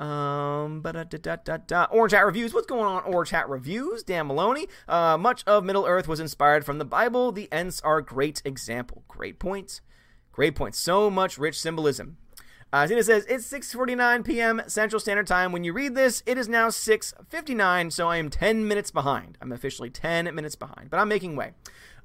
Um, 0.00 0.80
da 0.80 0.92
da 0.92 1.36
da 1.36 1.56
da. 1.58 1.86
Orange 1.90 2.12
Hat 2.12 2.24
Reviews. 2.24 2.54
What's 2.54 2.66
going 2.66 2.86
on, 2.86 3.04
Orange 3.04 3.30
Hat 3.30 3.48
Reviews? 3.50 4.02
Dan 4.02 4.28
Maloney. 4.28 4.66
Uh, 4.88 5.18
much 5.18 5.44
of 5.46 5.62
Middle 5.62 5.84
Earth 5.86 6.08
was 6.08 6.20
inspired 6.20 6.64
from 6.64 6.78
the 6.78 6.86
Bible. 6.86 7.32
The 7.32 7.48
Ents 7.52 7.82
are 7.82 8.00
great 8.00 8.40
example. 8.46 9.04
Great 9.08 9.38
point. 9.38 9.82
Great 10.32 10.54
point. 10.54 10.74
So 10.74 11.10
much 11.10 11.36
rich 11.36 11.60
symbolism. 11.60 12.16
Uh, 12.72 12.86
Tina 12.86 13.02
says 13.02 13.26
it's 13.28 13.46
6:49 13.52 14.24
p.m. 14.24 14.62
Central 14.68 15.00
Standard 15.00 15.26
Time. 15.26 15.52
When 15.52 15.64
you 15.64 15.72
read 15.74 15.94
this, 15.94 16.22
it 16.24 16.38
is 16.38 16.48
now 16.48 16.68
6:59, 16.68 17.92
so 17.92 18.08
I 18.08 18.16
am 18.16 18.30
10 18.30 18.66
minutes 18.66 18.90
behind. 18.90 19.36
I'm 19.42 19.52
officially 19.52 19.90
10 19.90 20.34
minutes 20.34 20.56
behind, 20.56 20.88
but 20.88 20.98
I'm 20.98 21.08
making 21.08 21.36
way. 21.36 21.52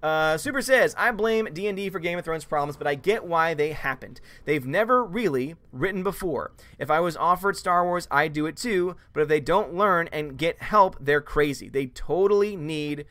Uh, 0.05 0.37
Super 0.37 0.61
says, 0.61 0.93
I 0.99 1.09
blame 1.09 1.49
D&D 1.51 1.89
for 1.89 1.97
Game 1.97 2.19
of 2.19 2.23
Thrones 2.23 2.45
problems, 2.45 2.77
but 2.77 2.85
I 2.85 2.93
get 2.93 3.25
why 3.25 3.55
they 3.55 3.71
happened. 3.71 4.21
They've 4.43 4.63
never 4.63 5.03
really 5.03 5.55
written 5.71 6.03
before. 6.03 6.51
If 6.77 6.91
I 6.91 6.99
was 6.99 7.17
offered 7.17 7.57
Star 7.57 7.83
Wars, 7.83 8.07
I'd 8.11 8.31
do 8.31 8.45
it 8.45 8.55
too, 8.55 8.97
but 9.13 9.21
if 9.21 9.27
they 9.27 9.39
don't 9.39 9.73
learn 9.73 10.07
and 10.11 10.37
get 10.37 10.61
help, 10.61 10.95
they're 10.99 11.21
crazy. 11.21 11.69
They 11.69 11.87
totally 11.87 12.55
need 12.55 13.07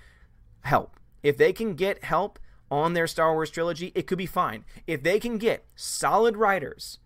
help. 0.61 1.01
If 1.25 1.37
they 1.37 1.53
can 1.53 1.75
get 1.75 2.05
help 2.05 2.39
on 2.71 2.93
their 2.93 3.09
Star 3.09 3.33
Wars 3.33 3.51
trilogy, 3.51 3.91
it 3.97 4.07
could 4.07 4.19
be 4.19 4.25
fine. 4.25 4.65
If 4.87 5.03
they 5.03 5.19
can 5.19 5.37
get 5.37 5.65
solid 5.75 6.37
writers 6.37 7.01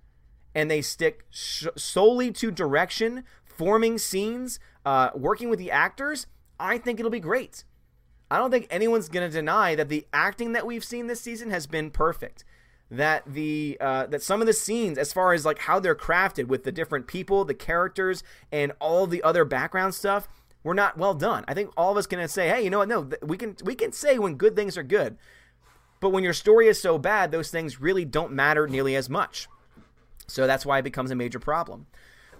and 0.55 0.71
they 0.71 0.83
stick 0.83 1.25
sh- 1.31 1.67
solely 1.79 2.31
to 2.33 2.51
direction, 2.51 3.25
forming 3.43 3.97
scenes, 3.97 4.61
uh, 4.85 5.13
working 5.15 5.49
with 5.49 5.59
the 5.59 5.71
actors, 5.71 6.27
I 6.61 6.77
think 6.77 7.01
it'll 7.01 7.11
be 7.11 7.21
great. 7.21 7.65
I 8.31 8.39
don't 8.39 8.51
think 8.51 8.67
anyone's 8.71 9.09
going 9.09 9.29
to 9.29 9.35
deny 9.35 9.75
that 9.75 9.89
the 9.89 10.07
acting 10.13 10.53
that 10.53 10.67
we've 10.67 10.85
seen 10.85 11.07
this 11.07 11.21
season 11.21 11.51
has 11.51 11.67
been 11.67 11.91
perfect. 11.91 12.45
That 12.91 13.25
the 13.27 13.77
uh, 13.81 14.07
that 14.07 14.23
some 14.23 14.41
of 14.41 14.47
the 14.47 14.55
scenes, 14.55 14.97
as 14.97 15.13
far 15.13 15.35
as 15.35 15.45
like 15.45 15.59
how 15.59 15.79
they're 15.79 15.95
crafted 15.95 16.47
with 16.47 16.65
the 16.65 16.73
different 16.73 17.07
people, 17.07 17.45
the 17.45 17.53
characters, 17.53 18.23
and 18.51 18.73
all 18.81 19.07
the 19.07 19.23
other 19.23 19.45
background 19.45 19.95
stuff, 19.95 20.27
were 20.63 20.75
not 20.75 20.97
well 20.97 21.13
done. 21.13 21.45
I 21.47 21.53
think 21.53 21.71
all 21.77 21.91
of 21.91 21.99
us 21.99 22.07
can 22.07 22.27
say, 22.29 22.49
hey, 22.49 22.63
you 22.63 22.71
know 22.71 22.79
what? 22.79 22.89
No, 22.89 23.11
we 23.23 23.37
can 23.37 23.57
we 23.63 23.75
can 23.75 23.93
say 23.93 24.19
when 24.19 24.37
good 24.37 24.57
things 24.57 24.79
are 24.79 24.83
good, 24.83 25.19
but 26.01 26.11
when 26.11 26.25
your 26.25 26.33
story 26.33 26.67
is 26.67 26.81
so 26.81 26.97
bad, 26.97 27.31
those 27.31 27.51
things 27.51 27.79
really 27.79 28.07
don't 28.07 28.33
matter 28.33 28.67
nearly 28.67 28.97
as 28.97 29.11
much. 29.11 29.49
So 30.27 30.47
that's 30.47 30.65
why 30.65 30.79
it 30.79 30.83
becomes 30.83 31.11
a 31.11 31.15
major 31.15 31.39
problem. 31.39 31.87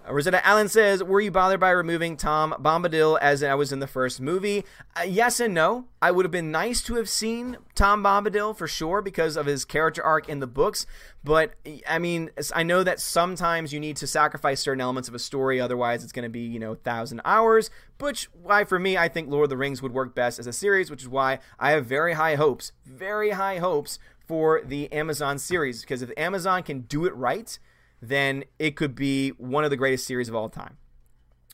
Uh, 0.07 0.13
Rosetta 0.13 0.45
Allen 0.45 0.69
says, 0.69 1.03
Were 1.03 1.21
you 1.21 1.31
bothered 1.31 1.59
by 1.59 1.71
removing 1.71 2.17
Tom 2.17 2.55
Bombadil 2.59 3.17
as 3.21 3.43
I 3.43 3.55
was 3.55 3.71
in 3.71 3.79
the 3.79 3.87
first 3.87 4.21
movie? 4.21 4.65
Uh, 4.95 5.03
yes 5.03 5.39
and 5.39 5.53
no. 5.53 5.85
I 6.01 6.11
would 6.11 6.25
have 6.25 6.31
been 6.31 6.51
nice 6.51 6.81
to 6.83 6.95
have 6.95 7.09
seen 7.09 7.57
Tom 7.75 8.03
Bombadil 8.03 8.55
for 8.55 8.67
sure 8.67 9.01
because 9.01 9.35
of 9.35 9.45
his 9.45 9.65
character 9.65 10.03
arc 10.03 10.29
in 10.29 10.39
the 10.39 10.47
books. 10.47 10.85
But 11.23 11.53
I 11.87 11.99
mean, 11.99 12.31
I 12.55 12.63
know 12.63 12.83
that 12.83 12.99
sometimes 12.99 13.73
you 13.73 13.79
need 13.79 13.97
to 13.97 14.07
sacrifice 14.07 14.61
certain 14.61 14.81
elements 14.81 15.09
of 15.09 15.15
a 15.15 15.19
story, 15.19 15.59
otherwise, 15.59 16.03
it's 16.03 16.13
going 16.13 16.23
to 16.23 16.29
be, 16.29 16.41
you 16.41 16.59
know, 16.59 16.75
thousand 16.75 17.21
hours. 17.25 17.69
Which, 17.99 18.29
why 18.33 18.63
for 18.63 18.79
me, 18.79 18.97
I 18.97 19.09
think 19.09 19.29
Lord 19.29 19.43
of 19.43 19.49
the 19.49 19.57
Rings 19.57 19.81
would 19.81 19.93
work 19.93 20.15
best 20.15 20.39
as 20.39 20.47
a 20.47 20.53
series, 20.53 20.89
which 20.89 21.01
is 21.01 21.09
why 21.09 21.39
I 21.59 21.71
have 21.71 21.85
very 21.85 22.13
high 22.13 22.35
hopes, 22.35 22.71
very 22.85 23.31
high 23.31 23.57
hopes 23.57 23.99
for 24.25 24.61
the 24.63 24.91
Amazon 24.93 25.37
series. 25.37 25.81
Because 25.81 26.01
if 26.01 26.11
Amazon 26.15 26.63
can 26.63 26.81
do 26.81 27.05
it 27.05 27.15
right, 27.15 27.59
then 28.01 28.43
it 28.57 28.75
could 28.75 28.95
be 28.95 29.29
one 29.31 29.63
of 29.63 29.69
the 29.69 29.77
greatest 29.77 30.05
series 30.05 30.29
of 30.29 30.35
all 30.35 30.49
time. 30.49 30.77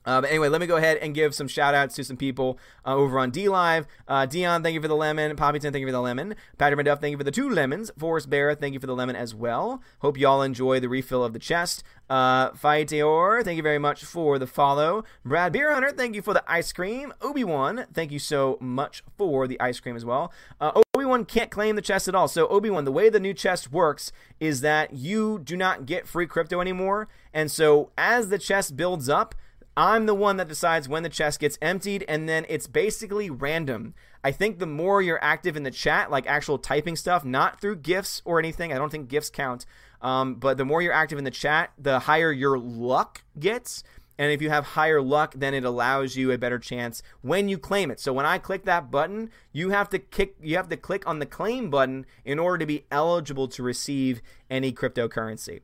Uh, 0.05 0.21
but 0.21 0.29
anyway, 0.29 0.49
let 0.49 0.61
me 0.61 0.67
go 0.67 0.75
ahead 0.75 0.97
and 0.97 1.15
give 1.15 1.33
some 1.33 1.47
shout 1.47 1.73
outs 1.73 1.95
to 1.95 2.03
some 2.03 2.17
people 2.17 2.59
uh, 2.85 2.93
over 2.93 3.17
on 3.19 3.31
DLive. 3.31 3.85
Uh, 4.07 4.25
Dion, 4.25 4.61
thank 4.61 4.75
you 4.75 4.81
for 4.81 4.87
the 4.87 4.95
lemon. 4.95 5.35
Poppyton, 5.35 5.71
thank 5.71 5.77
you 5.77 5.87
for 5.87 5.91
the 5.91 6.01
lemon. 6.01 6.35
Patrick 6.57 6.85
McDuff, 6.85 7.01
thank 7.01 7.11
you 7.11 7.17
for 7.17 7.23
the 7.23 7.31
two 7.31 7.49
lemons. 7.49 7.91
Forrest 7.97 8.29
Bear, 8.29 8.53
thank 8.53 8.73
you 8.73 8.79
for 8.79 8.87
the 8.87 8.95
lemon 8.95 9.15
as 9.15 9.33
well. 9.33 9.81
Hope 9.99 10.17
you 10.17 10.27
all 10.27 10.43
enjoy 10.43 10.79
the 10.79 10.89
refill 10.89 11.23
of 11.23 11.33
the 11.33 11.39
chest. 11.39 11.83
Uh, 12.09 12.51
Faiteor, 12.51 13.43
thank 13.43 13.57
you 13.57 13.63
very 13.63 13.79
much 13.79 14.03
for 14.03 14.37
the 14.37 14.47
follow. 14.47 15.03
Brad 15.23 15.51
Beer 15.51 15.73
Hunter, 15.73 15.91
thank 15.91 16.13
you 16.13 16.21
for 16.21 16.33
the 16.33 16.43
ice 16.47 16.71
cream. 16.71 17.11
Obi 17.21 17.43
Wan, 17.43 17.85
thank 17.91 18.11
you 18.11 18.19
so 18.19 18.57
much 18.61 19.03
for 19.17 19.47
the 19.47 19.59
ice 19.59 19.79
cream 19.79 19.95
as 19.95 20.05
well. 20.05 20.31
Uh, 20.61 20.83
Obi 21.05 21.11
Wan 21.11 21.25
can't 21.25 21.51
claim 21.51 21.75
the 21.75 21.83
chest 21.83 22.07
at 22.07 22.15
all. 22.15 22.27
So, 22.27 22.47
Obi 22.47 22.71
Wan, 22.71 22.83
the 22.83 22.91
way 22.91 23.09
the 23.09 23.19
new 23.19 23.35
chest 23.35 23.71
works 23.71 24.11
is 24.39 24.61
that 24.61 24.93
you 24.93 25.37
do 25.37 25.55
not 25.55 25.85
get 25.85 26.07
free 26.07 26.25
crypto 26.25 26.61
anymore. 26.61 27.07
And 27.31 27.51
so, 27.51 27.91
as 27.95 28.29
the 28.29 28.39
chest 28.39 28.75
builds 28.75 29.07
up, 29.07 29.35
I'm 29.77 30.07
the 30.07 30.15
one 30.15 30.37
that 30.37 30.47
decides 30.47 30.89
when 30.89 31.03
the 31.03 31.09
chest 31.09 31.39
gets 31.39 31.59
emptied, 31.61 32.05
and 32.07 32.27
then 32.27 32.43
it's 32.49 32.65
basically 32.65 33.29
random. 33.29 33.93
I 34.23 34.31
think 34.31 34.57
the 34.57 34.65
more 34.65 34.99
you're 34.99 35.23
active 35.23 35.55
in 35.55 35.61
the 35.61 35.69
chat, 35.69 36.09
like 36.09 36.25
actual 36.25 36.57
typing 36.57 36.95
stuff, 36.95 37.23
not 37.23 37.61
through 37.61 37.75
gifts 37.77 38.23
or 38.25 38.39
anything, 38.39 38.73
I 38.73 38.79
don't 38.79 38.89
think 38.89 39.07
gifts 39.07 39.29
count, 39.29 39.67
um, 40.01 40.35
but 40.35 40.57
the 40.57 40.65
more 40.65 40.81
you're 40.81 40.91
active 40.91 41.19
in 41.19 41.23
the 41.23 41.29
chat, 41.29 41.71
the 41.77 41.99
higher 41.99 42.31
your 42.31 42.57
luck 42.57 43.23
gets. 43.37 43.83
And 44.17 44.31
if 44.31 44.41
you 44.41 44.49
have 44.49 44.65
higher 44.65 45.01
luck, 45.01 45.33
then 45.35 45.53
it 45.53 45.63
allows 45.63 46.15
you 46.15 46.31
a 46.31 46.37
better 46.37 46.59
chance 46.59 47.03
when 47.21 47.49
you 47.49 47.57
claim 47.57 47.91
it. 47.91 47.99
So 47.99 48.13
when 48.13 48.25
I 48.25 48.37
click 48.37 48.65
that 48.65 48.89
button, 48.89 49.29
you 49.51 49.69
have 49.71 49.89
to 49.89 49.99
kick 49.99 50.35
you 50.41 50.55
have 50.55 50.69
to 50.69 50.77
click 50.77 51.07
on 51.07 51.19
the 51.19 51.25
claim 51.25 51.69
button 51.69 52.05
in 52.23 52.39
order 52.39 52.57
to 52.59 52.65
be 52.65 52.85
eligible 52.91 53.47
to 53.49 53.63
receive 53.63 54.21
any 54.49 54.71
cryptocurrency. 54.71 55.61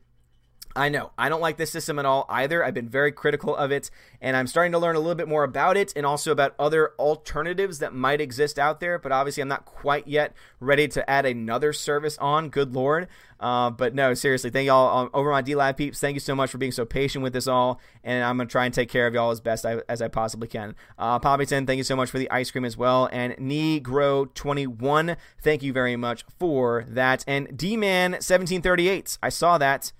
I 0.74 0.88
know. 0.88 1.12
I 1.18 1.28
don't 1.28 1.40
like 1.40 1.58
this 1.58 1.70
system 1.70 1.98
at 1.98 2.06
all 2.06 2.24
either. 2.28 2.64
I've 2.64 2.74
been 2.74 2.88
very 2.88 3.12
critical 3.12 3.54
of 3.54 3.70
it, 3.70 3.90
and 4.20 4.36
I'm 4.36 4.46
starting 4.46 4.72
to 4.72 4.78
learn 4.78 4.96
a 4.96 5.00
little 5.00 5.14
bit 5.14 5.28
more 5.28 5.44
about 5.44 5.76
it 5.76 5.92
and 5.94 6.06
also 6.06 6.32
about 6.32 6.54
other 6.58 6.92
alternatives 6.98 7.78
that 7.80 7.94
might 7.94 8.20
exist 8.20 8.58
out 8.58 8.80
there. 8.80 8.98
But 8.98 9.12
obviously, 9.12 9.42
I'm 9.42 9.48
not 9.48 9.66
quite 9.66 10.08
yet 10.08 10.32
ready 10.60 10.88
to 10.88 11.08
add 11.08 11.26
another 11.26 11.72
service 11.72 12.16
on. 12.18 12.48
Good 12.48 12.74
Lord. 12.74 13.08
Uh, 13.38 13.70
but 13.70 13.92
no, 13.92 14.14
seriously, 14.14 14.50
thank 14.50 14.68
y'all 14.68 14.98
um, 14.98 15.10
over 15.12 15.30
my 15.30 15.42
DLive 15.42 15.76
peeps. 15.76 15.98
Thank 15.98 16.14
you 16.14 16.20
so 16.20 16.34
much 16.34 16.50
for 16.50 16.58
being 16.58 16.70
so 16.70 16.84
patient 16.84 17.24
with 17.24 17.32
this 17.32 17.48
all, 17.48 17.80
and 18.04 18.24
I'm 18.24 18.36
gonna 18.36 18.48
try 18.48 18.64
and 18.66 18.72
take 18.72 18.88
care 18.88 19.06
of 19.08 19.14
y'all 19.14 19.32
as 19.32 19.40
best 19.40 19.66
I, 19.66 19.80
as 19.88 20.00
I 20.00 20.06
possibly 20.06 20.46
can. 20.46 20.76
Uh, 20.96 21.18
Poppyton, 21.18 21.66
thank 21.66 21.78
you 21.78 21.82
so 21.82 21.96
much 21.96 22.08
for 22.08 22.20
the 22.20 22.30
ice 22.30 22.52
cream 22.52 22.64
as 22.64 22.76
well, 22.76 23.08
and 23.10 23.34
Negro21, 23.34 25.16
thank 25.42 25.64
you 25.64 25.72
very 25.72 25.96
much 25.96 26.24
for 26.38 26.84
that, 26.86 27.24
and 27.26 27.56
D 27.56 27.76
Man 27.76 28.12
1738, 28.12 29.18
I 29.20 29.28
saw 29.28 29.58
that. 29.58 29.92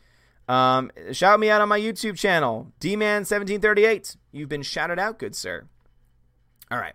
Um, 0.49 0.91
shout 1.13 1.41
me 1.41 1.51
out 1.51 1.61
on 1.61 1.69
my 1.69 1.79
YouTube 1.79 2.19
channel, 2.19 2.73
dman1738. 2.81 4.17
You've 4.33 4.49
been 4.49 4.63
shouted 4.63 4.99
out, 4.99 5.19
good 5.19 5.35
sir. 5.35 5.67
All 6.71 6.79
right, 6.79 6.95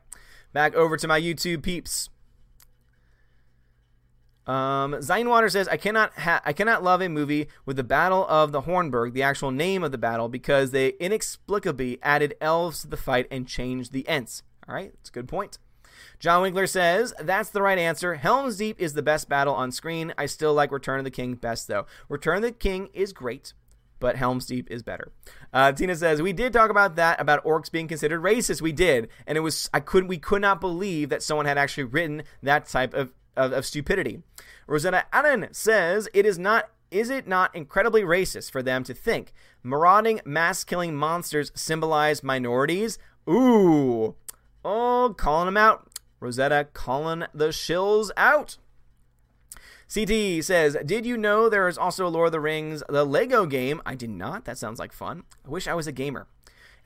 back 0.53 0.75
over 0.75 0.97
to 0.97 1.07
my 1.07 1.19
YouTube 1.19 1.61
peeps. 1.61 2.09
Um, 4.45 4.93
Zinewater 4.93 5.51
says, 5.51 5.67
"I 5.67 5.77
cannot 5.77 6.13
ha- 6.13 6.41
I 6.45 6.53
cannot 6.53 6.81
love 6.81 7.01
a 7.01 7.09
movie 7.09 7.49
with 7.65 7.75
the 7.75 7.83
Battle 7.83 8.25
of 8.27 8.53
the 8.53 8.61
Hornburg, 8.61 9.13
the 9.13 9.23
actual 9.23 9.51
name 9.51 9.83
of 9.83 9.91
the 9.91 9.97
battle, 9.97 10.29
because 10.29 10.71
they 10.71 10.89
inexplicably 10.99 11.99
added 12.01 12.35
elves 12.39 12.81
to 12.81 12.87
the 12.87 12.97
fight 12.97 13.27
and 13.29 13.47
changed 13.47 13.91
the 13.91 14.07
Ents." 14.07 14.43
All 14.67 14.73
right, 14.75 14.93
that's 14.95 15.09
a 15.09 15.13
good 15.13 15.27
point. 15.27 15.57
John 16.19 16.41
Winkler 16.41 16.67
says, 16.67 17.13
That's 17.19 17.49
the 17.49 17.61
right 17.61 17.77
answer. 17.77 18.15
Helm's 18.15 18.57
Deep 18.57 18.79
is 18.79 18.93
the 18.93 19.01
best 19.01 19.29
battle 19.29 19.53
on 19.53 19.71
screen. 19.71 20.13
I 20.17 20.25
still 20.25 20.53
like 20.53 20.71
Return 20.71 20.99
of 20.99 21.05
the 21.05 21.11
King 21.11 21.35
best, 21.35 21.67
though. 21.67 21.85
Return 22.09 22.37
of 22.37 22.43
the 22.43 22.51
King 22.51 22.89
is 22.93 23.13
great, 23.13 23.53
but 23.99 24.15
Helm's 24.15 24.45
Deep 24.45 24.69
is 24.71 24.83
better. 24.83 25.11
Uh, 25.53 25.71
Tina 25.71 25.95
says, 25.95 26.21
We 26.21 26.33
did 26.33 26.53
talk 26.53 26.69
about 26.69 26.95
that, 26.95 27.21
about 27.21 27.43
orcs 27.45 27.71
being 27.71 27.87
considered 27.87 28.21
racist. 28.21 28.61
We 28.61 28.71
did. 28.71 29.09
And 29.25 29.37
it 29.37 29.41
was, 29.41 29.69
I 29.73 29.79
couldn't, 29.79 30.09
we 30.09 30.17
could 30.17 30.41
not 30.41 30.59
believe 30.61 31.09
that 31.09 31.23
someone 31.23 31.45
had 31.45 31.57
actually 31.57 31.85
written 31.85 32.23
that 32.41 32.67
type 32.67 32.93
of, 32.93 33.13
of, 33.35 33.51
of 33.53 33.65
stupidity. 33.65 34.23
Rosetta 34.65 35.05
Allen 35.13 35.47
says, 35.51 36.09
It 36.13 36.25
is 36.25 36.39
not 36.39 36.69
is 36.89 37.09
it 37.09 37.27
not 37.27 37.53
incredibly 37.53 38.03
racist 38.03 38.49
for 38.49 38.63
them 38.63 38.83
to 38.85 38.93
think 38.93 39.33
marauding, 39.61 40.21
mass 40.25 40.63
killing 40.63 40.95
monsters 40.95 41.51
symbolize 41.53 42.23
minorities? 42.23 42.97
Ooh. 43.29 44.15
Oh, 44.63 45.13
calling 45.17 45.47
them 45.47 45.57
out. 45.57 45.87
Rosetta 46.19 46.67
calling 46.73 47.25
the 47.33 47.49
shills 47.49 48.09
out. 48.17 48.57
CT 49.93 50.43
says, 50.43 50.75
Did 50.85 51.05
you 51.05 51.17
know 51.17 51.47
there 51.47 51.67
is 51.67 51.77
also 51.77 52.07
Lord 52.07 52.27
of 52.27 52.31
the 52.33 52.39
Rings, 52.39 52.83
the 52.89 53.05
Lego 53.05 53.45
game? 53.45 53.81
I 53.85 53.95
did 53.95 54.09
not. 54.09 54.45
That 54.45 54.57
sounds 54.57 54.79
like 54.79 54.91
fun. 54.91 55.23
I 55.45 55.49
wish 55.49 55.67
I 55.67 55.73
was 55.73 55.87
a 55.87 55.91
gamer. 55.91 56.27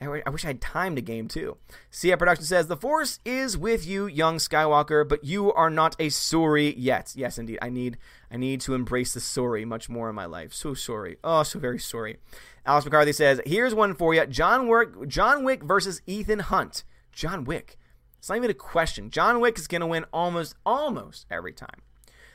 I 0.00 0.30
wish 0.30 0.44
I 0.44 0.48
had 0.48 0.60
time 0.60 0.96
to 0.96 1.02
game 1.02 1.28
too. 1.28 1.58
Cia 1.90 2.16
Production 2.16 2.44
says, 2.44 2.66
The 2.66 2.76
Force 2.76 3.20
is 3.24 3.56
with 3.56 3.86
you, 3.86 4.06
young 4.06 4.38
Skywalker, 4.38 5.08
but 5.08 5.22
you 5.22 5.52
are 5.52 5.70
not 5.70 5.94
a 6.00 6.08
Suri 6.08 6.74
yet. 6.76 7.12
Yes, 7.14 7.38
indeed. 7.38 7.58
I 7.62 7.68
need 7.68 7.98
I 8.30 8.36
need 8.36 8.60
to 8.62 8.74
embrace 8.74 9.14
the 9.14 9.20
Suri 9.20 9.64
much 9.64 9.88
more 9.88 10.08
in 10.08 10.16
my 10.16 10.24
life. 10.24 10.52
So 10.52 10.74
sorry. 10.74 11.18
Oh, 11.22 11.44
so 11.44 11.58
very 11.58 11.78
sorry. 11.78 12.18
Alice 12.66 12.84
McCarthy 12.84 13.12
says, 13.12 13.40
Here's 13.46 13.74
one 13.74 13.94
for 13.94 14.12
you 14.14 14.26
John 14.26 14.66
Wick, 14.66 15.08
John 15.08 15.44
Wick 15.44 15.62
versus 15.62 16.02
Ethan 16.06 16.40
Hunt. 16.40 16.84
John 17.12 17.44
Wick. 17.44 17.78
It's 18.22 18.28
not 18.28 18.38
even 18.38 18.50
a 18.50 18.54
question. 18.54 19.10
John 19.10 19.40
Wick 19.40 19.58
is 19.58 19.66
going 19.66 19.80
to 19.80 19.86
win 19.88 20.04
almost, 20.12 20.54
almost 20.64 21.26
every 21.28 21.52
time. 21.52 21.82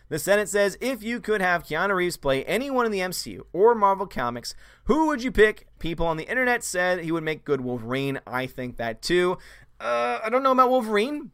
The 0.09 0.19
Senate 0.19 0.49
says 0.49 0.77
if 0.81 1.01
you 1.01 1.21
could 1.21 1.39
have 1.39 1.63
Keanu 1.63 1.95
Reeves 1.95 2.17
play 2.17 2.43
anyone 2.43 2.85
in 2.85 2.91
the 2.91 2.99
MCU 2.99 3.43
or 3.53 3.73
Marvel 3.73 4.05
Comics, 4.05 4.53
who 4.83 5.07
would 5.07 5.23
you 5.23 5.31
pick? 5.31 5.65
People 5.79 6.05
on 6.05 6.17
the 6.17 6.25
internet 6.25 6.61
said 6.61 6.99
he 6.99 7.11
would 7.13 7.23
make 7.23 7.45
good 7.45 7.61
Wolverine. 7.61 8.19
I 8.27 8.47
think 8.47 8.75
that 8.75 9.01
too. 9.01 9.37
Uh, 9.79 10.19
I 10.21 10.29
don't 10.29 10.43
know 10.43 10.51
about 10.51 10.69
Wolverine. 10.69 11.31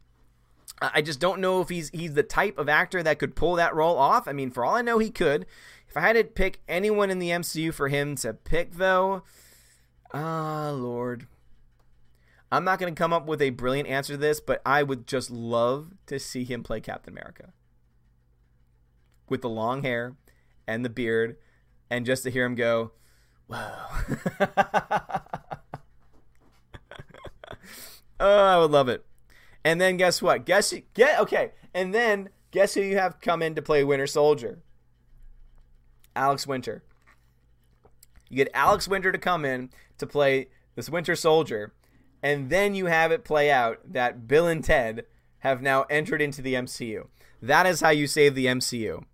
I 0.80 1.02
just 1.02 1.18
don't 1.18 1.40
know 1.40 1.60
if 1.60 1.68
he's 1.68 1.90
he's 1.90 2.14
the 2.14 2.22
type 2.22 2.56
of 2.56 2.68
actor 2.68 3.02
that 3.02 3.18
could 3.18 3.34
pull 3.34 3.56
that 3.56 3.74
role 3.74 3.98
off. 3.98 4.28
I 4.28 4.32
mean, 4.32 4.52
for 4.52 4.64
all 4.64 4.76
I 4.76 4.82
know, 4.82 5.00
he 5.00 5.10
could. 5.10 5.46
If 5.88 5.96
I 5.96 6.00
had 6.02 6.12
to 6.12 6.22
pick 6.22 6.60
anyone 6.68 7.10
in 7.10 7.18
the 7.18 7.30
MCU 7.30 7.74
for 7.74 7.88
him 7.88 8.14
to 8.18 8.32
pick, 8.32 8.74
though, 8.74 9.24
ah, 10.12 10.68
uh, 10.68 10.72
Lord, 10.74 11.26
I'm 12.54 12.62
not 12.62 12.78
going 12.78 12.94
to 12.94 12.98
come 12.98 13.12
up 13.12 13.26
with 13.26 13.42
a 13.42 13.50
brilliant 13.50 13.88
answer 13.88 14.12
to 14.12 14.16
this, 14.16 14.38
but 14.38 14.62
I 14.64 14.84
would 14.84 15.08
just 15.08 15.28
love 15.28 15.90
to 16.06 16.20
see 16.20 16.44
him 16.44 16.62
play 16.62 16.80
Captain 16.80 17.12
America 17.12 17.52
with 19.28 19.42
the 19.42 19.48
long 19.48 19.82
hair 19.82 20.14
and 20.64 20.84
the 20.84 20.88
beard, 20.88 21.36
and 21.90 22.06
just 22.06 22.22
to 22.22 22.30
hear 22.30 22.44
him 22.44 22.54
go, 22.54 22.92
Whoa. 23.48 23.58
oh, 28.20 28.44
I 28.44 28.56
would 28.56 28.70
love 28.70 28.88
it. 28.88 29.04
And 29.64 29.80
then 29.80 29.96
guess 29.96 30.22
what? 30.22 30.46
Guess 30.46 30.72
you, 30.72 30.82
get 30.94 31.18
okay. 31.18 31.50
And 31.74 31.92
then 31.92 32.28
guess 32.52 32.74
who 32.74 32.82
you 32.82 32.96
have 32.96 33.20
come 33.20 33.42
in 33.42 33.56
to 33.56 33.62
play 33.62 33.82
Winter 33.82 34.06
Soldier? 34.06 34.60
Alex 36.14 36.46
Winter. 36.46 36.84
You 38.30 38.36
get 38.36 38.50
Alex 38.54 38.86
Winter 38.86 39.10
to 39.10 39.18
come 39.18 39.44
in 39.44 39.70
to 39.98 40.06
play 40.06 40.50
this 40.76 40.88
Winter 40.88 41.16
Soldier, 41.16 41.72
and 42.24 42.50
then 42.50 42.74
you 42.74 42.86
have 42.86 43.12
it 43.12 43.24
play 43.24 43.52
out 43.52 43.92
that 43.92 44.26
Bill 44.26 44.48
and 44.48 44.64
Ted 44.64 45.04
have 45.38 45.62
now 45.62 45.82
entered 45.88 46.20
into 46.20 46.42
the 46.42 46.54
MCU. 46.54 47.06
That 47.40 47.66
is 47.66 47.82
how 47.82 47.90
you 47.90 48.08
save 48.08 48.34
the 48.34 48.46
MCU 48.46 49.04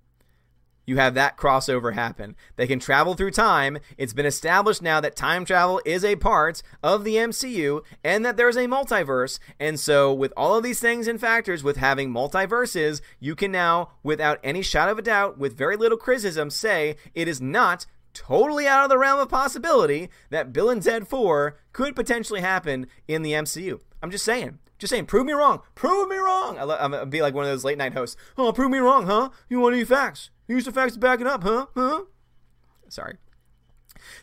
you 0.90 0.96
have 0.96 1.14
that 1.14 1.36
crossover 1.36 1.94
happen. 1.94 2.34
They 2.56 2.66
can 2.66 2.80
travel 2.80 3.14
through 3.14 3.30
time. 3.30 3.78
It's 3.96 4.12
been 4.12 4.26
established 4.26 4.82
now 4.82 5.00
that 5.00 5.14
time 5.14 5.44
travel 5.44 5.80
is 5.84 6.04
a 6.04 6.16
part 6.16 6.62
of 6.82 7.04
the 7.04 7.14
MCU 7.14 7.82
and 8.02 8.24
that 8.24 8.36
there's 8.36 8.56
a 8.56 8.66
multiverse. 8.66 9.38
And 9.61 9.78
so, 9.78 10.12
with 10.12 10.32
all 10.36 10.56
of 10.56 10.64
these 10.64 10.80
things 10.80 11.06
and 11.06 11.20
factors, 11.20 11.62
with 11.62 11.76
having 11.76 12.12
multiverses, 12.12 13.00
you 13.20 13.36
can 13.36 13.52
now, 13.52 13.92
without 14.02 14.40
any 14.42 14.62
shadow 14.62 14.90
of 14.90 14.98
a 14.98 15.02
doubt, 15.02 15.38
with 15.38 15.56
very 15.56 15.76
little 15.76 15.96
criticism, 15.96 16.50
say 16.50 16.96
it 17.14 17.28
is 17.28 17.40
not 17.40 17.86
totally 18.14 18.66
out 18.66 18.84
of 18.84 18.90
the 18.90 18.98
realm 18.98 19.18
of 19.18 19.28
possibility 19.28 20.11
that 20.30 20.52
Bill 20.52 20.70
and 20.70 20.82
Ted 20.82 21.08
4 21.08 21.58
could 21.72 21.96
potentially 21.96 22.40
happen 22.40 22.86
in 23.08 23.22
the 23.22 23.32
MCU. 23.32 23.80
I'm 24.02 24.11
just 24.11 24.24
saying. 24.24 24.58
Just 24.78 24.90
saying, 24.90 25.06
prove 25.06 25.26
me 25.26 25.34
wrong. 25.34 25.61
Prove 25.74 26.08
me 26.08 26.16
wrong. 26.16 26.56
I 26.58 26.84
am 26.84 26.92
gonna 26.92 27.06
be 27.06 27.20
like 27.20 27.34
one 27.34 27.44
of 27.44 27.50
those 27.50 27.64
late 27.64 27.76
night 27.76 27.92
hosts. 27.92 28.16
Oh, 28.38 28.52
prove 28.52 28.70
me 28.70 28.78
wrong, 28.78 29.06
huh? 29.06 29.28
You 29.48 29.61
want 29.61 29.74
any 29.74 29.84
facts? 29.84 30.30
Use 30.48 30.64
the 30.64 30.72
facts 30.72 30.94
to 30.94 30.98
back 30.98 31.20
it 31.20 31.26
up, 31.26 31.42
huh? 31.42 31.66
Huh? 31.74 32.04
Sorry. 32.88 33.18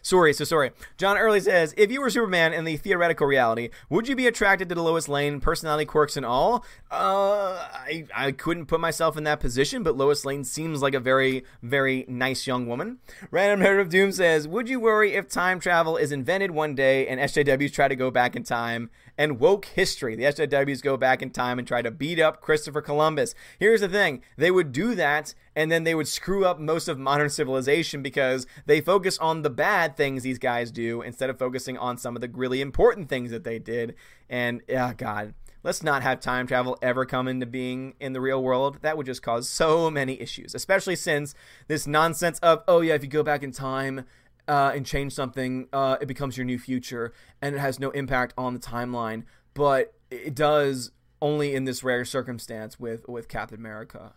Sorry, 0.02 0.34
so 0.34 0.44
sorry. 0.44 0.72
John 0.98 1.18
Early 1.18 1.40
says, 1.40 1.74
if 1.78 1.92
you 1.92 2.02
were 2.02 2.10
Superman 2.10 2.54
in 2.54 2.66
the 2.66 2.78
theoretical 2.78 3.28
reality, 3.28 3.70
would 3.90 4.08
you 4.08 4.16
be 4.16 4.28
attracted 4.28 4.70
to 4.70 4.76
the 4.76 4.84
Lois 4.84 5.08
Lane, 5.08 5.40
personality 5.40 5.86
quirks 5.86 6.18
and 6.18 6.26
all? 6.26 6.66
Uh, 6.92 7.68
I, 7.72 8.06
I 8.16 8.32
couldn't 8.32 8.68
put 8.68 8.80
myself 8.80 9.18
in 9.18 9.24
that 9.26 9.40
position, 9.40 9.84
but 9.84 9.98
Lois 9.98 10.26
Lane 10.26 10.44
seems 10.44 10.82
like 10.82 10.94
a 10.94 11.00
very, 11.00 11.44
very 11.62 12.06
nice 12.08 12.48
young 12.48 12.68
woman. 12.68 13.00
Random 13.32 13.62
Head 13.62 13.78
of 13.78 13.90
Doom 13.90 14.12
says, 14.12 14.48
would 14.48 14.70
you 14.70 14.80
worry 14.80 15.14
if 15.14 15.28
time 15.28 15.60
travel 15.60 15.98
is 15.98 16.12
invented 16.12 16.52
one 16.52 16.76
day 16.76 17.08
and 17.08 17.20
SJWs 17.20 17.74
try 17.74 17.88
to 17.88 17.96
go 17.96 18.12
back 18.12 18.36
in 18.36 18.44
time? 18.44 18.90
And 19.18 19.40
woke 19.40 19.66
history. 19.66 20.16
The 20.16 20.26
SJWs 20.26 20.84
go 20.84 20.96
back 20.96 21.24
in 21.24 21.32
time 21.32 21.58
and 21.58 21.68
try 21.68 21.82
to 21.82 21.90
beat 21.90 22.20
up 22.20 22.40
Christopher 22.40 22.82
Columbus. 22.82 23.34
Here's 23.60 23.82
the 23.82 23.90
thing 23.90 24.22
they 24.38 24.52
would 24.52 24.72
do 24.72 24.94
that 24.96 25.34
and 25.58 25.72
then 25.72 25.86
they 25.86 25.96
would 25.96 26.08
screw 26.08 26.46
up 26.46 26.60
most 26.60 26.88
of 26.88 27.00
modern 27.00 27.32
civilization 27.32 28.04
because 28.04 28.46
they 28.68 28.80
focus 28.80 29.18
on 29.18 29.42
the 29.42 29.50
bad 29.50 29.98
things 29.98 30.22
these 30.22 30.38
guys 30.38 30.70
do 30.70 31.02
instead 31.02 31.32
of 31.32 31.40
focusing 31.40 31.80
on 31.80 31.98
some 31.98 32.16
of 32.16 32.22
the 32.22 32.30
really 32.30 32.62
important 32.62 33.10
things 33.10 33.32
that 33.32 33.44
they 33.44 33.58
did. 33.58 33.96
And 34.30 34.62
yeah, 34.68 34.94
God, 34.94 35.34
let's 35.64 35.82
not 35.82 36.04
have 36.04 36.20
time 36.20 36.46
travel 36.46 36.78
ever 36.82 37.06
come 37.06 37.28
into 37.28 37.48
being 37.48 37.96
in 38.00 38.14
the 38.14 38.22
real 38.22 38.44
world. 38.44 38.78
That 38.84 38.98
would 38.98 39.08
just 39.08 39.24
cause 39.24 39.50
so 39.50 39.90
many 39.90 40.22
issues, 40.22 40.54
especially 40.54 40.96
since 40.96 41.34
this 41.68 41.88
nonsense 41.88 42.38
of, 42.40 42.64
oh, 42.68 42.82
yeah, 42.82 42.94
if 42.94 43.04
you 43.04 43.10
go 43.10 43.24
back 43.24 43.42
in 43.42 43.52
time, 43.52 44.06
uh, 44.48 44.72
and 44.76 44.86
change 44.86 45.14
something, 45.14 45.68
uh, 45.74 45.98
it 46.02 46.08
becomes 46.08 46.38
your 46.38 46.46
new 46.46 46.60
future, 46.60 47.14
and 47.42 47.56
it 47.56 47.60
has 47.60 47.80
no 47.80 47.92
impact 47.92 48.34
on 48.38 48.54
the 48.54 48.60
timeline. 48.60 49.24
But 49.54 49.94
it 50.12 50.36
does 50.36 50.92
only 51.22 51.56
in 51.56 51.66
this 51.66 51.84
rare 51.84 52.06
circumstance 52.06 52.80
with 52.80 53.08
with 53.08 53.28
Captain 53.28 53.58
America 53.58 54.14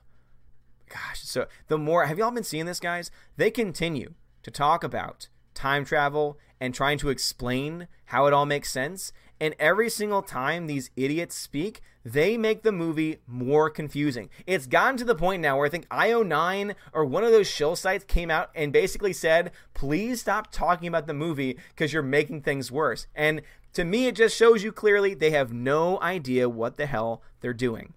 gosh, 0.91 1.23
so 1.23 1.47
the 1.69 1.79
more 1.79 2.05
have 2.05 2.19
y'all 2.19 2.31
been 2.31 2.45
seeing 2.45 2.67
this, 2.67 2.81
guys? 2.81 3.11
They 3.37 3.51
continue 3.51 4.15
to 4.43 4.51
talk 4.51 4.85
about 4.85 5.29
time 5.55 5.85
travel 5.85 6.39
and 6.61 6.75
trying 6.75 6.99
to 6.99 7.09
explain 7.09 7.89
how 8.07 8.27
it 8.27 8.35
all 8.35 8.45
makes 8.45 8.71
sense. 8.71 9.13
And 9.41 9.55
every 9.59 9.89
single 9.89 10.21
time 10.21 10.67
these 10.67 10.91
idiots 10.97 11.35
speak, 11.37 11.81
they 12.05 12.37
make 12.37 12.63
the 12.63 12.73
movie 12.73 13.19
more 13.27 13.71
confusing. 13.71 14.31
It's 14.47 14.67
gotten 14.67 14.97
to 14.99 15.05
the 15.05 15.15
point 15.15 15.43
now 15.43 15.57
where 15.57 15.67
I 15.67 15.71
think 15.71 15.89
IO9 15.89 16.75
or 16.93 17.05
one 17.05 17.25
of 17.25 17.31
those 17.31 17.49
shill 17.49 17.77
sites 17.77 18.05
came 18.05 18.31
out 18.31 18.51
and 18.55 18.73
basically 18.73 19.13
said, 19.13 19.53
please 19.75 20.21
stop 20.21 20.51
talking 20.51 20.89
about 20.89 21.07
the 21.07 21.15
movie 21.15 21.59
because 21.69 21.93
you're 21.93 22.03
making 22.03 22.43
things 22.43 22.73
worse. 22.73 23.07
And 23.15 23.43
to 23.75 23.85
me, 23.85 24.07
it 24.07 24.17
just 24.17 24.37
shows 24.37 24.63
you 24.65 24.73
clearly 24.73 25.15
they 25.15 25.31
have 25.31 25.53
no 25.53 26.01
idea 26.01 26.49
what 26.49 26.77
the 26.77 26.87
hell 26.87 27.23
they're 27.41 27.53
doing 27.53 27.95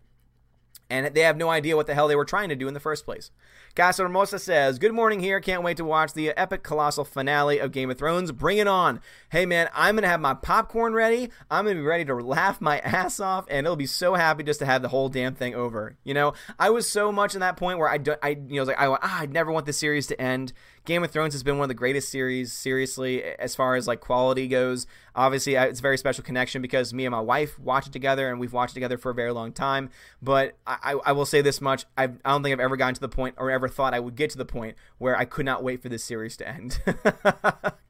and 0.93 1.07
they 1.15 1.21
have 1.21 1.37
no 1.37 1.49
idea 1.49 1.75
what 1.75 1.87
the 1.87 1.95
hell 1.95 2.07
they 2.07 2.15
were 2.15 2.23
trying 2.23 2.49
to 2.49 2.55
do 2.55 2.67
in 2.67 2.75
the 2.75 2.79
first 2.79 3.03
place. 3.03 3.31
Casa 3.75 4.03
Hermosa 4.03 4.37
says, 4.37 4.77
Good 4.77 4.93
morning 4.93 5.19
here. 5.19 5.39
Can't 5.39 5.63
wait 5.63 5.77
to 5.77 5.83
watch 5.83 6.13
the 6.13 6.29
epic 6.29 6.61
colossal 6.61 7.03
finale 7.03 7.57
of 7.57 7.71
Game 7.71 7.89
of 7.89 7.97
Thrones. 7.97 8.31
Bring 8.31 8.59
it 8.59 8.67
on. 8.67 9.01
Hey, 9.31 9.47
man, 9.47 9.69
I'm 9.73 9.95
going 9.95 10.03
to 10.03 10.09
have 10.09 10.21
my 10.21 10.35
popcorn 10.35 10.93
ready. 10.93 11.31
I'm 11.49 11.65
going 11.65 11.77
to 11.77 11.81
be 11.81 11.87
ready 11.87 12.05
to 12.05 12.13
laugh 12.13 12.61
my 12.61 12.77
ass 12.79 13.19
off, 13.19 13.45
and 13.49 13.65
it'll 13.65 13.75
be 13.75 13.87
so 13.87 14.13
happy 14.13 14.43
just 14.43 14.59
to 14.59 14.67
have 14.67 14.83
the 14.83 14.89
whole 14.89 15.09
damn 15.09 15.33
thing 15.33 15.55
over. 15.55 15.97
You 16.03 16.13
know, 16.13 16.33
I 16.59 16.69
was 16.69 16.87
so 16.87 17.11
much 17.11 17.33
in 17.33 17.39
that 17.39 17.57
point 17.57 17.79
where 17.79 17.89
I, 17.89 17.97
don't, 17.97 18.19
I 18.21 18.29
you 18.29 18.55
know, 18.55 18.61
was 18.61 18.67
like, 18.67 18.79
I, 18.79 18.85
ah, 18.85 19.21
I 19.21 19.25
never 19.25 19.51
want 19.51 19.65
the 19.65 19.73
series 19.73 20.05
to 20.07 20.21
end. 20.21 20.53
Game 20.85 21.01
of 21.03 21.11
Thrones 21.11 21.33
has 21.33 21.43
been 21.43 21.57
one 21.57 21.65
of 21.65 21.69
the 21.69 21.75
greatest 21.75 22.09
series, 22.09 22.51
seriously, 22.51 23.23
as 23.23 23.55
far 23.55 23.75
as 23.75 23.87
like 23.87 24.01
quality 24.01 24.49
goes. 24.49 24.85
Obviously, 25.15 25.55
it's 25.55 25.79
a 25.79 25.81
very 25.81 25.97
special 25.97 26.25
connection 26.25 26.61
because 26.61 26.93
me 26.93 27.05
and 27.05 27.13
my 27.13 27.21
wife 27.21 27.57
watch 27.57 27.87
it 27.87 27.93
together, 27.93 28.29
and 28.29 28.37
we've 28.37 28.51
watched 28.51 28.73
it 28.73 28.75
together 28.75 28.97
for 28.97 29.11
a 29.11 29.13
very 29.13 29.31
long 29.31 29.53
time. 29.53 29.89
But 30.21 30.57
I, 30.67 30.95
I 31.05 31.13
will 31.13 31.25
say 31.25 31.41
this 31.41 31.61
much: 31.61 31.85
I've, 31.97 32.19
I 32.25 32.31
don't 32.31 32.43
think 32.43 32.51
I've 32.51 32.59
ever 32.59 32.75
gotten 32.75 32.95
to 32.95 33.01
the 33.01 33.07
point, 33.07 33.35
or 33.37 33.49
ever 33.49 33.69
thought 33.69 33.93
I 33.93 34.01
would 34.01 34.15
get 34.15 34.29
to 34.31 34.37
the 34.37 34.45
point 34.45 34.75
where 34.97 35.17
I 35.17 35.23
could 35.23 35.45
not 35.45 35.63
wait 35.63 35.81
for 35.81 35.87
this 35.87 36.03
series 36.03 36.37
to 36.37 36.47
end. 36.47 36.81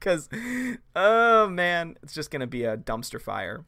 Because, 0.04 0.28
oh 0.94 1.48
man, 1.48 1.96
it's 2.02 2.12
just 2.12 2.30
gonna 2.30 2.46
be 2.46 2.64
a 2.64 2.76
dumpster 2.76 3.18
fire. 3.18 3.64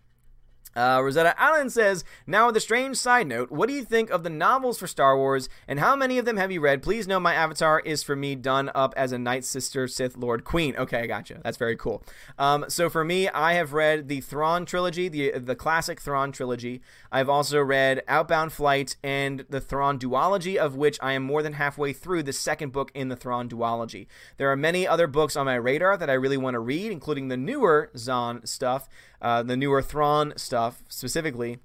Uh, 0.76 1.00
Rosetta 1.02 1.34
Allen 1.40 1.70
says, 1.70 2.04
Now, 2.26 2.46
with 2.46 2.56
a 2.58 2.60
strange 2.60 2.98
side 2.98 3.26
note, 3.26 3.50
what 3.50 3.66
do 3.66 3.74
you 3.74 3.82
think 3.82 4.10
of 4.10 4.22
the 4.22 4.30
novels 4.30 4.78
for 4.78 4.86
Star 4.86 5.16
Wars, 5.16 5.48
and 5.66 5.80
how 5.80 5.96
many 5.96 6.18
of 6.18 6.26
them 6.26 6.36
have 6.36 6.52
you 6.52 6.60
read? 6.60 6.82
Please 6.82 7.08
know 7.08 7.18
my 7.18 7.32
avatar 7.34 7.80
is 7.80 8.02
for 8.02 8.14
me 8.14 8.34
done 8.34 8.70
up 8.74 8.92
as 8.96 9.10
a 9.10 9.16
Nightsister, 9.16 9.90
Sith 9.90 10.18
Lord, 10.18 10.44
Queen. 10.44 10.76
Okay, 10.76 11.00
I 11.00 11.06
gotcha. 11.06 11.40
That's 11.42 11.56
very 11.56 11.76
cool. 11.76 12.02
Um, 12.38 12.66
so 12.68 12.90
for 12.90 13.04
me, 13.04 13.28
I 13.30 13.54
have 13.54 13.72
read 13.72 14.08
the 14.08 14.20
Thrawn 14.20 14.66
trilogy, 14.66 15.08
the 15.08 15.38
the 15.38 15.56
classic 15.56 16.00
Thrawn 16.00 16.30
trilogy. 16.30 16.82
I've 17.10 17.30
also 17.30 17.62
read 17.62 18.02
Outbound 18.06 18.52
Flight 18.52 18.96
and 19.02 19.46
the 19.48 19.60
Thrawn 19.60 19.98
duology, 19.98 20.56
of 20.56 20.76
which 20.76 20.98
I 21.00 21.12
am 21.12 21.22
more 21.22 21.42
than 21.42 21.54
halfway 21.54 21.94
through 21.94 22.24
the 22.24 22.32
second 22.34 22.72
book 22.72 22.90
in 22.94 23.08
the 23.08 23.16
Thrawn 23.16 23.48
duology. 23.48 24.06
There 24.36 24.52
are 24.52 24.56
many 24.56 24.86
other 24.86 25.06
books 25.06 25.36
on 25.36 25.46
my 25.46 25.54
radar 25.54 25.96
that 25.96 26.10
I 26.10 26.14
really 26.14 26.36
want 26.36 26.54
to 26.54 26.60
read, 26.60 26.92
including 26.92 27.28
the 27.28 27.36
newer 27.36 27.90
Zahn 27.96 28.44
stuff 28.44 28.88
uh, 29.26 29.42
the 29.42 29.56
newer 29.56 29.82
Thrawn 29.82 30.32
stuff 30.36 30.84
specifically, 30.88 31.58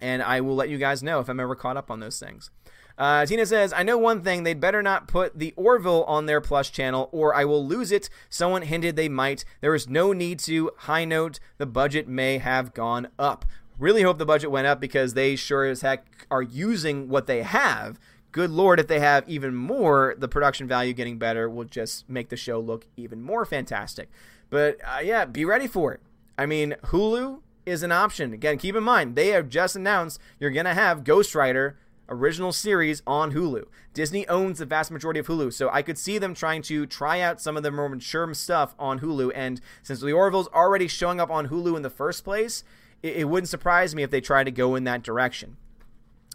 and 0.00 0.22
I 0.22 0.40
will 0.40 0.54
let 0.54 0.70
you 0.70 0.78
guys 0.78 1.02
know 1.02 1.20
if 1.20 1.28
I'm 1.28 1.38
ever 1.38 1.54
caught 1.54 1.76
up 1.76 1.90
on 1.90 2.00
those 2.00 2.18
things. 2.18 2.50
Uh, 2.96 3.26
Tina 3.26 3.44
says, 3.44 3.74
I 3.74 3.82
know 3.82 3.98
one 3.98 4.22
thing. 4.22 4.42
They'd 4.42 4.58
better 4.58 4.82
not 4.82 5.06
put 5.06 5.38
the 5.38 5.52
Orville 5.54 6.04
on 6.04 6.24
their 6.24 6.40
Plus 6.40 6.70
channel, 6.70 7.10
or 7.12 7.34
I 7.34 7.44
will 7.44 7.64
lose 7.66 7.92
it. 7.92 8.08
Someone 8.30 8.62
hinted 8.62 8.96
they 8.96 9.10
might. 9.10 9.44
There 9.60 9.74
is 9.74 9.86
no 9.86 10.14
need 10.14 10.38
to. 10.40 10.70
High 10.78 11.04
note, 11.04 11.40
the 11.58 11.66
budget 11.66 12.08
may 12.08 12.38
have 12.38 12.72
gone 12.72 13.08
up. 13.18 13.44
Really 13.78 14.00
hope 14.00 14.16
the 14.16 14.24
budget 14.24 14.50
went 14.50 14.66
up 14.66 14.80
because 14.80 15.12
they 15.12 15.36
sure 15.36 15.66
as 15.66 15.82
heck 15.82 16.26
are 16.30 16.40
using 16.40 17.10
what 17.10 17.26
they 17.26 17.42
have. 17.42 18.00
Good 18.32 18.50
lord, 18.50 18.80
if 18.80 18.86
they 18.86 19.00
have 19.00 19.28
even 19.28 19.54
more, 19.54 20.14
the 20.16 20.26
production 20.26 20.66
value 20.66 20.94
getting 20.94 21.18
better 21.18 21.50
will 21.50 21.64
just 21.64 22.08
make 22.08 22.30
the 22.30 22.36
show 22.36 22.58
look 22.58 22.86
even 22.96 23.20
more 23.20 23.44
fantastic. 23.44 24.08
But 24.48 24.78
uh, 24.82 25.00
yeah, 25.02 25.26
be 25.26 25.44
ready 25.44 25.66
for 25.66 25.92
it. 25.92 26.00
I 26.38 26.46
mean, 26.46 26.76
Hulu 26.84 27.42
is 27.66 27.82
an 27.82 27.90
option. 27.90 28.32
Again, 28.32 28.58
keep 28.58 28.76
in 28.76 28.84
mind, 28.84 29.16
they 29.16 29.28
have 29.28 29.48
just 29.48 29.74
announced 29.74 30.20
you're 30.38 30.52
going 30.52 30.66
to 30.66 30.74
have 30.74 31.02
Ghost 31.02 31.34
Rider 31.34 31.76
original 32.08 32.52
series 32.52 33.02
on 33.06 33.32
Hulu. 33.32 33.64
Disney 33.92 34.26
owns 34.28 34.60
the 34.60 34.64
vast 34.64 34.90
majority 34.90 35.20
of 35.20 35.26
Hulu, 35.26 35.52
so 35.52 35.68
I 35.70 35.82
could 35.82 35.98
see 35.98 36.16
them 36.16 36.34
trying 36.34 36.62
to 36.62 36.86
try 36.86 37.20
out 37.20 37.40
some 37.40 37.56
of 37.56 37.62
the 37.62 37.70
more 37.70 37.88
mature 37.88 38.32
stuff 38.34 38.74
on 38.78 39.00
Hulu. 39.00 39.32
And 39.34 39.60
since 39.82 40.00
the 40.00 40.12
Orville's 40.12 40.48
already 40.48 40.88
showing 40.88 41.20
up 41.20 41.30
on 41.30 41.48
Hulu 41.48 41.76
in 41.76 41.82
the 41.82 41.90
first 41.90 42.24
place, 42.24 42.64
it, 43.02 43.16
it 43.16 43.24
wouldn't 43.24 43.48
surprise 43.48 43.94
me 43.94 44.02
if 44.02 44.10
they 44.10 44.20
try 44.20 44.44
to 44.44 44.50
go 44.50 44.74
in 44.74 44.84
that 44.84 45.02
direction. 45.02 45.56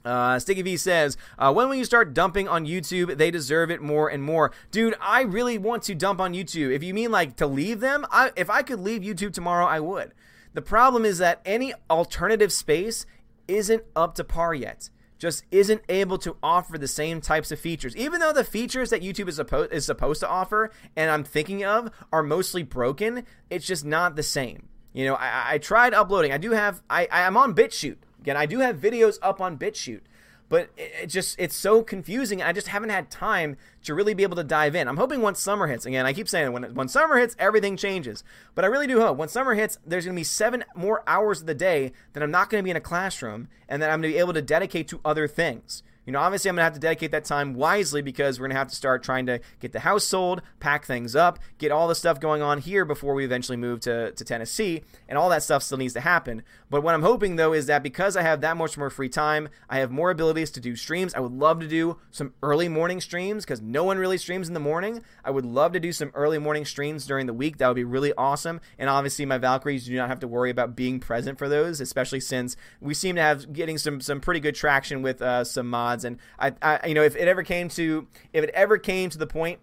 Uh, 0.06 0.38
Sticky 0.38 0.62
V 0.64 0.78
says, 0.78 1.18
uh, 1.39 1.54
when 1.54 1.70
will 1.70 1.76
you 1.76 1.86
start 1.86 2.14
dumping 2.14 2.47
on 2.47 2.66
YouTube? 2.66 3.18
They 3.18 3.32
deserve 3.32 3.72
it 3.72 3.82
more 3.82 4.10
and 4.10 4.22
more. 4.22 4.51
Dude, 4.72 4.95
I 4.99 5.22
really 5.22 5.58
want 5.58 5.84
to 5.84 5.95
dump 5.95 6.20
on 6.20 6.34
YouTube. 6.34 6.74
If 6.74 6.84
you 6.84 6.93
mean 6.93 7.12
like 7.12 7.38
to 7.38 7.47
leave 7.47 7.80
them, 7.80 8.06
I, 8.12 8.32
if 8.36 8.49
I 8.49 8.64
could 8.64 8.80
leave 8.80 9.01
YouTube 9.01 9.34
tomorrow, 9.34 9.66
I 9.66 9.80
would. 9.80 10.14
The 10.54 10.62
problem 10.62 11.06
is 11.06 11.18
that 11.18 11.41
any 11.45 11.74
alternative 11.89 12.51
space 12.51 13.06
isn't 13.47 13.84
up 13.95 14.16
to 14.16 14.24
par 14.24 14.54
yet. 14.54 14.89
Just 15.18 15.45
isn't 15.51 15.82
able 15.88 16.18
to 16.18 16.36
offer 16.43 16.78
the 16.78 16.88
same 16.88 17.22
types 17.22 17.49
of 17.51 17.60
features. 17.60 17.95
Even 17.95 18.20
though 18.20 18.34
the 18.34 18.43
features 18.43 18.89
that 18.89 19.01
YouTube 19.01 19.30
is, 19.30 19.38
supposed 19.38 19.72
is 19.72 19.86
supposed 19.86 20.20
to 20.20 20.28
offer 20.28 20.69
and 20.98 21.10
I'm 21.10 21.23
thinking 21.23 21.64
of 21.64 21.91
are 22.11 22.23
mostly 22.23 22.61
broken, 22.61 23.26
it's 23.49 23.65
just 23.65 23.86
not 23.86 24.18
the 24.18 24.23
same. 24.23 24.68
You 24.91 25.06
know, 25.06 25.15
I, 25.15 25.53
I 25.53 25.57
tried 25.60 25.94
uploading. 25.94 26.34
I 26.34 26.38
do 26.38 26.52
have, 26.52 26.84
I, 26.90 27.07
I'm 27.10 27.38
on 27.38 27.56
BitChute 27.56 27.98
Again, 28.24 28.38
I 28.38 28.45
do 28.45 28.60
have 28.60 28.78
videos 28.78 29.20
up 29.22 29.41
on 29.41 29.58
BitChute, 29.58 30.00
but 30.48 30.70
it, 30.78 31.08
just 31.08 31.38
it's 31.38 31.58
so 31.58 31.84
confusing. 31.84 32.41
I 32.41 32.54
just 32.54 32.70
haven't 32.70 32.90
had 32.90 33.12
time 33.12 33.58
to 33.84 33.94
really 33.94 34.14
be 34.14 34.24
able 34.24 34.38
to 34.38 34.45
dive 34.45 34.76
in. 34.76 34.88
I'm 34.88 34.95
hoping 34.95 35.22
once 35.22 35.41
summer 35.41 35.68
hits, 35.68 35.86
again, 35.86 36.06
I 36.06 36.14
keep 36.14 36.30
saying 36.30 36.54
when 36.54 36.74
when 36.74 36.88
summer 36.88 37.18
hits, 37.18 37.36
everything 37.38 37.76
changes. 37.76 38.24
But 38.56 38.64
I 38.64 38.70
really 38.70 38.88
do 38.88 39.02
hope 39.02 39.18
when 39.18 39.28
summer 39.28 39.56
hits, 39.56 39.78
there's 39.86 40.06
going 40.06 40.16
to 40.16 40.20
be 40.20 40.24
seven 40.24 40.64
more 40.74 41.04
hours 41.06 41.41
of 41.41 41.48
the 41.48 41.54
day 41.54 41.91
that 42.14 42.24
I'm 42.24 42.32
not 42.32 42.50
going 42.50 42.62
to 42.62 42.64
be 42.64 42.72
in 42.72 42.78
a 42.78 42.82
classroom, 42.82 43.50
and 43.68 43.82
that 43.82 43.90
I'm 43.90 44.00
going 44.00 44.14
to 44.14 44.16
be 44.16 44.20
able 44.20 44.34
to 44.34 44.41
dedicate 44.41 44.88
to 44.88 45.02
other 45.04 45.28
things. 45.28 45.84
You 46.06 46.12
know, 46.12 46.20
obviously, 46.20 46.50
I'm 46.50 46.56
going 46.56 46.62
to 46.62 46.66
have 46.66 46.74
to 46.74 46.80
dedicate 46.80 47.12
that 47.12 47.24
time 47.24 47.54
wisely 47.54 48.02
because 48.02 48.40
we're 48.40 48.48
going 48.48 48.56
to 48.56 48.60
have 48.60 48.68
to 48.68 48.76
start 48.76 49.04
trying 49.04 49.26
to 49.28 49.40
get 49.62 49.72
the 49.72 49.80
house 49.80 50.04
sold, 50.04 50.42
pack 50.60 50.86
things 50.86 51.16
up, 51.16 51.40
get 51.58 51.72
all 51.72 51.88
the 51.88 51.96
stuff 51.96 52.20
going 52.20 52.42
on 52.42 52.60
here 52.60 52.84
before 52.84 53.14
we 53.14 53.24
eventually 53.24 53.58
move 53.58 53.80
to, 53.82 54.12
to 54.12 54.26
Tennessee. 54.26 54.84
And 55.08 55.18
all 55.18 55.30
that 55.30 55.44
stuff 55.44 55.64
still 55.64 55.78
needs 55.78 55.94
to 55.94 56.02
happen. 56.02 56.44
But 56.70 56.84
what 56.84 56.94
I'm 56.94 57.04
hoping, 57.04 57.38
though, 57.38 57.54
is 57.54 57.68
that 57.68 57.84
because 57.84 58.18
I 58.18 58.22
have 58.22 58.42
that 58.42 58.58
much 58.58 58.78
more 58.78 58.90
free 58.90 59.08
time, 59.08 59.48
I 59.70 59.80
have 59.80 59.92
more 59.92 60.12
abilities 60.12 60.52
to 60.52 60.60
do 60.60 60.76
streams. 60.76 61.14
I 61.14 61.22
would 61.22 61.32
love 61.32 61.62
to 61.62 61.68
do 61.68 61.98
some 62.12 62.34
early 62.44 62.68
morning 62.68 63.00
streams 63.00 63.46
because 63.46 63.62
no 63.62 63.86
one 63.86 63.98
really 63.98 64.18
streams 64.18 64.50
in 64.50 64.54
the 64.54 64.60
morning. 64.60 65.04
I 65.24 65.32
would 65.32 65.46
love 65.46 65.72
to 65.74 65.80
do 65.80 65.94
some 65.94 66.12
early 66.16 66.38
morning 66.38 66.66
streams 66.66 67.06
during 67.06 67.28
the 67.28 67.34
week. 67.34 67.60
That 67.60 67.68
would 67.68 67.76
be 67.76 67.84
really 67.86 68.12
awesome. 68.18 68.60
And 68.78 68.90
obviously, 68.90 69.26
my 69.26 69.38
Valkyries 69.38 69.86
do 69.86 69.96
not 69.96 70.10
have 70.10 70.20
to 70.20 70.28
worry 70.28 70.50
about 70.50 70.76
being 70.76 71.00
present 71.00 71.38
for 71.38 71.48
those, 71.48 71.80
especially 71.80 72.20
since 72.20 72.58
we 72.82 72.94
seem 72.94 73.16
to 73.16 73.22
have 73.22 73.54
getting 73.54 73.78
some, 73.78 74.02
some 74.02 74.20
pretty 74.20 74.42
good 74.42 74.56
traction 74.56 75.02
with 75.02 75.22
uh, 75.22 75.44
some 75.46 75.70
mods 75.70 75.93
And 76.03 76.18
I, 76.40 76.53
I, 76.61 76.88
you 76.88 76.94
know, 76.94 77.03
if 77.03 77.15
it 77.15 77.28
ever 77.28 77.44
came 77.44 77.70
to, 77.70 78.07
if 78.34 78.44
it 78.44 78.49
ever 78.53 78.78
came 78.78 79.10
to 79.11 79.18
the 79.18 79.28
point 79.28 79.60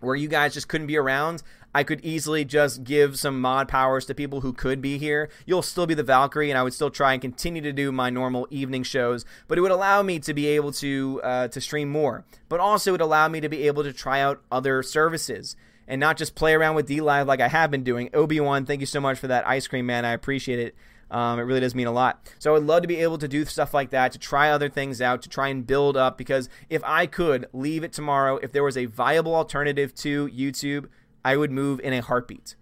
where 0.00 0.16
you 0.16 0.28
guys 0.28 0.54
just 0.54 0.68
couldn't 0.68 0.88
be 0.88 0.96
around, 0.96 1.42
I 1.74 1.84
could 1.84 2.04
easily 2.04 2.44
just 2.44 2.84
give 2.84 3.18
some 3.18 3.40
mod 3.40 3.68
powers 3.68 4.04
to 4.06 4.14
people 4.14 4.42
who 4.42 4.52
could 4.52 4.82
be 4.82 4.98
here. 4.98 5.30
You'll 5.46 5.62
still 5.62 5.86
be 5.86 5.94
the 5.94 6.02
Valkyrie, 6.02 6.50
and 6.50 6.58
I 6.58 6.62
would 6.62 6.74
still 6.74 6.90
try 6.90 7.12
and 7.12 7.22
continue 7.22 7.62
to 7.62 7.72
do 7.72 7.92
my 7.92 8.10
normal 8.10 8.46
evening 8.50 8.82
shows. 8.82 9.24
But 9.48 9.58
it 9.58 9.62
would 9.62 9.70
allow 9.70 10.02
me 10.02 10.18
to 10.20 10.34
be 10.34 10.46
able 10.48 10.72
to 10.72 11.20
uh, 11.22 11.48
to 11.48 11.60
stream 11.60 11.88
more. 11.88 12.24
But 12.48 12.60
also, 12.60 12.90
it 12.90 12.92
would 12.92 13.00
allow 13.00 13.28
me 13.28 13.40
to 13.40 13.48
be 13.48 13.66
able 13.66 13.84
to 13.84 13.92
try 13.92 14.20
out 14.20 14.42
other 14.50 14.82
services 14.82 15.56
and 15.88 16.00
not 16.00 16.16
just 16.16 16.34
play 16.34 16.54
around 16.54 16.74
with 16.74 16.88
DLive 16.88 17.26
like 17.26 17.40
I 17.40 17.48
have 17.48 17.70
been 17.70 17.84
doing. 17.84 18.10
Obi 18.14 18.38
Wan, 18.40 18.66
thank 18.66 18.80
you 18.80 18.86
so 18.86 19.00
much 19.00 19.18
for 19.18 19.28
that 19.28 19.46
ice 19.46 19.66
cream, 19.66 19.86
man. 19.86 20.04
I 20.04 20.12
appreciate 20.12 20.58
it. 20.58 20.74
Um, 21.12 21.38
it 21.38 21.42
really 21.42 21.60
does 21.60 21.74
mean 21.74 21.86
a 21.86 21.92
lot. 21.92 22.32
So 22.38 22.50
I 22.50 22.54
would 22.54 22.66
love 22.66 22.80
to 22.82 22.88
be 22.88 22.96
able 22.96 23.18
to 23.18 23.28
do 23.28 23.44
stuff 23.44 23.74
like 23.74 23.90
that, 23.90 24.12
to 24.12 24.18
try 24.18 24.50
other 24.50 24.70
things 24.70 25.02
out, 25.02 25.20
to 25.22 25.28
try 25.28 25.48
and 25.48 25.66
build 25.66 25.96
up. 25.96 26.16
Because 26.16 26.48
if 26.70 26.82
I 26.84 27.06
could 27.06 27.46
leave 27.52 27.82
it 27.84 27.92
tomorrow, 27.92 28.38
if 28.38 28.52
there 28.52 28.64
was 28.64 28.78
a 28.78 28.86
viable 28.86 29.34
alternative 29.34 29.94
to 29.96 30.28
YouTube, 30.28 30.86
I 31.24 31.36
would 31.36 31.52
move 31.52 31.80
in 31.80 31.92
a 31.92 32.00
heartbeat. 32.00 32.56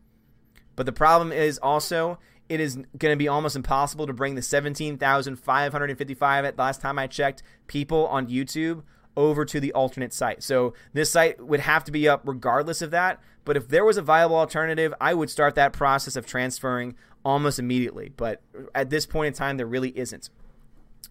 But 0.75 0.87
the 0.87 0.93
problem 0.93 1.31
is 1.31 1.59
also 1.59 2.19
it 2.49 2.59
is 2.59 2.75
going 2.99 3.13
to 3.13 3.17
be 3.17 3.29
almost 3.29 3.55
impossible 3.55 4.09
to 4.09 4.13
bring 4.13 4.35
the 4.35 4.43
17,555 4.43 6.45
at 6.45 6.59
last 6.59 6.81
time 6.81 6.99
I 6.99 7.07
checked 7.07 7.45
people 7.69 8.09
on 8.09 8.27
YouTube 8.27 8.83
over 9.17 9.45
to 9.45 9.61
the 9.61 9.73
alternate 9.73 10.13
site. 10.13 10.43
So 10.43 10.75
this 10.93 11.11
site 11.11 11.41
would 11.45 11.61
have 11.61 11.85
to 11.85 11.93
be 11.93 12.09
up 12.09 12.23
regardless 12.25 12.83
of 12.83 12.91
that. 12.91 13.21
But 13.45 13.57
if 13.57 13.69
there 13.69 13.85
was 13.85 13.97
a 13.97 14.03
viable 14.03 14.37
alternative, 14.37 14.95
I 15.01 15.15
would 15.15 15.31
start 15.31 15.55
that 15.55 15.73
process 15.73 16.17
of 16.17 16.27
transferring 16.27 16.95
almost 17.25 17.59
immediately. 17.59 18.13
But 18.17 18.41
at 18.75 18.91
this 18.91 19.07
point 19.07 19.29
in 19.29 19.33
time, 19.35 19.57
there 19.57 19.67
really 19.67 19.97
isn't 19.99 20.31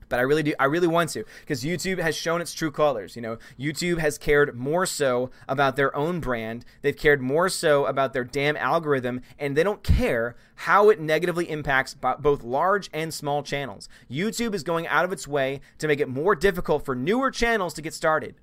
but 0.10 0.20
I 0.20 0.24
really 0.24 0.44
do 0.44 0.54
I 0.60 0.66
really 0.66 0.88
want 0.88 1.12
to 1.12 1.24
because 1.42 1.64
YouTube 1.64 2.00
has 2.00 2.16
shown 2.16 2.42
its 2.42 2.54
true 2.54 2.72
colors. 2.72 3.16
You 3.16 3.22
know, 3.22 3.38
YouTube 3.58 4.00
has 4.00 4.18
cared 4.18 4.56
more 4.56 4.86
so 4.86 5.30
about 5.48 5.76
their 5.76 5.96
own 5.96 6.20
brand. 6.20 6.66
They've 6.82 6.98
cared 6.98 7.22
more 7.22 7.48
so 7.48 7.86
about 7.86 8.14
their 8.14 8.24
damn 8.24 8.58
algorithm 8.58 9.22
and 9.38 9.56
they 9.56 9.64
don't 9.64 9.84
care 9.84 10.36
how 10.56 10.90
it 10.90 11.00
negatively 11.00 11.50
impacts 11.50 11.96
both 12.20 12.44
large 12.44 12.90
and 12.92 13.14
small 13.14 13.44
channels. 13.44 13.88
YouTube 14.12 14.54
is 14.54 14.64
going 14.64 14.88
out 14.88 15.06
of 15.06 15.14
its 15.14 15.28
way 15.28 15.62
to 15.78 15.88
make 15.88 16.00
it 16.00 16.10
more 16.10 16.36
difficult 16.36 16.84
for 16.84 16.96
newer 16.96 17.32
channels 17.32 17.74
to 17.76 17.82
get 17.82 17.94
started. 17.94 18.36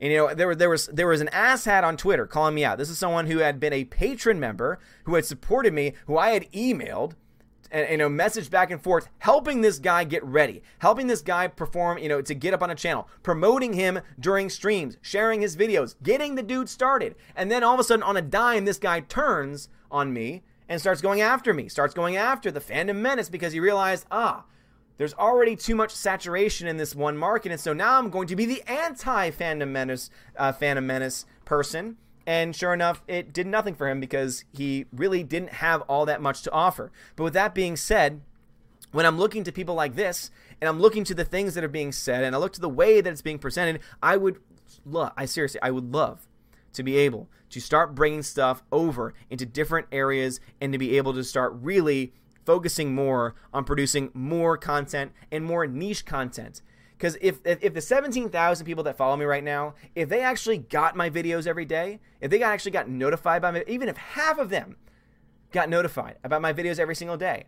And 0.00 0.10
you 0.12 0.18
know, 0.18 0.34
there, 0.34 0.54
there 0.54 0.70
was 0.70 0.86
there 0.86 1.06
was 1.06 1.20
an 1.20 1.28
asshat 1.28 1.84
on 1.84 1.96
Twitter 1.96 2.26
calling 2.26 2.54
me 2.54 2.64
out. 2.64 2.78
This 2.78 2.88
is 2.88 2.98
someone 2.98 3.26
who 3.26 3.38
had 3.38 3.60
been 3.60 3.72
a 3.72 3.84
patron 3.84 4.40
member, 4.40 4.78
who 5.04 5.14
had 5.14 5.26
supported 5.26 5.74
me, 5.74 5.92
who 6.06 6.16
I 6.16 6.30
had 6.30 6.50
emailed, 6.52 7.12
and 7.70 7.90
you 7.90 7.96
know, 7.96 8.08
messaged 8.08 8.50
back 8.50 8.70
and 8.70 8.82
forth, 8.82 9.08
helping 9.18 9.60
this 9.60 9.78
guy 9.78 10.04
get 10.04 10.24
ready, 10.24 10.62
helping 10.78 11.06
this 11.06 11.22
guy 11.22 11.48
perform, 11.48 11.98
you 11.98 12.08
know, 12.08 12.20
to 12.22 12.34
get 12.34 12.54
up 12.54 12.62
on 12.62 12.70
a 12.70 12.74
channel, 12.74 13.08
promoting 13.22 13.72
him 13.72 14.00
during 14.18 14.48
streams, 14.50 14.96
sharing 15.00 15.40
his 15.40 15.56
videos, 15.56 15.94
getting 16.02 16.34
the 16.34 16.42
dude 16.42 16.68
started. 16.68 17.14
And 17.36 17.50
then 17.50 17.62
all 17.62 17.74
of 17.74 17.80
a 17.80 17.84
sudden, 17.84 18.02
on 18.02 18.16
a 18.16 18.22
dime, 18.22 18.64
this 18.64 18.78
guy 18.78 19.00
turns 19.00 19.68
on 19.90 20.12
me 20.12 20.42
and 20.68 20.80
starts 20.80 21.00
going 21.00 21.20
after 21.20 21.52
me, 21.52 21.68
starts 21.68 21.94
going 21.94 22.16
after 22.16 22.50
the 22.50 22.60
fandom 22.60 22.96
menace 22.96 23.28
because 23.28 23.52
he 23.52 23.60
realized, 23.60 24.06
ah, 24.10 24.44
there's 25.00 25.14
already 25.14 25.56
too 25.56 25.74
much 25.74 25.92
saturation 25.92 26.68
in 26.68 26.76
this 26.76 26.94
one 26.94 27.16
market, 27.16 27.50
and 27.50 27.60
so 27.60 27.72
now 27.72 27.98
I'm 27.98 28.10
going 28.10 28.28
to 28.28 28.36
be 28.36 28.44
the 28.44 28.62
anti 28.70 29.30
Phantom 29.30 29.72
Menace, 29.72 30.10
uh, 30.36 30.52
Phantom 30.52 30.86
Menace 30.86 31.24
person. 31.46 31.96
And 32.30 32.54
sure 32.54 32.72
enough, 32.72 33.02
it 33.08 33.32
did 33.32 33.48
nothing 33.48 33.74
for 33.74 33.88
him 33.88 33.98
because 33.98 34.44
he 34.52 34.86
really 34.92 35.24
didn't 35.24 35.54
have 35.54 35.80
all 35.88 36.06
that 36.06 36.22
much 36.22 36.42
to 36.42 36.52
offer. 36.52 36.92
But 37.16 37.24
with 37.24 37.32
that 37.32 37.56
being 37.56 37.76
said, 37.76 38.20
when 38.92 39.04
I'm 39.04 39.18
looking 39.18 39.42
to 39.42 39.50
people 39.50 39.74
like 39.74 39.96
this, 39.96 40.30
and 40.60 40.68
I'm 40.68 40.78
looking 40.78 41.02
to 41.02 41.14
the 41.14 41.24
things 41.24 41.54
that 41.54 41.64
are 41.64 41.68
being 41.68 41.90
said, 41.90 42.22
and 42.22 42.36
I 42.36 42.38
look 42.38 42.52
to 42.52 42.60
the 42.60 42.68
way 42.68 43.00
that 43.00 43.10
it's 43.10 43.20
being 43.20 43.40
presented, 43.40 43.80
I 44.00 44.16
would 44.16 44.38
love, 44.86 45.12
I 45.16 45.24
seriously, 45.24 45.58
I 45.60 45.72
would 45.72 45.92
love 45.92 46.28
to 46.74 46.84
be 46.84 46.98
able 46.98 47.28
to 47.48 47.60
start 47.60 47.96
bringing 47.96 48.22
stuff 48.22 48.62
over 48.70 49.12
into 49.28 49.44
different 49.44 49.88
areas 49.90 50.38
and 50.60 50.72
to 50.72 50.78
be 50.78 50.98
able 50.98 51.14
to 51.14 51.24
start 51.24 51.52
really 51.60 52.12
focusing 52.46 52.94
more 52.94 53.34
on 53.52 53.64
producing 53.64 54.08
more 54.14 54.56
content 54.56 55.10
and 55.32 55.44
more 55.44 55.66
niche 55.66 56.06
content. 56.06 56.62
Because 57.00 57.16
if, 57.22 57.38
if, 57.46 57.62
if 57.62 57.72
the 57.72 57.80
17,000 57.80 58.66
people 58.66 58.84
that 58.84 58.94
follow 58.94 59.16
me 59.16 59.24
right 59.24 59.42
now, 59.42 59.74
if 59.94 60.10
they 60.10 60.20
actually 60.20 60.58
got 60.58 60.94
my 60.94 61.08
videos 61.08 61.46
every 61.46 61.64
day, 61.64 61.98
if 62.20 62.30
they 62.30 62.42
actually 62.42 62.72
got 62.72 62.90
notified 62.90 63.40
by 63.40 63.50
me, 63.50 63.62
even 63.66 63.88
if 63.88 63.96
half 63.96 64.38
of 64.38 64.50
them 64.50 64.76
got 65.50 65.70
notified 65.70 66.18
about 66.22 66.42
my 66.42 66.52
videos 66.52 66.78
every 66.78 66.94
single 66.94 67.16
day, 67.16 67.46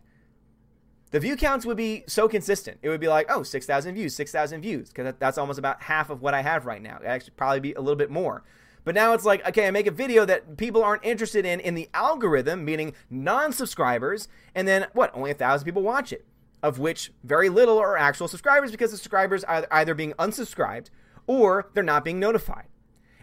the 1.10 1.20
view 1.20 1.36
counts 1.36 1.66
would 1.66 1.76
be 1.76 2.02
so 2.06 2.28
consistent. 2.28 2.78
It 2.80 2.88
would 2.88 2.98
be 3.00 3.08
like, 3.08 3.26
oh, 3.28 3.42
6,000 3.42 3.94
views, 3.94 4.16
6,000 4.16 4.62
views, 4.62 4.88
because 4.88 5.12
that's 5.18 5.36
almost 5.36 5.58
about 5.58 5.82
half 5.82 6.08
of 6.08 6.22
what 6.22 6.32
I 6.32 6.40
have 6.40 6.64
right 6.64 6.80
now. 6.80 6.96
It 7.02 7.06
actually 7.06 7.34
probably 7.36 7.60
be 7.60 7.74
a 7.74 7.80
little 7.82 7.94
bit 7.94 8.10
more. 8.10 8.44
But 8.84 8.94
now 8.94 9.12
it's 9.12 9.26
like, 9.26 9.46
okay, 9.46 9.68
I 9.68 9.70
make 9.70 9.86
a 9.86 9.92
video 9.92 10.24
that 10.24 10.56
people 10.56 10.82
aren't 10.82 11.04
interested 11.04 11.44
in 11.44 11.60
in 11.60 11.74
the 11.74 11.90
algorithm, 11.92 12.64
meaning 12.64 12.94
non 13.10 13.52
subscribers, 13.52 14.28
and 14.54 14.66
then 14.66 14.86
what? 14.94 15.14
Only 15.14 15.30
a 15.30 15.34
thousand 15.34 15.66
people 15.66 15.82
watch 15.82 16.10
it, 16.10 16.24
of 16.62 16.78
which 16.78 17.12
very 17.24 17.48
little 17.48 17.78
are 17.78 17.96
actual 17.96 18.28
subscribers 18.28 18.70
because 18.70 18.90
the 18.90 18.96
subscribers 18.96 19.44
are 19.44 19.66
either 19.70 19.94
being 19.94 20.12
unsubscribed 20.14 20.90
or 21.26 21.70
they're 21.74 21.82
not 21.82 22.04
being 22.04 22.20
notified. 22.20 22.66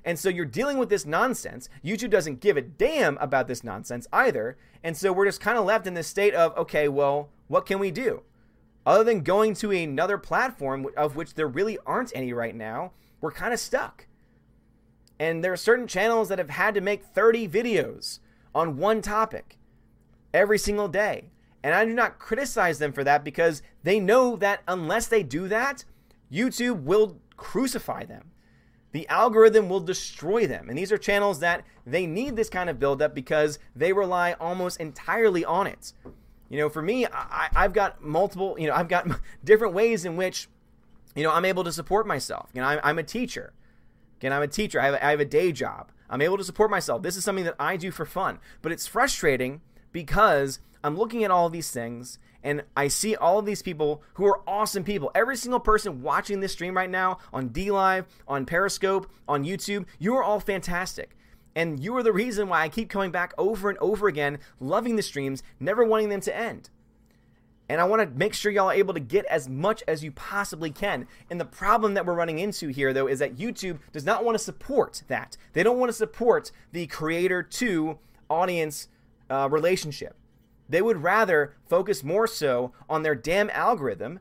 And 0.04 0.18
so 0.18 0.30
you're 0.30 0.46
dealing 0.46 0.78
with 0.78 0.90
this 0.90 1.06
nonsense. 1.06 1.70
YouTube 1.84 2.10
doesn't 2.10 2.40
give 2.40 2.58
a 2.58 2.62
damn 2.62 3.18
about 3.18 3.48
this 3.48 3.64
nonsense 3.64 4.08
either. 4.12 4.58
And 4.84 4.96
so 4.96 5.12
we're 5.12 5.26
just 5.26 5.42
kind 5.42 5.58
of 5.58 5.66
left 5.66 5.88
in 5.88 5.94
this 5.94 6.08
state 6.08 6.34
of, 6.34 6.56
okay, 6.58 6.88
well, 6.88 7.30
what 7.48 7.66
can 7.66 7.80
we 7.80 7.92
do? 7.92 8.24
Other 8.86 9.04
than 9.04 9.22
going 9.22 9.54
to 9.56 9.72
another 9.72 10.18
platform 10.18 10.88
of 10.96 11.16
which 11.16 11.34
there 11.34 11.48
really 11.48 11.78
aren't 11.86 12.12
any 12.16 12.34
right 12.34 12.56
now, 12.56 12.92
we're 13.22 13.32
kind 13.32 13.54
of 13.54 13.60
stuck. 13.60 14.08
And 15.20 15.44
there 15.44 15.52
are 15.52 15.58
certain 15.58 15.86
channels 15.86 16.30
that 16.30 16.40
have 16.40 16.50
had 16.50 16.74
to 16.76 16.82
make 16.82 17.04
30 17.04 17.48
videos 17.50 18.20
on 18.56 18.78
one 18.78 19.02
topic 19.02 19.58
every 20.34 20.58
single 20.58 20.88
day. 20.88 21.30
And 21.64 21.74
I 21.74 21.86
do 21.86 21.94
not 21.94 22.20
criticize 22.20 22.80
them 22.80 22.94
for 22.94 23.04
that 23.04 23.24
because 23.24 23.62
they 23.84 24.00
know 24.00 24.36
that 24.38 24.62
unless 24.68 25.08
they 25.08 25.24
do 25.24 25.48
that, 25.50 25.84
YouTube 26.32 26.84
will 26.84 27.20
crucify 27.36 28.06
them. 28.06 28.32
The 28.92 29.08
algorithm 29.08 29.70
will 29.70 29.82
destroy 29.82 30.48
them. 30.48 30.70
And 30.70 30.78
these 30.78 30.92
are 30.92 30.98
channels 30.98 31.40
that 31.42 31.64
they 31.86 32.08
need 32.08 32.36
this 32.36 32.50
kind 32.50 32.70
of 32.70 32.80
buildup 32.80 33.14
because 33.14 33.60
they 33.76 33.94
rely 33.94 34.34
almost 34.40 34.80
entirely 34.80 35.46
on 35.46 35.68
it. 35.68 35.94
You 36.50 36.58
know, 36.58 36.70
for 36.70 36.82
me, 36.82 37.06
I, 37.06 37.50
have 37.54 37.74
got 37.74 38.04
multiple, 38.04 38.56
you 38.58 38.68
know, 38.68 38.74
I've 38.74 38.88
got 38.88 39.08
different 39.44 39.74
ways 39.74 40.06
in 40.06 40.16
which, 40.16 40.48
you 41.16 41.24
know, 41.24 41.32
I'm 41.32 41.46
able 41.46 41.64
to 41.64 41.72
support 41.72 42.08
myself. 42.08 42.50
You 42.54 42.62
know, 42.62 42.68
I'm, 42.68 42.80
I'm 42.84 43.00
a 43.00 43.04
teacher. 43.04 43.54
Again, 44.20 44.34
I'm 44.34 44.42
a 44.42 44.48
teacher. 44.48 44.82
I 44.82 44.86
have 44.86 44.94
a, 44.96 45.06
I 45.06 45.12
have 45.12 45.20
a 45.20 45.26
day 45.26 45.52
job. 45.52 45.92
I'm 46.10 46.22
able 46.22 46.38
to 46.38 46.44
support 46.44 46.72
myself. 46.72 47.04
This 47.04 47.16
is 47.16 47.24
something 47.24 47.46
that 47.46 47.56
I 47.60 47.78
do 47.78 47.92
for 47.92 48.06
fun. 48.06 48.40
But 48.64 48.72
it's 48.72 48.88
frustrating 48.88 49.62
because 49.92 50.60
I'm 50.84 50.98
looking 50.98 51.24
at 51.24 51.32
all 51.32 51.50
these 51.50 51.72
things 51.72 52.20
and 52.44 52.64
I 52.76 52.88
see 52.88 53.16
all 53.16 53.40
of 53.40 53.46
these 53.46 53.62
people 53.62 54.02
who 54.14 54.26
are 54.26 54.42
awesome 54.48 54.84
people. 54.84 55.12
Every 55.14 55.36
single 55.36 55.60
person 55.60 56.02
watching 56.02 56.40
this 56.40 56.54
stream 56.54 56.76
right 56.76 56.90
now 56.90 57.20
on 57.34 57.50
DLive, 57.50 58.06
on 58.28 58.46
Periscope, 58.46 59.12
on 59.28 59.44
YouTube, 59.44 59.86
you 60.00 60.16
are 60.16 60.24
all 60.24 60.40
fantastic. 60.40 61.16
And 61.56 61.84
you 61.84 61.96
are 61.98 62.04
the 62.04 62.14
reason 62.14 62.48
why 62.48 62.62
I 62.62 62.70
keep 62.70 62.90
coming 62.90 63.12
back 63.12 63.34
over 63.38 63.70
and 63.70 63.78
over 63.80 64.08
again, 64.08 64.40
loving 64.60 64.96
the 64.96 65.02
streams, 65.02 65.44
never 65.60 65.84
wanting 65.84 66.10
them 66.10 66.22
to 66.22 66.36
end. 66.36 66.70
And 67.68 67.80
I 67.80 67.84
want 67.84 68.02
to 68.02 68.18
make 68.18 68.34
sure 68.34 68.52
y'all 68.52 68.70
are 68.70 68.74
able 68.74 68.96
to 68.96 69.00
get 69.00 69.26
as 69.26 69.48
much 69.48 69.84
as 69.88 70.04
you 70.04 70.12
possibly 70.12 70.72
can. 70.72 71.08
And 71.30 71.40
the 71.40 71.46
problem 71.46 71.94
that 71.94 72.06
we're 72.06 72.16
running 72.16 72.40
into 72.40 72.70
here, 72.70 72.94
though, 72.94 73.08
is 73.08 73.20
that 73.20 73.36
YouTube 73.36 73.80
does 73.92 74.06
not 74.06 74.24
want 74.24 74.38
to 74.38 74.44
support 74.44 75.04
that. 75.08 75.38
They 75.54 75.62
don't 75.62 75.78
want 75.78 75.90
to 75.90 75.94
support 75.94 76.52
the 76.72 76.88
creator 76.88 77.44
to 77.44 78.00
audience 78.30 78.88
uh, 79.30 79.50
relationship. 79.50 80.16
They 80.68 80.82
would 80.82 81.04
rather 81.04 81.56
focus 81.68 82.04
more 82.04 82.28
so 82.28 82.74
on 82.90 83.04
their 83.04 83.16
damn 83.16 83.50
algorithm, 83.50 84.20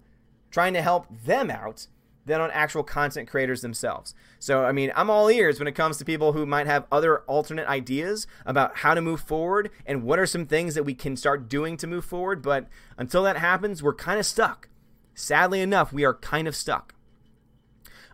trying 0.50 0.72
to 0.74 0.82
help 0.82 1.06
them 1.24 1.50
out, 1.50 1.88
than 2.28 2.40
on 2.40 2.50
actual 2.52 2.84
content 2.84 3.28
creators 3.28 3.62
themselves. 3.62 4.14
So, 4.38 4.64
I 4.64 4.70
mean, 4.70 4.92
I'm 4.94 5.10
all 5.10 5.28
ears 5.28 5.58
when 5.58 5.66
it 5.66 5.74
comes 5.74 5.96
to 5.98 6.04
people 6.04 6.34
who 6.34 6.46
might 6.46 6.66
have 6.66 6.86
other 6.92 7.20
alternate 7.20 7.66
ideas 7.66 8.26
about 8.46 8.78
how 8.78 8.94
to 8.94 9.00
move 9.00 9.20
forward 9.20 9.70
and 9.84 10.04
what 10.04 10.18
are 10.20 10.26
some 10.26 10.46
things 10.46 10.74
that 10.74 10.84
we 10.84 10.94
can 10.94 11.16
start 11.16 11.48
doing 11.48 11.76
to 11.78 11.86
move 11.86 12.04
forward. 12.04 12.42
But 12.42 12.68
until 12.96 13.24
that 13.24 13.38
happens, 13.38 13.82
we're 13.82 13.94
kind 13.94 14.20
of 14.20 14.26
stuck. 14.26 14.68
Sadly 15.14 15.60
enough, 15.60 15.92
we 15.92 16.04
are 16.04 16.14
kind 16.14 16.46
of 16.46 16.54
stuck. 16.54 16.94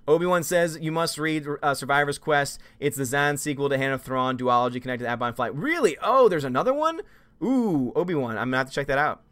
Obi 0.07 0.27
Wan 0.27 0.43
says 0.43 0.79
you 0.81 0.93
must 0.93 1.19
read 1.19 1.47
uh, 1.63 1.75
Survivor's 1.75 2.19
Quest. 2.19 2.61
It's 2.79 2.97
the 2.97 3.05
Zahn 3.05 3.37
sequel 3.37 3.69
to 3.69 3.79
Hand 3.79 3.95
of 3.95 4.03
Thrawn 4.03 4.37
duology 4.37 4.81
connected 4.81 5.05
to 5.05 5.11
Outbound 5.11 5.37
Flight. 5.37 5.55
Really? 5.55 5.97
Oh, 6.03 6.29
there's 6.29 6.45
another 6.45 6.75
one? 6.75 7.01
Ooh, 7.43 7.93
Obi 7.97 8.15
Wan. 8.15 8.37
I'm 8.37 8.49
gonna 8.49 8.59
have 8.59 8.69
to 8.69 8.73
check 8.73 8.87
that 8.89 8.99
out. 8.99 9.23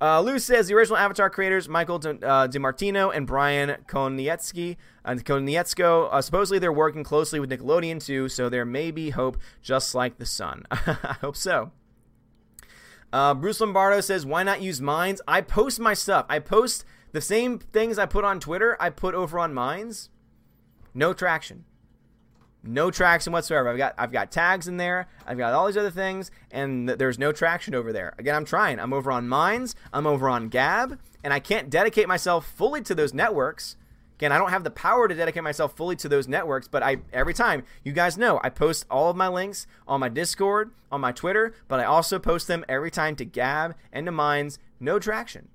Uh, 0.00 0.20
Lou 0.20 0.38
says 0.38 0.68
the 0.68 0.74
original 0.74 0.98
Avatar 0.98 1.30
creators, 1.30 1.68
Michael 1.68 1.96
uh, 1.96 2.48
DiMartino 2.48 3.14
and 3.14 3.26
Bryan 3.26 3.76
Konietzki, 3.86 4.76
uh, 5.04 5.12
Konietzko, 5.14 6.08
uh, 6.12 6.20
supposedly 6.20 6.58
they're 6.58 6.72
working 6.72 7.04
closely 7.04 7.38
with 7.38 7.50
Nickelodeon 7.50 8.04
too, 8.04 8.28
so 8.28 8.48
there 8.48 8.64
may 8.64 8.90
be 8.90 9.10
hope, 9.10 9.38
just 9.62 9.94
like 9.94 10.18
the 10.18 10.26
sun. 10.26 10.64
I 10.70 11.16
hope 11.20 11.36
so. 11.36 11.70
Uh, 13.12 13.32
Bruce 13.34 13.60
Lombardo 13.60 14.00
says, 14.00 14.26
why 14.26 14.42
not 14.42 14.60
use 14.60 14.80
Minds? 14.80 15.22
I 15.28 15.40
post 15.40 15.78
my 15.78 15.94
stuff. 15.94 16.26
I 16.28 16.40
post 16.40 16.84
the 17.14 17.20
same 17.20 17.60
things 17.60 17.96
I 17.96 18.06
put 18.06 18.24
on 18.24 18.40
Twitter, 18.40 18.76
I 18.80 18.90
put 18.90 19.14
over 19.14 19.38
on 19.38 19.54
Minds. 19.54 20.10
No 20.92 21.12
traction. 21.12 21.64
No 22.64 22.90
traction 22.90 23.32
whatsoever. 23.32 23.68
I've 23.68 23.76
got 23.76 23.94
I've 23.96 24.10
got 24.10 24.32
tags 24.32 24.66
in 24.66 24.78
there. 24.78 25.06
I've 25.24 25.38
got 25.38 25.52
all 25.52 25.66
these 25.66 25.76
other 25.76 25.92
things, 25.92 26.32
and 26.50 26.88
th- 26.88 26.98
there's 26.98 27.16
no 27.16 27.30
traction 27.30 27.72
over 27.72 27.92
there. 27.92 28.14
Again, 28.18 28.34
I'm 28.34 28.44
trying. 28.44 28.80
I'm 28.80 28.92
over 28.92 29.12
on 29.12 29.28
Minds. 29.28 29.76
I'm 29.92 30.08
over 30.08 30.28
on 30.28 30.48
Gab, 30.48 30.98
and 31.22 31.32
I 31.32 31.38
can't 31.38 31.70
dedicate 31.70 32.08
myself 32.08 32.46
fully 32.46 32.80
to 32.82 32.96
those 32.96 33.14
networks. 33.14 33.76
Again, 34.16 34.32
I 34.32 34.38
don't 34.38 34.50
have 34.50 34.64
the 34.64 34.70
power 34.70 35.06
to 35.06 35.14
dedicate 35.14 35.44
myself 35.44 35.76
fully 35.76 35.94
to 35.96 36.08
those 36.08 36.26
networks, 36.26 36.66
but 36.66 36.82
I 36.82 36.96
every 37.12 37.34
time 37.34 37.62
you 37.84 37.92
guys 37.92 38.18
know 38.18 38.40
I 38.42 38.48
post 38.48 38.86
all 38.90 39.08
of 39.08 39.16
my 39.16 39.28
links 39.28 39.68
on 39.86 40.00
my 40.00 40.08
Discord, 40.08 40.72
on 40.90 41.00
my 41.00 41.12
Twitter, 41.12 41.54
but 41.68 41.78
I 41.78 41.84
also 41.84 42.18
post 42.18 42.48
them 42.48 42.64
every 42.68 42.90
time 42.90 43.14
to 43.16 43.24
Gab 43.24 43.76
and 43.92 44.04
to 44.06 44.12
Minds. 44.12 44.58
No 44.80 44.98
traction. 44.98 45.48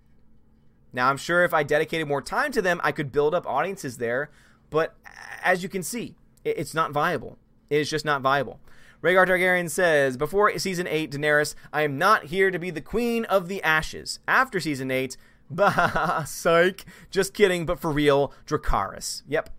Now 0.93 1.09
I'm 1.09 1.17
sure 1.17 1.43
if 1.43 1.53
I 1.53 1.63
dedicated 1.63 2.07
more 2.07 2.21
time 2.21 2.51
to 2.53 2.61
them, 2.61 2.81
I 2.83 2.91
could 2.91 3.11
build 3.11 3.35
up 3.35 3.45
audiences 3.47 3.97
there, 3.97 4.29
but 4.69 4.95
as 5.43 5.63
you 5.63 5.69
can 5.69 5.83
see, 5.83 6.15
it's 6.43 6.73
not 6.73 6.91
viable. 6.91 7.37
It 7.69 7.77
is 7.77 7.89
just 7.89 8.05
not 8.05 8.21
viable. 8.21 8.59
Rhaegar 9.01 9.27
Targaryen 9.27 9.69
says, 9.69 10.17
Before 10.17 10.57
season 10.57 10.87
8, 10.87 11.11
Daenerys, 11.11 11.55
I 11.71 11.83
am 11.83 11.97
not 11.97 12.25
here 12.25 12.51
to 12.51 12.59
be 12.59 12.69
the 12.69 12.81
queen 12.81 13.23
of 13.25 13.47
the 13.47 13.63
ashes. 13.63 14.19
After 14.27 14.59
season 14.59 14.91
8, 14.91 15.15
bah, 15.49 16.23
psych. 16.25 16.85
Just 17.09 17.33
kidding, 17.33 17.65
but 17.65 17.79
for 17.79 17.91
real, 17.91 18.33
Dracarys. 18.45 19.23
Yep. 19.27 19.49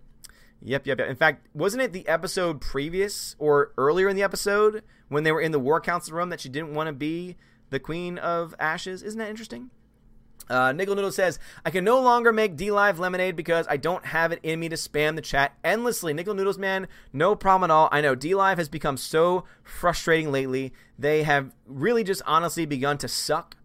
Yep, 0.62 0.86
yep, 0.86 0.98
yep. 0.98 1.09
In 1.09 1.16
fact, 1.16 1.47
wasn't 1.55 1.82
it 1.82 1.93
the 1.93 2.07
episode 2.07 2.61
previous 2.61 3.35
or 3.39 3.73
earlier 3.78 4.09
in 4.11 4.16
the 4.16 4.23
episode 4.23 4.82
when 5.09 5.23
they 5.23 5.32
were 5.32 5.40
in 5.40 5.52
the 5.52 5.59
War 5.59 5.81
Council 5.81 6.15
room 6.15 6.28
that 6.28 6.40
she 6.40 6.51
didn't 6.51 6.74
want 6.74 6.89
to 6.89 6.93
be 6.93 7.36
the 7.70 7.81
queen 7.81 8.19
of 8.19 8.55
ashes? 8.59 9.02
Isn't 9.02 9.19
that 9.20 9.31
interesting? 9.31 9.70
Uh, 10.51 10.72
Nickel 10.72 10.97
Noodle 10.97 11.12
says, 11.12 11.39
I 11.64 11.70
can 11.70 11.85
no 11.85 12.01
longer 12.01 12.32
make 12.32 12.56
DLive 12.56 12.98
lemonade 12.98 13.36
because 13.36 13.66
I 13.70 13.77
don't 13.77 14.05
have 14.06 14.32
it 14.32 14.40
in 14.43 14.59
me 14.59 14.68
to 14.68 14.77
spam 14.77 15.14
the 15.14 15.22
chat 15.22 15.56
endlessly. 15.62 16.12
Nickel 16.12 16.35
Noodles, 16.35 16.59
man, 16.59 16.89
no 17.12 17.36
problem 17.36 17.70
at 17.70 17.72
all. 17.72 17.89
I 17.93 18.01
know 18.01 18.16
DLive 18.16 18.59
has 18.59 18.68
become 18.68 18.97
so 18.97 19.44
frustrating 19.62 20.32
lately. 20.32 20.72
They 20.98 21.22
have 21.22 21.55
really 21.66 22.02
just 22.02 22.20
honestly 22.27 22.66
begun 22.66 22.98
to 22.98 23.09
suck, 23.09 23.56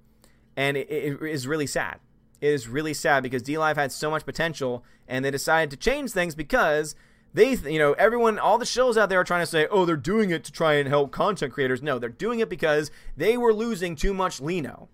and 0.55 0.77
it, 0.77 0.87
it 0.89 1.21
is 1.23 1.47
really 1.47 1.67
sad. 1.67 1.99
It 2.39 2.49
is 2.49 2.67
really 2.67 2.93
sad 2.93 3.23
because 3.23 3.41
DLive 3.41 3.77
had 3.77 3.91
so 3.91 4.11
much 4.11 4.23
potential, 4.23 4.83
and 5.07 5.25
they 5.25 5.31
decided 5.31 5.71
to 5.71 5.77
change 5.77 6.11
things 6.11 6.35
because 6.35 6.95
they, 7.33 7.55
you 7.55 7.79
know, 7.79 7.93
everyone, 7.93 8.37
all 8.37 8.59
the 8.59 8.65
shows 8.65 8.95
out 8.95 9.09
there 9.09 9.19
are 9.19 9.25
trying 9.25 9.41
to 9.41 9.47
say, 9.47 9.67
oh, 9.71 9.85
they're 9.85 9.97
doing 9.97 10.29
it 10.29 10.43
to 10.43 10.51
try 10.51 10.75
and 10.75 10.87
help 10.87 11.11
content 11.11 11.51
creators. 11.51 11.81
No, 11.81 11.97
they're 11.97 12.09
doing 12.09 12.39
it 12.39 12.49
because 12.49 12.91
they 13.17 13.37
were 13.37 13.53
losing 13.53 13.95
too 13.95 14.13
much 14.13 14.39
Lino. 14.39 14.87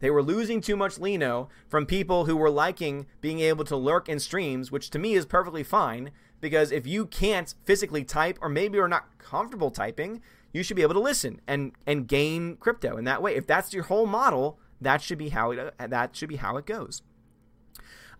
They 0.00 0.10
were 0.10 0.22
losing 0.22 0.60
too 0.60 0.76
much 0.76 0.98
Lino 0.98 1.48
from 1.68 1.86
people 1.86 2.24
who 2.24 2.36
were 2.36 2.50
liking 2.50 3.06
being 3.20 3.40
able 3.40 3.64
to 3.64 3.76
lurk 3.76 4.08
in 4.08 4.18
streams, 4.18 4.72
which 4.72 4.90
to 4.90 4.98
me 4.98 5.14
is 5.14 5.26
perfectly 5.26 5.62
fine 5.62 6.10
because 6.40 6.72
if 6.72 6.86
you 6.86 7.06
can't 7.06 7.54
physically 7.64 8.02
type 8.02 8.38
or 8.40 8.48
maybe 8.48 8.76
you're 8.76 8.88
not 8.88 9.18
comfortable 9.18 9.70
typing, 9.70 10.22
you 10.52 10.62
should 10.62 10.76
be 10.76 10.82
able 10.82 10.94
to 10.94 11.00
listen 11.00 11.40
and 11.46 11.72
and 11.86 12.08
gain 12.08 12.56
crypto 12.56 12.96
in 12.96 13.04
that 13.04 13.22
way. 13.22 13.36
If 13.36 13.46
that's 13.46 13.72
your 13.72 13.84
whole 13.84 14.06
model, 14.06 14.58
that 14.80 15.02
should 15.02 15.18
be 15.18 15.28
how 15.28 15.52
it 15.52 15.74
that 15.78 16.16
should 16.16 16.28
be 16.28 16.36
how 16.36 16.56
it 16.56 16.66
goes. 16.66 17.02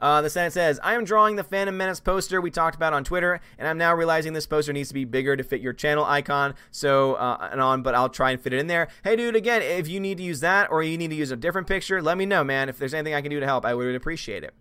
Uh, 0.00 0.22
the 0.22 0.30
Senate 0.30 0.52
says, 0.52 0.80
I 0.82 0.94
am 0.94 1.04
drawing 1.04 1.36
the 1.36 1.44
Phantom 1.44 1.76
Menace 1.76 2.00
poster 2.00 2.40
we 2.40 2.50
talked 2.50 2.74
about 2.74 2.94
on 2.94 3.04
Twitter, 3.04 3.38
and 3.58 3.68
I'm 3.68 3.76
now 3.76 3.94
realizing 3.94 4.32
this 4.32 4.46
poster 4.46 4.72
needs 4.72 4.88
to 4.88 4.94
be 4.94 5.04
bigger 5.04 5.36
to 5.36 5.44
fit 5.44 5.60
your 5.60 5.74
channel 5.74 6.04
icon. 6.04 6.54
So, 6.70 7.14
uh, 7.14 7.50
and 7.52 7.60
on, 7.60 7.82
but 7.82 7.94
I'll 7.94 8.08
try 8.08 8.30
and 8.30 8.40
fit 8.40 8.54
it 8.54 8.60
in 8.60 8.66
there. 8.66 8.88
Hey, 9.04 9.16
dude, 9.16 9.36
again, 9.36 9.60
if 9.60 9.88
you 9.88 10.00
need 10.00 10.16
to 10.16 10.22
use 10.22 10.40
that 10.40 10.70
or 10.70 10.82
you 10.82 10.96
need 10.96 11.10
to 11.10 11.16
use 11.16 11.30
a 11.30 11.36
different 11.36 11.66
picture, 11.66 12.00
let 12.00 12.16
me 12.16 12.24
know, 12.24 12.42
man. 12.42 12.70
If 12.70 12.78
there's 12.78 12.94
anything 12.94 13.12
I 13.14 13.20
can 13.20 13.30
do 13.30 13.40
to 13.40 13.46
help, 13.46 13.66
I 13.66 13.74
would 13.74 13.94
appreciate 13.94 14.42
it. 14.42 14.54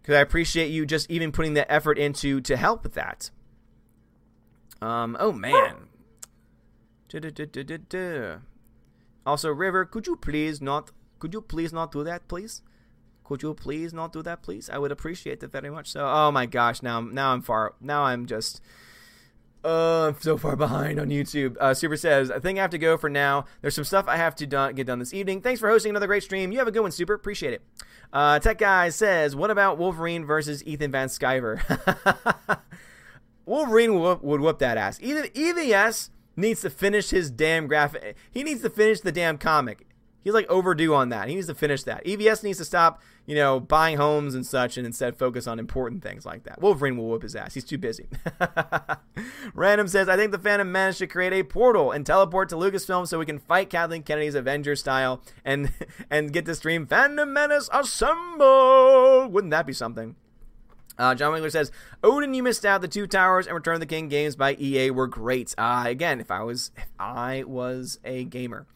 Because 0.00 0.14
I 0.16 0.20
appreciate 0.20 0.68
you 0.68 0.86
just 0.86 1.10
even 1.10 1.30
putting 1.30 1.52
the 1.52 1.70
effort 1.70 1.98
into 1.98 2.40
to 2.42 2.56
help 2.56 2.82
with 2.82 2.94
that. 2.94 3.30
Um, 4.80 5.18
oh, 5.20 5.32
man. 5.32 5.88
Also, 9.26 9.50
River, 9.50 9.84
could 9.84 10.06
you 10.06 10.16
please 10.16 10.62
not, 10.62 10.92
could 11.18 11.34
you 11.34 11.42
please 11.42 11.72
not 11.72 11.92
do 11.92 12.02
that, 12.04 12.26
please? 12.26 12.62
Could 13.24 13.42
you 13.42 13.54
please 13.54 13.92
not 13.94 14.12
do 14.12 14.22
that, 14.22 14.42
please? 14.42 14.68
I 14.70 14.78
would 14.78 14.92
appreciate 14.92 15.42
it 15.42 15.50
very 15.50 15.70
much. 15.70 15.90
So, 15.90 16.06
oh 16.06 16.30
my 16.30 16.46
gosh, 16.46 16.82
now 16.82 17.00
now 17.00 17.32
I'm 17.32 17.42
far. 17.42 17.74
Now 17.80 18.04
I'm 18.04 18.26
just. 18.26 18.60
Uh, 19.64 20.08
I'm 20.08 20.20
so 20.20 20.36
far 20.36 20.56
behind 20.56 21.00
on 21.00 21.08
YouTube. 21.08 21.56
Uh, 21.58 21.72
Super 21.72 21.96
says, 21.96 22.30
I 22.30 22.38
think 22.38 22.58
I 22.58 22.62
have 22.62 22.72
to 22.72 22.78
go 22.78 22.98
for 22.98 23.08
now. 23.08 23.46
There's 23.62 23.74
some 23.74 23.84
stuff 23.84 24.04
I 24.06 24.18
have 24.18 24.34
to 24.36 24.46
done, 24.46 24.74
get 24.74 24.86
done 24.86 24.98
this 24.98 25.14
evening. 25.14 25.40
Thanks 25.40 25.58
for 25.58 25.70
hosting 25.70 25.88
another 25.88 26.06
great 26.06 26.22
stream. 26.22 26.52
You 26.52 26.58
have 26.58 26.68
a 26.68 26.70
good 26.70 26.82
one, 26.82 26.90
Super. 26.90 27.14
Appreciate 27.14 27.54
it. 27.54 27.62
Uh, 28.12 28.38
Tech 28.40 28.58
Guy 28.58 28.90
says, 28.90 29.34
What 29.34 29.50
about 29.50 29.78
Wolverine 29.78 30.26
versus 30.26 30.62
Ethan 30.64 30.90
Van 30.90 31.08
Sciver? 31.08 31.62
Wolverine 33.46 33.98
would, 33.98 34.22
would 34.22 34.40
whoop 34.42 34.58
that 34.58 34.76
ass. 34.76 34.98
Even 35.00 35.24
EVS 35.24 36.10
needs 36.36 36.60
to 36.60 36.68
finish 36.68 37.08
his 37.10 37.30
damn 37.30 37.66
graphic. 37.66 38.16
He 38.30 38.42
needs 38.42 38.60
to 38.62 38.70
finish 38.70 39.00
the 39.00 39.12
damn 39.12 39.38
comic. 39.38 39.86
He's 40.22 40.32
like 40.32 40.48
overdue 40.48 40.94
on 40.94 41.10
that. 41.10 41.28
He 41.28 41.34
needs 41.34 41.48
to 41.48 41.54
finish 41.54 41.82
that. 41.84 42.04
EVS 42.04 42.42
needs 42.42 42.58
to 42.58 42.64
stop, 42.64 43.02
you 43.26 43.34
know, 43.34 43.58
buying 43.58 43.96
homes 43.96 44.34
and 44.34 44.44
such 44.44 44.76
and 44.76 44.86
instead 44.86 45.16
focus 45.16 45.46
on 45.46 45.58
important 45.58 46.02
things 46.02 46.26
like 46.26 46.44
that. 46.44 46.60
Wolverine 46.60 46.96
will 46.96 47.08
whoop 47.08 47.22
his 47.22 47.34
ass. 47.34 47.54
He's 47.54 47.64
too 47.64 47.78
busy. 47.78 48.06
Random 49.54 49.88
says, 49.88 50.08
I 50.08 50.16
think 50.16 50.30
the 50.32 50.38
Phantom 50.38 50.70
managed 50.70 50.98
to 50.98 51.06
create 51.06 51.32
a 51.32 51.42
portal 51.42 51.90
and 51.90 52.04
teleport 52.04 52.50
to 52.50 52.56
Lucasfilm 52.56 53.08
so 53.08 53.18
we 53.18 53.26
can 53.26 53.38
fight 53.38 53.70
Kathleen 53.70 54.02
Kennedy's 54.02 54.34
Avengers 54.34 54.80
style 54.80 55.22
and 55.44 55.72
and 56.10 56.32
get 56.32 56.44
to 56.46 56.54
stream 56.54 56.86
Phantom 56.86 57.32
Menace 57.32 57.68
Assemble. 57.72 59.28
Wouldn't 59.28 59.52
that 59.52 59.66
be 59.66 59.72
something? 59.72 60.16
Uh, 60.96 61.14
John 61.14 61.32
Winkler 61.32 61.50
says, 61.50 61.72
Odin, 62.04 62.34
you 62.34 62.42
missed 62.42 62.64
out. 62.64 62.80
The 62.80 62.88
Two 62.88 63.06
Towers 63.06 63.46
and 63.46 63.54
Return 63.54 63.74
of 63.74 63.80
the 63.80 63.86
King 63.86 64.08
games 64.08 64.36
by 64.36 64.54
EA 64.54 64.90
were 64.90 65.08
great. 65.08 65.52
Uh, 65.58 65.84
again, 65.86 66.20
if 66.20 66.30
I 66.30 66.42
was 66.42 66.70
if 66.76 66.86
I 67.00 67.42
was 67.44 67.98
a 68.04 68.24
gamer. 68.24 68.66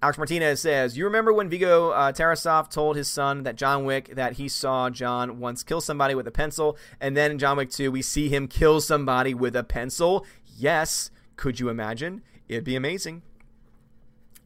Alex 0.00 0.16
Martinez 0.16 0.60
says, 0.60 0.96
"You 0.96 1.04
remember 1.04 1.32
when 1.32 1.48
Viggo 1.48 1.90
uh, 1.90 2.12
Tarasov 2.12 2.70
told 2.70 2.96
his 2.96 3.08
son 3.08 3.42
that 3.42 3.56
John 3.56 3.84
Wick 3.84 4.14
that 4.14 4.34
he 4.34 4.48
saw 4.48 4.90
John 4.90 5.40
once 5.40 5.62
kill 5.62 5.80
somebody 5.80 6.14
with 6.14 6.26
a 6.28 6.30
pencil, 6.30 6.76
and 7.00 7.16
then 7.16 7.32
in 7.32 7.38
John 7.38 7.56
Wick 7.56 7.70
2 7.70 7.90
we 7.90 8.02
see 8.02 8.28
him 8.28 8.46
kill 8.46 8.80
somebody 8.80 9.34
with 9.34 9.56
a 9.56 9.64
pencil? 9.64 10.24
Yes. 10.56 11.10
Could 11.36 11.60
you 11.60 11.68
imagine? 11.68 12.22
It'd 12.48 12.64
be 12.64 12.76
amazing." 12.76 13.22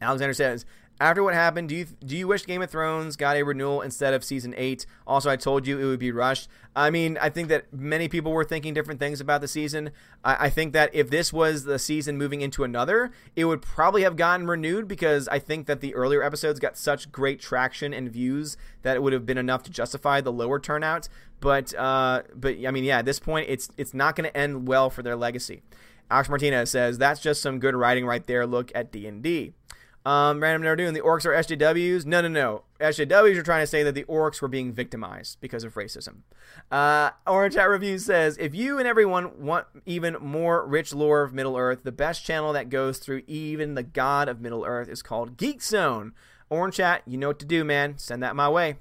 Alexander 0.00 0.34
says, 0.34 0.66
after 1.02 1.24
what 1.24 1.34
happened, 1.34 1.68
do 1.68 1.74
you 1.74 1.84
do 1.84 2.16
you 2.16 2.28
wish 2.28 2.46
Game 2.46 2.62
of 2.62 2.70
Thrones 2.70 3.16
got 3.16 3.36
a 3.36 3.42
renewal 3.42 3.80
instead 3.80 4.14
of 4.14 4.22
season 4.22 4.54
eight? 4.56 4.86
Also, 5.04 5.28
I 5.28 5.34
told 5.34 5.66
you 5.66 5.80
it 5.80 5.84
would 5.84 5.98
be 5.98 6.12
rushed. 6.12 6.48
I 6.76 6.90
mean, 6.90 7.18
I 7.20 7.28
think 7.28 7.48
that 7.48 7.72
many 7.72 8.06
people 8.06 8.30
were 8.30 8.44
thinking 8.44 8.72
different 8.72 9.00
things 9.00 9.20
about 9.20 9.40
the 9.40 9.48
season. 9.48 9.90
I, 10.22 10.46
I 10.46 10.50
think 10.50 10.72
that 10.74 10.94
if 10.94 11.10
this 11.10 11.32
was 11.32 11.64
the 11.64 11.80
season 11.80 12.18
moving 12.18 12.40
into 12.40 12.62
another, 12.62 13.10
it 13.34 13.46
would 13.46 13.62
probably 13.62 14.02
have 14.02 14.14
gotten 14.14 14.46
renewed 14.46 14.86
because 14.86 15.26
I 15.26 15.40
think 15.40 15.66
that 15.66 15.80
the 15.80 15.92
earlier 15.96 16.22
episodes 16.22 16.60
got 16.60 16.78
such 16.78 17.10
great 17.10 17.40
traction 17.40 17.92
and 17.92 18.08
views 18.08 18.56
that 18.82 18.96
it 18.96 19.02
would 19.02 19.12
have 19.12 19.26
been 19.26 19.38
enough 19.38 19.64
to 19.64 19.72
justify 19.72 20.20
the 20.20 20.32
lower 20.32 20.60
turnout. 20.60 21.08
But 21.40 21.74
uh, 21.74 22.22
but 22.32 22.64
I 22.64 22.70
mean, 22.70 22.84
yeah, 22.84 22.98
at 22.98 23.06
this 23.06 23.18
point, 23.18 23.46
it's 23.48 23.68
it's 23.76 23.92
not 23.92 24.14
going 24.14 24.30
to 24.30 24.36
end 24.36 24.68
well 24.68 24.88
for 24.88 25.02
their 25.02 25.16
legacy. 25.16 25.62
Alex 26.12 26.28
Martinez 26.28 26.70
says 26.70 26.96
that's 26.96 27.20
just 27.20 27.42
some 27.42 27.58
good 27.58 27.74
writing 27.74 28.06
right 28.06 28.24
there. 28.24 28.46
Look 28.46 28.70
at 28.72 28.92
D 28.92 29.08
and 29.08 29.20
D. 29.20 29.54
Um, 30.04 30.42
Random 30.42 30.62
Never 30.62 30.76
doing 30.76 30.94
the 30.94 31.00
orcs 31.00 31.24
are 31.24 31.32
SJWs. 31.32 32.04
No, 32.06 32.20
no, 32.20 32.28
no. 32.28 32.62
SJWs 32.80 33.36
are 33.36 33.42
trying 33.42 33.62
to 33.62 33.66
say 33.68 33.82
that 33.84 33.94
the 33.94 34.04
orcs 34.04 34.42
were 34.42 34.48
being 34.48 34.72
victimized 34.72 35.40
because 35.40 35.62
of 35.62 35.74
racism. 35.74 36.22
Uh, 36.70 37.10
Orange 37.26 37.54
Chat 37.54 37.68
Review 37.68 37.98
says 37.98 38.36
if 38.38 38.54
you 38.54 38.78
and 38.78 38.88
everyone 38.88 39.44
want 39.44 39.66
even 39.86 40.16
more 40.20 40.66
rich 40.66 40.92
lore 40.92 41.22
of 41.22 41.32
Middle 41.32 41.56
Earth, 41.56 41.84
the 41.84 41.92
best 41.92 42.24
channel 42.24 42.52
that 42.52 42.68
goes 42.68 42.98
through 42.98 43.22
even 43.28 43.74
the 43.74 43.84
god 43.84 44.28
of 44.28 44.40
Middle 44.40 44.64
Earth 44.64 44.88
is 44.88 45.02
called 45.02 45.36
Geek 45.36 45.62
Zone. 45.62 46.12
Orange 46.50 46.76
Chat, 46.76 47.02
you 47.06 47.16
know 47.16 47.28
what 47.28 47.38
to 47.38 47.46
do, 47.46 47.62
man. 47.62 47.96
Send 47.96 48.22
that 48.22 48.34
my 48.34 48.48
way. 48.48 48.78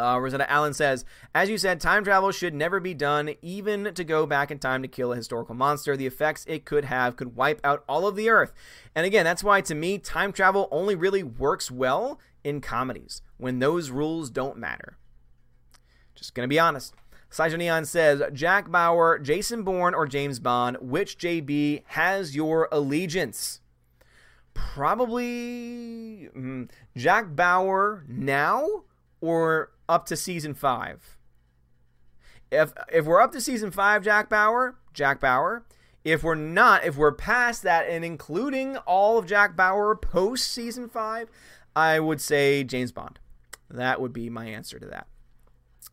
Uh, 0.00 0.18
Rosetta 0.18 0.50
Allen 0.50 0.72
says, 0.72 1.04
as 1.34 1.50
you 1.50 1.58
said, 1.58 1.80
time 1.80 2.04
travel 2.04 2.32
should 2.32 2.54
never 2.54 2.80
be 2.80 2.94
done, 2.94 3.34
even 3.42 3.92
to 3.94 4.02
go 4.02 4.24
back 4.26 4.50
in 4.50 4.58
time 4.58 4.82
to 4.82 4.88
kill 4.88 5.12
a 5.12 5.16
historical 5.16 5.54
monster. 5.54 5.96
The 5.96 6.06
effects 6.06 6.44
it 6.48 6.64
could 6.64 6.86
have 6.86 7.16
could 7.16 7.36
wipe 7.36 7.60
out 7.62 7.84
all 7.88 8.06
of 8.06 8.16
the 8.16 8.30
Earth. 8.30 8.52
And 8.94 9.04
again, 9.04 9.24
that's 9.24 9.44
why 9.44 9.60
to 9.60 9.74
me, 9.74 9.98
time 9.98 10.32
travel 10.32 10.68
only 10.70 10.94
really 10.94 11.22
works 11.22 11.70
well 11.70 12.18
in 12.42 12.60
comedies 12.60 13.22
when 13.36 13.58
those 13.58 13.90
rules 13.90 14.30
don't 14.30 14.56
matter. 14.56 14.96
Just 16.14 16.34
gonna 16.34 16.48
be 16.48 16.58
honest. 16.58 16.94
Slicer 17.32 17.56
Neon 17.56 17.84
says, 17.84 18.22
Jack 18.32 18.70
Bauer, 18.70 19.18
Jason 19.18 19.62
Bourne, 19.62 19.94
or 19.94 20.06
James 20.06 20.40
Bond, 20.40 20.78
which 20.80 21.16
JB 21.16 21.82
has 21.86 22.34
your 22.34 22.68
allegiance? 22.72 23.60
Probably 24.52 26.28
mm, 26.36 26.68
Jack 26.96 27.36
Bauer 27.36 28.04
now 28.08 28.66
or 29.20 29.70
up 29.90 30.06
to 30.06 30.16
season 30.16 30.54
five. 30.54 31.18
If 32.50 32.72
if 32.90 33.04
we're 33.04 33.20
up 33.20 33.32
to 33.32 33.40
season 33.40 33.72
five, 33.72 34.02
Jack 34.04 34.30
Bauer, 34.30 34.76
Jack 34.94 35.20
Bauer. 35.20 35.66
If 36.02 36.22
we're 36.22 36.34
not, 36.36 36.84
if 36.84 36.96
we're 36.96 37.12
past 37.12 37.62
that 37.64 37.86
and 37.86 38.04
including 38.04 38.78
all 38.78 39.18
of 39.18 39.26
Jack 39.26 39.54
Bauer 39.54 39.94
post 39.94 40.50
season 40.50 40.88
five, 40.88 41.28
I 41.76 42.00
would 42.00 42.20
say 42.20 42.64
James 42.64 42.92
Bond. 42.92 43.18
That 43.68 44.00
would 44.00 44.12
be 44.12 44.30
my 44.30 44.46
answer 44.46 44.78
to 44.78 44.86
that. 44.86 45.06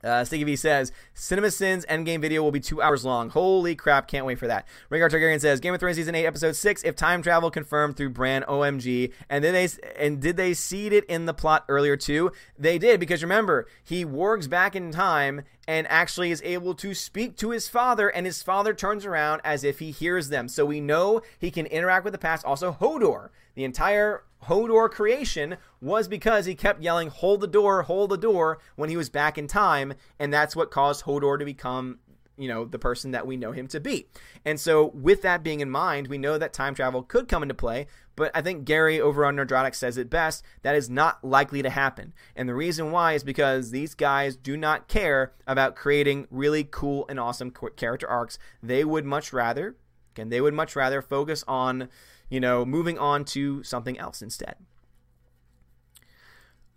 Uh, 0.04 0.24
V 0.24 0.56
says, 0.56 0.92
CinemaSins 1.16 1.86
Endgame 1.88 2.22
video 2.22 2.44
will 2.44 2.52
be 2.52 2.60
two 2.60 2.82
hours 2.82 3.04
long. 3.04 3.30
Holy 3.30 3.76
crap, 3.76 4.08
can't 4.08 4.26
wait 4.26 4.38
for 4.40 4.48
that. 4.48 4.68
Rhaegar 4.92 5.10
Targaryen 5.10 5.42
says, 5.42 5.60
Game 5.60 5.74
of 5.74 5.80
Thrones 5.80 5.98
Season 5.98 6.16
8, 6.16 6.26
Episode 6.26 6.56
6, 6.56 6.84
if 6.84 6.96
time 6.96 7.22
travel 7.22 7.50
confirmed 7.50 7.98
through 7.98 8.10
Bran 8.12 8.44
OMG. 8.44 9.12
And 9.30 9.42
did 9.42 9.56
they 9.56 9.68
and 10.00 10.22
did 10.22 10.38
they 10.38 10.54
seed 10.54 10.94
it 10.94 11.06
in 11.06 11.26
the 11.26 11.34
plot 11.34 11.66
earlier 11.68 11.98
too? 11.98 12.32
They 12.58 12.78
did, 12.78 13.00
because 13.00 13.24
remember, 13.24 13.68
he 13.84 14.06
wargs 14.06 14.50
back 14.50 14.76
in 14.76 14.92
time 14.92 15.44
and 15.68 15.86
actually 15.88 16.32
is 16.32 16.42
able 16.44 16.74
to 16.76 16.94
speak 16.94 17.36
to 17.38 17.50
his 17.50 17.68
father, 17.68 18.08
and 18.08 18.26
his 18.26 18.42
father 18.42 18.74
turns 18.74 19.06
around 19.06 19.42
as 19.44 19.64
if 19.64 19.80
he 19.80 19.92
hears 19.92 20.30
them. 20.30 20.48
So 20.48 20.66
we 20.66 20.80
know 20.80 21.22
he 21.40 21.52
can 21.52 21.66
interact 21.66 22.06
with 22.06 22.14
the 22.14 22.20
past. 22.20 22.46
Also, 22.46 22.78
Hodor, 22.80 23.30
the 23.58 23.64
entire 23.64 24.24
Hodor 24.44 24.88
creation 24.88 25.58
was 25.82 26.08
because 26.08 26.46
he 26.46 26.54
kept 26.54 26.84
yelling, 26.84 27.08
Hold 27.10 27.42
the 27.42 27.48
door, 27.48 27.82
hold 27.82 28.12
the 28.12 28.18
door, 28.18 28.60
when 28.76 28.92
he 28.92 28.96
was 28.96 29.10
back 29.10 29.36
in 29.36 29.48
time. 29.48 29.96
And 30.20 30.32
that's 30.32 30.56
what 30.56 30.70
caused 30.70 31.06
Hodor 31.06 31.40
to 31.40 31.44
become, 31.44 31.98
you 32.38 32.48
know, 32.48 32.66
the 32.66 32.78
person 32.78 33.10
that 33.12 33.26
we 33.26 33.36
know 33.36 33.54
him 33.54 33.68
to 33.70 33.80
be. 33.80 34.06
And 34.46 34.60
so, 34.60 34.92
with 34.94 35.24
that 35.24 35.42
being 35.42 35.60
in 35.60 35.72
mind, 35.72 36.08
we 36.08 36.20
know 36.20 36.38
that 36.38 36.54
time 36.54 36.76
travel 36.76 37.02
could 37.02 37.28
come 37.28 37.42
into 37.42 37.56
play. 37.56 37.88
But 38.16 38.30
I 38.36 38.42
think 38.42 38.64
Gary 38.64 39.02
over 39.02 39.26
on 39.26 39.38
Nerdrotic 39.38 39.74
says 39.74 39.98
it 39.98 40.08
best 40.08 40.44
that 40.62 40.76
is 40.76 40.88
not 40.88 41.24
likely 41.24 41.64
to 41.64 41.72
happen. 41.72 42.14
And 42.36 42.48
the 42.48 42.54
reason 42.54 42.92
why 42.92 43.14
is 43.14 43.24
because 43.24 43.72
these 43.72 43.96
guys 43.96 44.36
do 44.36 44.56
not 44.56 44.88
care 44.88 45.34
about 45.48 45.76
creating 45.76 46.28
really 46.30 46.64
cool 46.64 47.08
and 47.10 47.20
awesome 47.20 47.52
character 47.76 48.08
arcs. 48.08 48.38
They 48.62 48.84
would 48.84 49.06
much 49.06 49.34
rather, 49.34 49.78
and 50.16 50.32
they 50.32 50.42
would 50.42 50.54
much 50.54 50.76
rather 50.76 51.02
focus 51.02 51.44
on 51.48 51.90
you 52.30 52.40
know, 52.40 52.66
moving 52.66 52.98
on 52.98 53.26
to 53.26 53.64
something 53.64 53.98
else 53.98 54.22
instead. 54.22 54.56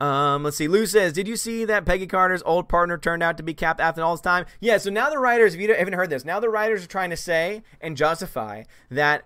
Um, 0.00 0.44
let's 0.44 0.56
see. 0.56 0.66
Lou 0.66 0.86
says, 0.86 1.12
"Did 1.12 1.28
you 1.28 1.36
see 1.36 1.66
that 1.66 1.84
Peggy 1.84 2.06
Carter's 2.06 2.42
old 2.46 2.68
partner 2.68 2.96
turned 2.96 3.22
out 3.22 3.36
to 3.36 3.42
be 3.42 3.52
Cap 3.52 3.80
Afton 3.80 4.02
all 4.02 4.14
this 4.14 4.22
time?" 4.22 4.46
Yeah. 4.58 4.78
So 4.78 4.88
now 4.90 5.10
the 5.10 5.18
writers, 5.18 5.54
if 5.54 5.60
you 5.60 5.74
haven't 5.74 5.92
heard 5.92 6.08
this, 6.08 6.24
now 6.24 6.40
the 6.40 6.48
writers 6.48 6.84
are 6.84 6.88
trying 6.88 7.10
to 7.10 7.16
say 7.16 7.62
and 7.82 7.96
justify 7.96 8.62
that 8.90 9.24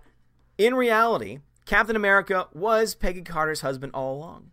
in 0.57 0.75
reality, 0.75 1.39
Captain 1.65 1.95
America 1.95 2.47
was 2.53 2.93
Peggy 2.93 3.21
Carter's 3.21 3.61
husband 3.61 3.93
all 3.93 4.17
along, 4.17 4.51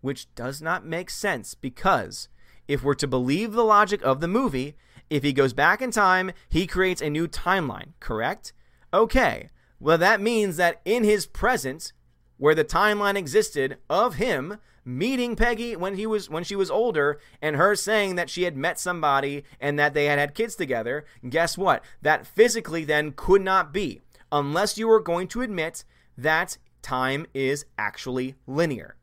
which 0.00 0.32
does 0.34 0.60
not 0.60 0.84
make 0.84 1.08
sense 1.08 1.54
because 1.54 2.28
if 2.66 2.82
we're 2.82 2.94
to 2.94 3.06
believe 3.06 3.52
the 3.52 3.64
logic 3.64 4.02
of 4.02 4.20
the 4.20 4.28
movie, 4.28 4.76
if 5.08 5.22
he 5.22 5.32
goes 5.32 5.52
back 5.52 5.80
in 5.80 5.90
time, 5.90 6.32
he 6.48 6.66
creates 6.66 7.00
a 7.00 7.08
new 7.08 7.28
timeline. 7.28 7.92
Correct? 8.00 8.52
Okay. 8.92 9.48
Well, 9.80 9.98
that 9.98 10.20
means 10.20 10.56
that 10.56 10.80
in 10.84 11.04
his 11.04 11.26
presence, 11.26 11.92
where 12.36 12.54
the 12.54 12.64
timeline 12.64 13.16
existed 13.16 13.78
of 13.88 14.14
him 14.14 14.58
meeting 14.84 15.36
Peggy 15.36 15.76
when 15.76 15.96
he 15.96 16.06
was 16.06 16.30
when 16.30 16.44
she 16.44 16.56
was 16.56 16.70
older 16.70 17.20
and 17.42 17.56
her 17.56 17.74
saying 17.74 18.14
that 18.14 18.30
she 18.30 18.44
had 18.44 18.56
met 18.56 18.80
somebody 18.80 19.44
and 19.60 19.78
that 19.78 19.92
they 19.92 20.06
had 20.06 20.18
had 20.18 20.34
kids 20.34 20.56
together, 20.56 21.04
guess 21.28 21.58
what? 21.58 21.84
That 22.00 22.26
physically 22.26 22.84
then 22.84 23.12
could 23.12 23.42
not 23.42 23.72
be 23.72 24.00
unless 24.32 24.78
you 24.78 24.88
were 24.88 25.00
going 25.00 25.28
to 25.28 25.42
admit 25.42 25.84
that 26.16 26.56
time 26.80 27.26
is 27.34 27.66
actually 27.76 28.34
linear. 28.46 28.96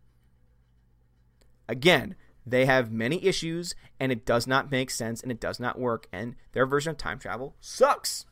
Again, 1.68 2.16
they 2.46 2.66
have 2.66 2.92
many 2.92 3.24
issues 3.24 3.76
and 4.00 4.12
it 4.12 4.26
does 4.26 4.48
not 4.48 4.72
make 4.72 4.90
sense 4.90 5.22
and 5.22 5.32
it 5.32 5.40
does 5.40 5.60
not 5.60 5.80
work 5.80 6.08
and 6.12 6.36
their 6.54 6.66
version 6.66 6.92
of 6.92 6.98
time 6.98 7.20
travel 7.20 7.56
sucks. 7.60 8.26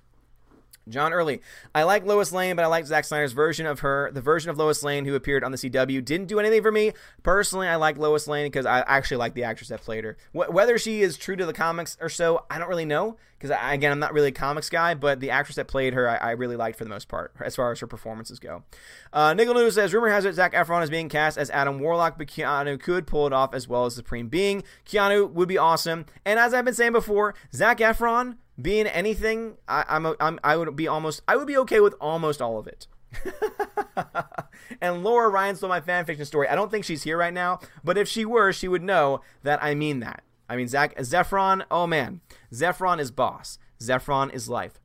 John 0.89 1.13
Early. 1.13 1.41
I 1.73 1.83
like 1.83 2.05
Lois 2.05 2.31
Lane, 2.31 2.55
but 2.55 2.63
I 2.63 2.67
like 2.67 2.85
Zack 2.85 3.05
Snyder's 3.05 3.33
version 3.33 3.65
of 3.65 3.79
her. 3.79 4.11
The 4.13 4.21
version 4.21 4.49
of 4.49 4.57
Lois 4.57 4.83
Lane 4.83 5.05
who 5.05 5.15
appeared 5.15 5.43
on 5.43 5.51
the 5.51 5.57
CW 5.57 6.03
didn't 6.03 6.27
do 6.27 6.39
anything 6.39 6.61
for 6.61 6.71
me. 6.71 6.91
Personally, 7.23 7.67
I 7.67 7.75
like 7.75 7.97
Lois 7.97 8.27
Lane 8.27 8.45
because 8.47 8.65
I 8.65 8.81
actually 8.81 9.17
like 9.17 9.33
the 9.33 9.43
actress 9.43 9.69
that 9.69 9.81
played 9.81 10.03
her. 10.03 10.17
Wh- 10.31 10.53
whether 10.53 10.77
she 10.77 11.01
is 11.01 11.17
true 11.17 11.35
to 11.35 11.45
the 11.45 11.53
comics 11.53 11.97
or 12.01 12.09
so, 12.09 12.45
I 12.49 12.59
don't 12.59 12.69
really 12.69 12.85
know 12.85 13.17
because, 13.43 13.57
again, 13.61 13.91
I'm 13.91 13.99
not 13.99 14.13
really 14.13 14.29
a 14.29 14.31
comics 14.31 14.69
guy, 14.69 14.93
but 14.93 15.19
the 15.19 15.29
actress 15.31 15.57
that 15.57 15.67
played 15.67 15.93
her, 15.93 16.09
I, 16.09 16.15
I 16.15 16.31
really 16.31 16.55
liked 16.55 16.77
for 16.77 16.85
the 16.85 16.89
most 16.89 17.09
part 17.09 17.33
as 17.43 17.57
far 17.57 17.73
as 17.73 17.79
her 17.81 17.87
performances 17.87 18.39
go. 18.39 18.63
Uh, 19.11 19.33
Nickel 19.33 19.53
News 19.53 19.75
says 19.75 19.93
Rumor 19.93 20.09
has 20.09 20.23
it 20.23 20.33
Zac 20.33 20.53
Efron 20.53 20.81
is 20.81 20.89
being 20.89 21.09
cast 21.09 21.37
as 21.37 21.49
Adam 21.49 21.79
Warlock, 21.79 22.17
but 22.17 22.27
Keanu 22.27 22.79
could 22.79 23.05
pull 23.05 23.27
it 23.27 23.33
off 23.33 23.53
as 23.53 23.67
well 23.67 23.85
as 23.85 23.95
Supreme 23.95 24.29
Being. 24.29 24.63
Keanu 24.85 25.29
would 25.29 25.49
be 25.49 25.57
awesome. 25.57 26.05
And 26.23 26.39
as 26.39 26.53
I've 26.53 26.63
been 26.63 26.73
saying 26.73 26.93
before, 26.93 27.35
Zac 27.53 27.79
Efron 27.79 28.37
being 28.61 28.87
anything, 28.87 29.57
I, 29.67 29.85
I'm, 29.87 30.05
a, 30.05 30.15
I'm 30.19 30.39
I 30.43 30.55
would 30.55 30.75
be 30.75 30.87
almost 30.87 31.21
I 31.27 31.35
would 31.35 31.47
be 31.47 31.57
okay 31.57 31.79
with 31.79 31.95
almost 31.99 32.41
all 32.41 32.59
of 32.59 32.67
it. 32.67 32.87
and 34.81 35.03
Laura 35.03 35.29
Ryan 35.29 35.55
stole 35.55 35.69
my 35.69 35.81
fanfiction 35.81 36.25
story. 36.25 36.47
I 36.47 36.55
don't 36.55 36.71
think 36.71 36.85
she's 36.85 37.03
here 37.03 37.17
right 37.17 37.33
now, 37.33 37.59
but 37.83 37.97
if 37.97 38.07
she 38.07 38.25
were, 38.25 38.51
she 38.51 38.67
would 38.67 38.83
know 38.83 39.21
that 39.43 39.63
I 39.63 39.75
mean 39.75 39.99
that. 39.99 40.23
I 40.49 40.55
mean 40.55 40.67
Zach 40.67 40.95
Zephron. 40.97 41.63
Oh 41.71 41.87
man, 41.87 42.21
Zephron 42.51 42.99
is 42.99 43.11
boss. 43.11 43.57
Zephron 43.81 44.33
is 44.33 44.49
life. 44.49 44.79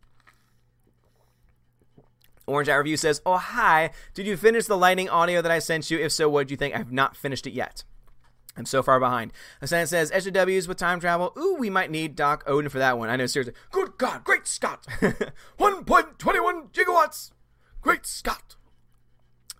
Orange 2.46 2.68
Eye 2.70 2.76
Review 2.76 2.96
says, 2.96 3.20
"Oh 3.26 3.36
hi, 3.36 3.90
did 4.14 4.26
you 4.26 4.36
finish 4.36 4.64
the 4.64 4.76
lightning 4.76 5.10
audio 5.10 5.42
that 5.42 5.52
I 5.52 5.58
sent 5.58 5.90
you? 5.90 5.98
If 5.98 6.12
so, 6.12 6.28
what 6.28 6.48
did 6.48 6.50
you 6.52 6.56
think? 6.56 6.74
I've 6.74 6.92
not 6.92 7.16
finished 7.16 7.46
it 7.46 7.52
yet." 7.52 7.84
I'm 8.58 8.66
so 8.66 8.82
far 8.82 8.98
behind. 8.98 9.32
Ascendant 9.62 9.88
says 9.88 10.10
SJWs 10.10 10.66
with 10.66 10.76
time 10.76 10.98
travel. 10.98 11.32
Ooh, 11.38 11.56
we 11.58 11.70
might 11.70 11.90
need 11.90 12.16
Doc 12.16 12.42
Odin 12.46 12.68
for 12.68 12.78
that 12.78 12.98
one. 12.98 13.08
I 13.08 13.16
know, 13.16 13.26
seriously. 13.26 13.54
Good 13.70 13.96
God, 13.98 14.24
great 14.24 14.48
Scott! 14.48 14.84
1.21 15.58 16.72
gigawatts! 16.72 17.30
Great 17.80 18.04
Scott! 18.04 18.56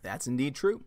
That's 0.03 0.27
indeed 0.27 0.55
true. 0.55 0.83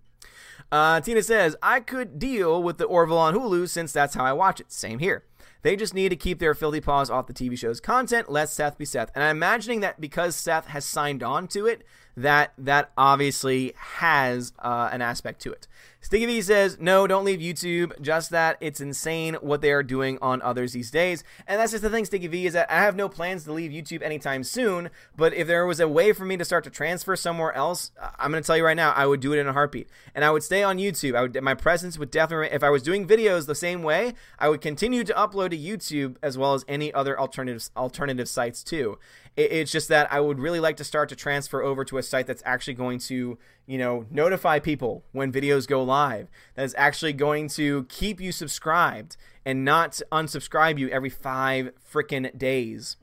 Uh, 0.72 1.00
Tina 1.02 1.24
says, 1.24 1.56
I 1.64 1.80
could 1.80 2.20
deal 2.20 2.62
with 2.62 2.78
the 2.78 2.86
Orville 2.86 3.18
on 3.18 3.34
Hulu 3.34 3.70
since 3.70 3.92
that's 3.92 4.16
how 4.16 4.26
I 4.26 4.34
watch 4.34 4.60
it. 4.60 4.72
Same 4.72 5.00
here. 5.00 5.24
They 5.64 5.76
just 5.76 5.94
need 5.94 6.10
to 6.10 6.16
keep 6.16 6.40
their 6.40 6.56
filthy 6.56 6.82
paws 6.82 7.10
off 7.10 7.28
the 7.28 7.34
TV 7.34 7.58
show's 7.58 7.80
content. 7.80 8.32
Let 8.32 8.50
Seth 8.50 8.78
be 8.78 8.86
Seth. 8.86 9.12
And 9.14 9.24
I'm 9.24 9.38
imagining 9.38 9.82
that 9.82 10.02
because 10.02 10.36
Seth 10.36 10.68
has 10.68 10.86
signed 10.86 11.22
on 11.24 11.48
to 11.50 11.68
it, 11.68 11.84
that 12.18 12.54
that 12.58 12.92
obviously 12.98 13.74
has 13.76 14.54
uh, 14.60 14.90
an 14.92 15.02
aspect 15.02 15.42
to 15.42 15.52
it. 15.52 15.68
Sticky 16.04 16.26
V 16.26 16.42
says, 16.42 16.78
no, 16.80 17.06
don't 17.06 17.24
leave 17.24 17.40
YouTube. 17.40 18.00
Just 18.02 18.32
that 18.32 18.58
it's 18.60 18.82
insane 18.82 19.36
what 19.36 19.62
they 19.62 19.72
are 19.72 19.84
doing 19.84 20.18
on 20.22 20.42
others 20.42 20.74
these 20.74 20.90
days. 20.90 21.24
And 21.48 21.60
that's 21.60 21.72
just 21.72 21.84
the 21.84 21.92
thing, 21.92 22.06
Sticky 22.06 22.28
V, 22.28 22.48
is 22.48 22.54
that 22.54 22.72
I 22.72 22.80
have 22.82 22.96
no 22.96 23.08
plans 23.08 23.44
to 23.44 23.54
leave 23.54 23.72
YouTube 23.72 24.02
anytime 24.02 24.44
soon. 24.44 24.90
But 25.16 25.34
if 25.36 25.48
there 25.48 25.66
was 25.66 25.80
a 25.80 25.88
way 25.88 26.12
for 26.12 26.26
me 26.26 26.38
to 26.38 26.46
start 26.46 26.64
to 26.64 26.72
transfer 26.72 27.16
somewhere 27.16 27.54
else, 27.54 27.92
I'm 28.18 28.32
going 28.32 28.42
to 28.42 28.48
tell 28.48 28.58
you 28.58 28.66
right 28.66 28.76
now, 28.76 28.92
I 28.92 29.06
would 29.06 29.20
do 29.20 29.34
it 29.34 29.40
in 29.40 29.48
a 29.48 29.54
heartbeat. 29.54 29.90
And 30.16 30.26
I 30.26 30.32
would 30.32 30.44
stay 30.44 30.64
on 30.64 30.78
YouTube. 30.78 31.16
I 31.16 31.22
would, 31.22 31.42
my 31.42 31.54
presence 31.54 32.00
would 32.00 32.10
definitely, 32.10 32.50
if 32.52 32.64
I 32.64 32.72
was 32.72 32.82
doing 32.82 33.08
videos 33.08 33.46
the 33.46 33.56
same 33.56 33.84
way, 33.84 34.16
I 34.40 34.50
would 34.50 34.62
continue 34.62 35.04
to 35.04 35.14
upload 35.14 35.52
to 35.52 35.58
YouTube 35.58 36.18
as 36.24 36.38
well 36.38 36.56
as 36.56 36.66
any 36.68 36.92
other 36.94 37.20
alternative 37.20 37.70
alternative 37.78 38.28
sites 38.28 38.64
too. 38.64 38.98
It's 39.38 39.72
just 39.72 39.88
that 39.88 40.12
I 40.12 40.20
would 40.20 40.40
really 40.40 40.60
like 40.60 40.76
to 40.78 40.84
start 40.84 41.08
to 41.10 41.16
transfer 41.16 41.62
over 41.62 41.86
to 41.86 41.98
a 41.98 42.04
site 42.04 42.28
that's 42.28 42.44
actually 42.46 42.74
going 42.74 43.00
to, 43.00 43.38
you 43.66 43.78
know, 43.78 44.06
notify 44.12 44.60
people 44.60 45.06
when 45.14 45.32
videos 45.32 45.66
go 45.66 45.82
live. 45.82 46.30
That 46.56 46.64
is 46.64 46.76
actually 46.78 47.14
going 47.14 47.48
to 47.50 47.86
keep 47.86 48.20
you 48.20 48.34
subscribed 48.34 49.16
and 49.46 49.64
not 49.64 50.02
unsubscribe 50.12 50.78
you 50.78 50.90
every 50.90 51.10
five 51.10 51.72
freaking 51.90 52.38
days. 52.38 52.98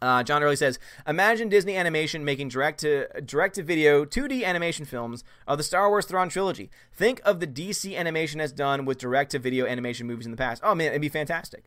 Uh, 0.00 0.22
John 0.22 0.42
Early 0.42 0.54
says, 0.54 0.78
"Imagine 1.06 1.48
Disney 1.48 1.76
Animation 1.76 2.24
making 2.24 2.50
direct 2.50 2.80
to 2.80 3.08
direct 3.22 3.56
to 3.56 3.62
video 3.62 4.04
2D 4.04 4.44
animation 4.44 4.84
films 4.84 5.24
of 5.46 5.58
the 5.58 5.64
Star 5.64 5.88
Wars 5.88 6.06
Thrawn 6.06 6.28
trilogy. 6.28 6.70
Think 6.92 7.20
of 7.24 7.40
the 7.40 7.46
DC 7.46 7.96
Animation 7.96 8.38
has 8.38 8.52
done 8.52 8.84
with 8.84 8.98
direct 8.98 9.32
to 9.32 9.38
video 9.38 9.66
animation 9.66 10.06
movies 10.06 10.26
in 10.26 10.30
the 10.30 10.36
past. 10.36 10.62
Oh 10.64 10.74
man, 10.74 10.88
it'd 10.88 11.00
be 11.00 11.08
fantastic. 11.08 11.64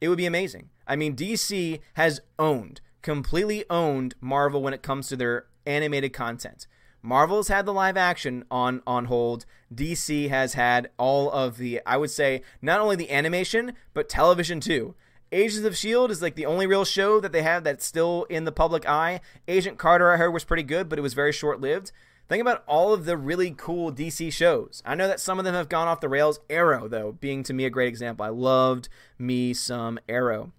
It 0.00 0.08
would 0.08 0.16
be 0.16 0.26
amazing. 0.26 0.70
I 0.86 0.96
mean, 0.96 1.16
DC 1.16 1.80
has 1.94 2.20
owned 2.38 2.80
completely 3.06 3.64
owned 3.70 4.16
Marvel 4.20 4.60
when 4.60 4.74
it 4.74 4.82
comes 4.82 5.06
to 5.06 5.14
their 5.14 5.46
animated 5.64 6.12
content. 6.12 6.66
Marvel's 7.02 7.46
had 7.46 7.64
the 7.64 7.72
live 7.72 7.96
action 7.96 8.44
on 8.50 8.82
on 8.84 9.04
hold. 9.04 9.46
DC 9.72 10.28
has 10.28 10.54
had 10.54 10.90
all 10.98 11.30
of 11.30 11.56
the 11.56 11.80
I 11.86 11.98
would 11.98 12.10
say 12.10 12.42
not 12.60 12.80
only 12.80 12.96
the 12.96 13.12
animation 13.12 13.74
but 13.94 14.08
television 14.08 14.58
too. 14.58 14.96
Agents 15.30 15.64
of 15.64 15.76
Shield 15.76 16.10
is 16.10 16.20
like 16.20 16.34
the 16.34 16.46
only 16.46 16.66
real 16.66 16.84
show 16.84 17.20
that 17.20 17.30
they 17.30 17.42
have 17.42 17.62
that's 17.62 17.86
still 17.86 18.24
in 18.24 18.44
the 18.44 18.50
public 18.50 18.88
eye. 18.88 19.20
Agent 19.46 19.78
Carter 19.78 20.10
I 20.10 20.16
heard 20.16 20.32
was 20.32 20.42
pretty 20.42 20.64
good, 20.64 20.88
but 20.88 20.98
it 20.98 21.02
was 21.02 21.14
very 21.14 21.32
short 21.32 21.60
lived. 21.60 21.92
Think 22.28 22.40
about 22.40 22.64
all 22.66 22.92
of 22.92 23.04
the 23.04 23.16
really 23.16 23.52
cool 23.52 23.92
DC 23.92 24.32
shows. 24.32 24.82
I 24.84 24.96
know 24.96 25.06
that 25.06 25.20
some 25.20 25.38
of 25.38 25.44
them 25.44 25.54
have 25.54 25.68
gone 25.68 25.86
off 25.86 26.00
the 26.00 26.08
rails. 26.08 26.40
Arrow, 26.50 26.88
though, 26.88 27.12
being 27.12 27.44
to 27.44 27.54
me 27.54 27.66
a 27.66 27.70
great 27.70 27.86
example. 27.86 28.26
I 28.26 28.30
loved 28.30 28.88
me 29.16 29.54
some 29.54 30.00
Arrow. 30.08 30.50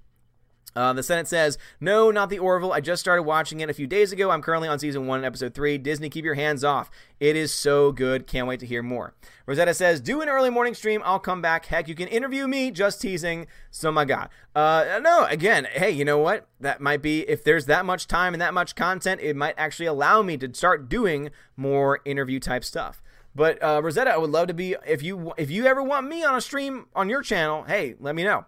Uh, 0.78 0.94
the 0.94 1.02
Senate 1.02 1.28
says, 1.28 1.58
No, 1.80 2.12
not 2.12 2.30
the 2.30 2.38
Orville. 2.38 2.72
I 2.72 2.82
just 2.82 3.00
started 3.00 3.24
watching 3.24 3.62
it 3.62 3.70
a 3.70 3.74
few 3.74 3.88
days 3.88 4.12
ago. 4.12 4.30
I'm 4.30 4.44
currently 4.44 4.68
on 4.68 4.78
season 4.78 5.08
one, 5.08 5.26
episode 5.26 5.56
three. 5.56 5.80
Disney, 5.80 6.08
keep 6.08 6.24
your 6.24 6.36
hands 6.36 6.64
off. 6.64 6.92
It 7.20 7.36
is 7.36 7.52
so 7.52 7.92
good. 7.92 8.28
Can't 8.28 8.48
wait 8.48 8.60
to 8.60 8.68
hear 8.68 8.84
more. 8.84 9.16
Rosetta 9.48 9.74
says, 9.74 10.00
Do 10.00 10.22
an 10.22 10.30
early 10.30 10.52
morning 10.52 10.76
stream. 10.76 11.02
I'll 11.04 11.18
come 11.18 11.42
back. 11.42 11.66
Heck, 11.66 11.88
you 11.88 11.96
can 11.96 12.08
interview 12.08 12.48
me. 12.48 12.70
Just 12.70 13.02
teasing. 13.02 13.48
So, 13.72 13.92
my 13.92 14.06
God. 14.06 14.30
Uh, 14.56 15.00
no, 15.02 15.26
again, 15.26 15.66
hey, 15.72 15.90
you 15.90 16.06
know 16.06 16.20
what? 16.20 16.48
That 16.60 16.80
might 16.80 17.02
be, 17.02 17.22
if 17.22 17.44
there's 17.44 17.66
that 17.66 17.84
much 17.84 18.06
time 18.06 18.36
and 18.36 18.42
that 18.42 18.54
much 18.54 18.76
content, 18.76 19.20
it 19.20 19.36
might 19.36 19.56
actually 19.58 19.88
allow 19.88 20.22
me 20.22 20.38
to 20.38 20.54
start 20.54 20.90
doing 20.90 21.32
more 21.56 22.02
interview 22.06 22.40
type 22.40 22.64
stuff. 22.64 23.02
But 23.34 23.62
uh, 23.64 23.82
Rosetta, 23.84 24.12
I 24.12 24.18
would 24.18 24.30
love 24.30 24.48
to 24.50 24.54
be 24.54 24.76
if 24.86 25.02
you 25.02 25.34
if 25.38 25.50
you 25.50 25.66
ever 25.66 25.82
want 25.82 26.08
me 26.08 26.24
on 26.24 26.36
a 26.36 26.42
stream 26.42 26.86
on 26.96 27.10
your 27.10 27.24
channel. 27.24 27.64
Hey, 27.64 27.96
let 28.00 28.14
me 28.14 28.24
know. 28.24 28.46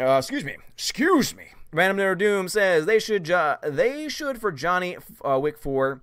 Uh, 0.00 0.16
excuse 0.16 0.44
me. 0.44 0.56
Excuse 0.74 1.36
me. 1.36 1.44
Random 1.72 1.98
Nerd 1.98 2.18
Doom 2.18 2.48
says 2.48 2.86
they 2.86 2.98
should 2.98 3.30
uh, 3.30 3.58
they 3.62 4.08
should 4.08 4.40
for 4.40 4.50
Johnny 4.50 4.96
uh, 5.22 5.38
Wick 5.38 5.58
four 5.58 6.00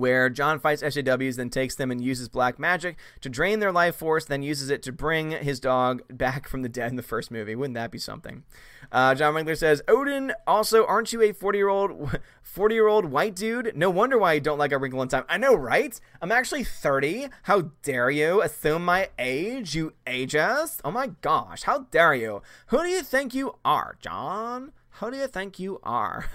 where 0.00 0.28
John 0.28 0.58
fights 0.58 0.82
SJWs, 0.82 1.36
then 1.36 1.50
takes 1.50 1.74
them 1.76 1.90
and 1.90 2.02
uses 2.02 2.28
black 2.28 2.58
magic 2.58 2.98
to 3.20 3.28
drain 3.28 3.60
their 3.60 3.70
life 3.70 3.96
force, 3.96 4.24
then 4.24 4.42
uses 4.42 4.70
it 4.70 4.82
to 4.84 4.92
bring 4.92 5.30
his 5.30 5.60
dog 5.60 6.02
back 6.08 6.48
from 6.48 6.62
the 6.62 6.68
dead 6.68 6.90
in 6.90 6.96
the 6.96 7.02
first 7.02 7.30
movie. 7.30 7.54
Wouldn't 7.54 7.74
that 7.74 7.90
be 7.90 7.98
something? 7.98 8.44
Uh, 8.90 9.14
John 9.14 9.34
Winkler 9.34 9.54
says, 9.54 9.82
Odin, 9.86 10.32
also, 10.46 10.84
aren't 10.86 11.12
you 11.12 11.22
a 11.22 11.32
40 11.32 11.58
year 11.58 11.68
old 11.68 12.18
40 12.42 12.74
year 12.74 12.88
old 12.88 13.04
white 13.04 13.36
dude? 13.36 13.76
No 13.76 13.90
wonder 13.90 14.18
why 14.18 14.32
you 14.32 14.40
don't 14.40 14.58
like 14.58 14.72
A 14.72 14.78
Wrinkle 14.78 15.02
in 15.02 15.08
Time. 15.08 15.24
I 15.28 15.38
know, 15.38 15.54
right? 15.54 15.98
I'm 16.20 16.32
actually 16.32 16.64
30. 16.64 17.28
How 17.42 17.70
dare 17.82 18.10
you 18.10 18.42
assume 18.42 18.84
my 18.84 19.10
age, 19.18 19.74
you 19.74 19.92
ageist? 20.06 20.80
Oh 20.84 20.90
my 20.90 21.08
gosh, 21.20 21.62
how 21.62 21.80
dare 21.90 22.14
you? 22.14 22.42
Who 22.68 22.82
do 22.82 22.88
you 22.88 23.02
think 23.02 23.34
you 23.34 23.56
are, 23.64 23.96
John? 24.00 24.72
Who 25.00 25.10
do 25.10 25.16
you 25.16 25.26
think 25.28 25.58
you 25.58 25.78
are? 25.82 26.26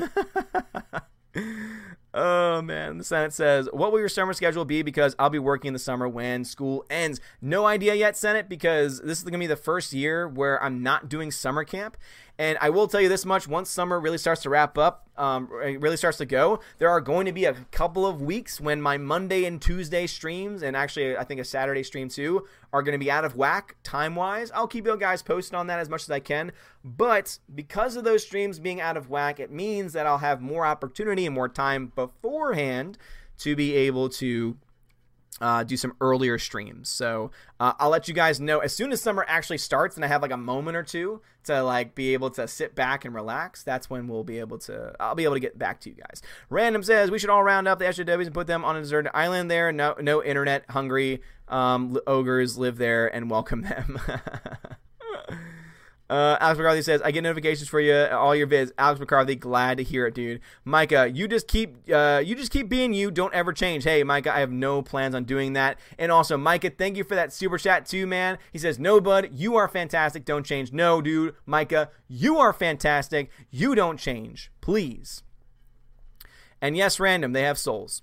Oh 2.17 2.61
man, 2.61 2.97
the 2.97 3.03
Senate 3.03 3.33
says, 3.33 3.67
"What 3.73 3.91
will 3.91 3.99
your 3.99 4.07
summer 4.07 4.31
schedule 4.31 4.63
be? 4.63 4.83
Because 4.83 5.17
I'll 5.19 5.29
be 5.29 5.37
working 5.37 5.67
in 5.67 5.73
the 5.73 5.79
summer 5.79 6.07
when 6.07 6.45
school 6.45 6.85
ends." 6.89 7.19
No 7.41 7.65
idea 7.65 7.93
yet, 7.93 8.15
Senate, 8.15 8.47
because 8.47 9.01
this 9.01 9.17
is 9.17 9.25
going 9.25 9.33
to 9.33 9.39
be 9.39 9.47
the 9.47 9.57
first 9.57 9.91
year 9.91 10.25
where 10.25 10.63
I'm 10.63 10.81
not 10.81 11.09
doing 11.09 11.29
summer 11.29 11.65
camp, 11.65 11.97
and 12.39 12.57
I 12.61 12.69
will 12.69 12.87
tell 12.87 13.01
you 13.01 13.09
this 13.09 13.25
much: 13.25 13.49
once 13.49 13.69
summer 13.69 13.99
really 13.99 14.17
starts 14.17 14.41
to 14.43 14.49
wrap 14.49 14.77
up, 14.77 15.09
um, 15.17 15.49
really 15.51 15.97
starts 15.97 16.17
to 16.19 16.25
go, 16.25 16.59
there 16.77 16.89
are 16.89 17.01
going 17.01 17.25
to 17.25 17.31
be 17.31 17.45
a 17.45 17.53
couple 17.71 18.05
of 18.05 18.21
weeks 18.21 18.59
when 18.59 18.81
my 18.81 18.97
Monday 18.97 19.45
and 19.45 19.61
Tuesday 19.61 20.07
streams, 20.07 20.63
and 20.63 20.75
actually 20.75 21.17
I 21.17 21.23
think 21.23 21.41
a 21.41 21.45
Saturday 21.45 21.83
stream 21.83 22.09
too, 22.09 22.47
are 22.73 22.83
going 22.83 22.93
to 22.93 23.03
be 23.03 23.11
out 23.11 23.25
of 23.25 23.35
whack 23.35 23.75
time 23.83 24.15
wise. 24.15 24.51
I'll 24.53 24.67
keep 24.67 24.85
you 24.85 24.97
guys 24.97 25.21
posted 25.21 25.55
on 25.55 25.67
that 25.67 25.79
as 25.79 25.89
much 25.89 26.03
as 26.03 26.11
I 26.11 26.19
can. 26.19 26.51
But 26.83 27.39
because 27.53 27.95
of 27.95 28.03
those 28.03 28.23
streams 28.23 28.59
being 28.59 28.79
out 28.81 28.97
of 28.97 29.09
whack, 29.09 29.39
it 29.39 29.51
means 29.51 29.93
that 29.93 30.05
I'll 30.05 30.19
have 30.19 30.41
more 30.41 30.65
opportunity 30.65 31.25
and 31.25 31.33
more 31.33 31.49
time 31.49 31.91
beforehand 32.07 32.97
to 33.39 33.55
be 33.55 33.75
able 33.75 34.09
to 34.09 34.57
uh, 35.41 35.63
do 35.63 35.75
some 35.75 35.93
earlier 35.99 36.37
streams. 36.37 36.89
So 36.89 37.31
uh, 37.59 37.73
I'll 37.79 37.89
let 37.89 38.07
you 38.07 38.13
guys 38.13 38.39
know 38.39 38.59
as 38.59 38.73
soon 38.73 38.91
as 38.91 39.01
summer 39.01 39.25
actually 39.27 39.57
starts 39.57 39.95
and 39.95 40.05
I 40.05 40.07
have 40.07 40.21
like 40.21 40.31
a 40.31 40.37
moment 40.37 40.77
or 40.77 40.83
two 40.83 41.21
to 41.43 41.61
like 41.61 41.93
be 41.93 42.13
able 42.13 42.29
to 42.31 42.47
sit 42.47 42.73
back 42.73 43.03
and 43.03 43.13
relax. 43.13 43.63
That's 43.63 43.89
when 43.89 44.07
we'll 44.07 44.23
be 44.23 44.39
able 44.39 44.57
to. 44.59 44.95
I'll 44.99 45.15
be 45.15 45.25
able 45.25 45.35
to 45.35 45.39
get 45.41 45.57
back 45.57 45.81
to 45.81 45.89
you 45.89 45.95
guys. 45.95 46.21
Random 46.49 46.83
says 46.83 47.11
we 47.11 47.19
should 47.19 47.29
all 47.29 47.43
round 47.43 47.67
up 47.67 47.79
the 47.79 47.85
SJWs 47.85 48.25
and 48.27 48.33
put 48.33 48.47
them 48.47 48.63
on 48.63 48.77
a 48.77 48.81
deserted 48.81 49.11
island 49.13 49.51
there. 49.51 49.71
No, 49.71 49.95
no 49.99 50.23
internet 50.23 50.63
hungry 50.69 51.21
um, 51.47 51.97
ogres 52.07 52.57
live 52.57 52.77
there 52.77 53.13
and 53.13 53.29
welcome 53.29 53.63
them. 53.63 53.99
Uh, 56.07 56.37
Alex 56.39 56.57
McCarthy 56.59 56.83
says, 56.83 57.01
"I 57.01 57.11
get 57.11 57.23
notifications 57.23 57.67
for 57.67 57.79
you 57.79 57.95
all 57.95 58.35
your 58.35 58.45
vids." 58.45 58.71
Alex 58.77 58.99
McCarthy, 58.99 59.35
glad 59.35 59.77
to 59.77 59.83
hear 59.83 60.05
it, 60.05 60.13
dude. 60.13 60.39
Micah, 60.63 61.09
you 61.11 61.27
just 61.27 61.47
keep, 61.47 61.77
uh, 61.91 62.21
you 62.23 62.35
just 62.35 62.51
keep 62.51 62.69
being 62.69 62.93
you. 62.93 63.09
Don't 63.09 63.33
ever 63.33 63.51
change. 63.51 63.83
Hey, 63.83 64.03
Micah, 64.03 64.35
I 64.35 64.39
have 64.39 64.51
no 64.51 64.83
plans 64.83 65.15
on 65.15 65.23
doing 65.23 65.53
that. 65.53 65.79
And 65.97 66.11
also, 66.11 66.37
Micah, 66.37 66.69
thank 66.69 66.95
you 66.95 67.03
for 67.03 67.15
that 67.15 67.33
super 67.33 67.57
chat 67.57 67.87
too, 67.87 68.05
man. 68.05 68.37
He 68.53 68.59
says, 68.59 68.77
"No, 68.77 69.01
bud, 69.01 69.29
you 69.33 69.55
are 69.55 69.67
fantastic. 69.67 70.25
Don't 70.25 70.45
change." 70.45 70.71
No, 70.71 71.01
dude, 71.01 71.35
Micah, 71.45 71.89
you 72.07 72.37
are 72.37 72.53
fantastic. 72.53 73.31
You 73.49 73.73
don't 73.73 73.99
change, 73.99 74.51
please. 74.61 75.23
And 76.61 76.77
yes, 76.77 76.99
random, 76.99 77.33
they 77.33 77.43
have 77.43 77.57
souls. 77.57 78.01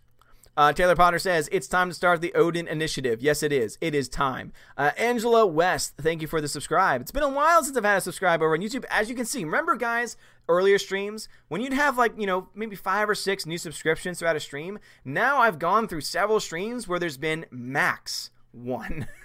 Uh, 0.57 0.73
Taylor 0.73 0.95
Potter 0.97 1.19
says, 1.19 1.49
It's 1.51 1.66
time 1.66 1.89
to 1.89 1.95
start 1.95 2.20
the 2.20 2.35
Odin 2.35 2.69
Initiative. 2.69 3.23
Yes, 3.23 3.43
it 3.43 3.53
is. 3.53 3.79
It 3.81 3.95
is 3.95 4.09
time. 4.09 4.53
Uh, 4.77 4.91
Angela 4.99 5.47
West, 5.47 5.95
thank 5.97 6.20
you 6.20 6.29
for 6.29 6.41
the 6.41 6.49
subscribe. 6.49 7.01
It's 7.01 7.11
been 7.11 7.23
a 7.23 7.29
while 7.29 7.65
since 7.65 7.77
I've 7.77 7.85
had 7.85 7.99
a 7.99 8.01
subscribe 8.03 8.43
over 8.43 8.55
on 8.55 8.61
YouTube. 8.61 8.85
As 8.91 9.09
you 9.09 9.16
can 9.16 9.24
see, 9.24 9.45
remember, 9.45 9.77
guys, 9.77 10.16
earlier 10.49 10.79
streams, 10.79 11.29
when 11.49 11.62
you'd 11.62 11.73
have 11.73 11.97
like, 11.97 12.12
you 12.19 12.27
know, 12.27 12.49
maybe 12.55 12.77
five 12.77 13.09
or 13.09 13.15
six 13.15 13.47
new 13.47 13.59
subscriptions 13.59 14.19
throughout 14.19 14.37
a 14.37 14.41
stream, 14.41 14.79
now 15.05 15.39
I've 15.39 15.59
gone 15.59 15.89
through 15.89 16.03
several 16.03 16.41
streams 16.41 16.87
where 16.87 16.99
there's 16.99 17.16
been 17.16 17.47
max 17.51 18.31
one. 18.53 19.07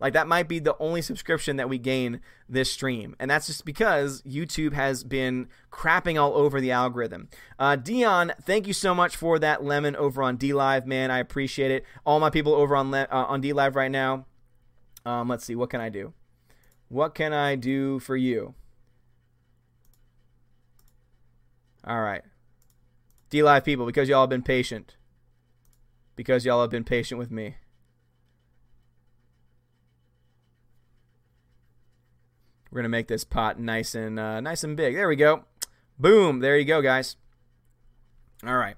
Like 0.00 0.14
that 0.14 0.26
might 0.26 0.48
be 0.48 0.58
the 0.58 0.76
only 0.78 1.02
subscription 1.02 1.56
that 1.56 1.68
we 1.68 1.78
gain 1.78 2.20
this 2.48 2.72
stream, 2.72 3.14
and 3.20 3.30
that's 3.30 3.46
just 3.46 3.64
because 3.64 4.22
YouTube 4.22 4.72
has 4.72 5.04
been 5.04 5.48
crapping 5.70 6.20
all 6.20 6.34
over 6.34 6.60
the 6.60 6.70
algorithm. 6.70 7.28
Uh, 7.58 7.76
Dion, 7.76 8.32
thank 8.42 8.66
you 8.66 8.72
so 8.72 8.94
much 8.94 9.14
for 9.14 9.38
that 9.38 9.62
lemon 9.62 9.94
over 9.96 10.22
on 10.22 10.38
DLive, 10.38 10.86
man. 10.86 11.10
I 11.10 11.18
appreciate 11.18 11.70
it. 11.70 11.84
All 12.06 12.18
my 12.18 12.30
people 12.30 12.54
over 12.54 12.74
on 12.74 12.90
Le- 12.90 13.08
uh, 13.10 13.26
on 13.28 13.42
DLive 13.42 13.74
right 13.74 13.90
now. 13.90 14.26
Um, 15.04 15.28
let's 15.28 15.44
see, 15.44 15.54
what 15.54 15.70
can 15.70 15.80
I 15.80 15.90
do? 15.90 16.14
What 16.88 17.14
can 17.14 17.32
I 17.32 17.54
do 17.54 17.98
for 18.00 18.16
you? 18.16 18.54
All 21.86 22.00
right. 22.00 22.22
DLive 23.30 23.64
people, 23.64 23.86
because 23.86 24.08
y'all 24.08 24.22
have 24.22 24.30
been 24.30 24.42
patient. 24.42 24.96
Because 26.16 26.44
y'all 26.44 26.60
have 26.60 26.70
been 26.70 26.84
patient 26.84 27.18
with 27.18 27.30
me. 27.30 27.56
We're 32.70 32.80
gonna 32.80 32.88
make 32.88 33.08
this 33.08 33.24
pot 33.24 33.58
nice 33.58 33.94
and 33.94 34.18
uh, 34.18 34.40
nice 34.40 34.64
and 34.64 34.76
big. 34.76 34.94
There 34.94 35.08
we 35.08 35.16
go. 35.16 35.44
Boom. 35.98 36.40
There 36.40 36.56
you 36.56 36.64
go, 36.64 36.80
guys. 36.80 37.16
All 38.46 38.56
right. 38.56 38.76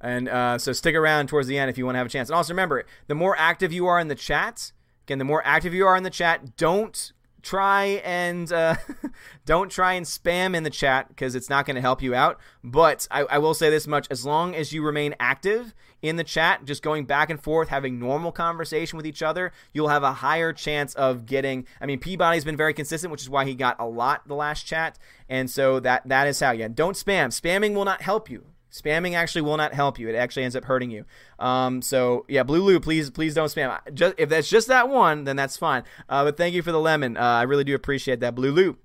And 0.00 0.28
uh, 0.28 0.58
so 0.58 0.72
stick 0.72 0.94
around 0.94 1.28
towards 1.28 1.48
the 1.48 1.58
end 1.58 1.70
if 1.70 1.78
you 1.78 1.84
want 1.84 1.94
to 1.94 1.98
have 1.98 2.06
a 2.06 2.10
chance. 2.10 2.28
And 2.28 2.36
also 2.36 2.52
remember, 2.52 2.84
the 3.06 3.14
more 3.14 3.36
active 3.38 3.72
you 3.72 3.86
are 3.86 4.00
in 4.00 4.08
the 4.08 4.14
chat, 4.14 4.72
again, 5.06 5.18
the 5.18 5.24
more 5.24 5.42
active 5.44 5.72
you 5.72 5.86
are 5.86 5.96
in 5.96 6.02
the 6.02 6.10
chat, 6.10 6.56
don't 6.56 7.12
try 7.42 8.00
and 8.04 8.52
uh, 8.52 8.76
don't 9.46 9.70
try 9.70 9.94
and 9.94 10.06
spam 10.06 10.56
in 10.56 10.62
the 10.62 10.70
chat 10.70 11.08
because 11.08 11.34
it's 11.34 11.50
not 11.50 11.66
going 11.66 11.76
to 11.76 11.80
help 11.80 12.02
you 12.02 12.14
out. 12.14 12.38
But 12.64 13.06
I, 13.10 13.22
I, 13.22 13.38
will 13.38 13.54
say 13.54 13.70
this 13.70 13.86
much: 13.86 14.06
as 14.10 14.24
long 14.26 14.54
as 14.54 14.72
you 14.72 14.82
remain 14.82 15.14
active 15.20 15.74
in 16.02 16.16
the 16.16 16.24
chat, 16.24 16.64
just 16.64 16.82
going 16.82 17.04
back 17.04 17.30
and 17.30 17.40
forth, 17.40 17.68
having 17.68 17.98
normal 17.98 18.32
conversation 18.32 18.96
with 18.96 19.06
each 19.06 19.22
other, 19.22 19.52
you'll 19.72 19.88
have 19.88 20.02
a 20.02 20.12
higher 20.12 20.52
chance 20.52 20.94
of 20.94 21.24
getting. 21.24 21.66
I 21.80 21.86
mean, 21.86 22.00
Peabody's 22.00 22.44
been 22.44 22.56
very 22.56 22.74
consistent, 22.74 23.12
which 23.12 23.22
is 23.22 23.30
why 23.30 23.44
he 23.44 23.54
got 23.54 23.76
a 23.78 23.86
lot 23.86 24.26
the 24.26 24.34
last 24.34 24.66
chat, 24.66 24.98
and 25.28 25.48
so 25.48 25.80
that 25.80 26.08
that 26.08 26.26
is 26.26 26.40
how. 26.40 26.50
Yeah, 26.50 26.68
don't 26.68 26.96
spam. 26.96 27.28
Spamming 27.28 27.74
will 27.74 27.84
not 27.84 28.02
help 28.02 28.28
you. 28.28 28.44
Spamming 28.72 29.14
actually 29.14 29.42
will 29.42 29.58
not 29.58 29.74
help 29.74 29.98
you. 29.98 30.08
It 30.08 30.14
actually 30.14 30.44
ends 30.44 30.56
up 30.56 30.64
hurting 30.64 30.90
you. 30.90 31.04
Um, 31.38 31.82
so 31.82 32.24
yeah, 32.26 32.42
Blue 32.42 32.62
Lou, 32.62 32.80
please, 32.80 33.10
please 33.10 33.34
don't 33.34 33.48
spam. 33.48 33.78
Just 33.94 34.14
if 34.18 34.30
that's 34.30 34.48
just 34.48 34.68
that 34.68 34.88
one, 34.88 35.24
then 35.24 35.36
that's 35.36 35.56
fine. 35.56 35.84
Uh, 36.08 36.24
but 36.24 36.36
thank 36.36 36.54
you 36.54 36.62
for 36.62 36.72
the 36.72 36.80
lemon. 36.80 37.16
Uh, 37.16 37.20
I 37.20 37.42
really 37.42 37.64
do 37.64 37.74
appreciate 37.74 38.20
that, 38.20 38.34
Blue 38.34 38.50
Lou. 38.50 38.78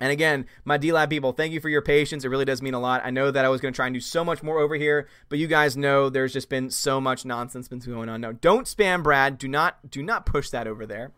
And 0.00 0.10
again, 0.10 0.46
my 0.64 0.78
DLive 0.78 1.10
people, 1.10 1.32
thank 1.32 1.52
you 1.52 1.60
for 1.60 1.68
your 1.68 1.82
patience. 1.82 2.24
It 2.24 2.28
really 2.28 2.44
does 2.44 2.60
mean 2.60 2.74
a 2.74 2.80
lot. 2.80 3.02
I 3.04 3.10
know 3.10 3.30
that 3.30 3.44
I 3.44 3.48
was 3.48 3.60
going 3.60 3.72
to 3.72 3.76
try 3.76 3.86
and 3.86 3.94
do 3.94 4.00
so 4.00 4.24
much 4.24 4.42
more 4.42 4.58
over 4.58 4.74
here, 4.74 5.06
but 5.28 5.38
you 5.38 5.46
guys 5.46 5.76
know 5.76 6.08
there's 6.08 6.32
just 6.32 6.48
been 6.48 6.70
so 6.70 7.00
much 7.00 7.24
nonsense 7.24 7.68
been 7.68 7.78
going 7.78 8.08
on. 8.08 8.20
No, 8.20 8.32
don't 8.32 8.66
spam 8.66 9.02
Brad. 9.02 9.38
Do 9.38 9.48
not 9.48 9.90
do 9.90 10.02
not 10.02 10.26
push 10.26 10.50
that 10.50 10.66
over 10.66 10.86
there. 10.86 11.12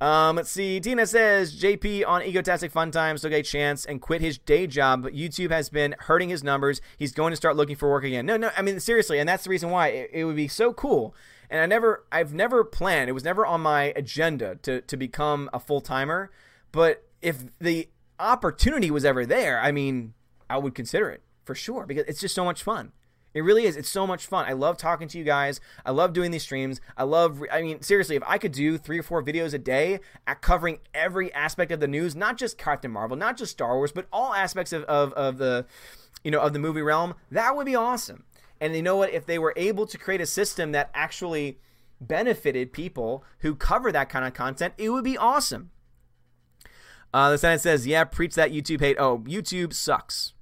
Um, 0.00 0.36
let's 0.36 0.50
see. 0.50 0.80
Tina 0.80 1.06
says 1.06 1.58
JP 1.58 2.06
on 2.06 2.22
Egotastic 2.22 2.72
Fun 2.72 2.90
Times 2.90 3.22
get 3.22 3.32
a 3.32 3.42
chance 3.42 3.86
and 3.86 4.00
quit 4.00 4.20
his 4.20 4.38
day 4.38 4.66
job, 4.66 5.02
but 5.02 5.14
YouTube 5.14 5.50
has 5.50 5.68
been 5.68 5.94
hurting 6.00 6.28
his 6.28 6.42
numbers. 6.42 6.80
He's 6.98 7.12
going 7.12 7.30
to 7.30 7.36
start 7.36 7.56
looking 7.56 7.76
for 7.76 7.88
work 7.88 8.04
again. 8.04 8.26
No, 8.26 8.36
no, 8.36 8.50
I 8.56 8.62
mean 8.62 8.80
seriously, 8.80 9.18
and 9.18 9.28
that's 9.28 9.44
the 9.44 9.50
reason 9.50 9.70
why 9.70 9.88
it, 9.88 10.10
it 10.12 10.24
would 10.24 10.36
be 10.36 10.48
so 10.48 10.72
cool. 10.72 11.14
And 11.48 11.60
I 11.60 11.66
never, 11.66 12.04
I've 12.10 12.34
never 12.34 12.64
planned. 12.64 13.08
It 13.08 13.12
was 13.12 13.24
never 13.24 13.46
on 13.46 13.60
my 13.60 13.92
agenda 13.94 14.56
to 14.62 14.80
to 14.80 14.96
become 14.96 15.48
a 15.52 15.60
full 15.60 15.80
timer. 15.80 16.30
But 16.72 17.04
if 17.24 17.44
the 17.58 17.88
opportunity 18.20 18.90
was 18.90 19.04
ever 19.04 19.24
there, 19.26 19.60
I 19.60 19.72
mean, 19.72 20.12
I 20.48 20.58
would 20.58 20.74
consider 20.74 21.08
it 21.10 21.22
for 21.44 21.54
sure 21.54 21.86
because 21.86 22.04
it's 22.06 22.20
just 22.20 22.34
so 22.34 22.44
much 22.44 22.62
fun. 22.62 22.92
It 23.32 23.42
really 23.42 23.64
is. 23.64 23.76
It's 23.76 23.88
so 23.88 24.06
much 24.06 24.26
fun. 24.26 24.44
I 24.46 24.52
love 24.52 24.76
talking 24.76 25.08
to 25.08 25.18
you 25.18 25.24
guys. 25.24 25.60
I 25.84 25.90
love 25.90 26.12
doing 26.12 26.30
these 26.30 26.44
streams. 26.44 26.80
I 26.96 27.02
love, 27.02 27.42
I 27.50 27.62
mean, 27.62 27.82
seriously, 27.82 28.14
if 28.14 28.22
I 28.24 28.38
could 28.38 28.52
do 28.52 28.78
three 28.78 28.98
or 28.98 29.02
four 29.02 29.24
videos 29.24 29.54
a 29.54 29.58
day 29.58 29.98
at 30.24 30.40
covering 30.40 30.78
every 30.92 31.32
aspect 31.34 31.72
of 31.72 31.80
the 31.80 31.88
news, 31.88 32.14
not 32.14 32.36
just 32.36 32.58
Captain 32.58 32.92
Marvel, 32.92 33.16
not 33.16 33.36
just 33.36 33.50
Star 33.50 33.76
Wars, 33.76 33.90
but 33.90 34.06
all 34.12 34.34
aspects 34.34 34.72
of, 34.72 34.84
of, 34.84 35.12
of 35.14 35.38
the, 35.38 35.66
you 36.22 36.30
know, 36.30 36.40
of 36.40 36.52
the 36.52 36.60
movie 36.60 36.82
realm, 36.82 37.14
that 37.32 37.56
would 37.56 37.66
be 37.66 37.74
awesome. 37.74 38.24
And 38.60 38.76
you 38.76 38.82
know 38.82 38.96
what? 38.96 39.12
If 39.12 39.26
they 39.26 39.40
were 39.40 39.54
able 39.56 39.86
to 39.86 39.98
create 39.98 40.20
a 40.20 40.26
system 40.26 40.70
that 40.70 40.90
actually 40.94 41.58
benefited 42.00 42.72
people 42.72 43.24
who 43.38 43.56
cover 43.56 43.90
that 43.90 44.08
kind 44.08 44.24
of 44.24 44.32
content, 44.32 44.74
it 44.78 44.90
would 44.90 45.04
be 45.04 45.18
awesome. 45.18 45.70
Uh, 47.14 47.30
the 47.30 47.38
Senate 47.38 47.60
says, 47.60 47.86
"Yeah, 47.86 48.02
preach 48.02 48.34
that 48.34 48.50
YouTube 48.50 48.80
hate. 48.80 48.96
Oh, 48.98 49.18
YouTube 49.20 49.72
sucks. 49.72 50.32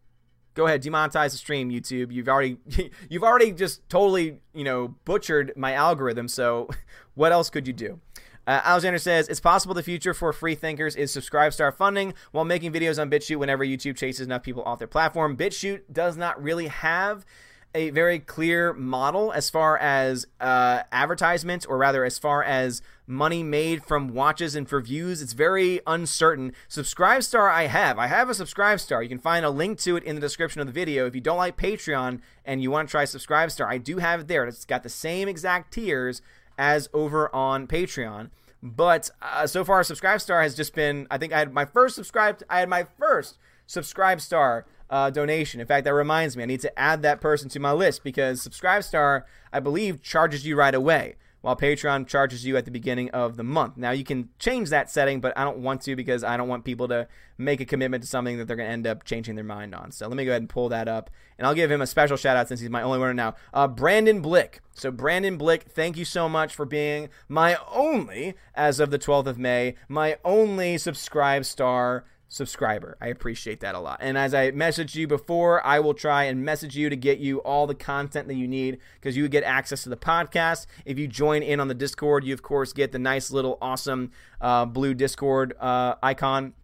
Go 0.54 0.66
ahead, 0.66 0.82
demonetize 0.82 1.32
the 1.32 1.36
stream, 1.36 1.70
YouTube. 1.70 2.10
You've 2.10 2.30
already, 2.30 2.56
you've 3.10 3.22
already 3.22 3.52
just 3.52 3.86
totally, 3.90 4.38
you 4.54 4.64
know, 4.64 4.96
butchered 5.04 5.52
my 5.54 5.74
algorithm. 5.74 6.28
So, 6.28 6.70
what 7.14 7.30
else 7.30 7.50
could 7.50 7.66
you 7.66 7.74
do?" 7.74 8.00
Uh, 8.46 8.62
Alexander 8.64 8.98
says 8.98 9.28
it's 9.28 9.38
possible 9.38 9.74
the 9.74 9.82
future 9.82 10.14
for 10.14 10.32
free 10.32 10.54
thinkers 10.54 10.96
is 10.96 11.12
subscribe 11.12 11.52
star 11.52 11.72
funding 11.72 12.14
while 12.32 12.44
making 12.46 12.72
videos 12.72 12.98
on 12.98 13.10
BitChute 13.10 13.36
whenever 13.36 13.64
YouTube 13.64 13.96
chases 13.96 14.26
enough 14.26 14.42
people 14.42 14.62
off 14.62 14.78
their 14.78 14.88
platform. 14.88 15.36
BitChute 15.36 15.82
does 15.92 16.16
not 16.16 16.42
really 16.42 16.68
have 16.68 17.26
a 17.74 17.90
very 17.90 18.18
clear 18.18 18.72
model 18.72 19.32
as 19.32 19.50
far 19.50 19.78
as 19.78 20.26
uh, 20.40 20.82
advertisements, 20.90 21.66
or 21.66 21.78
rather, 21.78 22.04
as 22.04 22.18
far 22.18 22.42
as 22.42 22.82
money 23.12 23.42
made 23.42 23.84
from 23.84 24.08
watches 24.08 24.56
and 24.56 24.68
for 24.68 24.80
views. 24.80 25.22
It's 25.22 25.32
very 25.34 25.80
uncertain. 25.86 26.52
Subscribestar, 26.68 27.50
I 27.50 27.66
have. 27.66 27.98
I 27.98 28.06
have 28.06 28.28
a 28.28 28.32
Subscribestar. 28.32 29.02
You 29.02 29.08
can 29.08 29.18
find 29.18 29.44
a 29.44 29.50
link 29.50 29.78
to 29.80 29.96
it 29.96 30.04
in 30.04 30.14
the 30.14 30.20
description 30.20 30.60
of 30.60 30.66
the 30.66 30.72
video. 30.72 31.06
If 31.06 31.14
you 31.14 31.20
don't 31.20 31.36
like 31.36 31.56
Patreon 31.56 32.20
and 32.44 32.62
you 32.62 32.70
want 32.70 32.88
to 32.88 32.90
try 32.90 33.04
Subscribestar, 33.04 33.66
I 33.66 33.78
do 33.78 33.98
have 33.98 34.20
it 34.20 34.28
there. 34.28 34.44
It's 34.46 34.64
got 34.64 34.82
the 34.82 34.88
same 34.88 35.28
exact 35.28 35.72
tiers 35.72 36.22
as 36.58 36.88
over 36.92 37.34
on 37.34 37.66
Patreon. 37.66 38.30
But 38.62 39.10
uh, 39.20 39.46
so 39.46 39.64
far, 39.64 39.82
Subscribestar 39.82 40.42
has 40.42 40.54
just 40.54 40.74
been. 40.74 41.06
I 41.10 41.18
think 41.18 41.32
I 41.32 41.40
had 41.40 41.52
my 41.52 41.64
first 41.64 41.96
subscribe. 41.96 42.42
I 42.48 42.60
had 42.60 42.68
my 42.68 42.86
first 42.98 43.36
Subscribestar 43.68 44.64
uh, 44.88 45.10
donation. 45.10 45.60
In 45.60 45.66
fact, 45.66 45.84
that 45.84 45.94
reminds 45.94 46.36
me, 46.36 46.44
I 46.44 46.46
need 46.46 46.60
to 46.60 46.78
add 46.78 47.02
that 47.02 47.20
person 47.20 47.48
to 47.50 47.58
my 47.58 47.72
list 47.72 48.04
because 48.04 48.46
Subscribestar, 48.46 49.24
I 49.52 49.58
believe, 49.58 50.02
charges 50.02 50.46
you 50.46 50.54
right 50.54 50.74
away, 50.74 51.16
while 51.42 51.56
Patreon 51.56 52.06
charges 52.06 52.46
you 52.46 52.56
at 52.56 52.64
the 52.64 52.70
beginning 52.70 53.10
of 53.10 53.36
the 53.36 53.42
month. 53.42 53.76
Now, 53.76 53.90
you 53.90 54.04
can 54.04 54.30
change 54.38 54.70
that 54.70 54.90
setting, 54.90 55.20
but 55.20 55.36
I 55.36 55.44
don't 55.44 55.58
want 55.58 55.82
to 55.82 55.94
because 55.94 56.24
I 56.24 56.36
don't 56.36 56.48
want 56.48 56.64
people 56.64 56.88
to 56.88 57.06
make 57.36 57.60
a 57.60 57.64
commitment 57.64 58.02
to 58.04 58.08
something 58.08 58.38
that 58.38 58.46
they're 58.46 58.56
going 58.56 58.68
to 58.68 58.72
end 58.72 58.86
up 58.86 59.04
changing 59.04 59.34
their 59.34 59.44
mind 59.44 59.74
on. 59.74 59.90
So 59.90 60.06
let 60.08 60.16
me 60.16 60.24
go 60.24 60.30
ahead 60.30 60.42
and 60.42 60.48
pull 60.48 60.68
that 60.70 60.88
up, 60.88 61.10
and 61.36 61.46
I'll 61.46 61.54
give 61.54 61.70
him 61.70 61.82
a 61.82 61.86
special 61.86 62.16
shout 62.16 62.36
out 62.36 62.48
since 62.48 62.60
he's 62.60 62.70
my 62.70 62.82
only 62.82 62.98
winner 62.98 63.12
now. 63.12 63.34
Uh, 63.52 63.68
Brandon 63.68 64.22
Blick. 64.22 64.60
So, 64.74 64.90
Brandon 64.90 65.36
Blick, 65.36 65.64
thank 65.64 65.98
you 65.98 66.04
so 66.06 66.30
much 66.30 66.54
for 66.54 66.64
being 66.64 67.10
my 67.28 67.58
only, 67.70 68.34
as 68.54 68.80
of 68.80 68.90
the 68.90 68.98
12th 68.98 69.26
of 69.26 69.38
May, 69.38 69.74
my 69.86 70.16
only 70.24 70.76
Subscribestar 70.76 72.04
subscriber. 72.32 72.96
I 72.98 73.08
appreciate 73.08 73.60
that 73.60 73.74
a 73.74 73.78
lot. 73.78 73.98
And 74.00 74.16
as 74.16 74.32
I 74.32 74.52
messaged 74.52 74.94
you 74.94 75.06
before, 75.06 75.64
I 75.66 75.80
will 75.80 75.92
try 75.92 76.24
and 76.24 76.42
message 76.42 76.74
you 76.74 76.88
to 76.88 76.96
get 76.96 77.18
you 77.18 77.38
all 77.40 77.66
the 77.66 77.74
content 77.74 78.26
that 78.28 78.36
you 78.36 78.48
need 78.48 78.78
because 78.94 79.18
you 79.18 79.28
get 79.28 79.44
access 79.44 79.82
to 79.82 79.90
the 79.90 79.98
podcast. 79.98 80.64
If 80.86 80.98
you 80.98 81.06
join 81.06 81.42
in 81.42 81.60
on 81.60 81.68
the 81.68 81.74
Discord, 81.74 82.24
you 82.24 82.32
of 82.32 82.42
course 82.42 82.72
get 82.72 82.90
the 82.90 82.98
nice 82.98 83.30
little 83.30 83.58
awesome 83.60 84.12
uh, 84.40 84.64
blue 84.64 84.94
Discord 84.94 85.52
uh, 85.60 85.96
icon, 86.02 86.54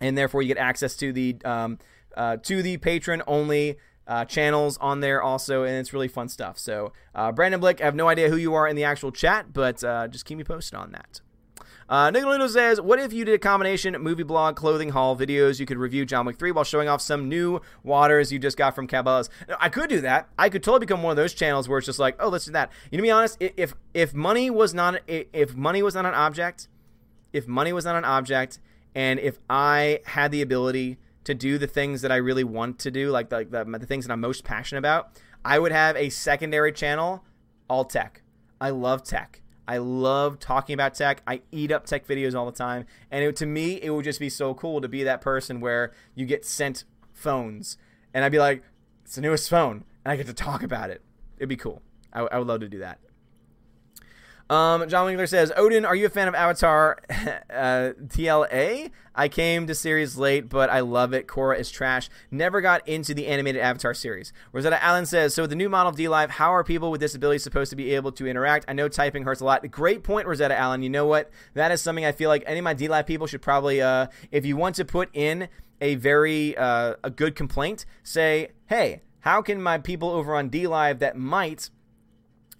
and 0.00 0.16
therefore 0.16 0.42
you 0.42 0.48
get 0.48 0.58
access 0.58 0.94
to 0.98 1.12
the 1.12 1.36
um, 1.44 1.78
uh, 2.16 2.36
to 2.36 2.62
the 2.62 2.76
patron 2.78 3.22
only. 3.26 3.76
Uh, 4.06 4.24
channels 4.24 4.78
on 4.78 5.00
there 5.00 5.22
also, 5.22 5.64
and 5.64 5.74
it's 5.76 5.92
really 5.92 6.08
fun 6.08 6.30
stuff. 6.30 6.58
So, 6.58 6.94
uh, 7.14 7.30
Brandon 7.30 7.60
Blick, 7.60 7.82
I 7.82 7.84
have 7.84 7.94
no 7.94 8.08
idea 8.08 8.30
who 8.30 8.36
you 8.36 8.54
are 8.54 8.66
in 8.66 8.74
the 8.74 8.84
actual 8.84 9.12
chat, 9.12 9.52
but 9.52 9.84
uh, 9.84 10.08
just 10.08 10.24
keep 10.24 10.38
me 10.38 10.44
posted 10.44 10.78
on 10.78 10.92
that. 10.92 11.20
Uh, 11.88 12.10
Nicolino 12.10 12.48
says, 12.48 12.80
What 12.80 12.98
if 12.98 13.12
you 13.12 13.24
did 13.24 13.34
a 13.34 13.38
combination 13.38 13.94
movie 14.00 14.22
blog, 14.22 14.56
clothing 14.56 14.90
haul, 14.90 15.16
videos? 15.16 15.58
You 15.58 15.64
could 15.64 15.78
review 15.78 16.04
John 16.04 16.26
Wick 16.26 16.38
3 16.38 16.50
while 16.50 16.64
showing 16.64 16.88
off 16.88 17.00
some 17.00 17.28
new 17.28 17.60
waters 17.82 18.30
you 18.30 18.38
just 18.38 18.58
got 18.58 18.74
from 18.74 18.86
Cabela's. 18.86 19.30
I 19.58 19.70
could 19.70 19.88
do 19.88 20.00
that. 20.02 20.28
I 20.38 20.50
could 20.50 20.62
totally 20.62 20.80
become 20.80 21.02
one 21.02 21.12
of 21.12 21.16
those 21.16 21.32
channels 21.32 21.68
where 21.68 21.78
it's 21.78 21.86
just 21.86 21.98
like, 21.98 22.16
oh, 22.20 22.28
let's 22.28 22.44
do 22.44 22.52
that. 22.52 22.70
You 22.90 22.98
know, 22.98 23.02
to 23.02 23.06
be 23.06 23.10
honest, 23.10 23.38
if 23.40 23.74
if 23.94 24.12
money 24.12 24.50
was 24.50 24.74
not 24.74 25.00
if 25.06 25.54
money 25.54 25.82
was 25.82 25.94
not 25.94 26.04
an 26.04 26.14
object, 26.14 26.68
if 27.32 27.48
money 27.48 27.72
was 27.72 27.86
not 27.86 27.96
an 27.96 28.04
object, 28.04 28.58
and 28.94 29.18
if 29.18 29.38
I 29.48 30.00
had 30.04 30.30
the 30.30 30.42
ability 30.42 30.98
to 31.24 31.34
do 31.34 31.56
the 31.56 31.66
things 31.66 32.02
that 32.02 32.12
I 32.12 32.16
really 32.16 32.44
want 32.44 32.78
to 32.80 32.90
do, 32.90 33.10
like 33.10 33.28
the, 33.28 33.46
the, 33.48 33.64
the 33.78 33.86
things 33.86 34.06
that 34.06 34.12
I'm 34.12 34.20
most 34.20 34.44
passionate 34.44 34.78
about, 34.78 35.10
I 35.44 35.58
would 35.58 35.72
have 35.72 35.96
a 35.96 36.10
secondary 36.10 36.72
channel, 36.72 37.24
all 37.68 37.84
tech. 37.84 38.22
I 38.60 38.70
love 38.70 39.02
tech. 39.04 39.42
I 39.68 39.76
love 39.76 40.38
talking 40.38 40.72
about 40.72 40.94
tech. 40.94 41.22
I 41.26 41.42
eat 41.52 41.70
up 41.70 41.84
tech 41.84 42.06
videos 42.06 42.34
all 42.34 42.46
the 42.46 42.56
time. 42.56 42.86
And 43.10 43.22
it, 43.22 43.36
to 43.36 43.46
me, 43.46 43.74
it 43.82 43.90
would 43.90 44.04
just 44.04 44.18
be 44.18 44.30
so 44.30 44.54
cool 44.54 44.80
to 44.80 44.88
be 44.88 45.02
that 45.04 45.20
person 45.20 45.60
where 45.60 45.92
you 46.14 46.24
get 46.24 46.46
sent 46.46 46.84
phones. 47.12 47.76
And 48.14 48.24
I'd 48.24 48.32
be 48.32 48.38
like, 48.38 48.62
it's 49.04 49.16
the 49.16 49.20
newest 49.20 49.50
phone. 49.50 49.84
And 50.06 50.12
I 50.12 50.16
get 50.16 50.26
to 50.26 50.32
talk 50.32 50.62
about 50.62 50.88
it. 50.88 51.02
It'd 51.36 51.50
be 51.50 51.56
cool. 51.56 51.82
I, 52.14 52.22
I 52.22 52.38
would 52.38 52.48
love 52.48 52.60
to 52.60 52.68
do 52.68 52.78
that. 52.78 52.98
Um, 54.50 54.88
John 54.88 55.04
Winkler 55.04 55.26
says, 55.26 55.52
Odin, 55.56 55.84
are 55.84 55.94
you 55.94 56.06
a 56.06 56.08
fan 56.08 56.26
of 56.26 56.34
Avatar 56.34 56.98
uh, 57.10 57.92
TLA? 58.06 58.90
I 59.14 59.28
came 59.28 59.66
to 59.66 59.74
series 59.74 60.16
late, 60.16 60.48
but 60.48 60.70
I 60.70 60.80
love 60.80 61.12
it. 61.12 61.26
Korra 61.26 61.58
is 61.58 61.70
trash. 61.70 62.08
Never 62.30 62.60
got 62.60 62.86
into 62.88 63.12
the 63.12 63.26
animated 63.26 63.60
Avatar 63.60 63.92
series. 63.92 64.32
Rosetta 64.52 64.82
Allen 64.82 65.04
says, 65.06 65.34
so 65.34 65.42
with 65.42 65.50
the 65.50 65.56
new 65.56 65.68
model 65.68 65.90
of 65.90 65.96
DLive, 65.96 66.30
how 66.30 66.54
are 66.54 66.64
people 66.64 66.90
with 66.90 67.00
disabilities 67.00 67.42
supposed 67.42 67.70
to 67.70 67.76
be 67.76 67.94
able 67.94 68.12
to 68.12 68.26
interact? 68.26 68.64
I 68.68 68.72
know 68.72 68.88
typing 68.88 69.24
hurts 69.24 69.40
a 69.40 69.44
lot. 69.44 69.68
Great 69.70 70.02
point, 70.02 70.26
Rosetta 70.26 70.56
Allen. 70.56 70.82
You 70.82 70.90
know 70.90 71.04
what? 71.04 71.30
That 71.54 71.72
is 71.72 71.82
something 71.82 72.04
I 72.04 72.12
feel 72.12 72.30
like 72.30 72.44
any 72.46 72.60
of 72.60 72.64
my 72.64 72.74
DLive 72.74 73.06
people 73.06 73.26
should 73.26 73.42
probably, 73.42 73.82
uh, 73.82 74.06
if 74.30 74.46
you 74.46 74.56
want 74.56 74.76
to 74.76 74.84
put 74.84 75.10
in 75.12 75.48
a 75.80 75.96
very 75.96 76.56
uh, 76.56 76.94
a 77.04 77.10
good 77.10 77.34
complaint, 77.34 77.84
say, 78.02 78.52
hey, 78.66 79.02
how 79.20 79.42
can 79.42 79.60
my 79.60 79.78
people 79.78 80.10
over 80.10 80.34
on 80.34 80.48
DLive 80.48 81.00
that 81.00 81.16
might 81.16 81.70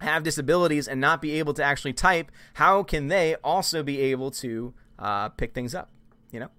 have 0.00 0.22
disabilities 0.22 0.88
and 0.88 1.00
not 1.00 1.20
be 1.20 1.38
able 1.38 1.54
to 1.54 1.62
actually 1.62 1.92
type, 1.92 2.30
how 2.54 2.82
can 2.82 3.08
they 3.08 3.34
also 3.36 3.82
be 3.82 4.00
able 4.00 4.30
to 4.32 4.74
uh, 4.98 5.28
pick 5.30 5.54
things 5.54 5.74
up? 5.74 5.90
You 6.30 6.40
know. 6.40 6.50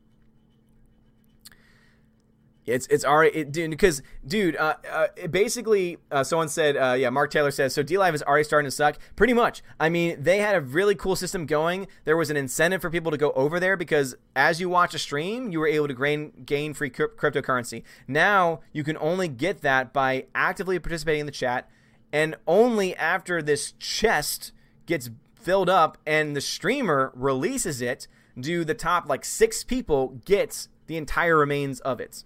It's 2.69 2.87
it's 2.87 3.03
already 3.03 3.35
it, 3.37 3.51
dude 3.51 3.71
because 3.71 4.01
dude 4.25 4.55
uh, 4.55 4.75
uh, 4.91 5.27
basically 5.27 5.97
uh, 6.11 6.23
someone 6.23 6.49
said 6.49 6.77
uh, 6.77 6.93
yeah 6.93 7.09
Mark 7.09 7.31
Taylor 7.31 7.51
says 7.51 7.73
so 7.73 7.83
DLive 7.83 8.13
is 8.13 8.23
already 8.23 8.43
starting 8.43 8.67
to 8.67 8.71
suck 8.71 8.97
pretty 9.15 9.33
much 9.33 9.61
I 9.79 9.89
mean 9.89 10.21
they 10.21 10.37
had 10.37 10.55
a 10.55 10.61
really 10.61 10.95
cool 10.95 11.15
system 11.15 11.45
going 11.45 11.87
there 12.05 12.17
was 12.17 12.29
an 12.29 12.37
incentive 12.37 12.81
for 12.81 12.89
people 12.89 13.11
to 13.11 13.17
go 13.17 13.31
over 13.31 13.59
there 13.59 13.75
because 13.75 14.15
as 14.35 14.61
you 14.61 14.69
watch 14.69 14.93
a 14.93 14.99
stream 14.99 15.51
you 15.51 15.59
were 15.59 15.67
able 15.67 15.87
to 15.87 15.93
gain 15.93 16.31
gain 16.45 16.73
free 16.73 16.89
cryptocurrency 16.89 17.83
now 18.07 18.59
you 18.71 18.83
can 18.83 18.97
only 18.97 19.27
get 19.27 19.61
that 19.61 19.91
by 19.93 20.25
actively 20.35 20.77
participating 20.79 21.21
in 21.21 21.25
the 21.25 21.31
chat 21.31 21.69
and 22.11 22.35
only 22.47 22.95
after 22.95 23.41
this 23.41 23.73
chest 23.73 24.51
gets 24.85 25.09
filled 25.35 25.69
up 25.69 25.97
and 26.05 26.35
the 26.35 26.41
streamer 26.41 27.11
releases 27.15 27.81
it 27.81 28.07
do 28.39 28.63
the 28.63 28.73
top 28.73 29.07
like 29.07 29.25
six 29.25 29.63
people 29.63 30.19
get 30.25 30.67
the 30.87 30.97
entire 30.97 31.37
remains 31.37 31.79
of 31.81 31.99
it. 31.99 32.23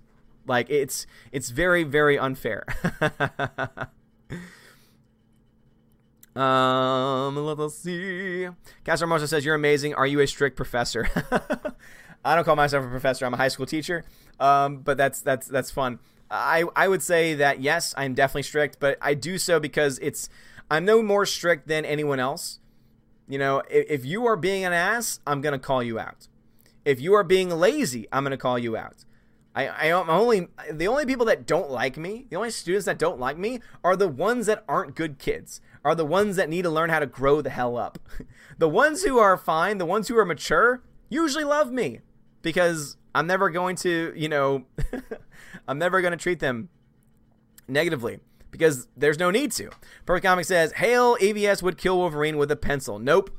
Like 0.47 0.69
it's 0.69 1.05
it's 1.31 1.49
very 1.49 1.83
very 1.83 2.17
unfair. 2.17 2.65
Um 6.35 7.35
let's 7.35 7.77
see. 7.77 8.47
Castro 8.83 9.07
Mosa 9.07 9.27
says 9.27 9.45
you're 9.45 9.53
amazing. 9.53 9.93
Are 9.93 10.07
you 10.07 10.19
a 10.19 10.25
strict 10.25 10.57
professor? 10.57 11.07
I 12.25 12.33
don't 12.33 12.43
call 12.43 12.55
myself 12.55 12.83
a 12.83 12.87
professor. 12.87 13.27
I'm 13.27 13.35
a 13.35 13.37
high 13.37 13.49
school 13.49 13.67
teacher. 13.67 14.03
Um 14.39 14.79
but 14.79 14.97
that's 14.97 15.21
that's 15.21 15.45
that's 15.47 15.69
fun 15.69 15.99
I 16.29 16.63
I 16.75 16.87
would 16.87 17.01
say 17.01 17.33
that 17.35 17.61
yes, 17.61 17.93
I'm 17.97 18.13
definitely 18.13 18.43
strict, 18.43 18.79
but 18.79 18.97
I 19.01 19.13
do 19.13 19.37
so 19.37 19.59
because 19.59 19.99
it's 19.99 20.29
I'm 20.69 20.85
no 20.85 21.01
more 21.01 21.25
strict 21.25 21.67
than 21.67 21.85
anyone 21.85 22.19
else. 22.19 22.59
You 23.27 23.37
know, 23.37 23.61
if, 23.69 23.85
if 23.89 24.05
you 24.05 24.25
are 24.25 24.35
being 24.35 24.65
an 24.65 24.73
ass, 24.73 25.19
I'm 25.25 25.41
gonna 25.41 25.59
call 25.59 25.83
you 25.83 25.99
out. 25.99 26.27
If 26.85 26.99
you 26.99 27.13
are 27.13 27.23
being 27.23 27.49
lazy, 27.49 28.07
I'm 28.11 28.23
gonna 28.23 28.37
call 28.37 28.57
you 28.57 28.75
out. 28.75 29.05
I, 29.55 29.67
I 29.67 29.85
am 29.85 30.09
only 30.09 30.47
the 30.71 30.87
only 30.87 31.05
people 31.05 31.25
that 31.27 31.45
don't 31.45 31.69
like 31.69 31.97
me, 31.97 32.25
the 32.29 32.35
only 32.35 32.49
students 32.49 32.85
that 32.85 32.97
don't 32.97 33.19
like 33.19 33.37
me 33.37 33.59
are 33.83 33.95
the 33.95 34.07
ones 34.07 34.47
that 34.47 34.63
aren't 34.67 34.95
good 34.95 35.19
kids, 35.19 35.61
are 35.85 35.95
the 35.95 36.05
ones 36.05 36.35
that 36.37 36.49
need 36.49 36.63
to 36.63 36.69
learn 36.69 36.89
how 36.89 36.99
to 36.99 37.05
grow 37.05 37.41
the 37.41 37.51
hell 37.51 37.77
up. 37.77 37.99
the 38.57 38.69
ones 38.69 39.03
who 39.03 39.19
are 39.19 39.37
fine, 39.37 39.77
the 39.77 39.85
ones 39.85 40.07
who 40.07 40.17
are 40.17 40.25
mature, 40.25 40.81
usually 41.09 41.43
love 41.43 41.71
me 41.71 41.99
because 42.41 42.97
I'm 43.13 43.27
never 43.27 43.49
going 43.49 43.75
to, 43.77 44.11
you 44.15 44.27
know, 44.27 44.65
I'm 45.67 45.77
never 45.77 46.01
going 46.01 46.11
to 46.11 46.17
treat 46.17 46.39
them 46.39 46.69
negatively 47.67 48.19
because 48.51 48.87
there's 48.95 49.19
no 49.19 49.31
need 49.31 49.51
to. 49.53 49.69
Perfect 50.05 50.25
Comic 50.25 50.45
says, 50.45 50.73
Hail 50.73 51.17
AVS 51.17 51.63
would 51.63 51.77
kill 51.77 51.97
Wolverine 51.97 52.37
with 52.37 52.51
a 52.51 52.55
pencil. 52.55 52.99
Nope. 52.99 53.31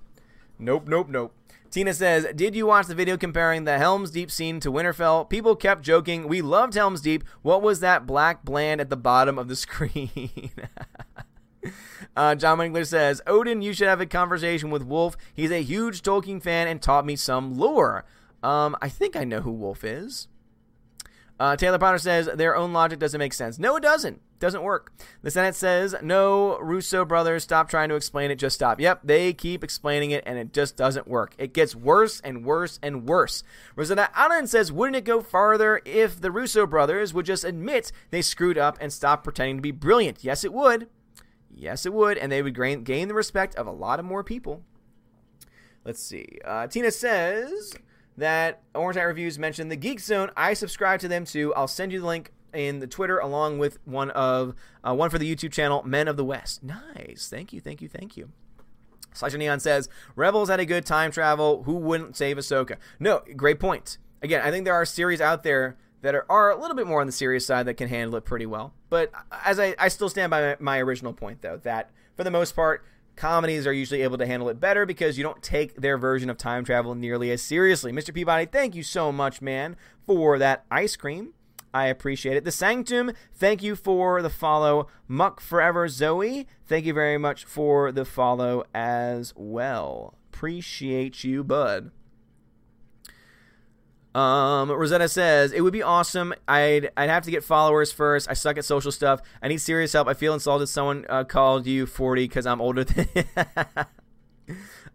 Nope, 0.58 0.86
nope, 0.86 1.08
nope. 1.08 1.34
Tina 1.70 1.92
says, 1.92 2.26
Did 2.36 2.54
you 2.54 2.66
watch 2.66 2.86
the 2.86 2.94
video 2.94 3.16
comparing 3.16 3.64
the 3.64 3.78
Helm's 3.78 4.10
Deep 4.10 4.30
scene 4.30 4.60
to 4.60 4.70
Winterfell? 4.70 5.28
People 5.28 5.56
kept 5.56 5.82
joking. 5.82 6.28
We 6.28 6.40
loved 6.40 6.74
Helm's 6.74 7.00
Deep. 7.00 7.24
What 7.42 7.62
was 7.62 7.80
that 7.80 8.06
black 8.06 8.44
bland 8.44 8.80
at 8.80 8.90
the 8.90 8.96
bottom 8.96 9.38
of 9.38 9.48
the 9.48 9.56
screen? 9.56 10.50
Uh, 12.16 12.34
John 12.34 12.58
Winkler 12.58 12.84
says, 12.84 13.20
Odin, 13.26 13.62
you 13.62 13.72
should 13.72 13.88
have 13.88 14.00
a 14.00 14.06
conversation 14.06 14.70
with 14.70 14.84
Wolf. 14.84 15.16
He's 15.34 15.50
a 15.50 15.62
huge 15.62 16.02
Tolkien 16.02 16.40
fan 16.40 16.68
and 16.68 16.80
taught 16.80 17.04
me 17.04 17.16
some 17.16 17.58
lore. 17.58 18.04
Um, 18.42 18.76
I 18.80 18.88
think 18.88 19.16
I 19.16 19.24
know 19.24 19.40
who 19.40 19.50
Wolf 19.50 19.82
is. 19.82 20.28
Uh, 21.39 21.56
Taylor 21.56 21.78
Potter 21.78 21.98
says 21.98 22.28
their 22.35 22.55
own 22.55 22.73
logic 22.73 22.98
doesn't 22.98 23.19
make 23.19 23.35
sense. 23.35 23.59
No, 23.59 23.77
it 23.77 23.82
doesn't. 23.82 24.20
Doesn't 24.39 24.62
work. 24.62 24.93
The 25.23 25.31
Senate 25.31 25.55
says 25.55 25.94
no. 26.02 26.59
Russo 26.59 27.05
brothers, 27.05 27.43
stop 27.43 27.69
trying 27.69 27.89
to 27.89 27.97
explain 27.97 28.31
it. 28.31 28.36
Just 28.36 28.55
stop. 28.55 28.78
Yep, 28.78 29.01
they 29.05 29.32
keep 29.32 29.65
explaining 29.65 30.11
it, 30.11 30.23
and 30.27 30.39
it 30.39 30.52
just 30.52 30.77
doesn't 30.77 31.09
work. 31.09 31.35
It 31.39 31.52
gets 31.52 31.74
worse 31.74 32.20
and 32.20 32.44
worse 32.44 32.78
and 32.82 33.09
worse. 33.09 33.43
Rosetta 33.74 34.11
Allen 34.15 34.47
says, 34.47 34.70
wouldn't 34.70 34.97
it 34.97 35.05
go 35.05 35.20
farther 35.20 35.81
if 35.85 36.20
the 36.20 36.31
Russo 36.31 36.66
brothers 36.66 37.15
would 37.15 37.27
just 37.27 37.44
admit 37.44 37.90
they 38.11 38.23
screwed 38.23 38.59
up 38.59 38.77
and 38.81 38.93
stop 38.93 39.24
pretending 39.24 39.56
to 39.56 39.62
be 39.62 39.70
brilliant? 39.73 40.23
Yes, 40.23 40.44
it 40.44 40.52
would. 40.52 40.89
Yes, 41.51 41.86
it 41.86 41.93
would, 41.93 42.19
and 42.19 42.31
they 42.31 42.43
would 42.43 42.55
gain, 42.55 42.85
gain 42.85 43.09
the 43.09 43.15
respect 43.15 43.55
of 43.55 43.66
a 43.66 43.73
lot 43.73 43.98
of 43.98 44.05
more 44.05 44.23
people. 44.23 44.62
Let's 45.85 46.02
see. 46.02 46.39
Uh, 46.44 46.66
Tina 46.66 46.90
says 46.90 47.74
that 48.16 48.62
Orange 48.74 48.96
Eye 48.96 49.02
Reviews 49.02 49.38
mentioned 49.38 49.70
the 49.70 49.76
Geek 49.76 50.00
Zone. 50.00 50.30
I 50.36 50.54
subscribe 50.54 51.00
to 51.00 51.08
them 51.08 51.24
too. 51.24 51.52
I'll 51.54 51.68
send 51.68 51.92
you 51.92 52.00
the 52.00 52.06
link 52.06 52.32
in 52.52 52.78
the 52.78 52.86
Twitter 52.86 53.18
along 53.18 53.58
with 53.58 53.78
one 53.84 54.10
of 54.10 54.54
uh, 54.86 54.94
one 54.94 55.10
for 55.10 55.18
the 55.18 55.34
YouTube 55.34 55.52
channel 55.52 55.82
Men 55.84 56.08
of 56.08 56.16
the 56.16 56.24
West. 56.24 56.62
Nice. 56.62 57.28
Thank 57.28 57.52
you. 57.52 57.60
Thank 57.60 57.82
you. 57.82 57.88
Thank 57.88 58.16
you. 58.16 58.30
Slasher 59.12 59.38
Neon 59.38 59.60
says 59.60 59.88
Rebels 60.16 60.48
had 60.48 60.60
a 60.60 60.66
good 60.66 60.86
time 60.86 61.10
travel. 61.10 61.62
Who 61.64 61.74
wouldn't 61.74 62.16
save 62.16 62.36
Ahsoka? 62.36 62.76
No, 62.98 63.22
great 63.36 63.60
point. 63.60 63.98
Again, 64.22 64.42
I 64.42 64.50
think 64.50 64.64
there 64.64 64.74
are 64.74 64.84
series 64.84 65.20
out 65.20 65.42
there 65.42 65.76
that 66.02 66.14
are, 66.14 66.26
are 66.28 66.50
a 66.50 66.60
little 66.60 66.76
bit 66.76 66.86
more 66.86 67.00
on 67.00 67.06
the 67.06 67.12
serious 67.12 67.46
side 67.46 67.66
that 67.66 67.74
can 67.74 67.88
handle 67.88 68.16
it 68.16 68.24
pretty 68.24 68.46
well. 68.46 68.74
But 68.90 69.12
as 69.44 69.58
I, 69.58 69.74
I 69.78 69.88
still 69.88 70.08
stand 70.08 70.30
by 70.30 70.40
my, 70.40 70.56
my 70.60 70.78
original 70.80 71.12
point 71.12 71.42
though 71.42 71.58
that 71.58 71.90
for 72.16 72.24
the 72.24 72.30
most 72.30 72.54
part 72.54 72.84
comedies 73.16 73.66
are 73.66 73.72
usually 73.72 74.02
able 74.02 74.18
to 74.18 74.26
handle 74.26 74.48
it 74.48 74.60
better 74.60 74.86
because 74.86 75.16
you 75.16 75.24
don't 75.24 75.42
take 75.42 75.76
their 75.76 75.98
version 75.98 76.30
of 76.30 76.38
time 76.38 76.64
travel 76.64 76.94
nearly 76.94 77.30
as 77.30 77.42
seriously. 77.42 77.92
Mr. 77.92 78.12
Peabody, 78.12 78.46
thank 78.46 78.74
you 78.74 78.82
so 78.82 79.12
much, 79.12 79.40
man, 79.40 79.76
for 80.06 80.38
that 80.38 80.64
ice 80.70 80.96
cream. 80.96 81.34
I 81.72 81.86
appreciate 81.86 82.36
it. 82.36 82.44
The 82.44 82.52
Sanctum, 82.52 83.12
thank 83.32 83.62
you 83.62 83.74
for 83.74 84.22
the 84.22 84.30
follow. 84.30 84.86
Muck 85.08 85.40
Forever 85.40 85.88
Zoe, 85.88 86.46
thank 86.66 86.86
you 86.86 86.94
very 86.94 87.18
much 87.18 87.44
for 87.44 87.90
the 87.90 88.04
follow 88.04 88.64
as 88.72 89.32
well. 89.36 90.14
Appreciate 90.32 91.24
you, 91.24 91.42
bud. 91.42 91.90
Um, 94.14 94.70
Rosetta 94.70 95.08
says 95.08 95.52
it 95.52 95.60
would 95.60 95.72
be 95.72 95.82
awesome. 95.82 96.34
I'd 96.46 96.90
I'd 96.96 97.10
have 97.10 97.24
to 97.24 97.30
get 97.32 97.42
followers 97.42 97.90
first. 97.90 98.30
I 98.30 98.34
suck 98.34 98.56
at 98.56 98.64
social 98.64 98.92
stuff. 98.92 99.20
I 99.42 99.48
need 99.48 99.58
serious 99.58 99.92
help. 99.92 100.06
I 100.06 100.14
feel 100.14 100.34
insulted. 100.34 100.68
Someone 100.68 101.04
uh, 101.08 101.24
called 101.24 101.66
you 101.66 101.86
forty 101.86 102.28
because 102.28 102.46
I'm 102.46 102.60
older 102.60 102.84
than. 102.84 103.08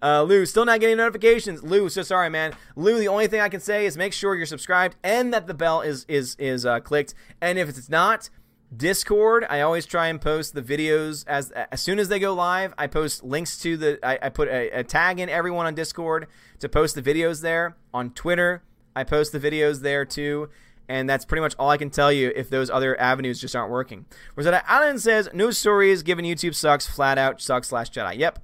uh, 0.01 0.23
Lou, 0.23 0.45
still 0.45 0.63
not 0.63 0.79
getting 0.79 0.95
notifications. 0.95 1.63
Lou, 1.63 1.89
so 1.89 2.01
sorry, 2.01 2.29
man. 2.29 2.53
Lou, 2.77 2.97
the 2.97 3.09
only 3.09 3.27
thing 3.27 3.41
I 3.41 3.49
can 3.49 3.59
say 3.59 3.85
is 3.85 3.97
make 3.97 4.13
sure 4.13 4.35
you're 4.35 4.45
subscribed 4.45 4.95
and 5.03 5.33
that 5.33 5.47
the 5.47 5.53
bell 5.53 5.81
is 5.81 6.05
is 6.07 6.37
is 6.39 6.65
uh, 6.65 6.79
clicked. 6.79 7.13
And 7.41 7.59
if 7.59 7.67
it's 7.67 7.89
not, 7.89 8.29
Discord, 8.75 9.45
I 9.49 9.59
always 9.61 9.85
try 9.85 10.07
and 10.07 10.21
post 10.21 10.53
the 10.53 10.61
videos 10.61 11.25
as 11.27 11.51
as 11.51 11.81
soon 11.81 11.99
as 11.99 12.07
they 12.07 12.19
go 12.19 12.33
live. 12.33 12.73
I 12.77 12.87
post 12.87 13.23
links 13.23 13.57
to 13.59 13.75
the. 13.75 13.99
I, 14.01 14.17
I 14.21 14.29
put 14.29 14.47
a, 14.47 14.79
a 14.79 14.83
tag 14.85 15.19
in 15.19 15.27
everyone 15.27 15.65
on 15.65 15.75
Discord 15.75 16.27
to 16.59 16.69
post 16.69 16.95
the 16.95 17.01
videos 17.01 17.41
there. 17.41 17.75
On 17.93 18.11
Twitter, 18.11 18.61
I 18.95 19.03
post 19.03 19.31
the 19.31 19.39
videos 19.39 19.81
there 19.81 20.05
too. 20.05 20.49
And 20.87 21.07
that's 21.07 21.23
pretty 21.23 21.41
much 21.41 21.53
all 21.59 21.69
I 21.69 21.77
can 21.77 21.91
tell 21.91 22.11
you 22.11 22.31
if 22.35 22.49
those 22.49 22.71
other 22.71 22.99
avenues 22.99 23.39
just 23.39 23.55
aren't 23.55 23.69
working. 23.69 24.05
Rosetta 24.35 24.63
Allen 24.67 24.97
says, 24.97 25.29
no 25.33 25.51
stories 25.51 26.01
given 26.01 26.25
YouTube 26.25 26.55
sucks, 26.55 26.87
flat 26.87 27.19
out 27.19 27.39
sucks 27.41 27.67
slash 27.67 27.91
Jedi. 27.91 28.17
Yep. 28.17 28.39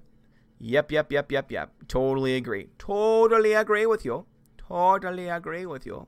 Yep, 0.60 0.92
yep, 0.92 1.12
yep, 1.12 1.32
yep, 1.32 1.52
yep. 1.52 1.72
Totally 1.88 2.36
agree. 2.36 2.70
Totally 2.78 3.54
agree 3.54 3.88
with 3.88 4.06
you. 4.06 4.28
Totally 4.58 5.28
agree 5.28 5.66
with 5.66 5.88
you. 5.88 6.08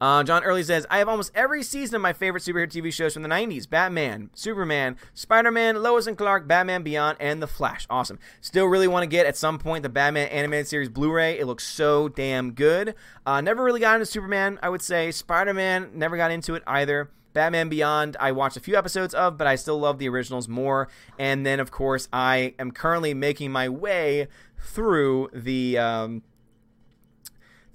Uh, 0.00 0.22
John 0.22 0.44
Early 0.44 0.62
says, 0.62 0.86
I 0.90 0.98
have 0.98 1.08
almost 1.08 1.32
every 1.34 1.62
season 1.62 1.96
of 1.96 2.02
my 2.02 2.12
favorite 2.12 2.42
superhero 2.42 2.68
TV 2.68 2.92
shows 2.92 3.14
from 3.14 3.22
the 3.22 3.28
90s 3.28 3.68
Batman, 3.68 4.30
Superman, 4.34 4.96
Spider 5.14 5.50
Man, 5.50 5.82
Lois 5.82 6.06
and 6.06 6.16
Clark, 6.16 6.46
Batman 6.46 6.82
Beyond, 6.82 7.18
and 7.20 7.42
The 7.42 7.46
Flash. 7.46 7.86
Awesome. 7.90 8.18
Still 8.40 8.66
really 8.66 8.88
want 8.88 9.02
to 9.02 9.08
get 9.08 9.26
at 9.26 9.36
some 9.36 9.58
point 9.58 9.82
the 9.82 9.88
Batman 9.88 10.28
Animated 10.28 10.68
Series 10.68 10.88
Blu 10.88 11.10
ray. 11.10 11.38
It 11.38 11.46
looks 11.46 11.66
so 11.66 12.08
damn 12.08 12.52
good. 12.52 12.94
Uh, 13.26 13.40
never 13.40 13.64
really 13.64 13.80
got 13.80 13.94
into 13.94 14.06
Superman, 14.06 14.58
I 14.62 14.68
would 14.68 14.82
say. 14.82 15.10
Spider 15.10 15.54
Man, 15.54 15.90
never 15.94 16.16
got 16.16 16.30
into 16.30 16.54
it 16.54 16.62
either. 16.66 17.10
Batman 17.32 17.68
Beyond, 17.68 18.16
I 18.18 18.32
watched 18.32 18.56
a 18.56 18.60
few 18.60 18.76
episodes 18.76 19.14
of, 19.14 19.36
but 19.36 19.46
I 19.46 19.54
still 19.54 19.78
love 19.78 19.98
the 19.98 20.08
originals 20.08 20.48
more. 20.48 20.88
And 21.18 21.44
then, 21.44 21.60
of 21.60 21.70
course, 21.70 22.08
I 22.12 22.54
am 22.58 22.70
currently 22.70 23.14
making 23.14 23.52
my 23.52 23.68
way 23.68 24.28
through 24.58 25.30
the 25.32 25.78
um, 25.78 26.22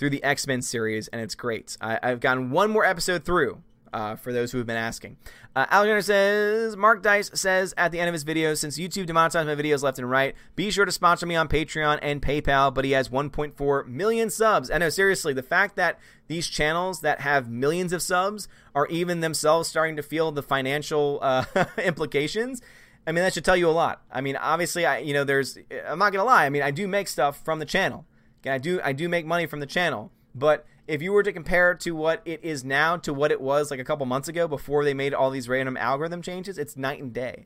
through 0.03 0.09
the 0.09 0.23
X 0.25 0.45
Men 0.47 0.61
series, 0.61 1.07
and 1.07 1.21
it's 1.21 1.33
great. 1.33 1.77
I, 1.79 1.97
have 2.03 2.19
gotten 2.19 2.51
one 2.51 2.69
more 2.69 2.83
episode 2.83 3.23
through. 3.23 3.63
Uh, 3.93 4.15
for 4.15 4.33
those 4.33 4.51
who 4.51 4.57
have 4.57 4.65
been 4.67 4.75
asking, 4.75 5.15
uh, 5.55 5.67
Alexander 5.69 6.01
says 6.01 6.75
Mark 6.75 7.01
Dice 7.03 7.29
says 7.35 7.73
at 7.77 7.93
the 7.93 7.99
end 7.99 8.09
of 8.09 8.13
his 8.13 8.23
video, 8.23 8.53
since 8.53 8.77
YouTube 8.77 9.05
demonetized 9.05 9.47
my 9.47 9.55
videos 9.55 9.81
left 9.81 9.99
and 9.99 10.09
right, 10.09 10.35
be 10.57 10.71
sure 10.71 10.83
to 10.83 10.91
sponsor 10.91 11.25
me 11.25 11.35
on 11.35 11.47
Patreon 11.47 11.99
and 12.01 12.21
PayPal. 12.21 12.73
But 12.73 12.83
he 12.83 12.91
has 12.91 13.07
1.4 13.07 13.87
million 13.87 14.29
subs. 14.29 14.69
I 14.69 14.77
know 14.79 14.89
seriously, 14.89 15.31
the 15.31 15.43
fact 15.43 15.77
that 15.77 15.99
these 16.27 16.47
channels 16.47 16.99
that 16.99 17.21
have 17.21 17.49
millions 17.49 17.93
of 17.93 18.01
subs 18.01 18.49
are 18.75 18.87
even 18.87 19.21
themselves 19.21 19.69
starting 19.69 19.95
to 19.95 20.03
feel 20.03 20.33
the 20.33 20.43
financial 20.43 21.19
uh, 21.21 21.45
implications. 21.77 22.61
I 23.07 23.13
mean, 23.13 23.23
that 23.23 23.33
should 23.35 23.45
tell 23.45 23.55
you 23.55 23.69
a 23.69 23.71
lot. 23.71 24.01
I 24.11 24.19
mean, 24.19 24.35
obviously, 24.35 24.85
I 24.85 24.97
you 24.97 25.13
know, 25.13 25.23
there's 25.23 25.57
I'm 25.87 25.99
not 25.99 26.11
gonna 26.11 26.25
lie. 26.25 26.45
I 26.45 26.49
mean, 26.49 26.61
I 26.61 26.71
do 26.71 26.89
make 26.89 27.07
stuff 27.07 27.41
from 27.45 27.59
the 27.59 27.65
channel. 27.65 28.05
I 28.45 28.57
do 28.57 28.79
I 28.83 28.93
do 28.93 29.07
make 29.09 29.25
money 29.25 29.45
from 29.45 29.59
the 29.59 29.65
channel, 29.65 30.11
but 30.35 30.65
if 30.87 31.01
you 31.01 31.13
were 31.13 31.23
to 31.23 31.31
compare 31.31 31.71
it 31.71 31.79
to 31.81 31.91
what 31.91 32.21
it 32.25 32.43
is 32.43 32.63
now 32.63 32.97
to 32.97 33.13
what 33.13 33.31
it 33.31 33.39
was 33.39 33.71
like 33.71 33.79
a 33.79 33.85
couple 33.85 34.05
months 34.05 34.27
ago 34.27 34.47
before 34.47 34.83
they 34.83 34.93
made 34.93 35.13
all 35.13 35.29
these 35.29 35.47
random 35.47 35.77
algorithm 35.77 36.21
changes, 36.21 36.57
it's 36.57 36.75
night 36.75 37.01
and 37.01 37.13
day. 37.13 37.45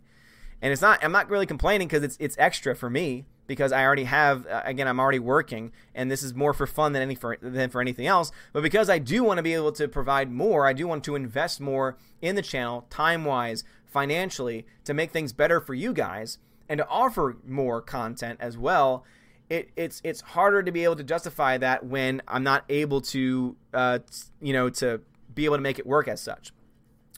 And 0.62 0.74
it's 0.74 0.82
not 0.82 1.04
I'm 1.04 1.12
not 1.12 1.30
really 1.30 1.46
complaining 1.46 1.88
because 1.88 2.04
it's 2.04 2.18
it's 2.20 2.36
extra 2.40 2.76
for 2.76 2.90
me 2.90 3.26
because 3.46 3.72
I 3.72 3.84
already 3.84 4.06
have 4.06 4.48
uh, 4.48 4.64
again 4.66 4.88
I'm 4.88 5.00
already 5.00 5.20
working 5.20 5.72
and 5.94 6.10
this 6.10 6.24
is 6.24 6.34
more 6.34 6.54
for 6.54 6.66
fun 6.66 6.94
than 6.94 7.02
any 7.02 7.16
for 7.16 7.38
than 7.42 7.70
for 7.70 7.80
anything 7.80 8.08
else. 8.08 8.32
But 8.54 8.64
because 8.64 8.90
I 8.90 8.98
do 8.98 9.24
want 9.24 9.38
to 9.38 9.44
be 9.44 9.54
able 9.54 9.72
to 9.74 9.88
provide 9.88 10.32
more 10.32 10.66
I 10.66 10.74
do 10.74 10.88
want 10.88 11.04
to 11.04 11.16
invest 11.16 11.62
more 11.62 11.98
in 12.22 12.36
the 12.36 12.42
channel 12.42 12.88
time 12.90 13.24
wise 13.24 13.64
financially 13.86 14.66
to 14.86 14.94
make 14.94 15.12
things 15.12 15.32
better 15.32 15.62
for 15.62 15.76
you 15.76 15.94
guys 15.94 16.40
and 16.68 16.80
to 16.80 16.88
offer 16.88 17.38
more 17.46 17.82
content 17.82 18.40
as 18.42 18.58
well 18.58 19.04
it, 19.50 19.70
it's 19.76 20.02
it's 20.04 20.22
harder 20.22 20.62
to 20.64 20.72
be 20.72 20.84
able 20.84 20.96
to 20.98 21.04
justify 21.04 21.58
that 21.58 21.86
when 21.86 22.22
I'm 22.28 22.44
not 22.44 22.66
able 22.70 23.02
to, 23.02 23.56
uh, 23.74 24.00
you 24.42 24.54
know, 24.54 24.70
to 24.70 25.02
be 25.34 25.46
able 25.46 25.56
to 25.56 25.62
make 25.62 25.80
it 25.80 25.86
work 25.86 26.08
as 26.08 26.22
such. 26.22 26.52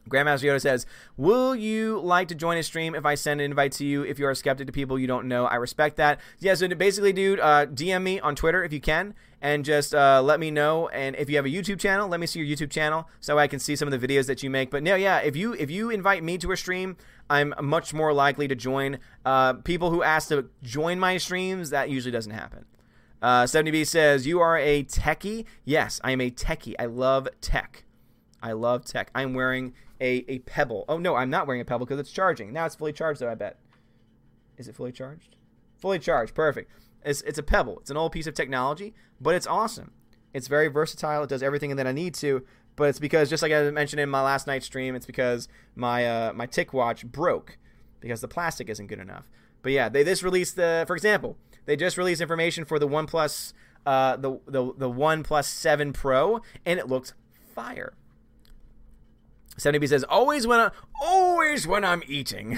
Grandmaster 0.10 0.46
Yoda 0.46 0.62
says, 0.62 0.86
Will 1.18 1.56
you 1.56 2.00
like 2.00 2.28
to 2.30 2.36
join 2.36 2.58
a 2.58 2.64
stream 2.64 2.96
if 2.96 3.06
I 3.06 3.16
send 3.16 3.42
an 3.42 3.46
invite 3.46 3.74
to 3.74 3.86
you 3.86 4.04
if 4.04 4.20
you 4.20 4.26
are 4.26 4.32
a 4.32 4.36
skeptic 4.36 4.68
to 4.68 4.74
people 4.74 4.98
you 4.98 5.08
don't 5.08 5.28
know? 5.28 5.46
I 5.46 5.56
respect 5.56 5.98
that. 5.98 6.20
Yeah, 6.40 6.56
so 6.56 6.68
basically, 6.70 7.14
dude, 7.14 7.40
uh, 7.40 7.68
DM 7.68 8.02
me 8.02 8.20
on 8.20 8.36
Twitter 8.36 8.64
if 8.64 8.74
you 8.74 8.82
can 8.82 9.14
and 9.42 9.64
just 9.64 9.96
uh, 9.96 10.22
let 10.22 10.40
me 10.40 10.52
know. 10.52 10.88
And 10.90 11.16
if 11.16 11.30
you 11.30 11.36
have 11.38 11.46
a 11.46 11.50
YouTube 11.50 11.80
channel, 11.80 12.08
let 12.08 12.20
me 12.20 12.28
see 12.28 12.40
your 12.40 12.58
YouTube 12.58 12.72
channel 12.72 13.08
so 13.20 13.40
I 13.40 13.48
can 13.48 13.60
see 13.60 13.76
some 13.76 13.92
of 13.92 14.00
the 14.00 14.08
videos 14.08 14.28
that 14.28 14.44
you 14.44 14.50
make. 14.50 14.72
But 14.72 14.84
no, 14.84 14.96
yeah, 14.96 15.20
if 15.20 15.36
you 15.36 15.54
if 15.54 15.70
you 15.72 15.90
invite 15.90 16.24
me 16.24 16.38
to 16.40 16.52
a 16.52 16.58
stream, 16.58 16.98
I'm 17.30 17.54
much 17.62 17.94
more 17.94 18.14
likely 18.14 18.48
to 18.48 18.56
join. 18.56 19.00
Uh, 19.26 19.54
people 19.54 19.92
who 19.92 20.04
ask 20.04 20.30
to 20.30 20.50
join 20.64 21.00
my 21.00 21.18
streams, 21.18 21.70
that 21.70 21.90
usually 21.90 22.12
doesn't 22.12 22.34
happen. 22.34 22.66
Uh, 23.22 23.44
70B 23.44 23.86
says, 23.86 24.26
You 24.26 24.40
are 24.40 24.58
a 24.58 24.84
techie? 24.84 25.46
Yes, 25.66 26.00
I 26.04 26.12
am 26.12 26.22
a 26.22 26.32
techie. 26.32 26.76
I 26.80 26.86
love 26.86 27.28
tech. 27.42 27.84
I 28.42 28.54
love 28.54 28.86
tech. 28.86 29.12
I'm 29.14 29.34
wearing 29.34 29.74
a, 30.00 30.24
a 30.28 30.40
Pebble. 30.40 30.86
Oh, 30.88 30.98
no, 30.98 31.16
I'm 31.16 31.30
not 31.30 31.46
wearing 31.46 31.62
a 31.62 31.66
Pebble 31.66 31.86
because 31.86 32.00
it's 32.00 32.12
charging. 32.12 32.54
Now 32.54 32.66
it's 32.66 32.76
fully 32.76 32.94
charged, 32.94 33.20
though, 33.20 33.30
I 33.30 33.36
bet. 33.36 33.60
Is 34.58 34.68
it 34.68 34.76
fully 34.76 34.92
charged? 34.94 35.36
Fully 35.78 36.00
charged. 36.00 36.34
Perfect. 36.34 36.72
It's, 37.04 37.22
it's 37.22 37.38
a 37.38 37.44
Pebble. 37.44 37.80
It's 37.80 37.90
an 37.90 37.98
old 37.98 38.12
piece 38.12 38.28
of 38.28 38.34
technology, 38.34 38.94
but 39.22 39.36
it's 39.36 39.48
awesome. 39.48 39.92
It's 40.34 40.48
very 40.48 40.68
versatile. 40.68 41.24
It 41.24 41.30
does 41.30 41.44
everything 41.44 41.76
that 41.76 41.88
I 41.88 41.92
need 41.92 42.14
to. 42.16 42.46
But 42.76 42.90
it's 42.90 43.00
because, 43.00 43.30
just 43.30 43.44
like 43.44 43.52
I 43.52 43.70
mentioned 43.72 44.00
in 44.00 44.10
my 44.10 44.22
last 44.22 44.48
night 44.48 44.64
stream, 44.64 44.96
it's 44.96 45.06
because 45.06 45.50
my 45.76 46.06
uh, 46.06 46.34
my 46.34 46.48
TicWatch 46.48 47.06
broke 47.06 47.58
because 48.00 48.22
the 48.22 48.28
plastic 48.28 48.70
isn't 48.70 48.88
good 48.88 49.00
enough. 49.00 49.30
But 49.62 49.74
yeah, 49.74 49.90
they 49.90 50.06
just 50.06 50.24
released 50.24 50.56
the, 50.56 50.86
for 50.88 50.96
example, 50.96 51.36
they 51.66 51.76
just 51.76 51.98
released 51.98 52.22
information 52.22 52.64
for 52.64 52.80
the 52.80 52.88
OnePlus, 52.88 53.52
uh, 53.86 54.16
the 54.16 54.40
the 54.46 54.74
the 54.78 54.90
OnePlus 54.90 55.46
Seven 55.46 55.92
Pro, 55.92 56.42
and 56.66 56.80
it 56.80 56.88
looks 56.88 57.14
fire. 57.54 57.94
70B 59.58 59.90
says, 59.90 60.06
always 60.06 60.48
when 60.48 60.60
I, 60.62 60.72
always 61.02 61.68
when 61.68 61.84
I'm 61.84 62.02
eating. 62.08 62.58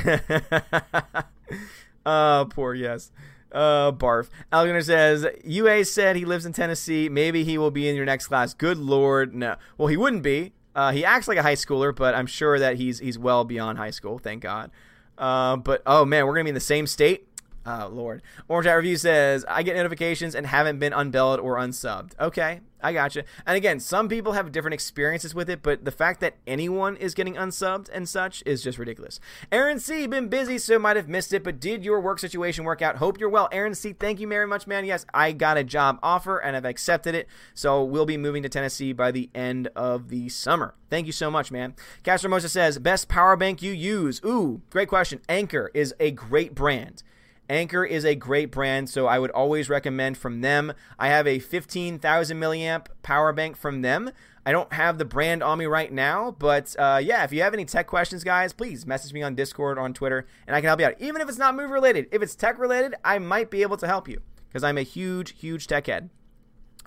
uh, 2.05 2.45
poor 2.45 2.75
yes. 2.75 3.11
Uh, 3.51 3.91
barf. 3.91 4.29
Alexander 4.51 4.81
says, 4.81 5.27
UA 5.43 5.85
said 5.85 6.15
he 6.15 6.23
lives 6.25 6.45
in 6.45 6.53
Tennessee. 6.53 7.09
Maybe 7.09 7.43
he 7.43 7.57
will 7.57 7.71
be 7.71 7.89
in 7.89 7.95
your 7.95 8.05
next 8.05 8.27
class. 8.27 8.53
Good 8.53 8.77
lord, 8.77 9.33
no. 9.35 9.55
Well, 9.77 9.87
he 9.87 9.97
wouldn't 9.97 10.23
be 10.23 10.53
Uh, 10.73 10.93
he 10.93 11.03
acts 11.03 11.27
like 11.27 11.37
a 11.37 11.43
high 11.43 11.55
schooler, 11.55 11.93
but 11.93 12.15
I'm 12.15 12.27
sure 12.27 12.57
that 12.57 12.77
he's 12.77 12.99
he's 12.99 13.19
well 13.19 13.43
beyond 13.43 13.77
high 13.77 13.89
school. 13.91 14.19
Thank 14.19 14.41
God. 14.43 14.71
Uh, 15.17 15.57
but 15.57 15.83
oh 15.85 16.05
man, 16.05 16.25
we're 16.25 16.33
gonna 16.33 16.45
be 16.45 16.49
in 16.51 16.55
the 16.55 16.61
same 16.61 16.87
state. 16.87 17.27
Oh 17.65 17.89
Lord. 17.91 18.23
Orange 18.47 18.65
Hat 18.65 18.73
Review 18.73 18.97
says 18.97 19.45
I 19.47 19.61
get 19.63 19.75
notifications 19.75 20.33
and 20.33 20.47
haven't 20.47 20.79
been 20.79 20.93
unbelled 20.93 21.39
or 21.39 21.57
unsubbed. 21.57 22.13
Okay, 22.19 22.61
I 22.81 22.91
gotcha. 22.91 23.23
And 23.45 23.55
again, 23.55 23.79
some 23.79 24.09
people 24.09 24.33
have 24.33 24.51
different 24.51 24.73
experiences 24.73 25.35
with 25.35 25.47
it, 25.47 25.61
but 25.61 25.85
the 25.85 25.91
fact 25.91 26.21
that 26.21 26.37
anyone 26.47 26.97
is 26.97 27.13
getting 27.13 27.35
unsubbed 27.35 27.89
and 27.93 28.09
such 28.09 28.41
is 28.47 28.63
just 28.63 28.79
ridiculous. 28.79 29.19
Aaron 29.51 29.79
C, 29.79 30.07
been 30.07 30.27
busy, 30.27 30.57
so 30.57 30.79
might 30.79 30.95
have 30.95 31.07
missed 31.07 31.33
it, 31.33 31.43
but 31.43 31.59
did 31.59 31.85
your 31.85 32.01
work 32.01 32.17
situation 32.17 32.63
work 32.63 32.81
out? 32.81 32.95
Hope 32.95 33.19
you're 33.19 33.29
well. 33.29 33.47
Aaron 33.51 33.75
C, 33.75 33.93
thank 33.93 34.19
you 34.19 34.27
very 34.27 34.47
much, 34.47 34.65
man. 34.65 34.83
Yes, 34.83 35.05
I 35.13 35.31
got 35.31 35.57
a 35.57 35.63
job 35.63 35.99
offer 36.01 36.39
and 36.39 36.55
I've 36.55 36.65
accepted 36.65 37.13
it, 37.13 37.27
so 37.53 37.83
we'll 37.83 38.07
be 38.07 38.17
moving 38.17 38.41
to 38.41 38.49
Tennessee 38.49 38.91
by 38.91 39.11
the 39.11 39.29
end 39.35 39.67
of 39.75 40.09
the 40.09 40.29
summer. 40.29 40.73
Thank 40.89 41.05
you 41.05 41.13
so 41.13 41.29
much, 41.29 41.51
man. 41.51 41.75
Castro 42.01 42.31
Mosa 42.31 42.49
says, 42.49 42.79
best 42.79 43.07
power 43.07 43.37
bank 43.37 43.61
you 43.61 43.71
use? 43.71 44.19
Ooh, 44.25 44.61
great 44.71 44.89
question. 44.89 45.21
Anker 45.29 45.69
is 45.75 45.93
a 45.99 46.09
great 46.09 46.55
brand. 46.55 47.03
Anker 47.51 47.83
is 47.83 48.05
a 48.05 48.15
great 48.15 48.49
brand, 48.49 48.89
so 48.89 49.07
I 49.07 49.19
would 49.19 49.29
always 49.31 49.67
recommend 49.69 50.17
from 50.17 50.39
them. 50.39 50.71
I 50.97 51.09
have 51.09 51.27
a 51.27 51.39
15,000 51.39 52.39
milliamp 52.39 52.85
power 53.03 53.33
bank 53.33 53.57
from 53.57 53.81
them. 53.81 54.11
I 54.45 54.53
don't 54.53 54.71
have 54.71 54.97
the 54.97 55.03
brand 55.03 55.43
on 55.43 55.57
me 55.57 55.65
right 55.65 55.91
now, 55.91 56.31
but 56.39 56.73
uh, 56.79 57.01
yeah, 57.03 57.25
if 57.25 57.33
you 57.33 57.41
have 57.41 57.53
any 57.53 57.65
tech 57.65 57.87
questions, 57.87 58.23
guys, 58.23 58.53
please 58.53 58.85
message 58.85 59.11
me 59.11 59.21
on 59.21 59.35
Discord 59.35 59.77
or 59.77 59.81
on 59.81 59.93
Twitter, 59.93 60.25
and 60.47 60.55
I 60.55 60.61
can 60.61 60.69
help 60.69 60.79
you 60.79 60.85
out. 60.85 60.95
Even 60.99 61.21
if 61.21 61.27
it's 61.27 61.37
not 61.37 61.53
move 61.53 61.71
related, 61.71 62.07
if 62.13 62.21
it's 62.21 62.35
tech 62.35 62.57
related, 62.57 62.95
I 63.03 63.19
might 63.19 63.51
be 63.51 63.63
able 63.63 63.75
to 63.77 63.87
help 63.87 64.07
you 64.07 64.21
because 64.47 64.63
I'm 64.63 64.77
a 64.77 64.83
huge, 64.83 65.37
huge 65.37 65.67
tech 65.67 65.87
head. 65.87 66.09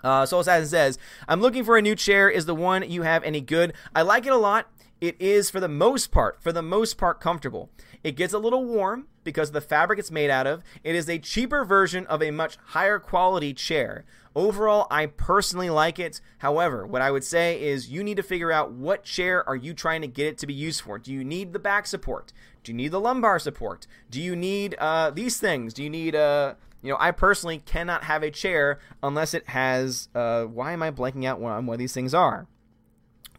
Uh, 0.03 0.25
Soul 0.25 0.41
Assassin 0.41 0.69
says, 0.69 0.99
I'm 1.29 1.43
looking 1.43 1.65
for 1.65 1.77
a 1.77 1.83
new 1.83 1.95
chair. 1.95 2.31
Is 2.31 2.47
the 2.47 2.55
one 2.55 2.89
you 2.91 3.03
have 3.03 3.23
any 3.23 3.43
good? 3.43 3.75
I 3.95 4.01
like 4.01 4.25
it 4.25 4.33
a 4.33 4.39
lot. 4.39 4.71
It 5.01 5.21
is, 5.21 5.51
for 5.51 5.61
the 5.61 5.69
most 5.69 6.11
part, 6.11 6.43
for 6.43 6.51
the 6.51 6.63
most 6.63 6.97
part, 6.97 7.21
comfortable. 7.21 7.69
It 8.05 8.17
gets 8.17 8.35
a 8.35 8.39
little 8.39 8.65
warm 8.65 9.09
because 9.25 9.51
the 9.51 9.63
fabric 9.63 9.99
it's 9.99 10.11
made 10.11 10.31
out 10.31 10.47
of. 10.47 10.63
It 10.85 10.95
is 10.95 11.09
a 11.09 11.19
cheaper 11.19 11.65
version 11.65 12.07
of 12.07 12.23
a 12.23 12.31
much 12.31 12.59
higher 12.67 12.99
quality 12.99 13.55
chair. 13.55 14.05
Overall, 14.37 14.87
I 14.91 15.07
personally 15.07 15.71
like 15.71 15.99
it. 15.99 16.21
However, 16.39 16.87
what 16.87 17.01
I 17.01 17.11
would 17.11 17.25
say 17.25 17.61
is 17.63 17.89
you 17.89 18.05
need 18.05 18.19
to 18.19 18.23
figure 18.23 18.53
out 18.53 18.73
what 18.73 19.05
chair 19.05 19.49
are 19.49 19.57
you 19.57 19.73
trying 19.73 20.03
to 20.03 20.07
get 20.07 20.27
it 20.27 20.39
to 20.39 20.47
be 20.47 20.53
used 20.53 20.83
for. 20.83 20.99
Do 20.99 21.13
you 21.13 21.25
need 21.25 21.53
the 21.53 21.59
back 21.59 21.87
support? 21.87 22.33
Do 22.63 22.73
you 22.73 22.77
need 22.77 22.93
the 22.93 23.01
lumbar 23.01 23.39
support? 23.39 23.87
Do 24.11 24.21
you 24.21 24.37
need 24.37 24.75
uh, 24.79 25.11
these 25.11 25.39
things? 25.39 25.73
Do 25.73 25.83
you 25.83 25.91
need 25.91 26.15
uh, 26.15 26.55
you 26.85 26.91
know, 26.91 26.99
I 27.01 27.13
personally 27.13 27.59
cannot 27.59 28.05
have 28.05 28.23
a 28.23 28.31
chair 28.31 28.79
unless 29.03 29.33
it 29.33 29.49
has. 29.49 30.11
Uh, 30.15 30.45
why 30.45 30.73
am 30.73 30.83
I 30.83 30.91
blanking 30.91 31.25
out 31.25 31.43
on 31.43 31.65
what 31.65 31.79
these 31.79 31.95
things 31.95 32.13
are? 32.13 32.47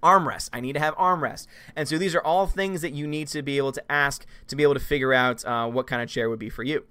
Armrest. 0.05 0.49
I 0.53 0.61
need 0.61 0.73
to 0.73 0.79
have 0.79 0.95
armrest. 0.95 1.47
And 1.75 1.87
so 1.87 1.97
these 1.97 2.13
are 2.13 2.21
all 2.21 2.45
things 2.45 2.81
that 2.81 2.93
you 2.93 3.07
need 3.07 3.27
to 3.29 3.41
be 3.41 3.57
able 3.57 3.71
to 3.71 3.91
ask 3.91 4.25
to 4.47 4.55
be 4.55 4.61
able 4.61 4.75
to 4.75 4.79
figure 4.79 5.13
out 5.13 5.43
uh, 5.43 5.67
what 5.67 5.87
kind 5.87 6.01
of 6.01 6.07
chair 6.07 6.29
would 6.29 6.39
be 6.39 6.49
for 6.49 6.63
you. 6.63 6.85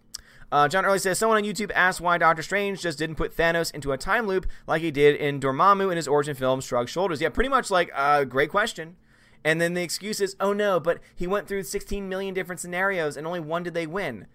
Uh, 0.52 0.68
John 0.68 0.84
Early 0.84 0.98
says 0.98 1.18
someone 1.18 1.38
on 1.38 1.44
YouTube 1.44 1.70
asked 1.74 2.00
why 2.00 2.18
Doctor 2.18 2.42
Strange 2.42 2.82
just 2.82 2.98
didn't 2.98 3.16
put 3.16 3.36
Thanos 3.36 3.72
into 3.74 3.92
a 3.92 3.98
time 3.98 4.26
loop 4.26 4.46
like 4.66 4.82
he 4.82 4.90
did 4.90 5.16
in 5.16 5.40
Dormammu 5.40 5.90
in 5.90 5.96
his 5.96 6.08
origin 6.08 6.34
film 6.34 6.60
Shrug 6.60 6.88
Shoulders. 6.88 7.20
Yeah, 7.20 7.30
pretty 7.30 7.48
much 7.48 7.70
like 7.70 7.88
a 7.90 7.98
uh, 7.98 8.24
great 8.24 8.50
question. 8.50 8.96
And 9.44 9.60
then 9.60 9.74
the 9.74 9.82
excuse 9.82 10.20
is, 10.20 10.36
oh 10.40 10.52
no, 10.52 10.80
but 10.80 11.00
he 11.14 11.26
went 11.26 11.48
through 11.48 11.64
16 11.64 12.08
million 12.08 12.34
different 12.34 12.60
scenarios 12.60 13.16
and 13.16 13.26
only 13.26 13.40
one 13.40 13.62
did 13.62 13.74
they 13.74 13.86
win. 13.86 14.26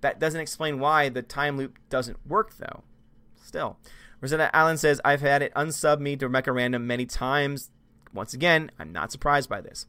That 0.00 0.18
doesn't 0.18 0.40
explain 0.40 0.80
why 0.80 1.08
the 1.08 1.22
time 1.22 1.56
loop 1.56 1.78
doesn't 1.90 2.18
work 2.26 2.56
though. 2.56 2.82
Still. 3.42 3.78
Rosetta 4.20 4.54
Allen 4.54 4.78
says, 4.78 5.00
I've 5.04 5.20
had 5.20 5.42
it 5.42 5.54
unsub 5.54 6.00
me 6.00 6.16
to 6.16 6.28
Mecha 6.28 6.52
Random 6.52 6.86
many 6.86 7.06
times. 7.06 7.70
Once 8.12 8.34
again, 8.34 8.70
I'm 8.78 8.92
not 8.92 9.12
surprised 9.12 9.48
by 9.48 9.60
this. 9.60 9.86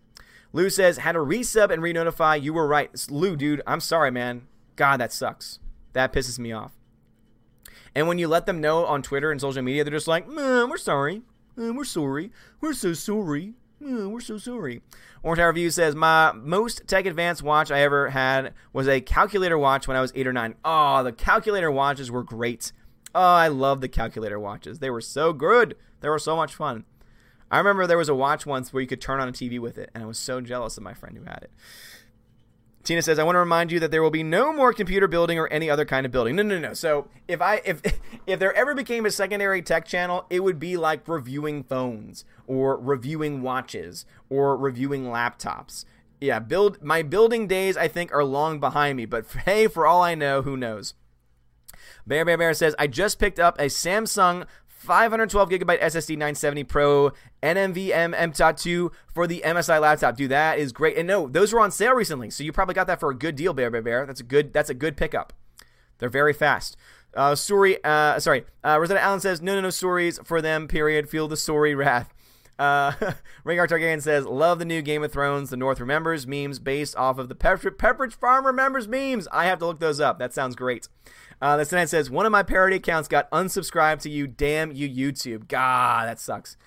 Lou 0.51 0.69
says, 0.69 0.97
had 0.97 1.11
to 1.13 1.19
resub 1.19 1.71
and 1.71 1.81
re-notify. 1.81 2.35
You 2.35 2.53
were 2.53 2.67
right. 2.67 2.89
Lou, 3.09 3.35
dude, 3.35 3.61
I'm 3.67 3.79
sorry, 3.79 4.11
man. 4.11 4.47
God, 4.75 4.99
that 4.99 5.13
sucks. 5.13 5.59
That 5.93 6.11
pisses 6.11 6.39
me 6.39 6.51
off. 6.51 6.73
And 7.93 8.07
when 8.07 8.17
you 8.17 8.27
let 8.27 8.45
them 8.45 8.61
know 8.61 8.85
on 8.85 9.01
Twitter 9.01 9.31
and 9.31 9.41
social 9.41 9.61
media, 9.61 9.83
they're 9.83 9.91
just 9.91 10.07
like, 10.07 10.27
we're 10.27 10.77
sorry. 10.77 11.21
we're 11.55 11.83
sorry. 11.83 12.31
We're 12.61 12.73
so 12.73 12.93
sorry. 12.93 13.53
we're 13.79 14.19
so 14.19 14.37
sorry. 14.37 14.81
Orange 15.21 15.39
Tower 15.39 15.49
Review 15.49 15.69
says, 15.69 15.95
My 15.95 16.31
most 16.31 16.87
tech 16.87 17.05
advanced 17.05 17.43
watch 17.43 17.71
I 17.71 17.81
ever 17.81 18.09
had 18.09 18.53
was 18.71 18.87
a 18.87 19.01
calculator 19.01 19.57
watch 19.57 19.87
when 19.87 19.97
I 19.97 20.01
was 20.01 20.13
eight 20.15 20.27
or 20.27 20.33
nine. 20.33 20.55
Oh, 20.63 21.03
the 21.03 21.11
calculator 21.11 21.69
watches 21.69 22.09
were 22.09 22.23
great. 22.23 22.71
Oh, 23.13 23.21
I 23.21 23.47
love 23.47 23.81
the 23.81 23.89
calculator 23.89 24.39
watches. 24.39 24.79
They 24.79 24.89
were 24.89 25.01
so 25.01 25.33
good. 25.33 25.75
They 26.01 26.09
were 26.09 26.19
so 26.19 26.35
much 26.35 26.55
fun. 26.55 26.85
I 27.51 27.57
remember 27.57 27.87
there 27.87 27.97
was 27.97 28.09
a 28.09 28.15
watch 28.15 28.45
once 28.45 28.71
where 28.71 28.81
you 28.81 28.87
could 28.87 29.01
turn 29.01 29.19
on 29.19 29.27
a 29.27 29.31
TV 29.31 29.59
with 29.59 29.77
it, 29.77 29.89
and 29.93 30.03
I 30.03 30.07
was 30.07 30.19
so 30.19 30.41
jealous 30.41 30.77
of 30.77 30.83
my 30.83 30.93
friend 30.93 31.17
who 31.17 31.23
had 31.23 31.39
it. 31.43 31.51
Tina 32.83 33.01
says, 33.01 33.19
"I 33.19 33.23
want 33.23 33.35
to 33.35 33.39
remind 33.39 33.71
you 33.71 33.79
that 33.81 33.91
there 33.91 34.01
will 34.01 34.09
be 34.09 34.23
no 34.23 34.53
more 34.53 34.73
computer 34.73 35.07
building 35.07 35.37
or 35.37 35.47
any 35.47 35.69
other 35.69 35.85
kind 35.85 36.05
of 36.05 36.11
building." 36.11 36.35
No, 36.35 36.43
no, 36.43 36.57
no. 36.57 36.73
So 36.73 37.07
if 37.27 37.41
I 37.41 37.61
if 37.65 37.81
if 38.27 38.39
there 38.39 38.53
ever 38.53 38.73
became 38.73 39.05
a 39.05 39.11
secondary 39.11 39.61
tech 39.61 39.85
channel, 39.85 40.25
it 40.29 40.41
would 40.41 40.59
be 40.59 40.77
like 40.77 41.07
reviewing 41.07 41.63
phones 41.63 42.25
or 42.47 42.77
reviewing 42.77 43.41
watches 43.41 44.05
or 44.29 44.55
reviewing 44.55 45.05
laptops. 45.05 45.85
Yeah, 46.21 46.39
build 46.39 46.81
my 46.83 47.01
building 47.01 47.47
days 47.47 47.77
I 47.77 47.87
think 47.87 48.11
are 48.11 48.23
long 48.23 48.59
behind 48.59 48.97
me, 48.97 49.05
but 49.05 49.25
hey, 49.45 49.67
for 49.67 49.85
all 49.85 50.01
I 50.01 50.15
know, 50.15 50.41
who 50.41 50.57
knows? 50.57 50.93
Bear 52.07 52.25
Bear 52.25 52.37
Bear 52.37 52.53
says, 52.53 52.75
I 52.79 52.87
just 52.87 53.19
picked 53.19 53.39
up 53.39 53.59
a 53.59 53.65
Samsung 53.65 54.47
512 54.79 55.49
gigabyte 55.49 55.81
SSD 55.81 56.11
970 56.11 56.63
Pro 56.63 57.11
NVMe 57.43 57.91
M.2 57.93 58.91
for 59.13 59.27
the 59.27 59.41
MSI 59.45 59.79
laptop. 59.81 60.15
Dude, 60.15 60.31
that 60.31 60.57
is 60.57 60.71
great. 60.71 60.97
And 60.97 61.07
no, 61.07 61.27
those 61.27 61.53
were 61.53 61.59
on 61.59 61.69
sale 61.69 61.93
recently, 61.93 62.29
so 62.29 62.43
you 62.43 62.51
probably 62.51 62.75
got 62.75 62.87
that 62.87 62.99
for 62.99 63.09
a 63.09 63.15
good 63.15 63.35
deal, 63.35 63.53
Bear 63.53 63.69
Bear 63.69 63.81
Bear. 63.81 64.05
That's 64.05 64.21
a 64.21 64.23
good. 64.23 64.53
That's 64.53 64.69
a 64.69 64.73
good 64.73 64.97
pickup. 64.97 65.33
They're 65.97 66.09
very 66.09 66.33
fast. 66.33 66.77
Uh, 67.13 67.31
Suri, 67.31 67.83
uh, 67.83 68.19
sorry, 68.19 68.45
uh, 68.63 68.77
Rosetta 68.79 69.01
Allen 69.01 69.19
says, 69.19 69.41
no, 69.41 69.55
no, 69.55 69.61
no 69.61 69.69
stories 69.69 70.19
for 70.23 70.41
them, 70.41 70.67
period. 70.67 71.09
Feel 71.09 71.27
the 71.27 71.35
sorry 71.35 71.75
wrath. 71.75 72.13
Uh, 72.59 72.91
Rhaegar 73.45 73.67
Targaryen 73.67 74.01
says, 74.01 74.25
love 74.25 74.59
the 74.59 74.65
new 74.65 74.81
Game 74.81 75.01
of 75.01 75.11
Thrones, 75.11 75.49
The 75.49 75.57
North 75.57 75.79
Remembers 75.79 76.27
memes 76.27 76.59
based 76.59 76.95
off 76.97 77.17
of 77.17 77.29
the 77.29 77.35
Pepperidge 77.35 78.13
Farm 78.13 78.45
Remembers 78.45 78.87
memes. 78.87 79.27
I 79.31 79.45
have 79.45 79.59
to 79.59 79.65
look 79.65 79.79
those 79.79 79.99
up. 79.99 80.19
That 80.19 80.33
sounds 80.33 80.55
great. 80.55 80.87
Uh, 81.41 81.55
the 81.55 81.65
Senate 81.65 81.89
says 81.89 82.09
one 82.09 82.25
of 82.25 82.31
my 82.33 82.43
parody 82.43 82.75
accounts 82.75 83.07
got 83.07 83.31
unsubscribed 83.31 84.01
to 84.01 84.09
you. 84.09 84.27
Damn 84.27 84.73
you, 84.73 84.89
YouTube. 84.89 85.47
God, 85.47 86.07
that 86.07 86.19
sucks. 86.19 86.57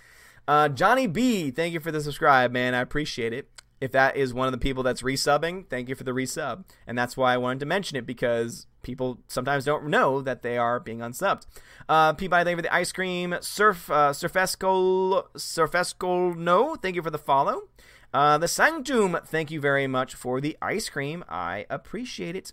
Uh, 0.48 0.69
Johnny 0.69 1.06
B, 1.06 1.51
thank 1.51 1.74
you 1.74 1.81
for 1.81 1.93
the 1.93 2.01
subscribe, 2.01 2.51
man. 2.51 2.74
I 2.74 2.81
appreciate 2.81 3.32
it. 3.32 3.48
If 3.81 3.93
that 3.93 4.16
is 4.16 4.32
one 4.32 4.47
of 4.47 4.52
the 4.52 4.59
people 4.59 4.82
that's 4.82 5.02
resubbing, 5.02 5.69
thank 5.69 5.89
you 5.89 5.94
for 5.94 6.05
the 6.05 6.12
resub. 6.12 6.64
And 6.86 6.97
that's 6.97 7.16
why 7.16 7.35
I 7.35 7.36
wanted 7.36 7.60
to 7.60 7.66
mention 7.66 7.97
it 7.97 8.06
because 8.06 8.66
people 8.82 9.20
sometimes 9.28 9.64
don't 9.64 9.86
know 9.86 10.20
that 10.20 10.42
they 10.42 10.59
are 10.59 10.80
being 10.80 10.98
unsubbed. 10.98 11.46
Uh, 11.88 12.12
Peabody, 12.12 12.44
thank 12.44 12.52
you 12.52 12.59
for 12.59 12.62
the 12.62 12.74
ice 12.74 12.92
cream. 12.92 13.34
Surf, 13.40 13.90
uh, 13.90 14.10
Surfesco, 14.12 15.24
Surfesco, 15.36 16.36
no, 16.36 16.74
thank 16.76 16.96
you 16.96 17.02
for 17.02 17.10
the 17.10 17.18
follow. 17.18 17.68
Uh, 18.12 18.36
the 18.38 18.48
Sanctum, 18.48 19.18
thank 19.24 19.50
you 19.50 19.60
very 19.60 19.86
much 19.86 20.14
for 20.14 20.40
the 20.40 20.56
ice 20.60 20.88
cream. 20.88 21.24
I 21.28 21.66
appreciate 21.70 22.36
it. 22.36 22.52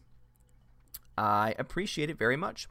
I 1.18 1.54
appreciate 1.60 2.10
it 2.10 2.18
very 2.18 2.38
much. 2.38 2.70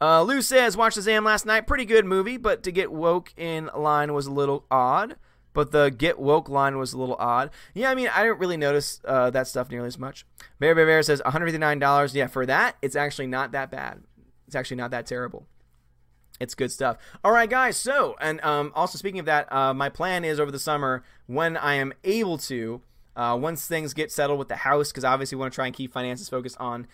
Uh, 0.00 0.22
Lou 0.22 0.40
says, 0.40 0.76
watched 0.76 0.96
Shazam 0.96 1.24
last 1.24 1.44
night. 1.44 1.66
Pretty 1.66 1.84
good 1.84 2.04
movie, 2.04 2.36
but 2.36 2.62
to 2.62 2.70
get 2.70 2.92
woke 2.92 3.34
in 3.36 3.70
line 3.76 4.14
was 4.14 4.26
a 4.26 4.32
little 4.32 4.64
odd. 4.70 5.16
But 5.52 5.72
the 5.72 5.90
get 5.90 6.18
woke 6.18 6.48
line 6.48 6.78
was 6.78 6.92
a 6.92 6.98
little 6.98 7.16
odd. 7.18 7.50
Yeah, 7.74 7.90
I 7.90 7.94
mean, 7.94 8.08
I 8.14 8.22
didn't 8.22 8.38
really 8.38 8.56
notice 8.56 9.00
uh, 9.04 9.30
that 9.30 9.46
stuff 9.46 9.70
nearly 9.70 9.88
as 9.88 9.98
much. 9.98 10.24
Bear 10.58 10.74
Bear 10.74 10.86
Bear 10.86 11.02
says 11.02 11.22
$159. 11.24 12.14
Yeah, 12.14 12.26
for 12.26 12.46
that, 12.46 12.76
it's 12.82 12.96
actually 12.96 13.26
not 13.26 13.52
that 13.52 13.70
bad. 13.70 14.02
It's 14.46 14.54
actually 14.54 14.76
not 14.76 14.90
that 14.92 15.06
terrible. 15.06 15.46
It's 16.40 16.54
good 16.54 16.70
stuff. 16.70 16.98
All 17.24 17.32
right, 17.32 17.50
guys. 17.50 17.76
So, 17.76 18.16
and 18.20 18.40
um, 18.42 18.72
also 18.74 18.96
speaking 18.96 19.20
of 19.20 19.26
that, 19.26 19.52
uh, 19.52 19.74
my 19.74 19.88
plan 19.88 20.24
is 20.24 20.38
over 20.38 20.50
the 20.50 20.58
summer 20.58 21.02
when 21.26 21.56
I 21.56 21.74
am 21.74 21.92
able 22.04 22.38
to, 22.38 22.80
uh, 23.16 23.36
once 23.40 23.66
things 23.66 23.94
get 23.94 24.12
settled 24.12 24.38
with 24.38 24.48
the 24.48 24.56
house, 24.56 24.90
because 24.90 25.04
obviously 25.04 25.36
we 25.36 25.40
want 25.40 25.52
to 25.52 25.56
try 25.56 25.66
and 25.66 25.74
keep 25.74 25.92
finances 25.92 26.28
focused 26.28 26.56
on 26.60 26.86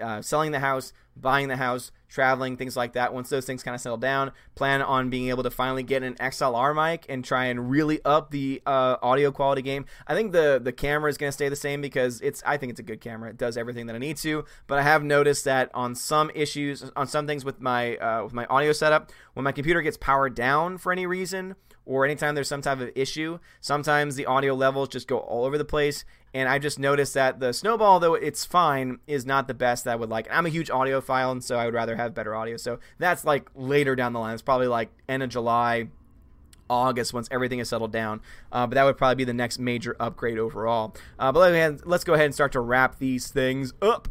uh, 0.00 0.22
selling 0.22 0.52
the 0.52 0.58
house, 0.58 0.92
buying 1.16 1.48
the 1.48 1.56
house, 1.56 1.92
traveling, 2.08 2.56
things 2.56 2.76
like 2.76 2.92
that. 2.92 3.12
Once 3.12 3.28
those 3.28 3.44
things 3.44 3.62
kind 3.62 3.74
of 3.74 3.80
settle 3.80 3.98
down, 3.98 4.32
plan 4.54 4.82
on 4.82 5.10
being 5.10 5.28
able 5.28 5.42
to 5.42 5.50
finally 5.50 5.82
get 5.82 6.02
an 6.02 6.14
XLR 6.14 6.74
mic 6.74 7.06
and 7.08 7.24
try 7.24 7.46
and 7.46 7.70
really 7.70 8.00
up 8.04 8.30
the 8.30 8.62
uh, 8.66 8.96
audio 9.02 9.30
quality 9.30 9.62
game. 9.62 9.86
I 10.06 10.14
think 10.14 10.32
the 10.32 10.60
the 10.62 10.72
camera 10.72 11.10
is 11.10 11.16
going 11.16 11.28
to 11.28 11.32
stay 11.32 11.48
the 11.48 11.56
same 11.56 11.80
because 11.80 12.20
it's 12.20 12.42
I 12.46 12.56
think 12.56 12.70
it's 12.70 12.80
a 12.80 12.84
good 12.84 13.00
camera. 13.00 13.30
It 13.30 13.36
does 13.36 13.56
everything 13.56 13.86
that 13.86 13.96
I 13.96 13.98
need 13.98 14.16
to. 14.18 14.44
But 14.66 14.78
I 14.78 14.82
have 14.82 15.02
noticed 15.02 15.44
that 15.44 15.70
on 15.74 15.94
some 15.94 16.30
issues, 16.34 16.90
on 16.96 17.06
some 17.06 17.26
things 17.26 17.44
with 17.44 17.60
my 17.60 17.96
uh, 17.96 18.24
with 18.24 18.32
my 18.32 18.46
audio 18.46 18.72
setup, 18.72 19.10
when 19.34 19.44
my 19.44 19.52
computer 19.52 19.82
gets 19.82 19.96
powered 19.96 20.34
down 20.34 20.78
for 20.78 20.92
any 20.92 21.06
reason 21.06 21.56
or 21.86 22.04
anytime 22.04 22.34
there's 22.34 22.48
some 22.48 22.60
type 22.60 22.80
of 22.80 22.90
issue, 22.94 23.38
sometimes 23.60 24.16
the 24.16 24.26
audio 24.26 24.54
levels 24.54 24.88
just 24.88 25.08
go 25.08 25.18
all 25.18 25.44
over 25.44 25.56
the 25.56 25.64
place. 25.64 26.04
And 26.34 26.48
I 26.48 26.58
just 26.58 26.78
noticed 26.78 27.14
that 27.14 27.40
the 27.40 27.52
Snowball, 27.52 27.98
though 28.00 28.14
it's 28.14 28.44
fine, 28.44 28.98
is 29.06 29.24
not 29.24 29.48
the 29.48 29.54
best 29.54 29.84
that 29.84 29.92
I 29.92 29.96
would 29.96 30.10
like. 30.10 30.28
I'm 30.30 30.44
a 30.44 30.50
huge 30.50 30.68
audiophile, 30.68 31.32
and 31.32 31.42
so 31.42 31.56
I 31.56 31.64
would 31.64 31.72
rather 31.72 31.96
have 31.96 32.12
better 32.12 32.34
audio. 32.34 32.58
So 32.58 32.78
that's 32.98 33.24
like 33.24 33.48
later 33.54 33.96
down 33.96 34.12
the 34.12 34.20
line. 34.20 34.34
It's 34.34 34.42
probably 34.42 34.66
like 34.66 34.90
end 35.08 35.22
of 35.22 35.30
July, 35.30 35.88
August 36.68 37.14
once 37.14 37.28
everything 37.30 37.58
is 37.58 37.68
settled 37.68 37.92
down. 37.92 38.20
Uh, 38.52 38.66
but 38.66 38.74
that 38.74 38.84
would 38.84 38.98
probably 38.98 39.14
be 39.14 39.24
the 39.24 39.32
next 39.32 39.58
major 39.58 39.96
upgrade 40.00 40.38
overall. 40.38 40.94
Uh, 41.18 41.32
but 41.32 41.86
let's 41.86 42.04
go 42.04 42.14
ahead 42.14 42.26
and 42.26 42.34
start 42.34 42.52
to 42.52 42.60
wrap 42.60 42.98
these 42.98 43.28
things 43.28 43.72
up. 43.80 44.08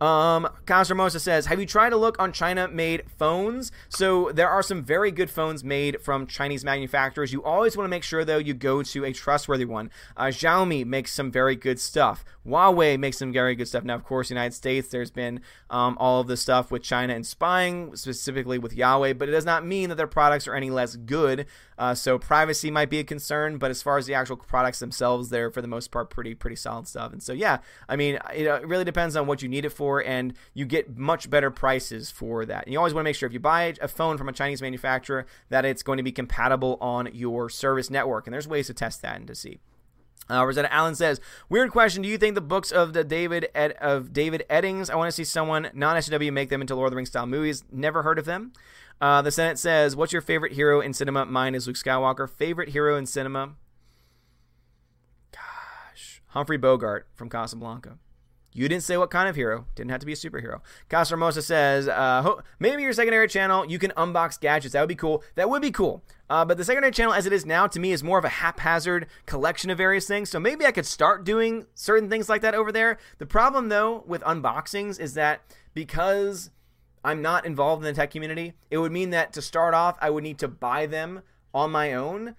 Um, 0.00 0.48
Castromosa 0.64 1.20
says, 1.20 1.46
Have 1.46 1.60
you 1.60 1.66
tried 1.66 1.90
to 1.90 1.96
look 1.96 2.18
on 2.18 2.32
China 2.32 2.68
made 2.68 3.04
phones? 3.18 3.70
So 3.88 4.30
there 4.32 4.48
are 4.48 4.62
some 4.62 4.82
very 4.82 5.10
good 5.10 5.30
phones 5.30 5.62
made 5.62 6.00
from 6.00 6.26
Chinese 6.26 6.64
manufacturers. 6.64 7.32
You 7.32 7.44
always 7.44 7.76
want 7.76 7.84
to 7.84 7.90
make 7.90 8.02
sure, 8.02 8.24
though, 8.24 8.38
you 8.38 8.54
go 8.54 8.82
to 8.82 9.04
a 9.04 9.12
trustworthy 9.12 9.66
one. 9.66 9.90
Uh, 10.16 10.26
Xiaomi 10.26 10.86
makes 10.86 11.12
some 11.12 11.30
very 11.30 11.54
good 11.54 11.78
stuff. 11.78 12.24
Huawei 12.46 12.98
makes 12.98 13.18
some 13.18 13.32
very 13.32 13.54
good 13.54 13.68
stuff. 13.68 13.84
Now, 13.84 13.94
of 13.94 14.04
course, 14.04 14.30
United 14.30 14.54
States, 14.54 14.88
there's 14.88 15.10
been 15.10 15.40
um, 15.68 15.96
all 16.00 16.20
of 16.20 16.26
the 16.26 16.36
stuff 16.36 16.70
with 16.70 16.82
China 16.82 17.14
and 17.14 17.26
spying, 17.26 17.94
specifically 17.94 18.58
with 18.58 18.76
Huawei, 18.76 19.16
but 19.16 19.28
it 19.28 19.32
does 19.32 19.44
not 19.44 19.66
mean 19.66 19.90
that 19.90 19.96
their 19.96 20.06
products 20.06 20.48
are 20.48 20.54
any 20.54 20.70
less 20.70 20.96
good. 20.96 21.46
Uh, 21.80 21.94
so 21.94 22.18
privacy 22.18 22.70
might 22.70 22.90
be 22.90 22.98
a 22.98 23.04
concern, 23.04 23.56
but 23.56 23.70
as 23.70 23.82
far 23.82 23.96
as 23.96 24.04
the 24.04 24.12
actual 24.12 24.36
products 24.36 24.80
themselves, 24.80 25.30
they're 25.30 25.50
for 25.50 25.62
the 25.62 25.66
most 25.66 25.90
part 25.90 26.10
pretty 26.10 26.34
pretty 26.34 26.54
solid 26.54 26.86
stuff. 26.86 27.10
And 27.10 27.22
so, 27.22 27.32
yeah, 27.32 27.60
I 27.88 27.96
mean, 27.96 28.18
it, 28.34 28.44
it 28.44 28.68
really 28.68 28.84
depends 28.84 29.16
on 29.16 29.26
what 29.26 29.40
you 29.40 29.48
need 29.48 29.64
it 29.64 29.70
for 29.70 30.04
and 30.04 30.34
you 30.52 30.66
get 30.66 30.98
much 30.98 31.30
better 31.30 31.50
prices 31.50 32.10
for 32.10 32.44
that. 32.44 32.64
And 32.64 32.72
you 32.74 32.78
always 32.78 32.92
want 32.92 33.04
to 33.04 33.08
make 33.08 33.16
sure 33.16 33.26
if 33.26 33.32
you 33.32 33.40
buy 33.40 33.72
a 33.80 33.88
phone 33.88 34.18
from 34.18 34.28
a 34.28 34.32
Chinese 34.32 34.60
manufacturer 34.60 35.24
that 35.48 35.64
it's 35.64 35.82
going 35.82 35.96
to 35.96 36.02
be 36.02 36.12
compatible 36.12 36.76
on 36.82 37.08
your 37.14 37.48
service 37.48 37.88
network. 37.88 38.26
And 38.26 38.34
there's 38.34 38.46
ways 38.46 38.66
to 38.66 38.74
test 38.74 39.00
that 39.00 39.16
and 39.16 39.26
to 39.26 39.34
see. 39.34 39.58
Uh, 40.30 40.44
Rosetta 40.44 40.70
Allen 40.72 40.94
says, 40.94 41.18
"Weird 41.48 41.70
question. 41.70 42.02
Do 42.02 42.08
you 42.10 42.18
think 42.18 42.34
the 42.34 42.42
books 42.42 42.70
of 42.70 42.92
the 42.92 43.04
David 43.04 43.48
Ed, 43.54 43.72
of 43.80 44.12
David 44.12 44.44
Eddings? 44.50 44.90
I 44.90 44.96
want 44.96 45.08
to 45.08 45.12
see 45.12 45.24
someone 45.24 45.70
non 45.72 46.00
SW 46.00 46.30
make 46.30 46.50
them 46.50 46.60
into 46.60 46.74
Lord 46.74 46.88
of 46.88 46.90
the 46.90 46.96
Rings 46.96 47.08
style 47.08 47.26
movies. 47.26 47.64
Never 47.72 48.02
heard 48.02 48.18
of 48.18 48.26
them." 48.26 48.52
Uh, 49.00 49.22
the 49.22 49.30
Senate 49.30 49.58
says, 49.58 49.96
"What's 49.96 50.12
your 50.12 50.22
favorite 50.22 50.52
hero 50.52 50.80
in 50.80 50.92
cinema?" 50.92 51.24
Mine 51.24 51.54
is 51.54 51.66
Luke 51.66 51.76
Skywalker. 51.76 52.28
Favorite 52.28 52.70
hero 52.70 52.96
in 52.96 53.06
cinema? 53.06 53.54
Gosh, 55.32 56.22
Humphrey 56.28 56.58
Bogart 56.58 57.08
from 57.14 57.28
Casablanca. 57.28 57.98
You 58.52 58.68
didn't 58.68 58.82
say 58.82 58.96
what 58.96 59.10
kind 59.10 59.28
of 59.28 59.36
hero. 59.36 59.66
Didn't 59.76 59.92
have 59.92 60.00
to 60.00 60.06
be 60.06 60.12
a 60.12 60.16
superhero. 60.16 60.60
Castromosa 60.88 61.40
says, 61.40 61.86
uh, 61.86 62.22
ho- 62.22 62.42
maybe 62.58 62.82
your 62.82 62.92
secondary 62.92 63.28
channel, 63.28 63.64
you 63.64 63.78
can 63.78 63.92
unbox 63.92 64.40
gadgets. 64.40 64.72
That 64.72 64.80
would 64.80 64.88
be 64.88 64.96
cool. 64.96 65.22
That 65.36 65.48
would 65.48 65.62
be 65.62 65.70
cool. 65.70 66.02
Uh, 66.28 66.44
but 66.44 66.58
the 66.58 66.64
secondary 66.64 66.90
channel, 66.90 67.14
as 67.14 67.26
it 67.26 67.32
is 67.32 67.46
now, 67.46 67.68
to 67.68 67.78
me, 67.78 67.92
is 67.92 68.02
more 68.02 68.18
of 68.18 68.24
a 68.24 68.28
haphazard 68.28 69.06
collection 69.26 69.70
of 69.70 69.78
various 69.78 70.08
things. 70.08 70.30
So 70.30 70.40
maybe 70.40 70.66
I 70.66 70.72
could 70.72 70.84
start 70.86 71.24
doing 71.24 71.66
certain 71.74 72.10
things 72.10 72.28
like 72.28 72.42
that 72.42 72.56
over 72.56 72.72
there. 72.72 72.98
The 73.18 73.26
problem, 73.26 73.68
though, 73.68 74.02
with 74.04 74.20
unboxings 74.22 74.98
is 74.98 75.14
that 75.14 75.42
because 75.72 76.50
I'm 77.04 77.22
not 77.22 77.46
involved 77.46 77.82
in 77.82 77.92
the 77.92 77.98
tech 77.98 78.10
community, 78.10 78.54
it 78.70 78.78
would 78.78 78.92
mean 78.92 79.10
that 79.10 79.32
to 79.34 79.42
start 79.42 79.74
off, 79.74 79.96
I 80.00 80.10
would 80.10 80.22
need 80.22 80.38
to 80.38 80.48
buy 80.48 80.86
them 80.86 81.22
on 81.54 81.70
my 81.70 81.94
own. 81.94 82.36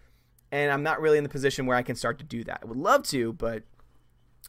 And 0.51 0.71
I'm 0.71 0.83
not 0.83 0.99
really 0.99 1.17
in 1.17 1.23
the 1.23 1.29
position 1.29 1.65
where 1.65 1.77
I 1.77 1.81
can 1.81 1.95
start 1.95 2.19
to 2.19 2.25
do 2.25 2.43
that. 2.43 2.59
I 2.61 2.65
would 2.65 2.77
love 2.77 3.03
to, 3.03 3.33
but 3.33 3.63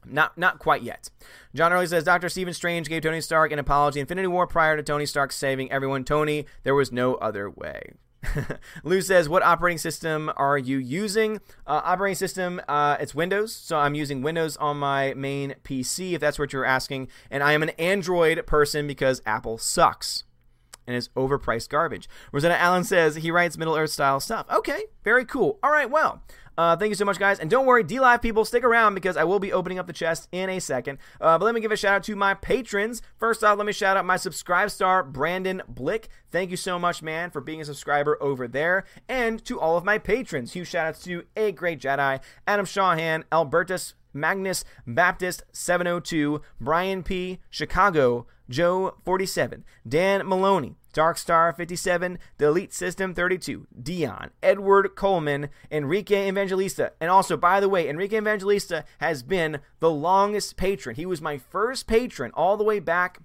not 0.05 0.37
not 0.37 0.59
quite 0.59 0.83
yet. 0.83 1.11
John 1.55 1.73
Early 1.73 1.87
says 1.87 2.05
Dr. 2.05 2.29
Stephen 2.29 2.55
Strange 2.55 2.89
gave 2.89 3.03
Tony 3.03 3.21
Stark 3.21 3.53
an 3.53 3.59
apology 3.59 4.01
Infinity 4.01 4.27
War 4.27 4.47
prior 4.47 4.77
to 4.77 4.83
Tony 4.83 5.07
Stark 5.07 5.31
saving 5.33 5.71
everyone. 5.71 6.05
Tony, 6.05 6.47
there 6.65 6.75
was 6.75 6.91
no 6.91 7.15
other 7.15 7.49
way. 7.49 7.93
Lou 8.85 9.01
says, 9.01 9.29
"What 9.29 9.43
operating 9.43 9.79
system 9.79 10.31
are 10.37 10.59
you 10.59 10.79
using?" 10.79 11.37
Uh, 11.67 11.81
operating 11.85 12.17
system, 12.17 12.61
uh, 12.69 12.97
it's 13.01 13.15
Windows. 13.15 13.55
So 13.55 13.79
I'm 13.79 13.95
using 13.95 14.23
Windows 14.23 14.57
on 14.57 14.79
my 14.79 15.15
main 15.15 15.55
PC, 15.65 16.15
if 16.15 16.21
that's 16.21 16.39
what 16.39 16.53
you're 16.53 16.65
asking. 16.65 17.09
And 17.31 17.43
I 17.43 17.53
am 17.53 17.63
an 17.63 17.71
Android 17.71 18.47
person 18.47 18.87
because 18.87 19.23
Apple 19.27 19.59
sucks 19.59 20.25
and 20.87 20.97
is 20.97 21.09
overpriced 21.11 21.69
garbage. 21.69 22.09
Rosetta 22.33 22.59
Allen 22.61 22.85
says 22.85 23.17
he 23.17 23.31
writes 23.31 23.59
Middle 23.59 23.77
Earth 23.77 23.91
style 23.91 24.21
stuff. 24.21 24.47
Okay, 24.51 24.85
very 25.05 25.25
cool. 25.25 25.59
All 25.63 25.71
right, 25.71 25.91
well. 25.91 26.23
Uh, 26.59 26.77
thank 26.77 26.91
you 26.91 26.95
so 26.95 27.05
much, 27.05 27.19
guys. 27.19 27.39
And 27.39 27.49
don't 27.49 27.65
worry, 27.65 27.83
DLive 27.83 28.21
people, 28.21 28.45
stick 28.45 28.63
around 28.63 28.95
because 28.95 29.17
I 29.17 29.25
will 29.25 29.39
be 29.39 29.53
opening 29.53 29.79
up 29.79 29.87
the 29.87 29.93
chest 29.93 30.29
in 30.33 30.51
a 30.51 30.61
second. 30.61 30.99
Uh, 31.21 31.39
but 31.39 31.47
let 31.47 31.55
me 31.55 31.63
give 31.63 31.73
a 31.73 31.77
shout 31.77 31.95
out 31.95 32.03
to 32.05 32.17
my 32.17 32.35
patrons. 32.35 33.01
First 33.17 33.43
off, 33.43 33.57
let 33.57 33.67
me 33.67 33.73
shout 33.73 33.97
out 33.97 34.05
my 34.05 34.17
SubscribeStar, 34.17 35.11
Brandon 35.11 35.63
Blick. 35.67 36.09
Thank 36.31 36.51
you 36.51 36.59
so 36.59 36.79
much, 36.79 37.03
man, 37.03 37.31
for 37.31 37.41
being 37.41 37.63
a 37.63 37.65
subscriber 37.65 38.19
over 38.23 38.47
there. 38.47 38.85
And 39.09 39.43
to 39.47 39.59
all 39.59 39.79
of 39.79 39.85
my 39.85 39.97
patrons, 39.97 40.53
huge 40.53 40.69
shout 40.69 40.89
outs 40.89 41.03
to 41.05 41.25
A 41.37 41.53
Great 41.53 41.81
Jedi, 41.81 42.21
Adam 42.47 42.67
Shawhan, 42.67 43.25
Albertus 43.33 43.95
Magnus 44.13 44.65
Baptist 44.87 45.45
702, 45.53 46.43
Brian 46.61 47.03
P, 47.03 47.39
Chicago, 47.51 48.27
Joe 48.49 48.97
47, 49.05 49.65
Dan 49.89 50.29
Maloney, 50.29 50.77
Darkstar 50.93 51.57
57, 51.57 52.19
Delete 52.37 52.73
System 52.73 53.15
32, 53.15 53.67
Dion, 53.83 54.31
Edward 54.43 54.95
Coleman, 54.95 55.49
Enrique 55.71 56.29
Evangelista. 56.29 56.93
And 57.01 57.11
also, 57.11 57.37
by 57.37 57.61
the 57.61 57.69
way, 57.69 57.89
Enrique 57.89 58.19
Evangelista 58.19 58.85
has 58.99 59.23
been 59.23 59.61
the 59.81 59.91
longest 59.91 60.57
patron. 60.57 60.97
He 60.97 61.07
was 61.07 61.23
my 61.23 61.39
first 61.39 61.87
patron 61.87 62.31
all 62.35 62.57
the 62.57 62.65
way 62.65 62.79
back 62.79 63.21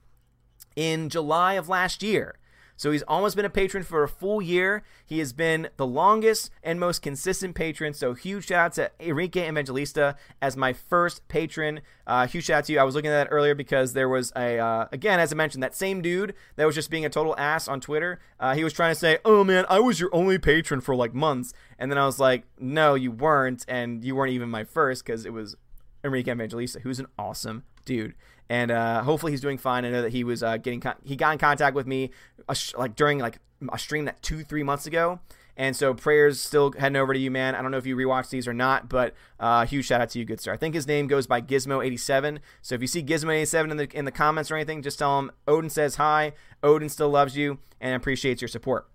in 0.76 1.10
July 1.10 1.54
of 1.54 1.68
last 1.68 2.02
year. 2.02 2.36
So 2.78 2.92
he's 2.92 3.02
almost 3.04 3.36
been 3.36 3.44
a 3.46 3.50
patron 3.50 3.84
for 3.84 4.04
a 4.04 4.08
full 4.08 4.42
year. 4.42 4.84
He 5.06 5.20
has 5.20 5.34
been 5.34 5.70
the 5.78 5.86
longest 5.86 6.52
and 6.64 6.80
most 6.80 7.02
consistent 7.02 7.56
patron. 7.56 7.94
So 7.94 8.14
huge 8.14 8.48
shout 8.48 8.66
out 8.66 8.74
to 8.74 8.92
Enrique 9.00 9.48
Evangelista 9.48 10.16
as 10.42 10.56
my 10.56 10.74
first 10.74 11.28
patron. 11.28 11.82
Uh, 12.06 12.28
huge 12.28 12.46
shout 12.46 12.60
out 12.60 12.66
to 12.66 12.74
you. 12.74 12.80
I 12.80 12.84
was 12.84 12.94
looking 12.94 13.10
at 13.10 13.24
that 13.24 13.34
earlier 13.34 13.56
because 13.56 13.94
there 13.94 14.08
was 14.08 14.32
a, 14.36 14.60
uh, 14.60 14.88
again, 14.92 15.20
as 15.20 15.34
I 15.34 15.36
mentioned, 15.36 15.64
that 15.64 15.76
same 15.76 16.02
dude 16.02 16.36
that 16.56 16.66
was 16.66 16.76
just 16.76 16.92
being 16.92 17.04
a 17.04 17.10
total 17.10 17.36
ass 17.38 17.68
on 17.68 17.82
Twitter. 17.82 18.20
Uh, 18.40 18.54
he 18.54 18.64
was 18.64 18.74
trying 18.74 18.92
to 18.92 19.00
say, 19.00 19.18
oh 19.26 19.44
man, 19.44 19.66
I 19.70 19.80
was 19.80 20.00
your 20.00 20.14
only 20.14 20.38
patron 20.38 20.80
for 20.80 20.96
like 20.96 21.16
months. 21.16 21.54
And 21.80 21.92
then 21.92 21.98
I 21.98 22.06
was 22.06 22.20
like, 22.20 22.44
no, 22.60 22.94
you 22.94 23.12
weren't. 23.12 23.66
And 23.68 24.04
you 24.04 24.16
weren't 24.16 24.34
even 24.34 24.50
my 24.50 24.64
first 24.64 25.04
because 25.04 25.26
it 25.26 25.34
was 25.34 25.56
Enrique 26.04 26.32
Evangelista, 26.32 26.82
who's 26.82 27.00
an 27.00 27.08
awesome 27.18 27.64
dude 27.86 28.14
and 28.50 28.72
uh, 28.72 29.04
hopefully 29.04 29.32
he's 29.32 29.42
doing 29.42 29.58
fine. 29.58 29.86
I 29.86 29.90
know 29.90 30.02
that 30.02 30.12
he 30.12 30.24
was 30.24 30.44
uh, 30.44 30.58
getting 30.58 30.80
con- 30.80 30.96
he 31.04 31.16
got 31.16 31.34
in 31.34 31.40
contact 31.40 31.76
with 31.76 31.88
me 31.88 32.12
sh- 32.54 32.74
like 32.78 32.96
during 32.96 33.20
like 33.20 33.40
a 33.72 33.78
stream 33.78 34.06
that 34.06 34.22
two 34.22 34.44
three 34.44 34.64
months 34.64 34.86
ago. 34.86 35.20
And 35.60 35.76
so 35.76 35.96
prayers 35.96 36.40
still 36.40 36.72
heading 36.74 36.98
over 36.98 37.14
to 37.14 37.20
you, 37.20 37.32
man. 37.32 37.56
I 37.56 37.64
don't 37.64 37.72
know 37.72 37.80
if 37.80 37.88
you 37.88 37.96
rewatched 37.96 38.30
these 38.30 38.48
or 38.48 38.54
not, 38.54 38.90
but 38.90 39.16
uh, 39.40 39.66
huge 39.66 39.88
shout 39.88 40.02
out 40.02 40.12
to 40.12 40.20
you, 40.20 40.26
good 40.26 40.40
sir. 40.40 40.54
I 40.54 40.58
think 40.58 40.76
his 40.76 40.86
name 40.86 41.08
goes 41.08 41.26
by 41.26 41.42
Gizmo87. 41.42 42.38
So 42.62 42.76
if 42.76 42.82
you 42.82 42.88
see 42.88 43.02
Gizmo87 43.02 43.72
in 43.72 43.78
the 43.78 43.98
in 43.98 44.06
the 44.06 44.12
comments 44.12 44.52
or 44.52 44.56
anything, 44.56 44.84
just 44.84 45.00
tell 45.00 45.18
him 45.18 45.32
Odin 45.48 45.72
says 45.72 45.96
hi. 45.96 46.34
Odin 46.62 46.90
still 46.90 47.10
loves 47.10 47.36
you 47.36 47.58
and 47.82 47.96
appreciates 47.96 48.42
your 48.42 48.50
support. 48.50 48.88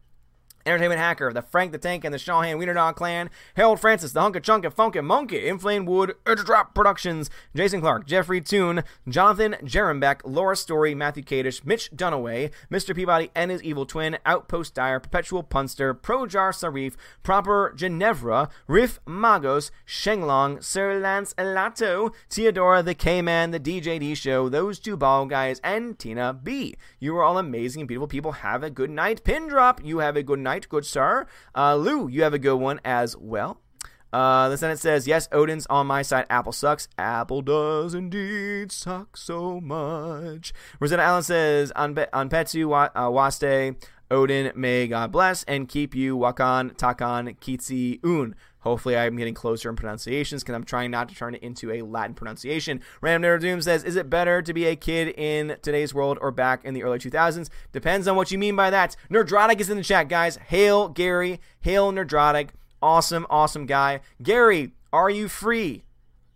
Entertainment 0.64 1.00
Hacker, 1.00 1.32
the 1.32 1.42
Frank 1.42 1.72
the 1.72 1.78
Tank 1.78 2.04
and 2.04 2.12
the 2.12 2.18
Shawhan 2.18 2.58
Wiener 2.58 2.74
Dog 2.74 2.96
Clan, 2.96 3.30
Harold 3.56 3.80
Francis, 3.80 4.12
the 4.12 4.20
Hunka 4.20 4.40
Chunka 4.40 4.72
Funky 4.72 5.00
Monkey, 5.00 5.46
Inflame 5.48 5.86
Wood, 5.86 6.14
Drop 6.24 6.74
Productions, 6.74 7.30
Jason 7.54 7.80
Clark, 7.80 8.06
Jeffrey 8.06 8.40
Toon, 8.40 8.84
Jonathan 9.08 9.56
Jerembeck, 9.64 10.20
Laura 10.24 10.56
Story, 10.56 10.94
Matthew 10.94 11.22
Kadish, 11.22 11.64
Mitch 11.64 11.90
Dunaway, 11.92 12.50
Mr. 12.70 12.94
Peabody 12.94 13.30
and 13.34 13.50
his 13.50 13.62
evil 13.62 13.86
twin, 13.86 14.18
Outpost 14.26 14.74
Dyer, 14.74 15.00
Perpetual 15.00 15.42
Punster, 15.42 15.94
Projar 15.94 16.52
Sarif, 16.52 16.94
Proper 17.22 17.72
Ginevra, 17.76 18.48
Riff 18.66 19.00
Magos, 19.06 19.70
Shenglong, 19.86 20.62
Sir 20.62 20.98
Lance 20.98 21.34
Elato, 21.34 22.12
Theodora 22.30 22.82
the 22.82 22.94
K-Man, 22.94 23.50
the 23.50 23.60
DJD 23.60 24.16
Show, 24.16 24.48
those 24.48 24.78
two 24.78 24.96
ball 24.96 25.26
guys, 25.26 25.60
and 25.64 25.98
Tina 25.98 26.32
B. 26.32 26.74
You 26.98 27.16
are 27.16 27.22
all 27.22 27.38
amazing 27.38 27.82
and 27.82 27.88
beautiful 27.88 28.08
people. 28.08 28.32
Have 28.32 28.62
a 28.62 28.70
good 28.70 28.90
night. 28.90 29.24
Pin 29.24 29.48
drop. 29.48 29.80
You 29.82 29.98
have 29.98 30.16
a 30.16 30.22
good 30.22 30.38
night 30.38 30.51
night, 30.52 30.68
good 30.68 30.84
sir. 30.84 31.26
Uh, 31.56 31.76
Lou, 31.76 32.08
you 32.08 32.22
have 32.22 32.34
a 32.34 32.38
good 32.38 32.56
one 32.56 32.78
as 32.84 33.16
well. 33.16 33.58
Uh, 34.12 34.50
the 34.50 34.58
Senate 34.58 34.78
says, 34.78 35.08
yes, 35.08 35.26
Odin's 35.32 35.66
on 35.70 35.86
my 35.86 36.02
side. 36.02 36.26
Apple 36.28 36.52
sucks. 36.52 36.86
Apple 36.98 37.40
does 37.40 37.94
indeed 37.94 38.70
suck 38.70 39.16
so 39.16 39.58
much. 39.58 40.52
Rosetta 40.78 41.02
Allen 41.02 41.22
says, 41.22 41.72
on, 41.74 41.98
on 42.12 42.28
Petsu 42.28 42.70
uh, 42.70 43.10
Waste, 43.10 43.40
Odin, 44.12 44.52
may 44.54 44.86
God 44.86 45.10
bless 45.10 45.42
and 45.44 45.66
keep 45.66 45.94
you. 45.94 46.18
Wakan, 46.18 46.76
Takan, 46.76 47.34
Kitsi, 47.38 47.98
Un. 48.04 48.34
Hopefully, 48.60 48.94
I'm 48.94 49.16
getting 49.16 49.32
closer 49.32 49.70
in 49.70 49.74
pronunciations 49.74 50.42
because 50.42 50.54
I'm 50.54 50.64
trying 50.64 50.90
not 50.90 51.08
to 51.08 51.14
turn 51.14 51.34
it 51.34 51.42
into 51.42 51.72
a 51.72 51.80
Latin 51.80 52.14
pronunciation. 52.14 52.82
Nerd 53.02 53.40
Doom 53.40 53.62
says, 53.62 53.82
Is 53.82 53.96
it 53.96 54.10
better 54.10 54.42
to 54.42 54.52
be 54.52 54.66
a 54.66 54.76
kid 54.76 55.14
in 55.16 55.56
today's 55.62 55.94
world 55.94 56.18
or 56.20 56.30
back 56.30 56.62
in 56.62 56.74
the 56.74 56.82
early 56.82 56.98
2000s? 56.98 57.48
Depends 57.72 58.06
on 58.06 58.14
what 58.14 58.30
you 58.30 58.36
mean 58.36 58.54
by 58.54 58.68
that. 58.68 58.94
Nerdrotic 59.10 59.60
is 59.60 59.70
in 59.70 59.78
the 59.78 59.82
chat, 59.82 60.08
guys. 60.08 60.36
Hail, 60.36 60.88
Gary. 60.88 61.40
Hail, 61.62 61.90
Nerdrotic. 61.90 62.50
Awesome, 62.82 63.26
awesome 63.30 63.64
guy. 63.64 64.00
Gary, 64.22 64.72
are 64.92 65.08
you 65.08 65.26
free? 65.26 65.84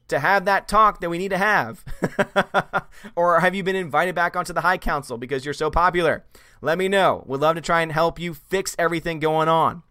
To 0.08 0.20
have 0.20 0.44
that 0.44 0.68
talk 0.68 1.00
that 1.00 1.10
we 1.10 1.18
need 1.18 1.30
to 1.30 1.38
have? 1.38 1.84
or 3.16 3.40
have 3.40 3.54
you 3.54 3.64
been 3.64 3.74
invited 3.74 4.14
back 4.14 4.36
onto 4.36 4.52
the 4.52 4.60
High 4.60 4.78
Council 4.78 5.18
because 5.18 5.44
you're 5.44 5.54
so 5.54 5.70
popular? 5.70 6.24
Let 6.62 6.78
me 6.78 6.88
know. 6.88 7.24
We'd 7.26 7.40
love 7.40 7.56
to 7.56 7.60
try 7.60 7.82
and 7.82 7.90
help 7.90 8.18
you 8.18 8.32
fix 8.32 8.76
everything 8.78 9.18
going 9.18 9.48
on. 9.48 9.82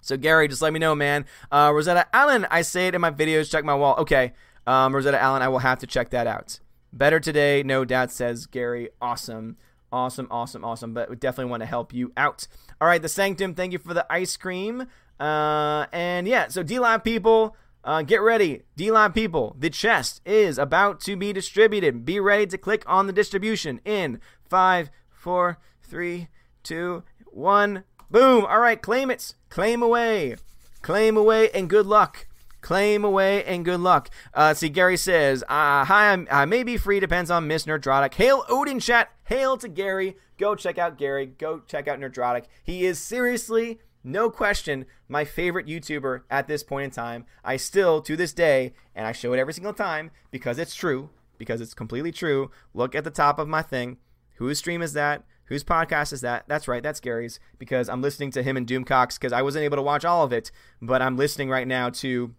So 0.00 0.16
Gary, 0.16 0.48
just 0.48 0.62
let 0.62 0.72
me 0.72 0.78
know, 0.78 0.94
man. 0.94 1.26
Uh, 1.50 1.70
Rosetta 1.74 2.06
Allen, 2.12 2.46
I 2.50 2.62
say 2.62 2.88
it 2.88 2.94
in 2.94 3.00
my 3.00 3.10
videos. 3.10 3.50
Check 3.50 3.64
my 3.64 3.74
wall. 3.74 3.96
Okay, 3.98 4.32
um, 4.66 4.94
Rosetta 4.94 5.20
Allen, 5.20 5.42
I 5.42 5.48
will 5.48 5.58
have 5.58 5.78
to 5.80 5.86
check 5.86 6.10
that 6.10 6.26
out. 6.26 6.60
Better 6.92 7.20
today, 7.20 7.62
no 7.62 7.84
doubt. 7.84 8.10
Says 8.10 8.46
Gary. 8.46 8.90
Awesome, 9.00 9.56
awesome, 9.92 10.26
awesome, 10.30 10.64
awesome. 10.64 10.94
But 10.94 11.10
we 11.10 11.16
definitely 11.16 11.50
want 11.50 11.62
to 11.62 11.66
help 11.66 11.92
you 11.92 12.12
out. 12.16 12.48
All 12.80 12.88
right, 12.88 13.02
the 13.02 13.08
Sanctum. 13.08 13.54
Thank 13.54 13.72
you 13.72 13.78
for 13.78 13.94
the 13.94 14.10
ice 14.10 14.36
cream. 14.36 14.86
Uh, 15.18 15.86
and 15.92 16.26
yeah, 16.26 16.48
so 16.48 16.64
DLive 16.64 17.04
people, 17.04 17.54
uh, 17.84 18.02
get 18.02 18.20
ready. 18.20 18.62
DLive 18.76 19.14
people, 19.14 19.56
the 19.58 19.70
chest 19.70 20.20
is 20.24 20.58
about 20.58 21.00
to 21.00 21.16
be 21.16 21.32
distributed. 21.32 22.04
Be 22.04 22.20
ready 22.20 22.46
to 22.46 22.58
click 22.58 22.82
on 22.86 23.06
the 23.06 23.12
distribution 23.12 23.80
in 23.84 24.20
five, 24.48 24.90
four, 25.10 25.58
three, 25.82 26.28
two, 26.62 27.02
one. 27.26 27.84
Boom. 28.10 28.44
All 28.44 28.60
right, 28.60 28.80
claim 28.80 29.10
it. 29.10 29.34
Claim 29.48 29.82
away. 29.82 30.36
Claim 30.82 31.16
away 31.16 31.50
and 31.50 31.70
good 31.70 31.86
luck. 31.86 32.26
Claim 32.60 33.04
away 33.04 33.42
and 33.44 33.64
good 33.64 33.80
luck. 33.80 34.10
Uh, 34.34 34.52
see, 34.52 34.68
Gary 34.68 34.96
says, 34.96 35.42
uh, 35.44 35.84
Hi, 35.84 36.12
I'm, 36.12 36.28
I 36.30 36.44
may 36.44 36.62
be 36.62 36.76
free, 36.76 37.00
depends 37.00 37.30
on 37.30 37.46
Miss 37.46 37.64
Nerdrotic. 37.64 38.14
Hail 38.14 38.44
Odin 38.48 38.80
chat. 38.80 39.10
Hail 39.24 39.56
to 39.58 39.68
Gary. 39.68 40.16
Go 40.38 40.54
check 40.54 40.76
out 40.76 40.98
Gary. 40.98 41.26
Go 41.26 41.60
check 41.66 41.88
out 41.88 42.00
Nerdrotic. 42.00 42.44
He 42.62 42.84
is 42.84 42.98
seriously, 42.98 43.78
no 44.02 44.30
question, 44.30 44.86
my 45.08 45.24
favorite 45.24 45.66
YouTuber 45.66 46.22
at 46.30 46.48
this 46.48 46.62
point 46.62 46.84
in 46.84 46.90
time. 46.90 47.26
I 47.44 47.56
still, 47.56 48.00
to 48.02 48.16
this 48.16 48.32
day, 48.32 48.72
and 48.94 49.06
I 49.06 49.12
show 49.12 49.32
it 49.32 49.38
every 49.38 49.52
single 49.52 49.72
time 49.72 50.10
because 50.30 50.58
it's 50.58 50.74
true, 50.74 51.10
because 51.38 51.60
it's 51.60 51.74
completely 51.74 52.12
true. 52.12 52.50
Look 52.74 52.94
at 52.94 53.04
the 53.04 53.10
top 53.10 53.38
of 53.38 53.48
my 53.48 53.62
thing. 53.62 53.98
Whose 54.36 54.58
stream 54.58 54.82
is 54.82 54.94
that? 54.94 55.24
Whose 55.46 55.64
podcast 55.64 56.12
is 56.12 56.20
that? 56.20 56.44
That's 56.46 56.68
right, 56.68 56.82
that's 56.82 57.00
Gary's 57.00 57.40
because 57.58 57.88
I'm 57.88 58.02
listening 58.02 58.30
to 58.32 58.42
him 58.42 58.56
and 58.56 58.66
Doomcox 58.66 59.18
because 59.18 59.32
I 59.32 59.42
wasn't 59.42 59.64
able 59.64 59.76
to 59.76 59.82
watch 59.82 60.04
all 60.04 60.24
of 60.24 60.32
it, 60.32 60.50
but 60.80 61.02
I'm 61.02 61.16
listening 61.16 61.50
right 61.50 61.66
now 61.66 61.90
to 61.90 62.34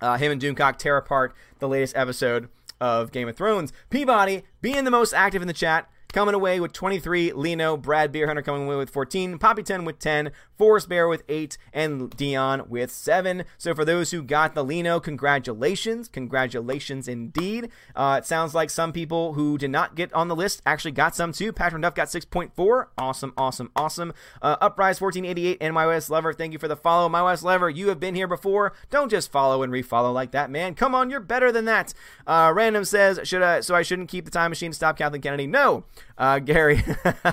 uh, 0.00 0.18
him 0.18 0.32
and 0.32 0.40
Doomcock 0.40 0.76
tear 0.76 0.96
apart 0.96 1.34
the 1.60 1.68
latest 1.68 1.96
episode 1.96 2.48
of 2.80 3.10
Game 3.10 3.28
of 3.28 3.36
Thrones. 3.36 3.72
Peabody 3.88 4.42
being 4.60 4.84
the 4.84 4.90
most 4.90 5.14
active 5.14 5.40
in 5.40 5.48
the 5.48 5.54
chat, 5.54 5.88
coming 6.12 6.34
away 6.34 6.60
with 6.60 6.72
23. 6.72 7.32
Lino, 7.32 7.76
Brad 7.76 8.12
Beer 8.12 8.26
Hunter 8.26 8.42
coming 8.42 8.64
away 8.64 8.76
with 8.76 8.90
14. 8.90 9.38
Poppy 9.38 9.62
10 9.62 9.84
with 9.84 9.98
10. 9.98 10.30
Forest 10.56 10.88
Bear 10.88 11.08
with 11.08 11.22
8. 11.28 11.58
And 11.72 12.10
Dion 12.10 12.68
with 12.68 12.90
7. 12.90 13.44
So 13.58 13.74
for 13.74 13.84
those 13.84 14.10
who 14.10 14.22
got 14.22 14.54
the 14.54 14.64
Lino, 14.64 15.00
congratulations. 15.00 16.08
Congratulations 16.08 17.08
indeed. 17.08 17.70
Uh, 17.96 18.16
it 18.22 18.26
sounds 18.26 18.54
like 18.54 18.70
some 18.70 18.92
people 18.92 19.32
who 19.34 19.58
did 19.58 19.70
not 19.70 19.94
get 19.94 20.12
on 20.12 20.28
the 20.28 20.36
list 20.36 20.62
actually 20.66 20.92
got 20.92 21.14
some 21.14 21.32
too. 21.32 21.52
Patrick 21.52 21.82
Duff 21.82 21.94
got 21.94 22.08
6.4. 22.08 22.86
Awesome, 22.98 23.32
awesome, 23.36 23.70
awesome. 23.74 24.12
Uh, 24.40 24.56
Uprise 24.60 25.00
1488 25.00 25.58
and 25.60 25.74
West 25.74 26.10
Lover, 26.10 26.32
thank 26.32 26.52
you 26.52 26.58
for 26.58 26.68
the 26.68 26.76
follow. 26.76 27.08
My 27.08 27.22
West 27.22 27.42
Lover, 27.42 27.68
you 27.70 27.88
have 27.88 27.98
been 27.98 28.14
here 28.14 28.28
before. 28.28 28.72
Don't 28.90 29.10
just 29.10 29.32
follow 29.32 29.62
and 29.62 29.72
refollow 29.72 30.12
like 30.12 30.32
that, 30.32 30.50
man. 30.50 30.74
Come 30.74 30.94
on, 30.94 31.10
you're 31.10 31.20
better 31.20 31.50
than 31.50 31.64
that. 31.64 31.94
Uh, 32.26 32.52
Random 32.54 32.84
says, 32.84 33.20
should 33.24 33.42
I, 33.42 33.60
so 33.60 33.74
I 33.74 33.82
shouldn't 33.82 34.08
keep 34.08 34.24
the 34.24 34.30
time 34.30 34.50
machine 34.50 34.70
to 34.70 34.76
stop 34.76 34.96
Kathleen 34.98 35.22
Kennedy? 35.22 35.46
No. 35.46 35.84
Uh, 36.16 36.38
Gary. 36.38 36.82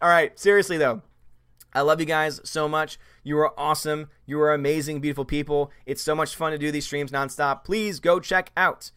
All 0.00 0.08
right, 0.08 0.38
seriously 0.38 0.78
though. 0.78 1.02
I 1.74 1.82
love 1.82 2.00
you 2.00 2.06
guys 2.06 2.40
so 2.44 2.68
much. 2.68 2.98
You 3.22 3.38
are 3.38 3.58
awesome. 3.58 4.08
You 4.26 4.40
are 4.40 4.52
amazing, 4.52 5.00
beautiful 5.00 5.24
people. 5.24 5.70
It's 5.86 6.02
so 6.02 6.14
much 6.14 6.34
fun 6.34 6.52
to 6.52 6.58
do 6.58 6.72
these 6.72 6.86
streams 6.86 7.10
nonstop. 7.12 7.64
Please 7.64 8.00
go 8.00 8.20
check 8.20 8.50
out 8.56 8.90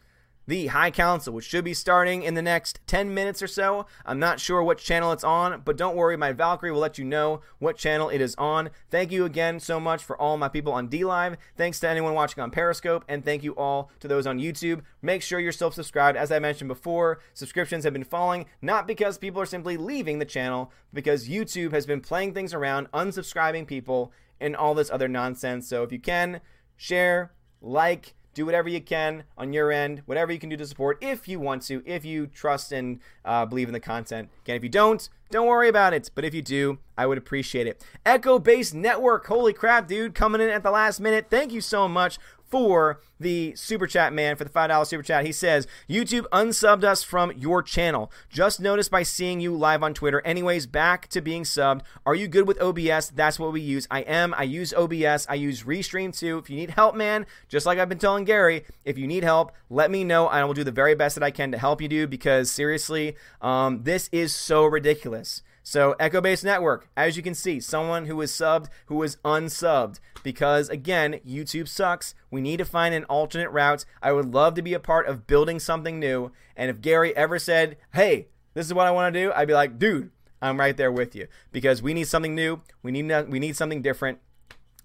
the 0.48 0.68
High 0.68 0.92
Council, 0.92 1.34
which 1.34 1.46
should 1.46 1.64
be 1.64 1.74
starting 1.74 2.24
in 2.24 2.34
the 2.34 2.42
next 2.42 2.80
10 2.88 3.14
minutes 3.14 3.42
or 3.42 3.48
so. 3.48 3.86
I'm 4.06 4.20
not 4.20 4.40
sure 4.40 4.64
what 4.64 4.78
channel 4.78 5.12
it's 5.12 5.24
on, 5.24 5.62
but 5.62 5.78
don't 5.78 5.96
worry, 5.96 6.18
my 6.18 6.32
Valkyrie 6.32 6.72
will 6.72 6.80
let 6.80 6.98
you 6.98 7.06
know 7.06 7.42
what 7.60 7.78
channel 7.78 8.10
it 8.10 8.22
is 8.22 8.36
on. 8.36 8.70
Thank 8.90 9.12
you 9.12 9.26
again 9.26 9.60
so 9.60 9.80
much 9.80 10.04
for 10.04 10.20
all 10.20 10.38
my 10.38 10.50
people 10.50 10.74
on 10.74 10.90
DLive. 10.90 11.38
Thanks 11.56 11.80
to 11.82 11.90
anyone 11.90 12.14
watching 12.14 12.42
on 12.42 12.52
Periscope, 12.52 13.06
and 13.08 13.24
thank 13.24 13.44
you 13.44 13.56
all 13.56 13.92
to 14.00 14.08
those 14.08 14.28
on 14.28 14.40
YouTube. 14.40 14.82
Make 15.02 15.22
sure 15.22 15.40
you're 15.40 15.52
still 15.52 15.72
subscribed. 15.72 16.18
As 16.18 16.32
I 16.32 16.40
mentioned 16.40 16.68
before, 16.68 17.20
subscriptions 17.34 17.84
have 17.84 17.94
been 17.94 18.04
falling, 18.04 18.46
not 18.62 18.88
because 18.88 19.18
people 19.18 19.42
are 19.42 19.46
simply 19.46 19.78
leaving 19.78 20.20
the 20.20 20.26
channel, 20.26 20.72
because 20.92 21.30
YouTube 21.30 21.72
has 21.72 21.86
been 21.86 22.02
playing 22.02 22.34
things 22.34 22.54
around, 22.54 22.92
unsubscribing 22.92 23.68
people, 23.68 24.12
and 24.40 24.56
all 24.56 24.74
this 24.74 24.90
other 24.90 25.08
nonsense. 25.08 25.68
So 25.68 25.84
if 25.84 25.92
you 25.92 26.00
can, 26.00 26.42
share, 26.76 27.32
like, 27.62 28.16
do 28.34 28.46
whatever 28.46 28.70
you 28.70 28.82
can 28.82 29.24
on 29.38 29.54
your 29.54 29.72
end, 29.72 30.04
whatever 30.06 30.32
you 30.32 30.40
can 30.40 30.50
do 30.50 30.58
to 30.58 30.66
support 30.66 30.98
if 31.02 31.28
you 31.28 31.40
want 31.40 31.64
to, 31.64 31.84
if 31.86 32.06
you 32.06 32.28
trust 32.28 32.72
and 32.72 33.00
uh, 33.26 33.46
believe 33.46 33.68
in 33.68 33.74
the 33.74 33.80
content. 33.80 34.30
Again, 34.44 34.56
if 34.56 34.64
you 34.64 34.70
don't, 34.70 35.10
don't 35.30 35.48
worry 35.48 35.70
about 35.70 35.94
it. 35.94 36.10
But 36.14 36.26
if 36.26 36.34
you 36.34 36.42
do, 36.42 36.80
I 36.98 37.06
would 37.06 37.18
appreciate 37.18 37.68
it. 37.68 37.84
Echo 38.06 38.40
Base 38.40 38.74
Network, 38.74 39.26
holy 39.28 39.54
crap, 39.54 39.88
dude, 39.88 40.14
coming 40.14 40.42
in 40.42 40.50
at 40.50 40.64
the 40.64 40.72
last 40.72 41.00
minute. 41.00 41.28
Thank 41.30 41.52
you 41.52 41.62
so 41.62 41.88
much 41.88 42.20
for 42.52 43.02
the 43.20 43.56
super 43.56 43.88
chat 43.88 44.12
man 44.12 44.36
for 44.36 44.44
the 44.44 44.50
$5 44.50 44.86
super 44.86 45.04
chat. 45.04 45.26
He 45.26 45.32
says, 45.32 45.68
YouTube 45.90 46.26
unsubbed 46.32 46.84
us 46.84 47.04
from 47.04 47.32
your 47.38 47.64
channel. 47.64 48.12
Just 48.30 48.60
noticed 48.60 48.92
by 48.92 49.04
seeing 49.04 49.40
you 49.40 49.56
live 49.56 49.82
on 49.84 49.94
Twitter. 49.94 50.22
Anyways, 50.26 50.68
back 50.68 51.08
to 51.10 51.22
being 51.22 51.44
subbed. 51.44 51.82
Are 52.06 52.16
you 52.16 52.28
good 52.28 52.48
with 52.48 52.62
OBS? 52.62 53.10
That's 53.12 53.40
what 53.40 53.54
we 53.54 53.62
use. 53.62 53.88
I 53.90 54.02
am. 54.02 54.34
I 54.36 54.44
use 54.44 54.74
OBS. 54.74 55.26
I 55.30 55.36
use 55.36 55.64
Restream 55.64 56.18
too. 56.18 56.38
If 56.40 56.50
you 56.50 56.58
need 56.58 56.72
help, 56.72 56.96
man, 56.96 57.26
just 57.48 57.66
like 57.66 57.80
I've 57.80 57.90
been 57.90 57.98
telling 57.98 58.26
Gary, 58.26 58.66
if 58.84 58.98
you 58.98 59.08
need 59.08 59.24
help, 59.24 59.54
let 59.70 59.90
me 59.90 60.04
know. 60.04 60.28
I 60.28 60.44
will 60.44 60.54
do 60.54 60.64
the 60.64 60.72
very 60.72 60.96
best 60.96 61.16
that 61.16 61.24
I 61.24 61.32
can 61.32 61.52
to 61.54 61.58
help 61.58 61.82
you, 61.82 61.88
dude, 61.88 62.10
because 62.10 62.52
seriously, 62.52 63.16
um, 63.42 63.84
this 63.84 64.10
is 64.12 64.36
so 64.36 64.66
ridiculous. 64.66 65.42
So, 65.72 65.96
Echo 66.02 66.20
Base 66.20 66.44
Network, 66.44 66.90
as 66.98 67.16
you 67.16 67.24
can 67.24 67.34
see, 67.34 67.62
someone 67.62 68.08
who 68.08 68.20
is 68.20 68.30
subbed, 68.30 68.68
who 68.88 69.02
is 69.04 69.16
unsubbed. 69.24 70.02
Because, 70.22 70.68
again, 70.68 71.22
YouTube 71.26 71.70
sucks. 71.70 72.14
We 72.30 72.42
need 72.42 72.58
to 72.58 72.66
find 72.66 72.94
an 72.94 73.06
alternate 73.06 73.50
route. 73.52 73.86
I 74.02 74.12
would 74.12 74.34
love 74.34 74.56
to 74.56 74.62
be 74.62 74.74
a 74.74 74.82
part 74.82 75.08
of 75.08 75.28
building 75.28 75.60
something 75.62 75.98
new. 75.98 76.34
And 76.58 76.70
if 76.70 76.82
Gary 76.82 77.16
ever 77.16 77.40
said, 77.40 77.78
hey, 77.94 78.28
this 78.54 78.66
is 78.66 78.74
what 78.74 78.86
I 78.86 78.92
want 78.92 79.14
to 79.14 79.24
do, 79.24 79.32
I'd 79.32 79.48
be 79.48 79.54
like, 79.54 79.80
dude, 79.80 80.12
I'm 80.42 80.60
right 80.60 80.76
there 80.76 80.92
with 80.92 81.16
you. 81.16 81.30
Because 81.54 81.82
we 81.82 81.94
need 81.94 82.10
something 82.10 82.36
new. 82.36 82.60
We 82.84 82.92
need, 82.92 83.10
we 83.30 83.40
need 83.40 83.56
something 83.56 83.82
different. 83.82 84.20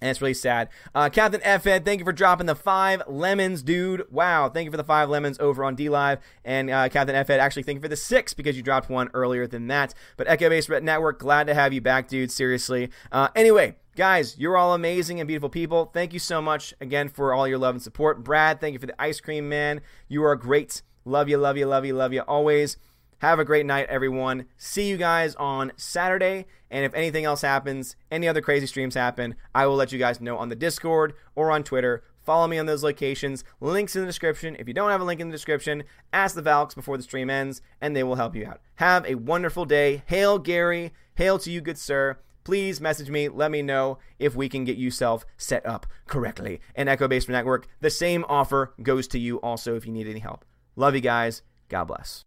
And 0.01 0.11
it's 0.11 0.21
really 0.21 0.35
sad. 0.35 0.69
Uh, 0.95 1.09
Captain 1.09 1.41
F-Ed, 1.43 1.85
thank 1.85 2.01
you 2.01 2.05
for 2.05 2.13
dropping 2.13 2.47
the 2.47 2.55
five 2.55 3.03
lemons, 3.09 3.63
dude. 3.63 4.05
Wow. 4.11 4.51
Thank 4.51 4.67
you 4.67 4.71
for 4.71 4.77
the 4.77 4.85
five 4.85 5.09
lemons 5.09 5.39
over 5.39 5.65
on 5.65 5.75
DLive. 5.75 6.19
And 6.45 6.69
uh, 6.71 6.89
Captain 6.91 7.17
F-Ed, 7.17 7.41
actually, 7.41 7.63
thank 7.63 7.77
you 7.77 7.83
for 7.83 7.89
the 7.89 7.97
six 7.97 8.35
because 8.35 8.57
you 8.57 8.63
dropped 8.63 8.91
one 8.91 9.09
earlier 9.15 9.47
than 9.47 9.69
that. 9.69 9.95
But 10.17 10.29
Echo 10.29 10.51
Base 10.51 10.69
Network, 10.69 11.19
glad 11.19 11.47
to 11.47 11.55
have 11.55 11.73
you 11.73 11.81
back, 11.81 12.09
dude. 12.09 12.31
Seriously. 12.31 12.91
Uh, 13.11 13.29
anyway, 13.35 13.77
guys, 13.97 14.39
you're 14.39 14.57
all 14.59 14.75
amazing 14.75 15.19
and 15.19 15.27
beautiful 15.27 15.49
people. 15.49 15.87
Thank 15.87 16.13
you 16.13 16.19
so 16.19 16.43
much 16.43 16.75
again 16.81 17.09
for 17.09 17.33
all 17.33 17.49
your 17.49 17.59
love 17.59 17.75
and 17.75 17.83
support. 17.83 18.23
Brad, 18.23 18.61
thank 18.61 18.75
you 18.75 18.79
for 18.79 18.87
the 18.87 19.01
ice 19.01 19.21
cream, 19.21 19.49
man. 19.49 19.81
You 20.09 20.25
are 20.25 20.37
great. 20.37 20.83
Love 21.07 21.29
you, 21.29 21.39
love 21.39 21.57
you, 21.57 21.67
love 21.67 21.87
you, 21.87 21.95
love 21.95 22.13
you 22.13 22.21
always. 22.23 22.77
Have 23.21 23.39
a 23.39 23.45
great 23.45 23.65
night, 23.65 23.87
everyone. 23.89 24.45
See 24.59 24.89
you 24.89 24.99
guys 24.99 25.35
on 25.37 25.73
Saturday. 25.77 26.47
And 26.71 26.85
if 26.85 26.95
anything 26.95 27.25
else 27.25 27.41
happens, 27.41 27.97
any 28.11 28.29
other 28.29 28.43
crazy 28.43 28.67
streams 28.67 28.95
happen, 28.95 29.37
I 29.55 29.67
will 29.67 29.77
let 29.77 29.91
you 29.91 29.99
guys 29.99 30.21
know 30.21 30.37
on 30.37 30.51
the 30.51 30.57
Discord 30.57 31.15
or 31.35 31.51
on 31.51 31.65
Twitter. 31.65 32.05
Follow 32.25 32.47
me 32.47 32.59
on 32.59 32.67
those 32.67 32.83
locations. 32.83 33.45
Links 33.61 33.95
in 33.95 34.03
the 34.03 34.07
description. 34.07 34.57
If 34.59 34.69
you 34.69 34.75
don't 34.75 34.91
have 34.91 35.01
a 35.01 35.05
link 35.05 35.21
in 35.21 35.29
the 35.29 35.35
description, 35.35 35.85
ask 36.13 36.35
the 36.35 36.43
Valks 36.43 36.75
before 36.75 36.97
the 36.97 37.05
stream 37.05 37.31
ends, 37.31 37.63
and 37.81 37.95
they 37.95 38.03
will 38.03 38.17
help 38.17 38.35
you 38.35 38.47
out. 38.47 38.61
Have 38.77 39.07
a 39.07 39.15
wonderful 39.15 39.65
day. 39.65 40.03
Hail, 40.07 40.39
Gary. 40.39 40.93
Hail 41.15 41.39
to 41.39 41.51
you, 41.51 41.61
good 41.61 41.79
sir. 41.79 42.19
Please 42.45 42.81
message 42.81 43.11
me. 43.11 43.29
Let 43.29 43.51
me 43.51 43.63
know 43.63 43.99
if 44.19 44.37
we 44.37 44.49
can 44.49 44.65
get 44.65 44.77
you 44.77 44.91
self 44.91 45.25
set 45.37 45.65
up 45.65 45.87
correctly. 46.07 46.61
And 46.75 46.89
Echo 46.89 47.09
Basement 47.09 47.37
Network, 47.37 47.67
the 47.81 47.91
same 47.91 48.25
offer 48.29 48.75
goes 48.83 49.09
to 49.09 49.19
you 49.19 49.39
also 49.39 49.75
if 49.75 49.87
you 49.87 49.93
need 49.93 50.07
any 50.07 50.21
help. 50.21 50.45
Love 50.75 50.95
you 50.95 51.01
guys. 51.01 51.43
God 51.69 51.85
bless. 51.85 52.25